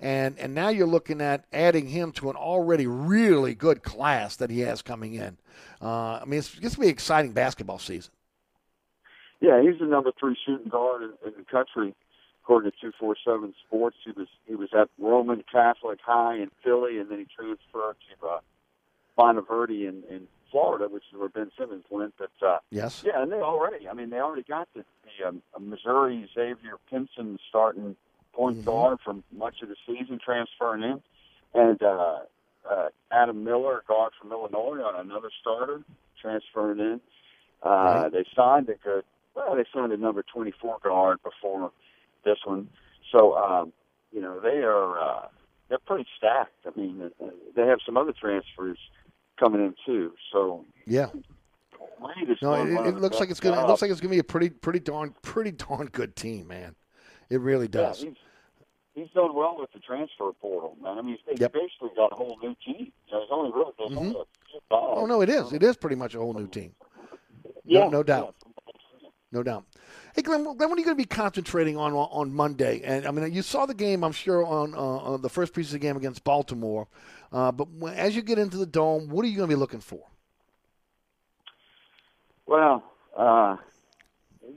and 0.00 0.36
and 0.40 0.52
now 0.52 0.70
you're 0.70 0.88
looking 0.88 1.20
at 1.20 1.44
adding 1.52 1.86
him 1.86 2.10
to 2.12 2.30
an 2.30 2.36
already 2.36 2.88
really 2.88 3.54
good 3.54 3.84
class 3.84 4.34
that 4.36 4.50
he 4.50 4.60
has 4.60 4.82
coming 4.82 5.14
in. 5.14 5.38
Uh, 5.80 6.18
I 6.20 6.24
mean, 6.24 6.40
it's, 6.40 6.48
it's 6.54 6.60
going 6.60 6.70
to 6.70 6.80
be 6.80 6.86
an 6.86 6.92
exciting 6.92 7.32
basketball 7.32 7.78
season. 7.78 8.12
Yeah, 9.40 9.62
he's 9.62 9.78
the 9.78 9.86
number 9.86 10.10
three 10.18 10.36
shooting 10.44 10.68
guard 10.68 11.02
in, 11.02 11.12
in 11.24 11.32
the 11.38 11.44
country, 11.44 11.94
according 12.50 12.72
to 12.72 12.76
two 12.80 12.92
four 12.98 13.14
seven 13.24 13.54
Sports. 13.66 13.96
He 14.04 14.10
was 14.10 14.26
he 14.46 14.54
was 14.56 14.70
at 14.72 14.88
Roman 14.98 15.44
Catholic 15.50 16.00
High 16.04 16.36
in 16.36 16.50
Philly, 16.64 16.98
and 16.98 17.08
then 17.10 17.18
he 17.18 17.26
transferred 17.34 17.96
to 18.20 18.26
uh, 18.26 18.40
Montverde 19.16 19.88
in, 19.88 20.02
in 20.10 20.26
Florida, 20.50 20.88
which 20.88 21.04
is 21.12 21.18
where 21.18 21.28
Ben 21.28 21.50
Simmons 21.56 21.84
went. 21.90 22.14
But 22.18 22.30
uh, 22.44 22.58
Yes. 22.70 23.04
yeah, 23.06 23.22
and 23.22 23.30
they 23.30 23.36
already, 23.36 23.88
I 23.88 23.94
mean, 23.94 24.10
they 24.10 24.18
already 24.18 24.42
got 24.42 24.68
the, 24.74 24.84
the 25.04 25.28
um, 25.28 25.42
Missouri 25.60 26.28
Xavier 26.34 26.76
Pinson 26.90 27.38
starting 27.48 27.94
point 28.32 28.64
guard 28.64 28.98
from 29.04 29.22
much 29.32 29.62
of 29.62 29.68
the 29.68 29.76
season 29.86 30.18
transferring 30.24 30.82
in, 30.82 31.00
and 31.54 31.80
uh, 31.82 32.18
uh, 32.68 32.88
Adam 33.12 33.44
Miller, 33.44 33.82
guard 33.86 34.12
from 34.20 34.32
Illinois, 34.32 34.82
on 34.82 34.98
another 35.06 35.30
starter 35.40 35.82
transferring 36.20 36.80
in. 36.80 37.00
Uh, 37.62 37.68
Right. 37.68 38.12
They 38.12 38.24
signed 38.34 38.68
a 38.70 38.74
good, 38.74 39.04
well, 39.36 39.54
they 39.54 39.64
signed 39.72 39.92
a 39.92 39.96
number 39.96 40.24
24 40.32 40.78
guard 40.82 41.18
before 41.22 41.70
this 42.24 42.38
one. 42.44 42.68
So, 43.12 43.36
um, 43.36 43.72
you 44.12 44.20
know, 44.20 44.40
they 44.40 44.58
are, 44.58 44.98
uh, 45.00 45.26
they're 45.68 45.78
pretty 45.78 46.06
stacked. 46.16 46.66
I 46.66 46.78
mean, 46.78 47.10
uh, 47.22 47.26
they 47.56 47.66
have 47.66 47.78
some 47.84 47.96
other 47.96 48.12
transfers 48.12 48.78
coming 49.38 49.60
in 49.60 49.74
too. 49.86 50.12
So, 50.32 50.64
Yeah. 50.86 51.08
No, 52.42 52.54
it, 52.54 52.88
it 52.88 52.96
looks 52.96 53.20
like 53.20 53.30
it's 53.30 53.40
gonna. 53.40 53.62
It 53.62 53.66
looks 53.66 53.82
like 53.82 53.90
it's 53.90 54.00
gonna 54.00 54.10
be 54.10 54.18
a 54.18 54.24
pretty, 54.24 54.48
pretty 54.50 54.78
darn, 54.80 55.14
pretty 55.22 55.50
darn 55.52 55.86
good 55.86 56.16
team, 56.16 56.48
man. 56.48 56.74
It 57.28 57.40
really 57.40 57.68
does. 57.68 58.02
Yeah, 58.02 58.08
he's, 58.10 58.18
he's 58.94 59.10
done 59.10 59.34
well 59.34 59.56
with 59.58 59.70
the 59.72 59.80
transfer 59.80 60.30
portal, 60.40 60.76
man. 60.82 60.98
I 60.98 61.02
mean, 61.02 61.18
he's, 61.28 61.40
Yep. 61.40 61.52
basically 61.52 61.90
got 61.96 62.12
a 62.12 62.14
whole 62.16 62.38
new 62.42 62.54
team. 62.64 62.92
You 63.08 63.12
know, 63.12 63.26
only 63.30 63.52
really 63.52 63.72
there's 63.78 63.92
only 63.96 64.10
a 64.10 64.12
few. 64.12 64.24
Oh 64.70 65.06
no, 65.06 65.20
it 65.20 65.28
is. 65.28 65.52
It 65.52 65.62
is 65.62 65.76
pretty 65.76 65.96
much 65.96 66.14
a 66.14 66.18
whole 66.18 66.32
new 66.34 66.46
team. 66.48 66.74
No, 67.44 67.52
Yeah, 67.64 67.88
no 67.88 68.02
doubt. 68.02 68.34
No 69.32 69.44
doubt. 69.44 69.64
Hey, 70.14 70.22
Glenn, 70.22 70.42
Glenn, 70.42 70.56
what 70.56 70.76
are 70.76 70.78
you 70.80 70.84
going 70.84 70.96
to 70.96 71.02
be 71.02 71.04
concentrating 71.04 71.76
on 71.76 71.92
on 71.92 72.34
Monday? 72.34 72.80
And 72.84 73.06
I 73.06 73.12
mean, 73.12 73.32
you 73.32 73.42
saw 73.42 73.64
the 73.64 73.74
game, 73.74 74.02
I'm 74.02 74.12
sure, 74.12 74.44
on, 74.44 74.74
uh, 74.74 74.78
on 74.78 75.22
the 75.22 75.28
first 75.28 75.54
piece 75.54 75.66
of 75.66 75.72
the 75.72 75.78
game 75.78 75.96
against 75.96 76.24
Baltimore. 76.24 76.88
Uh, 77.32 77.52
but 77.52 77.68
as 77.94 78.16
you 78.16 78.22
get 78.22 78.38
into 78.38 78.56
the 78.56 78.66
dome, 78.66 79.08
what 79.08 79.24
are 79.24 79.28
you 79.28 79.36
going 79.36 79.48
to 79.48 79.54
be 79.54 79.58
looking 79.58 79.80
for? 79.80 80.02
Well, 82.46 82.82
uh, 83.16 83.56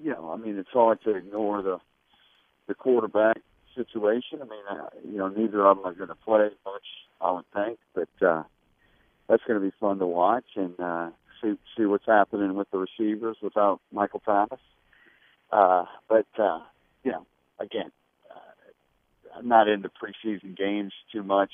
you 0.02 0.10
know, 0.12 0.32
I 0.32 0.38
mean, 0.38 0.58
it's 0.58 0.70
hard 0.72 1.04
to 1.04 1.16
ignore 1.16 1.62
the 1.62 1.78
the 2.68 2.74
quarterback 2.74 3.38
situation. 3.76 4.40
I 4.42 4.46
mean, 4.46 4.64
uh, 4.70 4.90
you 5.06 5.18
know, 5.18 5.28
neither 5.28 5.68
of 5.68 5.78
them 5.78 5.86
are 5.86 5.94
going 5.94 6.10
to 6.10 6.16
play 6.16 6.50
much, 6.66 6.86
I 7.22 7.32
would 7.32 7.46
think, 7.54 7.78
but 7.94 8.26
uh, 8.26 8.44
that's 9.28 9.44
going 9.48 9.60
to 9.60 9.66
be 9.66 9.74
fun 9.80 10.00
to 10.00 10.08
watch 10.08 10.46
and 10.56 10.74
uh, 10.80 11.10
see 11.44 11.58
see 11.78 11.86
what's 11.86 12.06
happening 12.06 12.56
with 12.56 12.70
the 12.72 12.78
receivers 12.78 13.38
without 13.42 13.82
Michael 13.92 14.22
Thomas. 14.22 14.60
Uh, 15.52 15.86
but 16.08 16.28
uh, 16.40 16.60
you 17.04 17.12
know, 17.12 17.26
again, 17.60 17.92
uh, 18.32 19.38
I'm 19.38 19.48
not 19.48 19.68
into 19.68 19.90
preseason 19.90 20.58
games 20.58 20.94
too 21.12 21.24
much. 21.24 21.52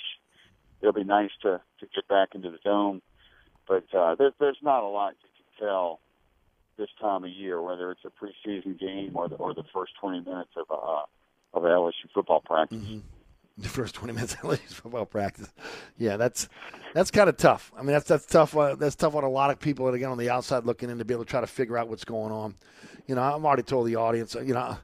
It'll 0.82 0.94
be 0.94 1.03
nice 1.03 1.32
to 1.41 1.61
to 1.80 1.86
get 1.94 2.07
back 2.07 2.30
into 2.36 2.52
the 2.52 2.60
dome, 2.64 3.02
but 3.68 3.84
uh, 3.94 4.16
there, 4.16 4.32
there's 4.40 4.60
not 4.61 4.84
a 4.84 4.88
lot 4.88 5.16
you 5.22 5.30
can 5.36 5.68
tell 5.68 5.99
this 6.78 6.90
time 7.02 7.26
of 7.26 7.30
year, 7.32 7.61
whether 7.61 7.91
it's 7.91 8.06
a 8.06 8.10
preseason 8.10 8.80
game 8.80 9.11
or 9.16 9.28
the 9.28 9.36
or 9.36 9.53
the 9.53 9.66
first 9.74 9.94
20 9.99 10.22
minutes 10.22 10.52
of 10.56 10.66
a 10.70 11.57
of 11.57 11.66
a 11.66 11.68
LSU 11.68 12.10
football 12.14 12.41
practice. 12.41 12.80
The 13.64 13.68
first 13.69 13.95
20 13.95 14.14
minutes 14.14 14.34
of 14.36 14.40
LSU 14.40 14.60
football 14.69 15.06
practice. 15.06 15.49
Yeah, 15.98 16.15
that's 16.15 16.48
that's 16.94 17.11
kind 17.11 17.27
of 17.30 17.36
tough. 17.36 17.73
I 17.77 17.81
mean, 17.81 17.91
that's 17.91 18.07
that's 18.07 18.26
tough. 18.26 18.56
Uh, 18.56 18.76
that's 18.76 18.95
tough 18.95 19.15
on 19.15 19.23
a 19.26 19.30
lot 19.30 19.49
of 19.49 19.60
people 19.60 19.86
that 19.88 19.94
again 19.94 20.10
on 20.10 20.18
the 20.18 20.30
outside 20.30 20.65
looking 20.65 20.90
in 20.90 20.98
to 20.98 21.06
be 21.06 21.14
able 21.14 21.26
to 21.26 21.30
try 21.30 21.41
to 21.41 21.48
figure 21.48 21.77
out 21.77 21.90
what's 21.90 22.06
going 22.06 22.31
on. 22.31 22.56
You 23.07 23.15
know, 23.15 23.22
I've 23.22 23.44
already 23.44 23.64
told 23.64 23.88
the 23.88 23.98
audience. 23.98 24.34
You 24.36 24.53
know, 24.53 24.77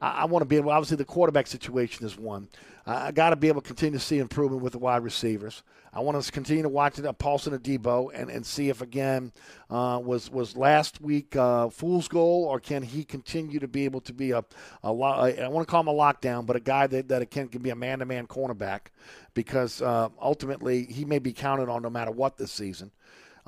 I, 0.00 0.22
I 0.22 0.24
want 0.26 0.42
to 0.42 0.46
be 0.46 0.56
able. 0.56 0.70
Obviously, 0.70 0.96
the 0.96 1.04
quarterback 1.04 1.46
situation 1.46 2.04
is 2.06 2.16
one. 2.16 2.48
I, 2.86 3.08
I 3.08 3.12
got 3.12 3.30
to 3.30 3.36
be 3.36 3.48
able 3.48 3.60
to 3.60 3.66
continue 3.66 3.98
to 3.98 4.04
see 4.04 4.18
improvement 4.18 4.62
with 4.62 4.72
the 4.72 4.78
wide 4.78 5.02
receivers. 5.02 5.62
I 5.92 6.00
want 6.00 6.22
to 6.22 6.32
continue 6.32 6.62
to 6.62 6.68
watch 6.68 6.98
it 6.98 7.04
at 7.06 7.18
Paulson 7.18 7.58
Adebo 7.58 8.10
and, 8.14 8.30
and 8.30 8.44
see 8.44 8.68
if 8.68 8.82
again 8.82 9.32
uh, 9.70 10.00
was 10.02 10.30
was 10.30 10.56
last 10.56 11.00
week 11.00 11.34
uh, 11.34 11.70
fool's 11.70 12.08
goal 12.08 12.44
or 12.44 12.60
can 12.60 12.82
he 12.82 13.04
continue 13.04 13.58
to 13.58 13.68
be 13.68 13.84
able 13.84 14.00
to 14.02 14.12
be 14.12 14.32
a 14.32 14.44
a 14.82 14.92
lo- 14.92 15.06
I 15.06 15.48
want 15.48 15.66
to 15.66 15.70
call 15.70 15.80
him 15.80 15.88
a 15.88 15.94
lockdown, 15.94 16.46
but 16.46 16.56
a 16.56 16.60
guy 16.60 16.86
that 16.88 17.08
that 17.08 17.30
can, 17.30 17.48
can 17.48 17.62
be 17.62 17.70
a 17.70 17.76
man 17.76 18.00
to 18.00 18.04
man 18.04 18.26
cornerback 18.26 18.88
because 19.34 19.80
uh, 19.82 20.08
ultimately 20.20 20.84
he 20.84 21.04
may 21.04 21.18
be 21.18 21.32
counted 21.32 21.68
on 21.68 21.82
no 21.82 21.90
matter 21.90 22.10
what 22.10 22.36
this 22.36 22.52
season. 22.52 22.90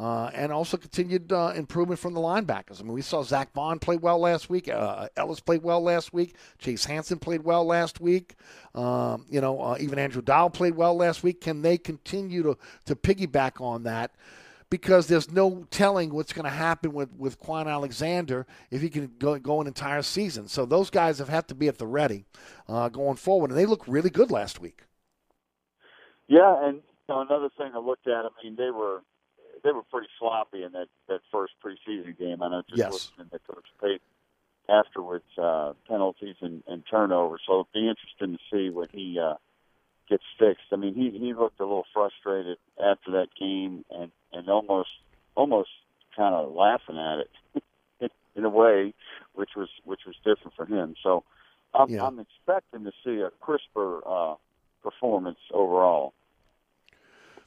Uh, 0.01 0.31
and 0.33 0.51
also 0.51 0.79
continued 0.79 1.31
uh, 1.31 1.53
improvement 1.55 2.01
from 2.01 2.15
the 2.15 2.21
linebackers. 2.21 2.81
I 2.81 2.85
mean, 2.85 2.95
we 2.95 3.03
saw 3.03 3.23
Zack 3.23 3.53
Baun 3.53 3.79
play 3.79 3.99
well 3.99 4.19
last 4.19 4.49
week. 4.49 4.67
Uh, 4.67 5.09
Elliss 5.15 5.41
played 5.41 5.63
well 5.63 5.83
last 5.83 6.15
week. 6.15 6.37
Chase 6.59 6.87
Hansen 6.87 7.19
played 7.19 7.45
well 7.45 7.67
last 7.67 8.01
week. 8.01 8.37
Um, 8.75 9.27
you 9.29 9.43
know, 9.43 9.61
uh, 9.61 9.77
even 9.79 9.99
Andrew 9.99 10.23
Dow 10.23 10.49
played 10.49 10.75
well 10.75 10.97
last 10.97 11.23
week. 11.23 11.43
Can 11.43 11.61
they 11.61 11.77
continue 11.77 12.43
to, 12.43 12.57
to 12.87 12.97
piggyback 12.97 13.61
on 13.61 13.83
that? 13.83 14.13
Because 14.71 15.07
there's 15.07 15.31
no 15.31 15.67
telling 15.71 16.15
what's 16.15 16.33
going 16.33 16.47
to 16.47 16.51
happen 16.51 16.95
with, 16.95 17.13
with 17.19 17.39
Kwon 17.39 17.71
Alexander 17.71 18.47
if 18.71 18.81
he 18.81 18.89
can 18.89 19.13
go, 19.19 19.39
go 19.39 19.61
an 19.61 19.67
entire 19.67 20.01
season. 20.01 20.49
So 20.49 20.65
those 20.65 20.89
guys 20.89 21.19
have 21.19 21.29
had 21.29 21.47
to 21.49 21.55
be 21.55 21.69
at 21.69 21.77
the 21.77 21.87
ready 21.87 22.25
uh, 22.71 22.89
going 22.89 23.17
forward. 23.17 23.51
And 23.51 23.59
they 23.59 23.67
look 23.67 23.87
really 23.87 24.09
good 24.09 24.31
last 24.31 24.63
week. 24.63 24.85
Yeah, 26.27 26.57
and 26.67 26.77
you 26.77 26.83
know, 27.15 27.21
another 27.21 27.51
thing 27.59 27.73
I 27.75 27.81
looked 27.81 28.07
at, 28.07 28.25
I 28.25 28.29
mean, 28.43 28.57
they 28.57 28.71
were 28.71 29.03
they 29.63 29.73
were 29.73 29.83
pretty 29.83 30.09
sloppy 30.19 30.63
in 30.63 30.73
that 30.73 30.89
that 31.09 31.21
first 31.33 31.55
preseason 31.65 32.17
game. 32.19 32.43
I 32.43 32.49
know 32.49 32.63
just 32.69 32.79
Yes. 32.79 32.93
listening 32.93 33.31
to 33.31 33.39
Coach 33.53 33.67
Pate 33.81 34.03
afterwards, 34.69 35.25
uh, 35.37 35.73
penalties 35.89 36.37
and, 36.41 36.63
and 36.69 36.83
turnovers. 36.89 37.41
So 37.47 37.53
it'll 37.53 37.69
be 37.75 37.89
interesting 37.89 38.37
to 38.37 38.39
see 38.51 38.71
when 38.71 38.89
he 38.93 39.19
uh, 39.19 39.35
gets 40.09 40.23
fixed. 40.39 40.67
I 40.73 40.77
mean, 40.77 40.95
he 40.95 41.11
he 41.19 41.35
looked 41.35 41.61
a 41.61 41.65
little 41.65 41.87
frustrated 41.93 42.59
after 42.79 43.11
that 43.13 43.29
game, 43.39 43.85
and 43.91 44.11
and 44.33 44.49
almost 44.49 44.91
almost 45.35 45.71
kind 46.17 46.35
of 46.35 46.53
laughing 46.53 46.99
at 46.99 47.27
it 47.61 48.11
in 48.37 48.45
a 48.45 48.51
way, 48.51 48.95
which 49.35 49.51
was 49.57 49.69
which 49.85 50.01
was 50.07 50.17
different 50.25 50.55
for 50.57 50.67
him. 50.67 50.95
So 51.03 51.25
I'm, 51.75 51.91
Yeah. 51.91 52.07
I'm 52.07 52.19
expecting 52.19 52.85
to 52.85 52.93
see 53.05 53.21
a 53.21 53.31
crisper 53.41 54.01
uh, 54.07 54.35
performance 54.83 55.39
overall. 55.53 56.15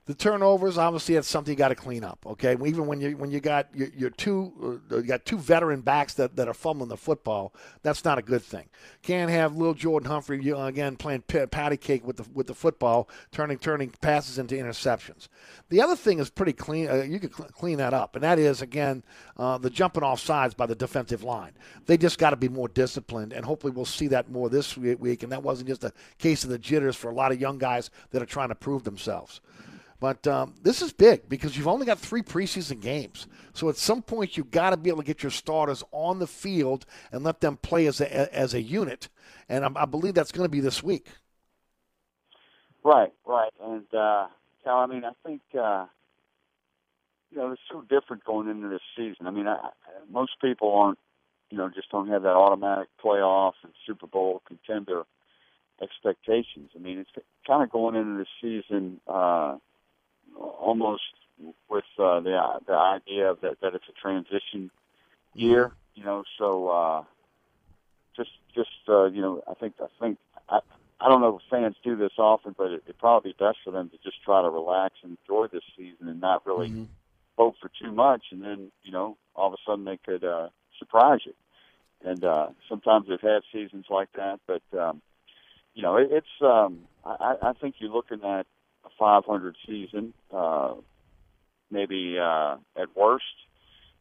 The 0.05 0.13
turnovers, 0.13 0.77
obviously, 0.77 1.15
that's 1.15 1.29
something 1.29 1.53
you 1.53 1.57
got 1.57 1.69
to 1.69 1.75
clean 1.75 2.03
up. 2.03 2.19
Okay, 2.25 2.51
even 2.65 2.87
when 2.87 2.99
you 2.99 3.15
when 3.15 3.31
you 3.31 3.39
got 3.39 3.73
your, 3.73 3.87
your 3.95 4.09
two 4.09 4.81
uh, 4.91 4.97
you 4.97 5.03
got 5.03 5.23
two 5.23 5.37
veteran 5.37 5.79
backs 5.79 6.13
that, 6.15 6.35
that 6.35 6.49
are 6.49 6.53
fumbling 6.53 6.89
the 6.89 6.97
football, 6.97 7.53
that's 7.83 8.03
not 8.03 8.17
a 8.17 8.21
good 8.21 8.41
thing. 8.41 8.67
Can't 9.01 9.31
have 9.31 9.55
little 9.55 9.73
Jordan 9.73 10.09
Humphrey 10.09 10.43
you 10.43 10.55
know, 10.55 10.65
again 10.65 10.97
playing 10.97 11.21
p- 11.21 11.45
patty 11.45 11.77
cake 11.77 12.05
with 12.05 12.17
the 12.17 12.25
with 12.33 12.47
the 12.47 12.53
football, 12.53 13.07
turning 13.31 13.57
turning 13.57 13.91
passes 14.01 14.37
into 14.37 14.55
interceptions. 14.55 15.29
The 15.69 15.81
other 15.81 15.95
thing 15.95 16.19
is 16.19 16.29
pretty 16.29 16.53
clean. 16.53 16.89
Uh, 16.89 16.95
you 16.95 17.17
can 17.17 17.31
cl- 17.31 17.49
clean 17.53 17.77
that 17.77 17.93
up, 17.93 18.15
and 18.15 18.23
that 18.25 18.39
is 18.39 18.61
again 18.61 19.03
uh, 19.37 19.57
the 19.57 19.69
jumping 19.69 20.03
off 20.03 20.19
sides 20.19 20.53
by 20.53 20.65
the 20.65 20.75
defensive 20.75 21.23
line. 21.23 21.53
They 21.85 21.95
just 21.95 22.19
got 22.19 22.31
to 22.31 22.35
be 22.35 22.49
more 22.49 22.67
disciplined, 22.67 23.31
and 23.31 23.45
hopefully 23.45 23.71
we'll 23.71 23.85
see 23.85 24.07
that 24.07 24.29
more 24.29 24.49
this 24.49 24.75
week. 24.75 25.23
And 25.23 25.31
that 25.31 25.43
wasn't 25.43 25.69
just 25.69 25.85
a 25.85 25.93
case 26.17 26.43
of 26.43 26.49
the 26.49 26.59
jitters 26.59 26.97
for 26.97 27.09
a 27.09 27.15
lot 27.15 27.31
of 27.31 27.39
young 27.39 27.57
guys 27.57 27.89
that 28.11 28.21
are 28.21 28.25
trying 28.25 28.49
to 28.49 28.55
prove 28.55 28.83
themselves. 28.83 29.39
But 29.99 30.27
um, 30.27 30.55
this 30.61 30.81
is 30.81 30.91
big 30.91 31.29
because 31.29 31.57
you've 31.57 31.67
only 31.67 31.85
got 31.85 31.99
three 31.99 32.21
preseason 32.21 32.81
games. 32.81 33.27
So 33.53 33.69
at 33.69 33.77
some 33.77 34.01
point, 34.01 34.35
you've 34.35 34.51
got 34.51 34.71
to 34.71 34.77
be 34.77 34.89
able 34.89 35.01
to 35.01 35.05
get 35.07 35.23
your 35.23 35.31
starters 35.31 35.83
on 35.91 36.19
the 36.19 36.27
field 36.27 36.85
and 37.11 37.23
let 37.23 37.39
them 37.39 37.57
play 37.57 37.87
as 37.87 38.01
a, 38.01 38.35
as 38.35 38.53
a 38.53 38.61
unit. 38.61 39.09
And 39.47 39.63
I, 39.65 39.71
I 39.75 39.85
believe 39.85 40.13
that's 40.13 40.31
going 40.31 40.45
to 40.45 40.49
be 40.49 40.59
this 40.59 40.83
week. 40.83 41.07
Right, 42.83 43.13
right. 43.25 43.51
And 43.61 43.85
uh 43.93 44.27
Cal, 44.63 44.79
I 44.79 44.87
mean, 44.87 45.05
I 45.05 45.11
think 45.25 45.41
uh 45.57 45.85
you 47.31 47.37
know 47.37 47.51
it's 47.51 47.61
so 47.71 47.81
different 47.81 48.25
going 48.25 48.49
into 48.49 48.67
this 48.67 48.81
season. 48.95 49.25
I 49.25 49.31
mean, 49.31 49.47
I, 49.47 49.69
most 50.11 50.33
people 50.41 50.73
aren't, 50.75 50.99
you 51.49 51.57
know, 51.57 51.69
just 51.69 51.89
don't 51.91 52.09
have 52.09 52.23
that 52.23 52.35
automatic 52.35 52.89
playoff 53.03 53.53
and 53.63 53.71
Super 53.87 54.07
Bowl 54.07 54.41
contender 54.45 55.03
expectations. 55.81 56.71
I 56.75 56.79
mean, 56.79 56.99
it's 56.99 57.09
kind 57.47 57.63
of 57.63 57.71
going 57.71 57.95
into 57.95 58.17
the 58.17 58.27
season 58.41 58.99
uh 59.07 59.57
almost 60.37 61.03
with 61.69 61.83
uh, 61.99 62.19
the 62.19 62.59
the 62.67 62.73
idea 62.73 63.29
of 63.29 63.41
that 63.41 63.59
that 63.61 63.75
it's 63.75 63.85
a 63.89 64.01
transition 64.01 64.71
year. 65.33 65.71
You 65.95 66.03
know, 66.03 66.23
so 66.37 66.69
uh 66.69 67.03
just 68.15 68.31
just 68.55 68.69
uh, 68.87 69.05
you 69.05 69.21
know, 69.21 69.43
I 69.49 69.53
think 69.53 69.75
I 69.81 69.87
think 69.99 70.17
I 70.49 70.59
I 70.99 71.09
don't 71.09 71.21
know 71.21 71.37
if 71.37 71.49
fans 71.49 71.75
do 71.83 71.95
this 71.95 72.13
often, 72.17 72.55
but 72.57 72.71
it, 72.71 72.83
it'd 72.85 72.99
probably 72.99 73.31
be 73.31 73.43
best 73.43 73.57
for 73.63 73.71
them 73.71 73.89
to 73.89 73.97
just 74.03 74.23
try 74.23 74.41
to 74.41 74.49
relax 74.49 74.95
and 75.03 75.17
enjoy 75.27 75.47
this 75.47 75.63
season 75.75 76.07
and 76.07 76.21
not 76.21 76.45
really 76.45 76.87
hope 77.37 77.55
for 77.61 77.69
too 77.81 77.91
much, 77.91 78.25
and 78.31 78.43
then 78.43 78.71
you 78.83 78.91
know 78.91 79.17
all 79.35 79.47
of 79.47 79.53
a 79.53 79.57
sudden 79.65 79.85
they 79.85 79.97
could 79.97 80.23
uh, 80.23 80.49
surprise 80.79 81.21
you. 81.25 81.33
And 82.05 82.23
uh, 82.23 82.47
sometimes 82.67 83.07
they've 83.07 83.19
had 83.21 83.43
seasons 83.51 83.85
like 83.89 84.09
that, 84.15 84.39
but 84.45 84.61
um, 84.77 85.01
you 85.73 85.81
know 85.81 85.97
it, 85.97 86.09
it's. 86.11 86.41
Um, 86.41 86.79
I, 87.05 87.35
I 87.41 87.53
think 87.53 87.75
you're 87.79 87.91
looking 87.91 88.23
at 88.23 88.45
500 88.97 89.55
season, 89.65 90.13
uh, 90.33 90.75
maybe 91.71 92.17
uh, 92.19 92.57
at 92.77 92.95
worst, 92.95 93.23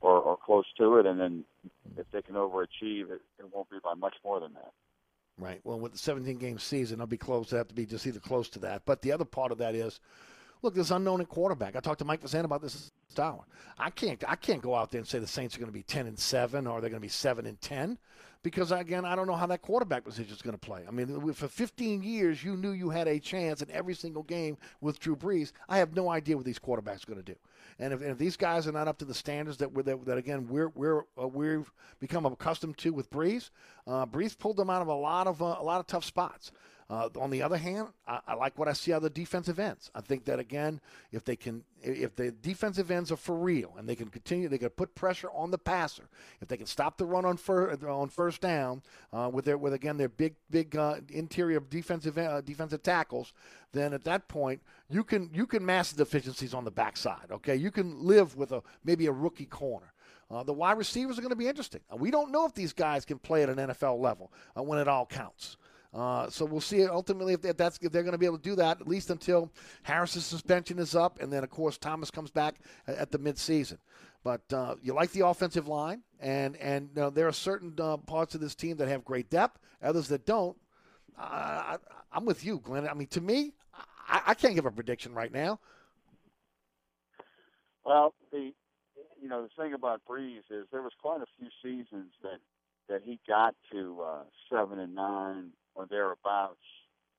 or, 0.01 0.19
or 0.19 0.37
close 0.37 0.67
to 0.79 0.97
it, 0.99 1.07
and 1.07 1.21
then 1.21 1.45
if 1.97 2.07
they 2.13 2.23
can 2.23 2.35
overachieve, 2.35 3.11
it, 3.11 3.21
it 3.39 3.47
won't 3.53 3.71
be 3.71 3.79
by 3.83 3.95
much 3.95 4.15
more 4.25 4.41
than 4.41 4.53
that. 4.55 4.73
Right. 5.39 5.61
Well, 5.65 5.79
with 5.79 5.93
the 5.93 5.99
17 5.99 6.39
game 6.39 6.59
season, 6.59 6.99
they'll 6.99 7.07
be 7.07 7.17
close. 7.17 7.51
They 7.51 7.57
have 7.57 7.69
to 7.69 7.75
be 7.75 7.87
just 7.87 8.07
either 8.07 8.21
close 8.21 8.49
to 8.51 8.59
that. 8.61 8.83
But 8.85 9.03
the 9.03 9.13
other 9.13 9.25
part 9.25 9.53
of 9.53 9.59
that 9.59 9.75
is, 9.75 10.01
look, 10.63 10.75
there's 10.75 10.91
unknown 10.91 11.21
at 11.21 11.29
quarterback. 11.29 11.77
I 11.77 11.81
talked 11.81 11.99
to 11.99 12.05
Mike 12.05 12.23
Fazan 12.23 12.45
about 12.45 12.63
this 12.63 12.91
hour. 13.19 13.45
I 13.79 13.91
can't. 13.91 14.23
I 14.27 14.37
can't 14.37 14.63
go 14.63 14.75
out 14.75 14.91
there 14.91 15.01
and 15.01 15.07
say 15.07 15.19
the 15.19 15.27
Saints 15.27 15.57
are 15.57 15.59
going 15.59 15.69
to 15.69 15.73
be 15.73 15.83
10 15.83 16.07
and 16.07 16.19
seven 16.19 16.67
or 16.67 16.81
they're 16.81 16.91
going 16.91 17.01
to 17.01 17.07
be 17.07 17.09
seven 17.09 17.47
and 17.47 17.61
10 17.61 17.99
because 18.43 18.73
again, 18.73 19.05
I 19.05 19.15
don't 19.15 19.27
know 19.27 19.37
how 19.37 19.47
that 19.47 19.63
quarterback 19.63 20.05
position 20.05 20.33
is 20.33 20.43
going 20.43 20.55
to 20.55 20.59
play. 20.59 20.83
I 20.87 20.91
mean, 20.91 21.33
for 21.33 21.49
15 21.49 22.03
years, 22.03 22.43
you 22.43 22.57
knew 22.57 22.73
you 22.73 22.91
had 22.91 23.07
a 23.07 23.19
chance 23.19 23.63
in 23.63 23.71
every 23.71 23.95
single 23.95 24.25
game 24.25 24.57
with 24.81 24.99
Drew 24.99 25.15
Brees. 25.15 25.53
I 25.69 25.79
have 25.79 25.95
no 25.95 26.09
idea 26.09 26.37
what 26.37 26.45
these 26.45 26.59
quarterbacks 26.59 27.05
are 27.05 27.13
going 27.13 27.23
to 27.23 27.33
do. 27.33 27.37
And 27.79 27.93
if, 27.93 28.01
and 28.01 28.11
if, 28.11 28.19
these 28.19 28.37
guys 28.37 28.67
are 28.67 28.73
not 28.73 28.89
up 28.89 28.99
to 28.99 29.05
the 29.05 29.15
standards 29.15 29.59
that 29.59 29.73
we're 29.73 29.83
that, 29.85 30.05
that 30.07 30.19
again 30.19 30.47
we're 30.49 30.69
we're 30.69 31.03
uh, 31.21 31.29
we've 31.29 31.71
become 32.01 32.27
accustomed 32.27 32.77
to 32.79 32.93
with 32.93 33.11
Brees, 33.11 33.51
uh, 33.87 34.07
Brees 34.07 34.37
pulled 34.37 34.57
them 34.57 34.71
out 34.71 34.83
of 34.83 34.89
a 34.89 34.95
lot 34.95 35.27
of 35.27 35.41
uh, 35.41 35.57
a 35.59 35.65
lot 35.65 35.81
of 35.81 35.87
tough 35.87 36.05
spots. 36.05 36.53
Uh, 36.91 37.09
on 37.19 37.31
the 37.31 37.43
other 37.43 37.57
hand, 37.57 37.89
I, 38.07 38.21
I, 38.27 38.35
like 38.35 38.59
what 38.59 38.69
I 38.69 38.73
see 38.73 38.93
out 38.93 38.99
of 38.99 39.03
the 39.05 39.11
defensive 39.11 39.59
ends. 39.59 39.91
I 39.95 40.01
think 40.01 40.25
that 40.27 40.39
again, 40.39 40.81
if 41.11 41.25
they 41.25 41.37
can, 41.37 41.65
if 41.83 42.17
the 42.17 42.31
defensive 42.31 42.91
ends 42.91 43.11
are 43.11 43.17
for 43.17 43.37
real 43.37 43.75
and 43.79 43.89
they 43.89 43.95
can 43.95 44.09
continue, 44.09 44.49
they 44.49 44.59
can 44.59 44.71
put 44.71 44.95
pressure 44.95 45.31
on 45.35 45.51
the 45.51 45.59
passer. 45.59 46.09
If 46.41 46.49
they 46.49 46.57
can 46.57 46.67
stop 46.67 46.99
the 46.99 47.07
run 47.07 47.25
on 47.25 47.37
fir- 47.37 47.79
on 47.89 48.09
first 48.09 48.41
down 48.41 48.83
uh, 49.13 49.31
with 49.33 49.45
their 49.45 49.57
with 49.57 49.73
again 49.73 49.97
their 49.97 50.09
big 50.09 50.35
big 50.51 50.77
uh, 50.77 50.97
interior 51.09 51.61
defensive 51.61 52.19
uh, 52.19 52.41
defensive 52.41 52.83
tackles, 52.83 53.33
then 53.73 53.93
at 53.93 54.05
that 54.05 54.29
point 54.29 54.61
you 54.91 55.05
can 55.05 55.31
you 55.33 55.47
can 55.47 55.65
mask 55.65 55.97
the 55.97 56.05
deficiencies 56.05 56.53
on 56.53 56.65
the 56.65 56.71
backside. 56.71 57.31
Okay, 57.31 57.57
you 57.57 57.71
can 57.71 58.05
live 58.05 58.37
with 58.37 58.53
a 58.53 58.63
maybe 58.85 59.07
a 59.07 59.13
rookie 59.13 59.47
corner. 59.47 59.93
Uh, 60.31 60.43
the 60.43 60.53
wide 60.53 60.79
receivers 60.79 61.19
are 61.19 61.21
going 61.21 61.31
to 61.31 61.37
be 61.37 61.47
interesting. 61.47 61.81
we 61.99 62.11
don't 62.11 62.33
know 62.33 62.47
if 62.47 62.55
these 62.55 62.73
guys 62.73 63.05
can 63.05 63.19
play 63.19 63.43
at 63.43 63.51
an 63.51 63.57
NFL 63.57 64.01
level 64.01 64.33
uh, 64.57 64.63
when 64.63 64.79
it 64.79 64.89
all 64.89 65.05
counts. 65.05 65.59
Uh, 65.95 66.31
so 66.31 66.47
we'll 66.47 66.61
see 66.61 66.87
ultimately 66.87 67.35
if, 67.35 67.57
that's 67.57 67.79
if 67.83 67.93
they're 67.93 68.03
going 68.03 68.13
to 68.13 68.19
be 68.19 68.25
able 68.25 68.39
to 68.39 68.43
do 68.43 68.55
that 68.57 68.81
at 68.81 68.89
least 68.89 69.11
until 69.11 69.53
Harris's 69.83 70.25
suspension 70.25 70.79
is 70.79 70.95
up, 70.95 71.21
and 71.21 71.31
then 71.31 71.45
of 71.45 71.51
course 71.51 71.77
Thomas 71.77 72.11
comes 72.11 72.31
back 72.31 72.57
at, 72.87 72.97
at 72.97 73.11
the 73.11 73.19
midseason. 73.19 73.77
But 74.25 74.41
uh, 74.53 74.77
you 74.83 74.95
like 74.95 75.11
the 75.11 75.27
offensive 75.27 75.69
line, 75.69 76.03
and 76.21 76.57
and 76.57 76.89
you 76.95 77.03
know, 77.03 77.11
there 77.11 77.29
are 77.29 77.33
certain 77.33 77.75
uh, 77.79 77.99
parts 77.99 78.35
of 78.35 78.41
this 78.41 78.55
team 78.55 78.77
that 78.79 78.89
have 78.89 79.05
great 79.05 79.29
depth, 79.29 79.59
others 79.83 80.09
that 80.09 80.25
don't. 80.25 80.57
I, 81.19 81.77
am 82.15 82.25
with 82.25 82.45
you, 82.45 82.59
Glenn. 82.61 82.89
I 82.89 82.95
mean, 82.95 83.09
to 83.09 83.21
me, 83.21 83.53
I, 84.09 84.23
I 84.29 84.35
can't 84.35 84.55
give 84.55 84.65
a 84.65 84.71
prediction 84.71 85.13
right 85.13 85.33
now. 85.33 85.61
Well, 87.85 88.15
the 88.31 88.53
you 89.21 89.29
know 89.29 89.43
the 89.43 89.63
thing 89.63 89.75
about 89.75 90.01
Brees 90.09 90.43
is 90.51 90.67
there 90.71 90.83
was 90.83 90.93
quite 91.03 91.21
a 91.21 91.27
few 91.39 91.49
seasons 91.63 92.13
that 92.23 92.39
that 92.89 93.03
he 93.05 93.21
got 93.29 93.55
to 93.73 94.01
uh, 94.03 94.23
seven 94.51 94.79
and 94.79 94.95
nine 94.95 95.51
or 95.75 95.87
thereabouts, 95.87 96.65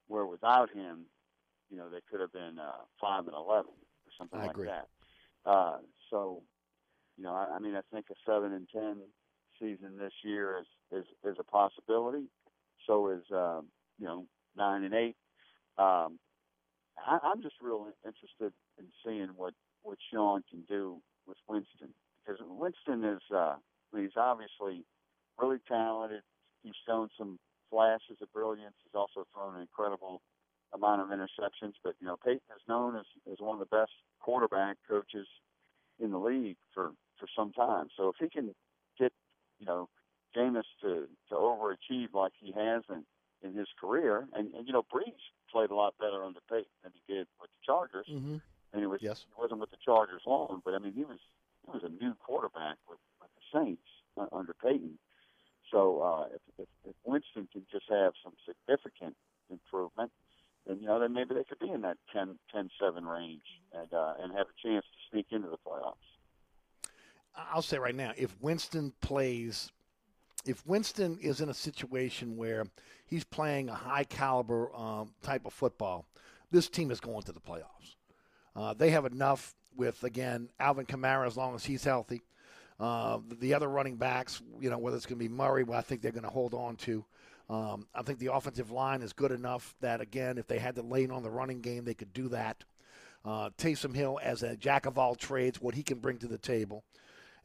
where 0.08 0.26
without 0.26 0.70
him, 0.72 1.06
you 1.70 1.78
know, 1.78 1.90
they 1.90 2.00
could 2.10 2.20
have 2.20 2.32
been 2.32 2.60
uh, 2.60 2.84
five 3.00 3.26
and 3.26 3.36
eleven 3.36 3.72
or 3.72 4.12
something 4.18 4.40
I 4.40 4.48
like 4.48 4.56
agree. 4.56 4.68
that. 4.68 4.88
Uh, 5.46 5.78
so, 6.10 6.44
you 7.18 7.24
know, 7.24 7.34
I, 7.34 7.56
I 7.56 7.60
mean, 7.60 7.76
I 7.76 7.82
think 7.92 8.06
a 8.12 8.16
seven 8.26 8.54
and 8.54 8.68
ten 8.72 8.98
season 9.60 9.98
this 9.98 10.14
year 10.24 10.60
is 10.60 11.00
is, 11.00 11.06
is 11.24 11.38
a 11.40 11.44
possibility. 11.44 12.26
So 12.88 13.10
is 13.10 13.24
um, 13.32 13.68
you 14.00 14.06
know 14.06 14.26
nine 14.56 14.84
and 14.84 14.94
eight. 14.94 15.16
Um, 15.78 16.20
I, 16.98 17.18
I'm 17.24 17.42
just 17.42 17.56
real 17.62 17.88
interested 18.06 18.54
in 18.78 18.86
seeing 19.06 19.30
what 19.36 19.54
what 19.82 19.98
Sean 20.12 20.44
can 20.50 20.64
do 20.68 21.02
with 21.28 21.38
Winston 21.48 21.94
because 22.26 22.42
Winston 22.46 23.04
is 23.04 23.22
uh, 23.34 23.56
I 23.56 23.96
mean, 23.96 24.06
he's 24.06 24.18
obviously 24.18 24.86
really 25.40 25.60
talented. 25.68 26.22
He's 26.64 26.74
shown 26.88 27.10
some 27.18 27.40
flashes 27.74 28.22
of 28.22 28.32
brilliance. 28.32 28.76
He's 28.84 28.94
also 28.94 29.26
thrown 29.34 29.56
an 29.56 29.62
incredible 29.62 30.22
amount 30.74 31.02
of 31.02 31.08
interceptions. 31.10 31.74
But 31.84 31.95
you 32.00 32.06
know, 32.06 32.18
Payton 32.24 32.54
is 32.56 32.62
known 32.70 32.95
as, 32.95 33.06
as 33.32 33.38
one 33.40 33.60
of 33.60 33.60
the 33.60 33.76
best 33.76 33.91
quarterback 34.20 34.78
coaches 34.88 35.28
in 36.00 36.12
the 36.12 36.20
league 36.20 36.58
for 36.74 36.91
for 37.18 37.28
some 37.36 37.52
time. 37.52 37.88
So 37.98 38.10
if 38.10 38.16
he 38.20 38.30
can 38.30 38.54
get 39.00 39.12
you 39.60 39.66
know 39.66 39.90
Jameis 40.38 40.70
to 40.82 41.08
to 41.30 41.36
overachieve 41.36 42.14
like 42.14 42.34
he 42.40 42.52
has 42.52 42.84
in 42.90 43.04
in 43.41 43.58
his 43.58 43.68
career, 43.82 44.28
and, 44.34 44.54
and 44.54 44.68
you 44.68 44.74
know 44.74 44.86
Brees 44.94 45.24
played 45.52 45.72
a 45.72 45.76
lot 45.76 45.95
better 46.00 46.24
under 46.24 46.40
Payton 46.50 46.78
than 46.84 46.91
he 46.94 47.14
did 47.14 47.28
with 47.41 47.50
the 47.50 47.66
Chargers. 47.66 48.08
Mm-hmm. 48.10 48.38
And 48.74 48.82
he 48.82 48.88
was 48.88 49.00
yes. 49.02 49.26
he 49.28 49.41
wasn't 49.41 49.60
with 49.60 49.72
the 49.72 49.82
Chargers 49.84 50.22
long, 50.26 50.62
but 50.64 50.74
I 50.74 50.80
mean 50.80 50.94
he 50.94 51.04
was 51.04 51.20
he 51.66 51.72
was 51.72 51.84
a 51.84 52.04
new 52.04 52.14
quarterback 52.16 52.78
with, 52.88 53.00
with 53.22 53.30
the 53.36 53.60
Saints 53.60 53.90
uh, 54.18 54.26
under 54.32 54.54
Payton. 54.54 54.98
So 55.74 56.02
uh, 56.02 56.36
if, 56.36 56.41
if, 56.60 56.68
if 56.86 56.95
Winston 57.04 57.48
can 57.52 57.66
just 57.72 57.86
have 57.90 58.14
some 58.24 58.34
significant 58.45 59.16
improvement, 59.50 60.12
then 60.68 60.80
you 60.80 60.88
know 60.88 61.00
could 61.54 61.68
be 61.68 61.74
in 61.74 61.82
that 61.82 61.98
10, 62.14 62.38
10 62.54 62.70
7 62.80 63.06
range 63.06 63.42
and 63.74 63.94
uh, 63.94 64.14
and 64.22 64.32
have 64.34 64.48
a 64.48 64.68
chance 64.68 64.86
to 64.86 65.12
sneak 65.12 65.28
into 65.32 65.50
the 65.50 65.58
playoffs. 65.58 65.96
I'll 67.36 67.62
say 67.62 67.80
right 67.80 67.96
now, 67.96 68.12
if 68.16 68.36
Winston 68.42 68.94
plays, 69.02 69.72
if 70.46 70.66
Winston 70.68 71.18
is 71.20 71.42
in 71.42 71.50
a 71.50 71.54
situation 71.54 72.38
where 72.38 72.66
he's 73.08 73.24
playing 73.24 73.70
a 73.70 73.76
high 73.76 74.04
caliber 74.04 74.76
um, 74.76 75.14
type 75.24 75.46
of 75.46 75.54
football, 75.54 76.06
this 76.52 76.70
team 76.70 76.92
is 76.92 77.00
going 77.00 77.24
to 77.24 77.32
the 77.32 77.40
playoffs. 77.40 77.96
Uh, 78.56 78.74
they 78.74 78.92
have 78.92 79.06
enough 79.06 79.56
with 79.76 80.04
again 80.04 80.50
Alvin 80.60 80.86
Kamara 80.86 81.26
as 81.26 81.38
long 81.38 81.56
as 81.56 81.66
he's 81.66 81.84
healthy. 81.84 82.24
Uh, 82.80 83.20
the 83.40 83.54
other 83.54 83.68
running 83.68 83.96
backs, 83.96 84.42
you 84.60 84.70
know, 84.70 84.78
whether 84.78 84.98
it's 84.98 85.06
going 85.06 85.20
to 85.20 85.24
be 85.24 85.34
Murray, 85.34 85.64
well, 85.64 85.78
I 85.78 85.82
think 85.82 86.02
they're 86.02 86.12
going 86.12 86.24
to 86.24 86.30
hold 86.30 86.54
on 86.54 86.76
to. 86.78 87.06
Um, 87.54 87.86
I 87.94 88.02
think 88.02 88.18
the 88.18 88.34
offensive 88.34 88.72
line 88.72 89.04
is 89.04 89.14
good 89.14 89.32
enough 89.32 89.76
that, 89.80 90.02
again, 90.02 90.40
if 90.40 90.48
they 90.48 90.58
had 90.58 90.74
to 90.76 90.82
lean 90.82 91.12
on 91.12 91.22
the 91.22 91.30
running 91.30 91.62
game, 91.62 91.86
they 91.86 91.94
could 91.94 92.12
do 92.12 92.30
that. 92.30 92.64
Uh, 93.24 93.52
Taysom 93.60 93.96
Hill, 93.96 94.20
as 94.24 94.42
a 94.42 94.56
jack 94.56 94.88
of 94.88 94.98
all 94.98 95.14
trades, 95.14 95.62
what 95.62 95.76
he 95.76 95.84
can 95.84 96.00
bring 96.00 96.18
to 96.18 96.28
the 96.28 96.40
table. 96.40 96.84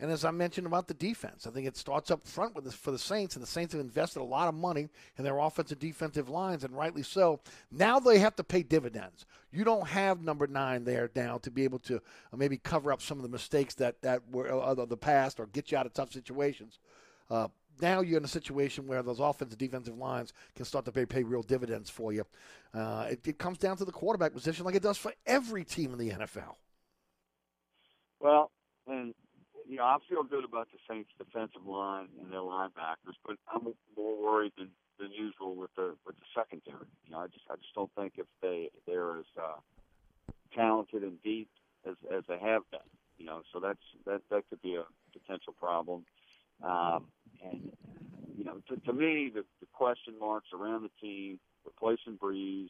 And 0.01 0.11
as 0.11 0.25
I 0.25 0.31
mentioned 0.31 0.67
about 0.67 0.89
the 0.89 0.95
defense, 0.95 1.47
I 1.47 1.51
think 1.51 1.67
it 1.67 1.77
starts 1.77 2.11
up 2.11 2.27
front 2.27 2.55
with 2.55 2.73
for 2.73 2.91
the 2.91 2.99
Saints, 2.99 3.35
and 3.35 3.43
the 3.43 3.49
Saints 3.49 3.75
have 3.75 3.83
invested 3.83 4.21
a 4.21 4.25
lot 4.25 4.49
of 4.49 4.55
money 4.55 4.89
in 5.19 5.25
their 5.25 5.39
offensive 5.39 5.79
defensive 5.79 6.31
lines, 6.31 6.65
and 6.65 6.75
rightly 6.75 7.03
so. 7.03 7.41
Now 7.71 7.99
they 7.99 8.19
have 8.19 8.37
to 8.37 8.45
pay 8.45 8.63
dividends. 8.63 9.27
You 9.53 9.65
don't 9.65 9.89
have 9.89 10.23
number 10.23 10.47
nine 10.47 10.85
there 10.85 11.11
now 11.15 11.37
to 11.39 11.51
be 11.51 11.65
able 11.65 11.81
to 11.81 11.97
uh, 11.97 12.37
maybe 12.37 12.57
cover 12.57 12.93
up 12.93 13.03
some 13.03 13.19
of 13.19 13.25
the 13.25 13.29
mistakes 13.29 13.75
that 13.75 14.01
that 14.01 14.23
were 14.31 14.49
of 14.49 14.79
uh, 14.79 14.85
the 14.87 14.97
past 14.97 15.39
or 15.39 15.47
get 15.47 15.71
you 15.71 15.77
out 15.77 15.85
of 15.85 15.93
tough 15.93 16.13
situations. 16.13 16.79
Uh, 17.29 17.49
now 17.81 18.01
you're 18.01 18.19
in 18.19 18.25
a 18.25 18.29
situation 18.29 18.87
where 18.87 19.03
those 19.03 19.21
offensive 19.21 19.59
defensive 19.59 19.97
lines 19.97 20.33
can 20.55 20.65
start 20.65 20.85
to 20.85 20.93
pay, 20.93 21.07
pay 21.07 21.23
real 21.23 21.43
dividends 21.43 21.91
for 21.91 22.13
you. 22.13 22.25
Uh, 22.75 23.07
it, 23.11 23.27
it 23.27 23.39
comes 23.39 23.59
down 23.59 23.77
to 23.77 23.85
the 23.85 23.93
quarterback 23.93 24.33
position, 24.33 24.65
like 24.65 24.75
it 24.75 24.83
does 24.83 24.99
for 24.99 25.13
every 25.27 25.65
team 25.65 25.93
in 25.93 25.99
the 25.99 26.11
NFL. 26.11 26.55
Well, 28.21 28.51
and 28.87 29.15
you 29.69 29.77
know, 29.77 29.85
I 29.85 29.99
feel 30.09 30.23
good 30.23 30.45
about 30.45 30.69
the 30.73 30.79
Saints' 30.89 31.11
defensive 31.19 31.67
line 31.67 32.09
and 32.21 32.33
their 32.33 32.41
linebackers, 32.41 33.17
but 33.25 33.37
I'm 33.53 33.75
more 33.97 34.23
worried 34.23 34.53
than, 34.57 34.71
than 34.99 35.13
usual 35.13 35.55
with 35.55 35.71
the 35.77 35.95
with 36.07 36.17
the 36.17 36.25
secondary. 36.35 36.87
You 37.05 37.13
know, 37.13 37.19
I 37.19 37.27
just 37.27 37.45
I 37.51 37.57
just 37.57 37.75
don't 37.75 37.91
think 37.95 38.15
if 38.17 38.27
they 38.41 38.71
they're 38.87 39.19
as 39.19 39.27
uh, 39.41 39.61
talented 40.55 41.03
and 41.03 41.23
deep 41.23 41.49
as 41.87 41.97
as 42.11 42.25
they 42.29 42.39
have 42.39 42.63
been. 42.71 42.81
You 43.19 43.27
know, 43.27 43.43
so 43.53 43.61
that's 43.61 43.83
that 44.07 44.23
that 44.31 44.49
could 44.49 44.63
be 44.63 44.77
a 44.77 44.85
potential 45.13 45.53
problem. 45.53 46.05
Um, 46.63 47.07
and 47.45 47.71
you 48.37 48.45
know, 48.45 48.61
to, 48.69 48.77
to 48.77 48.93
me, 48.93 49.31
the, 49.35 49.45
the 49.61 49.67
question 49.73 50.15
marks 50.19 50.49
around 50.53 50.83
the 50.83 50.91
team, 51.01 51.39
replacing 51.65 52.19
Brees, 52.19 52.69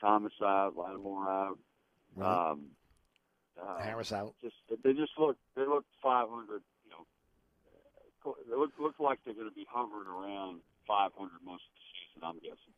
Thomas 0.00 0.32
out, 0.42 0.76
Lattimore 0.76 1.28
out. 1.28 1.58
Right. 2.16 2.50
Um, 2.50 2.66
uh, 3.60 3.78
Harris 3.80 4.12
out. 4.12 4.34
Just 4.40 4.54
they 4.84 4.92
just 4.92 5.12
look 5.18 5.36
they 5.56 5.66
look 5.66 5.84
500. 6.02 6.62
You 6.84 6.90
know, 8.24 8.34
they 8.48 8.56
look 8.56 8.70
look 8.78 8.94
like 9.00 9.18
they're 9.24 9.34
going 9.34 9.48
to 9.48 9.54
be 9.54 9.66
hovering 9.68 10.08
around 10.08 10.60
500 10.86 11.30
most 11.44 11.62
of 11.62 11.74
the 11.74 11.84
season. 11.92 12.22
I'm 12.28 12.34
guessing. 12.36 12.74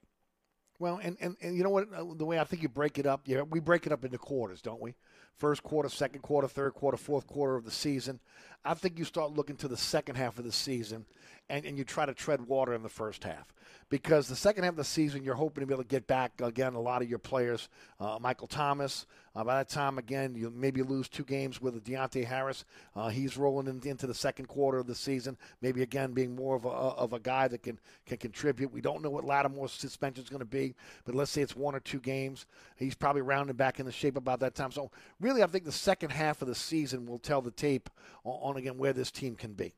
Well, 0.79 0.99
and, 1.03 1.17
and, 1.21 1.37
and 1.43 1.55
you 1.55 1.63
know 1.63 1.69
what? 1.69 1.93
Uh, 1.93 2.05
the 2.17 2.25
way 2.25 2.39
I 2.39 2.45
think 2.45 2.63
you 2.63 2.69
break 2.71 2.99
it 2.99 3.07
up, 3.07 3.21
yeah, 3.27 3.43
we 3.43 3.61
break 3.61 3.85
it 3.87 3.93
up 3.93 4.03
into 4.03 4.17
quarters, 4.17 4.63
don't 4.63 4.81
we? 4.81 4.95
First 5.37 5.63
quarter, 5.63 5.89
second 5.89 6.21
quarter, 6.21 6.49
third 6.49 6.75
quarter, 6.75 6.97
fourth 6.97 7.27
quarter 7.27 7.57
of 7.57 7.65
the 7.65 7.71
season. 7.71 8.21
I 8.65 8.75
think 8.75 8.99
you 8.99 9.05
start 9.05 9.33
looking 9.33 9.57
to 9.57 9.69
the 9.69 9.77
second 9.77 10.17
half 10.17 10.39
of 10.39 10.45
the 10.45 10.53
season 10.53 11.07
and, 11.51 11.67
and 11.67 11.77
you 11.77 11.85
try 11.85 12.07
to 12.07 12.15
tread 12.15 12.41
water 12.47 12.73
in 12.73 12.83
the 12.83 12.89
first 12.89 13.25
half. 13.25 13.53
Because 13.89 14.29
the 14.29 14.37
second 14.37 14.63
half 14.63 14.75
of 14.75 14.77
the 14.77 14.85
season, 14.85 15.25
you're 15.25 15.35
hoping 15.35 15.63
to 15.63 15.67
be 15.67 15.75
able 15.75 15.83
to 15.83 15.89
get 15.89 16.07
back, 16.07 16.41
again, 16.41 16.75
a 16.75 16.81
lot 16.81 17.03
of 17.03 17.11
your 17.11 17.19
players. 17.19 17.69
Uh, 17.99 18.19
Michael 18.21 18.47
Thomas, 18.47 19.05
uh, 19.35 19.43
by 19.43 19.57
that 19.57 19.69
time, 19.69 19.99
again, 19.99 20.37
you 20.37 20.53
maybe 20.55 20.83
lose 20.83 21.09
two 21.09 21.25
games 21.25 21.61
with 21.61 21.85
Deonte 21.85 22.25
Harris. 22.25 22.65
Uh, 22.95 23.09
he's 23.09 23.37
rolling 23.37 23.67
in, 23.67 23.81
into 23.89 24.07
the 24.07 24.15
second 24.15 24.47
quarter 24.47 24.79
of 24.79 24.87
the 24.87 24.95
season, 24.95 25.37
maybe, 25.61 25.83
again, 25.83 26.13
being 26.13 26.37
more 26.37 26.55
of 26.55 26.65
a, 26.65 26.69
of 26.69 27.13
a 27.13 27.19
guy 27.19 27.49
that 27.49 27.65
can, 27.65 27.81
can 28.07 28.19
contribute. 28.19 28.73
We 28.73 28.81
don't 28.81 29.03
know 29.03 29.11
what 29.11 29.25
Lattimore's 29.25 29.73
suspension 29.73 30.23
is 30.23 30.31
going 30.31 30.39
to 30.39 30.47
be, 30.47 30.77
but 31.05 31.17
let's 31.17 31.33
say 31.33 31.43
it's 31.43 31.57
one 31.57 31.75
or 31.75 31.81
two 31.81 32.01
games. 32.01 32.47
He's 32.77 32.95
probably 32.95 33.23
rounding 33.23 33.57
back 33.57 33.81
into 33.81 33.91
shape 33.91 34.17
about 34.17 34.39
that 34.41 34.55
time. 34.55 34.71
So, 34.71 34.93
really, 35.19 35.43
I 35.43 35.47
think 35.49 35.65
the 35.65 35.73
second 35.73 36.11
half 36.11 36.43
of 36.43 36.49
the 36.49 36.55
season 36.55 37.07
will 37.07 37.19
tell 37.19 37.43
the 37.43 37.51
tape 37.51 37.91
on, 38.23 38.39
on 38.51 38.57
again, 38.57 38.79
where 38.79 38.93
this 38.93 39.11
team 39.11 39.35
can 39.35 39.55
be. 39.55 39.75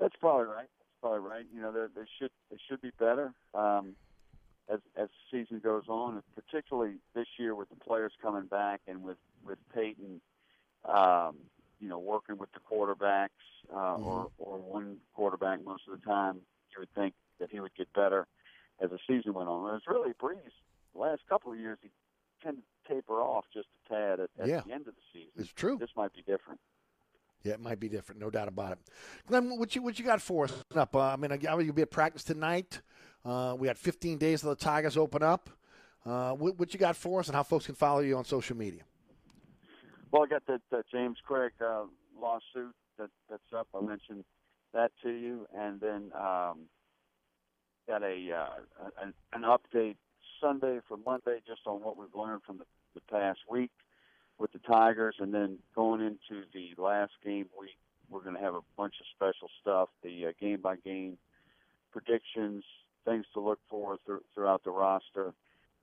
That's 0.00 0.16
probably 0.16 0.46
right. 0.46 0.68
That's 0.68 1.00
probably 1.00 1.20
right. 1.20 1.44
You 1.54 1.60
know, 1.62 1.72
they 1.72 2.02
should 2.18 2.30
they 2.50 2.56
should 2.68 2.80
be 2.80 2.90
better 2.98 3.32
um, 3.54 3.94
as 4.68 4.80
as 4.96 5.08
the 5.30 5.38
season 5.44 5.60
goes 5.62 5.84
on, 5.88 6.22
particularly 6.34 6.94
this 7.14 7.26
year 7.38 7.54
with 7.54 7.68
the 7.68 7.76
players 7.76 8.12
coming 8.22 8.46
back 8.46 8.80
and 8.86 9.02
with 9.02 9.18
with 9.46 9.58
Payton, 9.74 10.20
um, 10.84 11.36
you 11.80 11.88
know, 11.88 11.98
working 11.98 12.38
with 12.38 12.50
the 12.52 12.60
quarterbacks 12.60 13.28
uh, 13.72 13.96
Mm-hmm. 13.96 14.04
or 14.04 14.28
or 14.38 14.58
one 14.58 14.96
quarterback 15.14 15.64
most 15.64 15.82
of 15.90 15.98
the 16.00 16.04
time. 16.06 16.36
You 16.72 16.80
would 16.80 16.94
think 16.94 17.14
that 17.40 17.50
he 17.50 17.58
would 17.60 17.74
get 17.74 17.92
better 17.92 18.26
as 18.80 18.90
the 18.90 18.98
season 19.06 19.34
went 19.34 19.48
on. 19.48 19.74
It's 19.76 19.86
really 19.88 20.12
Brees. 20.12 20.38
The 20.94 21.00
last 21.00 21.22
couple 21.28 21.52
of 21.52 21.58
years, 21.58 21.78
he 21.82 21.88
tended 22.42 22.62
to 22.86 22.94
taper 22.94 23.14
off 23.20 23.44
just 23.52 23.66
a 23.86 23.88
tad 23.92 24.20
at, 24.20 24.30
at 24.38 24.48
Yeah. 24.48 24.60
the 24.66 24.72
end 24.72 24.86
of 24.88 24.94
the 24.94 25.02
season. 25.12 25.32
It's 25.36 25.52
true. 25.52 25.76
This 25.78 25.90
might 25.96 26.12
be 26.14 26.22
different. 26.22 26.60
Yeah, 27.42 27.54
it 27.54 27.60
might 27.60 27.80
be 27.80 27.88
different, 27.88 28.20
no 28.20 28.28
doubt 28.28 28.48
about 28.48 28.72
it. 28.72 28.78
Glenn, 29.26 29.58
what 29.58 29.74
you 29.74 29.82
what 29.82 29.98
you 29.98 30.04
got 30.04 30.20
for 30.20 30.44
us 30.44 30.52
up? 30.74 30.94
Uh, 30.94 31.00
I 31.00 31.16
mean, 31.16 31.38
you'll 31.40 31.72
be 31.72 31.82
at 31.82 31.90
practice 31.90 32.22
tonight. 32.22 32.80
Uh, 33.24 33.56
we 33.58 33.66
got 33.66 33.78
15 33.78 34.18
days 34.18 34.42
till 34.42 34.50
the 34.50 34.56
Tigers 34.56 34.96
open 34.96 35.22
up. 35.22 35.48
Uh, 36.04 36.32
what, 36.32 36.58
what 36.58 36.72
you 36.72 36.80
got 36.80 36.96
for 36.96 37.20
us, 37.20 37.28
and 37.28 37.36
how 37.36 37.42
folks 37.42 37.66
can 37.66 37.74
follow 37.74 38.00
you 38.00 38.16
on 38.16 38.24
social 38.24 38.56
media? 38.56 38.82
Well, 40.10 40.24
I 40.24 40.26
got 40.26 40.46
that, 40.46 40.60
that 40.70 40.84
James 40.90 41.18
Cregg 41.28 41.50
uh, 41.60 41.84
lawsuit 42.18 42.74
that 42.98 43.10
that's 43.30 43.42
up. 43.56 43.68
I 43.74 43.80
mentioned 43.80 44.24
that 44.74 44.92
to 45.02 45.10
you, 45.10 45.46
and 45.56 45.80
then 45.80 46.10
um, 46.14 46.66
got 47.88 48.02
a 48.02 48.30
uh, 48.32 49.02
an, 49.02 49.14
an 49.32 49.42
update 49.42 49.96
Sunday 50.40 50.80
for 50.88 50.98
Monday 50.98 51.40
just 51.46 51.60
on 51.66 51.82
what 51.82 51.96
we've 51.96 52.14
learned 52.14 52.42
from 52.46 52.58
the, 52.58 52.64
the 52.94 53.00
past 53.10 53.40
week 53.50 53.70
with 54.40 54.52
the 54.52 54.58
Tigers, 54.58 55.16
and 55.18 55.32
then 55.34 55.58
going 55.74 56.00
into 56.00 56.44
the 56.54 56.82
last 56.82 57.12
game 57.22 57.46
week, 57.60 57.76
we're 58.08 58.22
going 58.22 58.34
to 58.34 58.40
have 58.40 58.54
a 58.54 58.62
bunch 58.76 58.94
of 58.98 59.06
special 59.14 59.50
stuff, 59.60 59.90
the 60.02 60.26
uh, 60.26 60.32
game 60.40 60.60
by 60.60 60.76
game 60.76 61.18
predictions, 61.92 62.64
things 63.04 63.26
to 63.34 63.40
look 63.40 63.60
for 63.68 63.98
thr- 64.06 64.24
throughout 64.34 64.64
the 64.64 64.70
roster. 64.70 65.34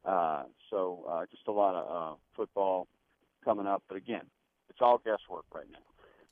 Uh, 0.03 0.43
so 0.71 1.05
uh, 1.07 1.25
just 1.29 1.47
a 1.47 1.51
lot 1.51 1.75
of 1.75 2.13
uh, 2.13 2.15
football 2.35 2.87
coming 3.45 3.67
up, 3.67 3.83
but 3.87 3.95
again, 3.95 4.25
it's 4.69 4.79
all 4.81 4.97
guesswork 4.97 5.45
right 5.53 5.67
now. 5.71 5.79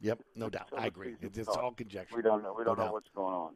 Yep, 0.02 0.20
no 0.36 0.50
doubt. 0.50 0.70
I 0.78 0.88
agree. 0.88 1.16
It's, 1.22 1.38
it's 1.38 1.48
all 1.48 1.72
conjecture. 1.72 2.16
We 2.16 2.22
don't 2.22 2.44
know. 2.44 2.56
We 2.58 2.66
don't 2.66 2.78
know 2.78 2.86
doubt. 2.86 2.94
what's 2.94 3.08
going 3.16 3.34
on. 3.34 3.56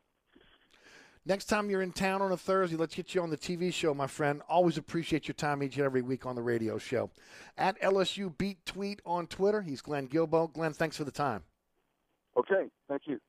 Next 1.30 1.46
time 1.46 1.70
you're 1.70 1.84
in 1.84 1.92
town 1.92 2.24
on 2.24 2.32
a 2.32 2.38
Thursday, 2.38 2.76
let's 2.76 2.96
get 2.96 3.14
you 3.14 3.22
on 3.22 3.30
the 3.30 3.38
TV 3.38 3.72
show, 3.72 3.94
my 3.94 4.08
friend. 4.08 4.42
Always 4.50 4.80
appreciate 4.80 5.28
your 5.28 5.36
time 5.36 5.62
each 5.62 5.78
and 5.78 5.86
every 5.86 6.02
week 6.02 6.26
on 6.26 6.36
the 6.36 6.42
radio 6.42 6.80
show. 6.80 7.12
At 7.56 7.80
LSU 7.82 8.36
Beat 8.36 8.66
Tweet 8.66 9.00
on 9.06 9.28
Twitter, 9.28 9.62
he's 9.62 9.80
Glenn 9.80 10.08
Guilbeau. 10.08 10.52
Glenn, 10.52 10.74
thanks 10.74 10.98
for 10.98 11.04
the 11.04 11.12
time. 11.12 11.44
Okay, 12.36 12.72
thank 12.88 13.04
you. 13.06 13.20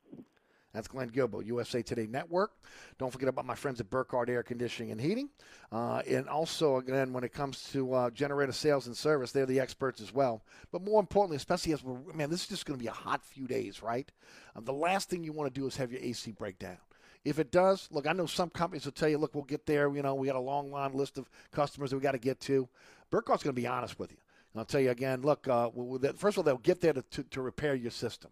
That's 0.72 0.88
Glenn 0.88 1.10
Guilbeau, 1.10 1.44
USA 1.44 1.82
Today 1.82 2.06
Network. 2.06 2.52
Don't 2.96 3.12
forget 3.12 3.28
about 3.28 3.44
my 3.44 3.54
friends 3.54 3.80
at 3.80 3.90
Burkhardt 3.90 4.30
Air 4.30 4.42
Conditioning 4.42 4.92
and 4.92 5.00
Heating. 5.00 5.28
Uh, 5.70 6.00
and 6.08 6.26
also, 6.26 6.78
again, 6.78 7.12
when 7.12 7.22
it 7.22 7.34
comes 7.34 7.68
to 7.72 7.92
uh, 7.92 8.10
generator 8.10 8.52
sales 8.52 8.86
and 8.86 8.96
service, 8.96 9.30
they're 9.30 9.44
the 9.44 9.60
experts 9.60 10.00
as 10.00 10.14
well. 10.14 10.42
But 10.72 10.80
more 10.80 11.00
importantly, 11.00 11.36
especially 11.36 11.74
as 11.74 11.84
we're, 11.84 12.14
man, 12.14 12.30
this 12.30 12.44
is 12.44 12.48
just 12.48 12.64
going 12.64 12.78
to 12.78 12.82
be 12.82 12.88
a 12.88 12.92
hot 12.92 13.22
few 13.22 13.46
days, 13.46 13.82
right? 13.82 14.10
Um, 14.56 14.64
the 14.64 14.72
last 14.72 15.10
thing 15.10 15.22
you 15.22 15.34
want 15.34 15.52
to 15.52 15.60
do 15.60 15.66
is 15.66 15.76
have 15.76 15.92
your 15.92 16.00
AC 16.00 16.30
break 16.30 16.58
down. 16.58 16.78
If 17.24 17.38
it 17.38 17.50
does, 17.50 17.88
look, 17.90 18.06
I 18.06 18.12
know 18.12 18.26
some 18.26 18.50
companies 18.50 18.84
will 18.86 18.92
tell 18.92 19.08
you, 19.08 19.18
look, 19.18 19.34
we'll 19.34 19.44
get 19.44 19.66
there. 19.66 19.94
You 19.94 20.02
know, 20.02 20.14
we 20.14 20.26
got 20.26 20.36
a 20.36 20.40
long 20.40 20.70
line 20.70 20.94
list 20.94 21.18
of 21.18 21.28
customers 21.52 21.90
that 21.90 21.96
we 21.96 22.02
got 22.02 22.12
to 22.12 22.18
get 22.18 22.40
to. 22.40 22.68
Burkhardt's 23.10 23.42
going 23.42 23.54
to 23.54 23.60
be 23.60 23.66
honest 23.66 23.98
with 23.98 24.10
you. 24.10 24.16
And 24.52 24.60
I'll 24.60 24.66
tell 24.66 24.80
you 24.80 24.90
again, 24.90 25.22
look, 25.22 25.46
uh, 25.46 25.70
first 26.16 26.36
of 26.36 26.38
all, 26.38 26.44
they'll 26.44 26.58
get 26.58 26.80
there 26.80 26.92
to, 26.92 27.02
to, 27.02 27.22
to 27.24 27.42
repair 27.42 27.74
your 27.74 27.90
system. 27.90 28.30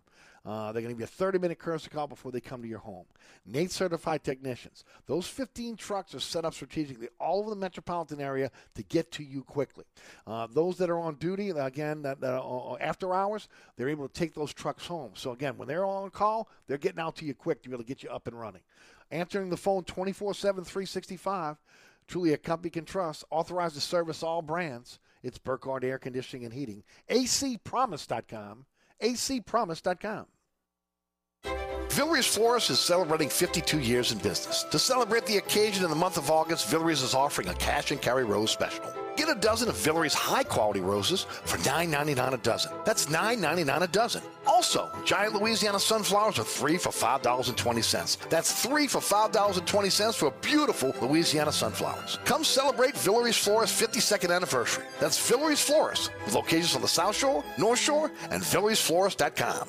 Uh, 0.49 0.73
they're 0.73 0.81
going 0.81 0.95
to 0.95 0.95
give 0.95 1.01
you 1.01 1.05
a 1.05 1.07
30 1.07 1.39
minute 1.39 1.59
courtesy 1.59 1.91
call 1.91 2.07
before 2.07 2.33
they 2.33 2.41
come 2.41 2.63
to 2.63 2.69
your 2.69 2.79
home. 2.79 3.05
Nate 3.45 3.71
certified 3.71 4.25
technicians. 4.25 4.83
Those 5.05 5.27
15 5.27 5.77
trucks 5.77 6.15
are 6.15 6.21
set 6.21 6.47
up 6.47 6.55
strategically 6.55 7.09
all 7.21 7.41
over 7.41 7.51
the 7.51 7.57
metropolitan 7.57 8.19
area 8.19 8.51
to 8.75 8.83
get 8.83 9.13
to 9.13 9.23
you 9.23 9.43
quickly. 9.43 9.85
Uh, 10.27 10.47
those 10.51 10.79
that 10.79 10.89
are 10.89 10.99
on 10.99 11.17
duty, 11.17 11.51
again, 11.51 12.01
that, 12.01 12.23
that 12.23 12.41
uh, 12.41 12.77
after 12.81 13.13
hours, 13.13 13.47
they're 13.77 13.91
able 13.91 14.09
to 14.09 14.15
take 14.15 14.33
those 14.33 14.55
trucks 14.55 14.87
home. 14.87 15.11
So, 15.13 15.33
again, 15.33 15.59
when 15.59 15.69
they're 15.69 15.85
on 15.85 16.09
call, 16.09 16.49
they're 16.67 16.79
getting 16.79 17.01
out 17.01 17.17
to 17.17 17.27
you 17.27 17.35
quick 17.35 17.63
to 17.63 17.69
be 17.69 17.75
able 17.75 17.85
to 17.85 17.89
get 17.89 18.03
you 18.03 18.09
up 18.09 18.27
and 18.27 18.41
running. 18.41 18.63
Answering 19.11 19.51
the 19.51 19.57
phone 19.59 19.85
24 19.85 20.33
7, 20.33 20.65
365. 20.65 21.59
Truly 22.07 22.33
a 22.33 22.39
company 22.39 22.71
can 22.71 22.87
trust. 22.87 23.23
Authorized 23.31 23.75
to 23.75 23.83
service 23.83 24.23
all 24.23 24.41
brands. 24.41 24.99
It's 25.23 25.37
Burkhardt 25.37 25.85
Air 25.85 25.99
Conditioning 25.99 26.47
and 26.47 26.55
Heating. 26.55 26.85
acpromise.com. 27.11 28.65
acpromise.com. 29.03 30.27
Villere's 31.99 32.29
Florist 32.29 32.71
is 32.71 32.79
celebrating 32.79 33.29
52 33.29 33.81
years 33.81 34.13
in 34.13 34.19
business. 34.19 34.63
To 34.71 34.79
celebrate 34.79 35.27
the 35.27 35.39
occasion 35.39 35.83
in 35.83 35.91
the 35.91 35.97
month 35.97 36.17
of 36.17 36.31
August, 36.31 36.71
Villere's 36.71 37.03
is 37.03 37.13
offering 37.13 37.49
a 37.49 37.55
cash 37.55 37.91
and 37.91 38.01
carry 38.01 38.23
rose 38.23 38.53
special. 38.53 38.85
Get 39.17 39.29
a 39.29 39.35
dozen 39.35 39.69
of 39.69 39.77
Villere's 39.77 40.15
high 40.15 40.45
quality 40.45 40.79
roses 40.79 41.25
for 41.25 41.59
$9.99 41.59 42.35
a 42.35 42.37
dozen. 42.37 42.71
That's 42.85 43.07
$9.99 43.07 43.83
a 43.83 43.89
dozen. 43.89 44.23
Also, 44.47 44.89
giant 45.05 45.35
Louisiana 45.35 45.81
sunflowers 45.81 46.39
are 46.39 46.45
three 46.45 46.79
for 46.79 46.91
$5.20. 46.91 48.29
That's 48.29 48.65
three 48.65 48.87
for 48.87 49.01
$5.20 49.01 50.15
for 50.15 50.31
beautiful 50.41 50.95
Louisiana 51.03 51.51
sunflowers. 51.51 52.21
Come 52.25 52.45
celebrate 52.45 52.97
Villere's 52.97 53.37
Florist 53.37 53.75
52nd 53.83 54.33
anniversary. 54.33 54.85
That's 55.01 55.19
Villere's 55.29 55.61
Florist 55.61 56.13
with 56.25 56.37
locations 56.37 56.77
on 56.77 56.83
the 56.83 56.87
South 56.87 57.17
Shore, 57.17 57.43
North 57.59 57.81
Shore, 57.81 58.13
and 58.31 58.41
VilleriesFlorist.com. 58.41 59.69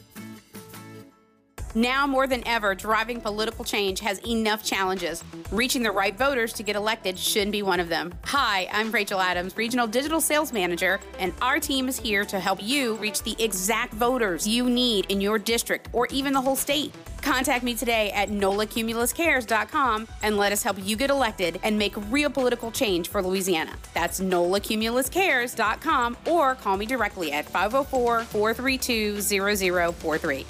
Now 1.73 2.05
more 2.05 2.27
than 2.27 2.45
ever, 2.45 2.75
driving 2.75 3.21
political 3.21 3.63
change 3.63 4.01
has 4.01 4.19
enough 4.27 4.61
challenges. 4.61 5.23
Reaching 5.51 5.83
the 5.83 5.91
right 5.91 6.17
voters 6.17 6.51
to 6.53 6.63
get 6.63 6.75
elected 6.75 7.17
shouldn't 7.17 7.53
be 7.53 7.61
one 7.61 7.79
of 7.79 7.87
them. 7.87 8.13
Hi, 8.25 8.67
I'm 8.73 8.91
Rachel 8.91 9.21
Adams, 9.21 9.55
Regional 9.55 9.87
Digital 9.87 10.19
Sales 10.19 10.51
Manager, 10.51 10.99
and 11.17 11.31
our 11.41 11.61
team 11.61 11.87
is 11.87 11.97
here 11.97 12.25
to 12.25 12.41
help 12.41 12.61
you 12.61 12.95
reach 12.95 13.23
the 13.23 13.41
exact 13.41 13.93
voters 13.93 14.45
you 14.45 14.69
need 14.69 15.05
in 15.09 15.21
your 15.21 15.39
district 15.39 15.87
or 15.93 16.07
even 16.07 16.33
the 16.33 16.41
whole 16.41 16.57
state. 16.57 16.93
Contact 17.21 17.63
me 17.63 17.73
today 17.73 18.11
at 18.11 18.27
nolacumuluscares.com 18.29 20.07
and 20.23 20.37
let 20.37 20.51
us 20.51 20.63
help 20.63 20.75
you 20.83 20.97
get 20.97 21.09
elected 21.09 21.57
and 21.63 21.77
make 21.77 21.93
real 22.09 22.29
political 22.29 22.69
change 22.71 23.07
for 23.07 23.21
Louisiana. 23.21 23.77
That's 23.93 24.19
nolacumuluscares.com 24.19 26.17
or 26.27 26.55
call 26.55 26.75
me 26.75 26.85
directly 26.85 27.31
at 27.31 27.45
504 27.45 28.23
432 28.23 29.21
0043. 29.21 30.45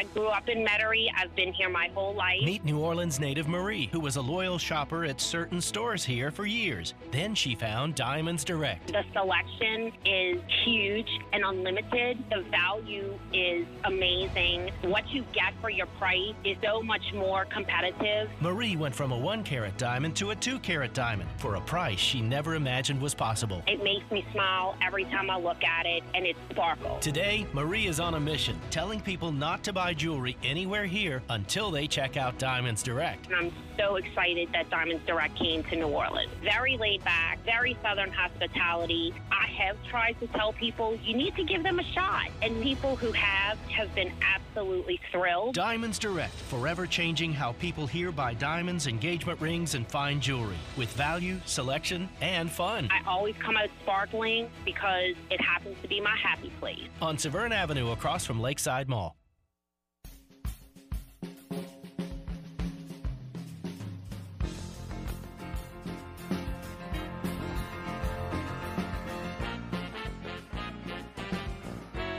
I 0.00 0.04
grew 0.14 0.28
up 0.28 0.48
in 0.48 0.64
Metairie. 0.64 1.08
I've 1.14 1.36
been 1.36 1.52
here 1.52 1.68
my 1.68 1.90
whole 1.92 2.14
life. 2.14 2.42
Meet 2.42 2.64
New 2.64 2.78
Orleans 2.78 3.20
native 3.20 3.46
Marie, 3.46 3.90
who 3.92 4.00
was 4.00 4.16
a 4.16 4.22
loyal 4.22 4.56
shopper 4.56 5.04
at 5.04 5.20
certain 5.20 5.60
stores 5.60 6.02
here 6.02 6.30
for 6.30 6.46
years. 6.46 6.94
Then 7.10 7.34
she 7.34 7.54
found 7.54 7.96
Diamonds 7.96 8.42
Direct. 8.42 8.86
The 8.86 9.04
selection 9.12 9.92
is 10.06 10.40
huge 10.64 11.10
and 11.34 11.44
unlimited. 11.44 12.16
The 12.30 12.44
value 12.50 13.12
is 13.34 13.66
amazing. 13.84 14.70
What 14.84 15.06
you 15.10 15.22
get 15.34 15.52
for 15.60 15.68
your 15.68 15.84
price 15.98 16.32
is 16.46 16.56
so 16.64 16.82
much 16.82 17.12
more 17.12 17.44
competitive. 17.44 18.30
Marie 18.40 18.76
went 18.76 18.94
from 18.94 19.12
a 19.12 19.18
one 19.18 19.44
carat 19.44 19.76
diamond 19.76 20.16
to 20.16 20.30
a 20.30 20.34
two 20.34 20.58
carat 20.60 20.94
diamond 20.94 21.28
for 21.36 21.56
a 21.56 21.60
price 21.60 21.98
she 21.98 22.22
never 22.22 22.54
imagined 22.54 23.02
was 23.02 23.14
possible. 23.14 23.62
It 23.66 23.84
makes 23.84 24.10
me 24.10 24.24
smile 24.32 24.78
every 24.82 25.04
time 25.04 25.28
I 25.28 25.36
look 25.36 25.62
at 25.62 25.84
it, 25.84 26.02
and 26.14 26.24
it 26.24 26.36
sparkles. 26.48 27.02
Today, 27.02 27.46
Marie 27.52 27.86
is 27.86 28.00
on 28.00 28.14
a 28.14 28.20
mission, 28.20 28.58
telling 28.70 28.98
people 29.02 29.30
not 29.30 29.62
to 29.64 29.74
buy 29.90 29.94
jewelry 29.94 30.36
anywhere 30.44 30.86
here 30.86 31.20
until 31.30 31.72
they 31.72 31.88
check 31.88 32.16
out 32.16 32.38
Diamonds 32.38 32.80
Direct. 32.80 33.26
And 33.26 33.34
I'm 33.34 33.52
so 33.76 33.96
excited 33.96 34.48
that 34.52 34.70
Diamonds 34.70 35.04
Direct 35.04 35.34
came 35.34 35.64
to 35.64 35.74
New 35.74 35.88
Orleans. 35.88 36.30
Very 36.44 36.76
laid 36.76 37.02
back, 37.02 37.44
very 37.44 37.76
southern 37.82 38.12
hospitality. 38.12 39.12
I 39.32 39.48
have 39.48 39.76
tried 39.88 40.20
to 40.20 40.28
tell 40.28 40.52
people 40.52 40.96
you 41.02 41.16
need 41.16 41.34
to 41.34 41.42
give 41.42 41.64
them 41.64 41.80
a 41.80 41.82
shot, 41.82 42.28
and 42.40 42.62
people 42.62 42.94
who 42.94 43.10
have 43.10 43.58
have 43.70 43.92
been 43.96 44.12
absolutely 44.22 45.00
thrilled. 45.10 45.54
Diamonds 45.56 45.98
Direct, 45.98 46.34
forever 46.34 46.86
changing 46.86 47.32
how 47.32 47.52
people 47.52 47.86
here 47.88 48.12
buy 48.12 48.34
diamonds, 48.34 48.86
engagement 48.86 49.40
rings, 49.40 49.74
and 49.74 49.88
fine 49.88 50.20
jewelry 50.20 50.58
with 50.76 50.92
value, 50.92 51.40
selection, 51.46 52.08
and 52.20 52.48
fun. 52.48 52.88
I 52.92 53.02
always 53.08 53.34
come 53.38 53.56
out 53.56 53.70
sparkling 53.82 54.50
because 54.64 55.16
it 55.30 55.40
happens 55.40 55.76
to 55.82 55.88
be 55.88 56.00
my 56.00 56.16
happy 56.16 56.52
place. 56.60 56.88
On 57.02 57.18
Severn 57.18 57.52
Avenue 57.52 57.90
across 57.90 58.24
from 58.24 58.40
Lakeside 58.40 58.88
Mall. 58.88 59.16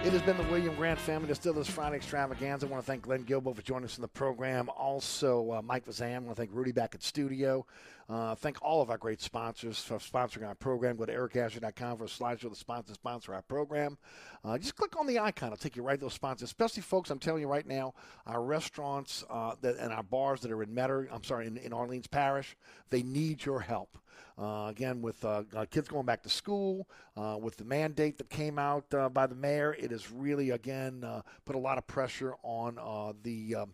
It 0.03 0.14
has 0.14 0.22
been 0.23 0.36
the 0.36 0.44
William 0.45 0.73
Grant 0.73 0.98
family 0.98 1.28
to 1.28 1.36
still 1.36 1.53
this 1.53 1.69
Friday 1.69 1.98
extravaganza. 1.98 2.65
I 2.65 2.69
want 2.69 2.84
to 2.84 2.88
thank 2.88 3.03
Glenn 3.03 3.23
Guilbeau 3.23 3.56
for 3.56 3.61
joining 3.61 3.86
us 3.86 3.99
in 3.99 4.02
the 4.02 4.07
program. 4.07 4.68
Also, 4.76 5.52
uh, 5.52 5.61
Mike 5.61 5.86
Vazam. 5.86 6.15
I 6.15 6.19
want 6.22 6.30
to 6.30 6.41
thank 6.41 6.49
Rudy 6.52 6.72
back 6.72 6.95
at 6.95 7.03
studio. 7.03 7.68
Uh, 8.10 8.34
thank 8.34 8.57
all 8.64 8.82
of 8.82 8.90
our 8.90 8.98
great 8.98 9.22
sponsors 9.22 9.80
for 9.80 9.99
sponsoring 9.99 10.48
our 10.48 10.56
program. 10.56 10.95
Go 10.95 11.06
to 11.06 11.14
ericasher.com 11.14 11.98
for 11.98 12.06
a 12.06 12.07
slideshow 12.07 12.45
of 12.45 12.49
the 12.49 12.57
sponsors 12.57 12.95
sponsor 12.95 13.36
our 13.36 13.44
program. 13.44 13.95
Uh, 14.44 14.57
just 14.57 14.76
click 14.76 14.99
on 14.99 15.06
the 15.06 15.19
icon; 15.19 15.53
it'll 15.53 15.61
take 15.61 15.76
you 15.76 15.84
right 15.84 15.99
to 15.99 16.06
those 16.06 16.15
sponsors. 16.15 16.49
Especially, 16.49 16.82
folks, 16.82 17.11
I'm 17.11 17.19
telling 17.19 17.41
you 17.41 17.48
right 17.48 17.68
now, 17.68 17.94
our 18.26 18.41
restaurants 18.41 19.23
uh, 19.30 19.53
that 19.61 19.78
and 19.78 19.94
our 19.94 20.03
bars 20.03 20.41
that 20.41 20.52
are 20.52 20.64
in 20.64 20.73
Metter, 20.73 21.10
I'm 21.11 21.23
sorry, 21.23 21.45
in, 21.45 21.57
in 21.57 21.73
Orleans 21.73 22.07
Parish, 22.07 22.57
they 22.90 23.03
need 23.03 23.45
your 23.45 23.60
help. 23.60 23.99
Uh, 24.38 24.68
again, 24.69 25.02
with 25.02 25.23
uh, 25.23 25.43
uh, 25.56 25.65
kids 25.69 25.88
going 25.88 26.06
back 26.06 26.23
to 26.23 26.30
school, 26.30 26.88
uh, 27.15 27.38
with 27.39 27.57
the 27.57 27.65
mandate 27.65 28.18
that 28.18 28.30
came 28.30 28.57
out 28.57 28.85
uh, 28.93 29.10
by 29.10 29.27
the 29.27 29.35
mayor, 29.35 29.76
it 29.77 29.91
has 29.91 30.11
really, 30.11 30.49
again, 30.52 31.06
put 31.45 31.56
a 31.56 31.60
lot 31.60 31.77
of 31.77 31.85
pressure 31.88 32.35
on 32.43 32.76
the. 33.23 33.56
Um, 33.56 33.73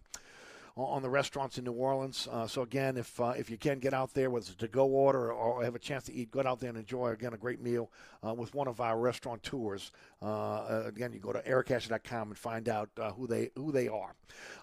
on 0.84 1.02
the 1.02 1.10
restaurants 1.10 1.58
in 1.58 1.64
New 1.64 1.72
Orleans. 1.72 2.28
Uh, 2.32 2.48
so 2.48 2.62
again, 2.62 2.98
if 2.98 3.20
uh, 3.20 3.34
if 3.38 3.50
you 3.50 3.58
can 3.58 3.80
get 3.80 3.94
out 3.94 4.14
there, 4.14 4.30
whether 4.30 4.44
it's 4.44 4.52
a 4.52 4.58
to-go 4.58 4.86
order 4.86 5.32
or 5.32 5.64
have 5.64 5.76
a 5.76 5.80
chance 5.80 6.04
to 6.06 6.14
eat, 6.14 6.32
go 6.32 6.42
out 6.42 6.60
there 6.60 6.70
and 6.70 6.78
enjoy 6.78 7.10
again 7.10 7.34
a 7.34 7.38
great 7.38 7.62
meal 7.62 7.90
uh, 8.26 8.34
with 8.34 8.54
one 8.54 8.68
of 8.68 8.80
our 8.80 8.98
restaurateurs. 8.98 9.92
Uh, 10.22 10.84
again, 10.86 11.14
you 11.14 11.20
go 11.20 11.34
to 11.34 11.42
ericasher.com 11.42 12.30
and 12.30 12.38
find 12.38 12.70
out 12.70 12.90
uh, 13.00 13.12
who 13.12 13.28
they 13.28 13.50
who 13.56 13.72
they 13.72 13.88
are. 13.88 14.14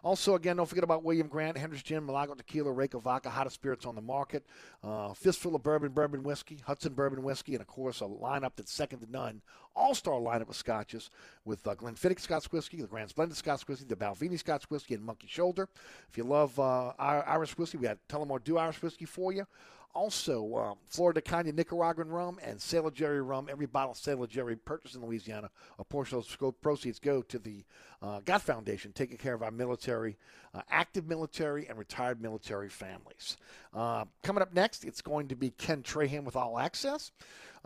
Also, 0.02 0.34
again, 0.34 0.56
don't 0.56 0.68
forget 0.68 0.84
about 0.84 1.02
William 1.02 1.26
Grant, 1.26 1.56
Hendrick's 1.56 1.82
Gin, 1.82 2.06
Milagro 2.06 2.34
Tequila, 2.34 2.70
Reyka 2.70 3.00
Vodka, 3.02 3.30
hottest 3.30 3.54
spirits 3.54 3.86
on 3.86 3.94
the 3.94 4.02
market, 4.02 4.44
uh, 4.82 5.12
fistful 5.14 5.54
of 5.56 5.62
bourbon, 5.62 5.92
bourbon 5.92 6.22
whiskey, 6.22 6.60
Hudson 6.64 6.94
bourbon 6.94 7.22
whiskey, 7.22 7.54
and 7.54 7.60
of 7.60 7.66
course 7.66 8.00
a 8.00 8.04
lineup 8.04 8.52
that's 8.56 8.72
second 8.72 9.00
to 9.00 9.10
none. 9.10 9.42
All-star 9.76 10.20
lineup 10.20 10.48
of 10.48 10.56
scotches 10.56 11.10
with 11.44 11.66
uh, 11.66 11.74
Glenfiddich 11.74 12.20
Scotch 12.20 12.46
whiskey, 12.52 12.80
the 12.80 12.86
Grant's 12.86 13.12
Blended 13.12 13.36
Scotch 13.36 13.66
whiskey, 13.66 13.84
the 13.86 13.96
Balvenie 13.96 14.38
Scotch 14.38 14.64
whiskey, 14.70 14.94
and 14.94 15.04
Monkey 15.04 15.26
Shoulder. 15.26 15.68
If 16.08 16.16
you 16.16 16.24
love 16.24 16.58
uh, 16.60 16.92
Irish 16.98 17.58
whiskey, 17.58 17.78
we 17.78 17.84
got 17.84 17.98
Tullamore 18.08 18.42
Dew 18.42 18.58
Irish 18.58 18.80
whiskey 18.82 19.04
for 19.04 19.32
you. 19.32 19.46
Also, 19.94 20.56
um, 20.56 20.78
Flor 20.88 21.12
de 21.12 21.52
Nicaraguan 21.52 22.08
rum 22.08 22.38
and 22.42 22.60
Sailor 22.60 22.90
Jerry 22.90 23.22
rum. 23.22 23.48
Every 23.50 23.66
bottle 23.66 23.92
of 23.92 23.96
Sailor 23.96 24.26
Jerry 24.26 24.56
purchased 24.56 24.96
in 24.96 25.04
Louisiana, 25.04 25.50
a 25.78 25.84
portion 25.84 26.18
of 26.18 26.36
those 26.38 26.52
proceeds 26.60 26.98
go 26.98 27.22
to 27.22 27.38
the 27.38 27.64
uh, 28.02 28.20
GOT 28.24 28.42
Foundation, 28.42 28.92
taking 28.92 29.16
care 29.16 29.34
of 29.34 29.42
our 29.42 29.52
military, 29.52 30.18
uh, 30.52 30.62
active 30.68 31.06
military, 31.06 31.68
and 31.68 31.78
retired 31.78 32.20
military 32.20 32.68
families. 32.68 33.36
Uh, 33.72 34.04
coming 34.22 34.42
up 34.42 34.52
next, 34.52 34.84
it's 34.84 35.00
going 35.00 35.28
to 35.28 35.36
be 35.36 35.50
Ken 35.50 35.82
Trahan 35.82 36.24
with 36.24 36.36
All 36.36 36.58
Access. 36.58 37.12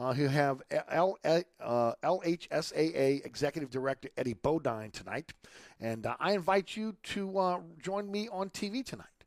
Uh, 0.00 0.14
who 0.14 0.28
have 0.28 0.62
L- 0.90 1.18
uh, 1.24 1.92
LHSAA 2.04 3.26
Executive 3.26 3.68
Director 3.68 4.08
Eddie 4.16 4.34
Bonine 4.34 4.92
tonight. 4.92 5.32
And 5.80 6.06
uh, 6.06 6.14
I 6.20 6.34
invite 6.34 6.76
you 6.76 6.94
to 7.02 7.36
uh, 7.36 7.58
join 7.82 8.08
me 8.08 8.28
on 8.30 8.50
TV 8.50 8.84
tonight. 8.84 9.17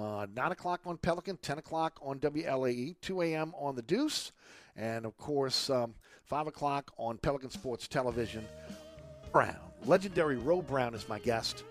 Uh, 0.00 0.26
9 0.34 0.52
o'clock 0.52 0.80
on 0.86 0.96
Pelican, 0.96 1.36
10 1.36 1.58
o'clock 1.58 1.98
on 2.02 2.18
WLAE, 2.20 2.96
2 3.02 3.20
a.m. 3.20 3.52
on 3.58 3.74
The 3.76 3.82
Deuce, 3.82 4.32
and 4.74 5.04
of 5.04 5.18
course, 5.18 5.68
um, 5.68 5.94
5 6.24 6.46
o'clock 6.46 6.90
on 6.96 7.18
Pelican 7.18 7.50
Sports 7.50 7.86
Television. 7.86 8.46
Brown, 9.30 9.58
legendary 9.84 10.36
Ro 10.36 10.62
Brown, 10.62 10.94
is 10.94 11.06
my 11.06 11.18
guest, 11.18 11.64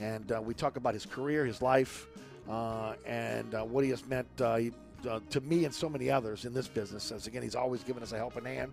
and 0.00 0.32
uh, 0.32 0.42
we 0.42 0.52
talk 0.52 0.76
about 0.76 0.94
his 0.94 1.06
career, 1.06 1.46
his 1.46 1.62
life, 1.62 2.08
uh, 2.50 2.94
and 3.06 3.54
uh, 3.54 3.62
what 3.62 3.84
he 3.84 3.90
has 3.90 4.04
meant 4.06 4.26
uh, 4.40 4.58
uh, 5.08 5.20
to 5.30 5.40
me 5.42 5.64
and 5.64 5.72
so 5.72 5.88
many 5.88 6.10
others 6.10 6.44
in 6.44 6.52
this 6.52 6.66
business. 6.66 7.12
As 7.12 7.28
again, 7.28 7.42
he's 7.42 7.54
always 7.54 7.84
given 7.84 8.02
us 8.02 8.10
a 8.10 8.16
helping 8.16 8.44
hand. 8.44 8.72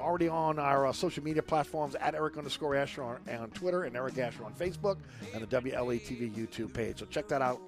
Already 0.00 0.28
on 0.28 0.58
our 0.58 0.92
social 0.94 1.22
media 1.22 1.42
platforms 1.42 1.96
at 1.96 2.14
Eric 2.14 2.38
underscore 2.38 2.76
Asher 2.76 3.02
on, 3.02 3.18
on 3.28 3.50
Twitter 3.50 3.84
and 3.84 3.94
Eric 3.94 4.16
Asher 4.16 4.42
on 4.42 4.54
Facebook 4.54 4.96
and 5.34 5.46
the 5.46 5.60
WLA 5.60 6.00
TV 6.00 6.32
YouTube 6.32 6.72
page. 6.72 7.00
So 7.00 7.06
check 7.06 7.28
that 7.28 7.42
out 7.42 7.60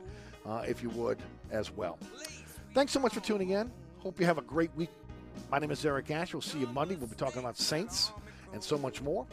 uh, 0.48 0.62
if 0.66 0.82
you 0.82 0.90
would 0.90 1.18
as 1.50 1.70
well. 1.74 1.98
Thanks 2.74 2.92
so 2.92 3.00
much 3.00 3.14
for 3.14 3.20
tuning 3.20 3.50
in. 3.50 3.70
Hope 3.98 4.20
you 4.20 4.26
have 4.26 4.38
a 4.38 4.42
great 4.42 4.70
week. 4.76 4.90
My 5.50 5.58
name 5.58 5.70
is 5.70 5.84
Eric 5.84 6.10
Ash. 6.10 6.32
We'll 6.32 6.42
see 6.42 6.58
you 6.58 6.66
Monday. 6.68 6.96
We'll 6.96 7.08
be 7.08 7.16
talking 7.16 7.40
about 7.40 7.58
Saints 7.58 8.12
and 8.52 8.62
so 8.62 8.78
much 8.78 9.02
more. 9.02 9.26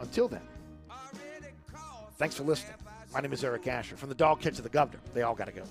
Until 0.00 0.28
then, 0.28 0.42
thanks 2.16 2.36
for 2.36 2.44
listening. 2.44 2.74
My 3.12 3.20
name 3.20 3.32
is 3.32 3.44
Eric 3.44 3.66
Asher. 3.66 3.96
From 3.96 4.08
the 4.08 4.14
dog 4.14 4.40
Catcher. 4.40 4.56
to 4.56 4.62
the 4.62 4.68
governor, 4.68 5.00
they 5.12 5.22
all 5.22 5.34
got 5.34 5.46
to 5.46 5.52
go. 5.52 5.64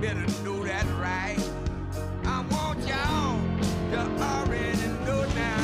Better 0.00 0.26
do 0.42 0.64
that 0.64 0.84
right. 1.00 1.38
I 2.24 2.44
want 2.50 2.80
y'all 2.86 3.40
to 3.92 4.22
already 4.22 4.93
good 5.04 5.34
now. 5.34 5.63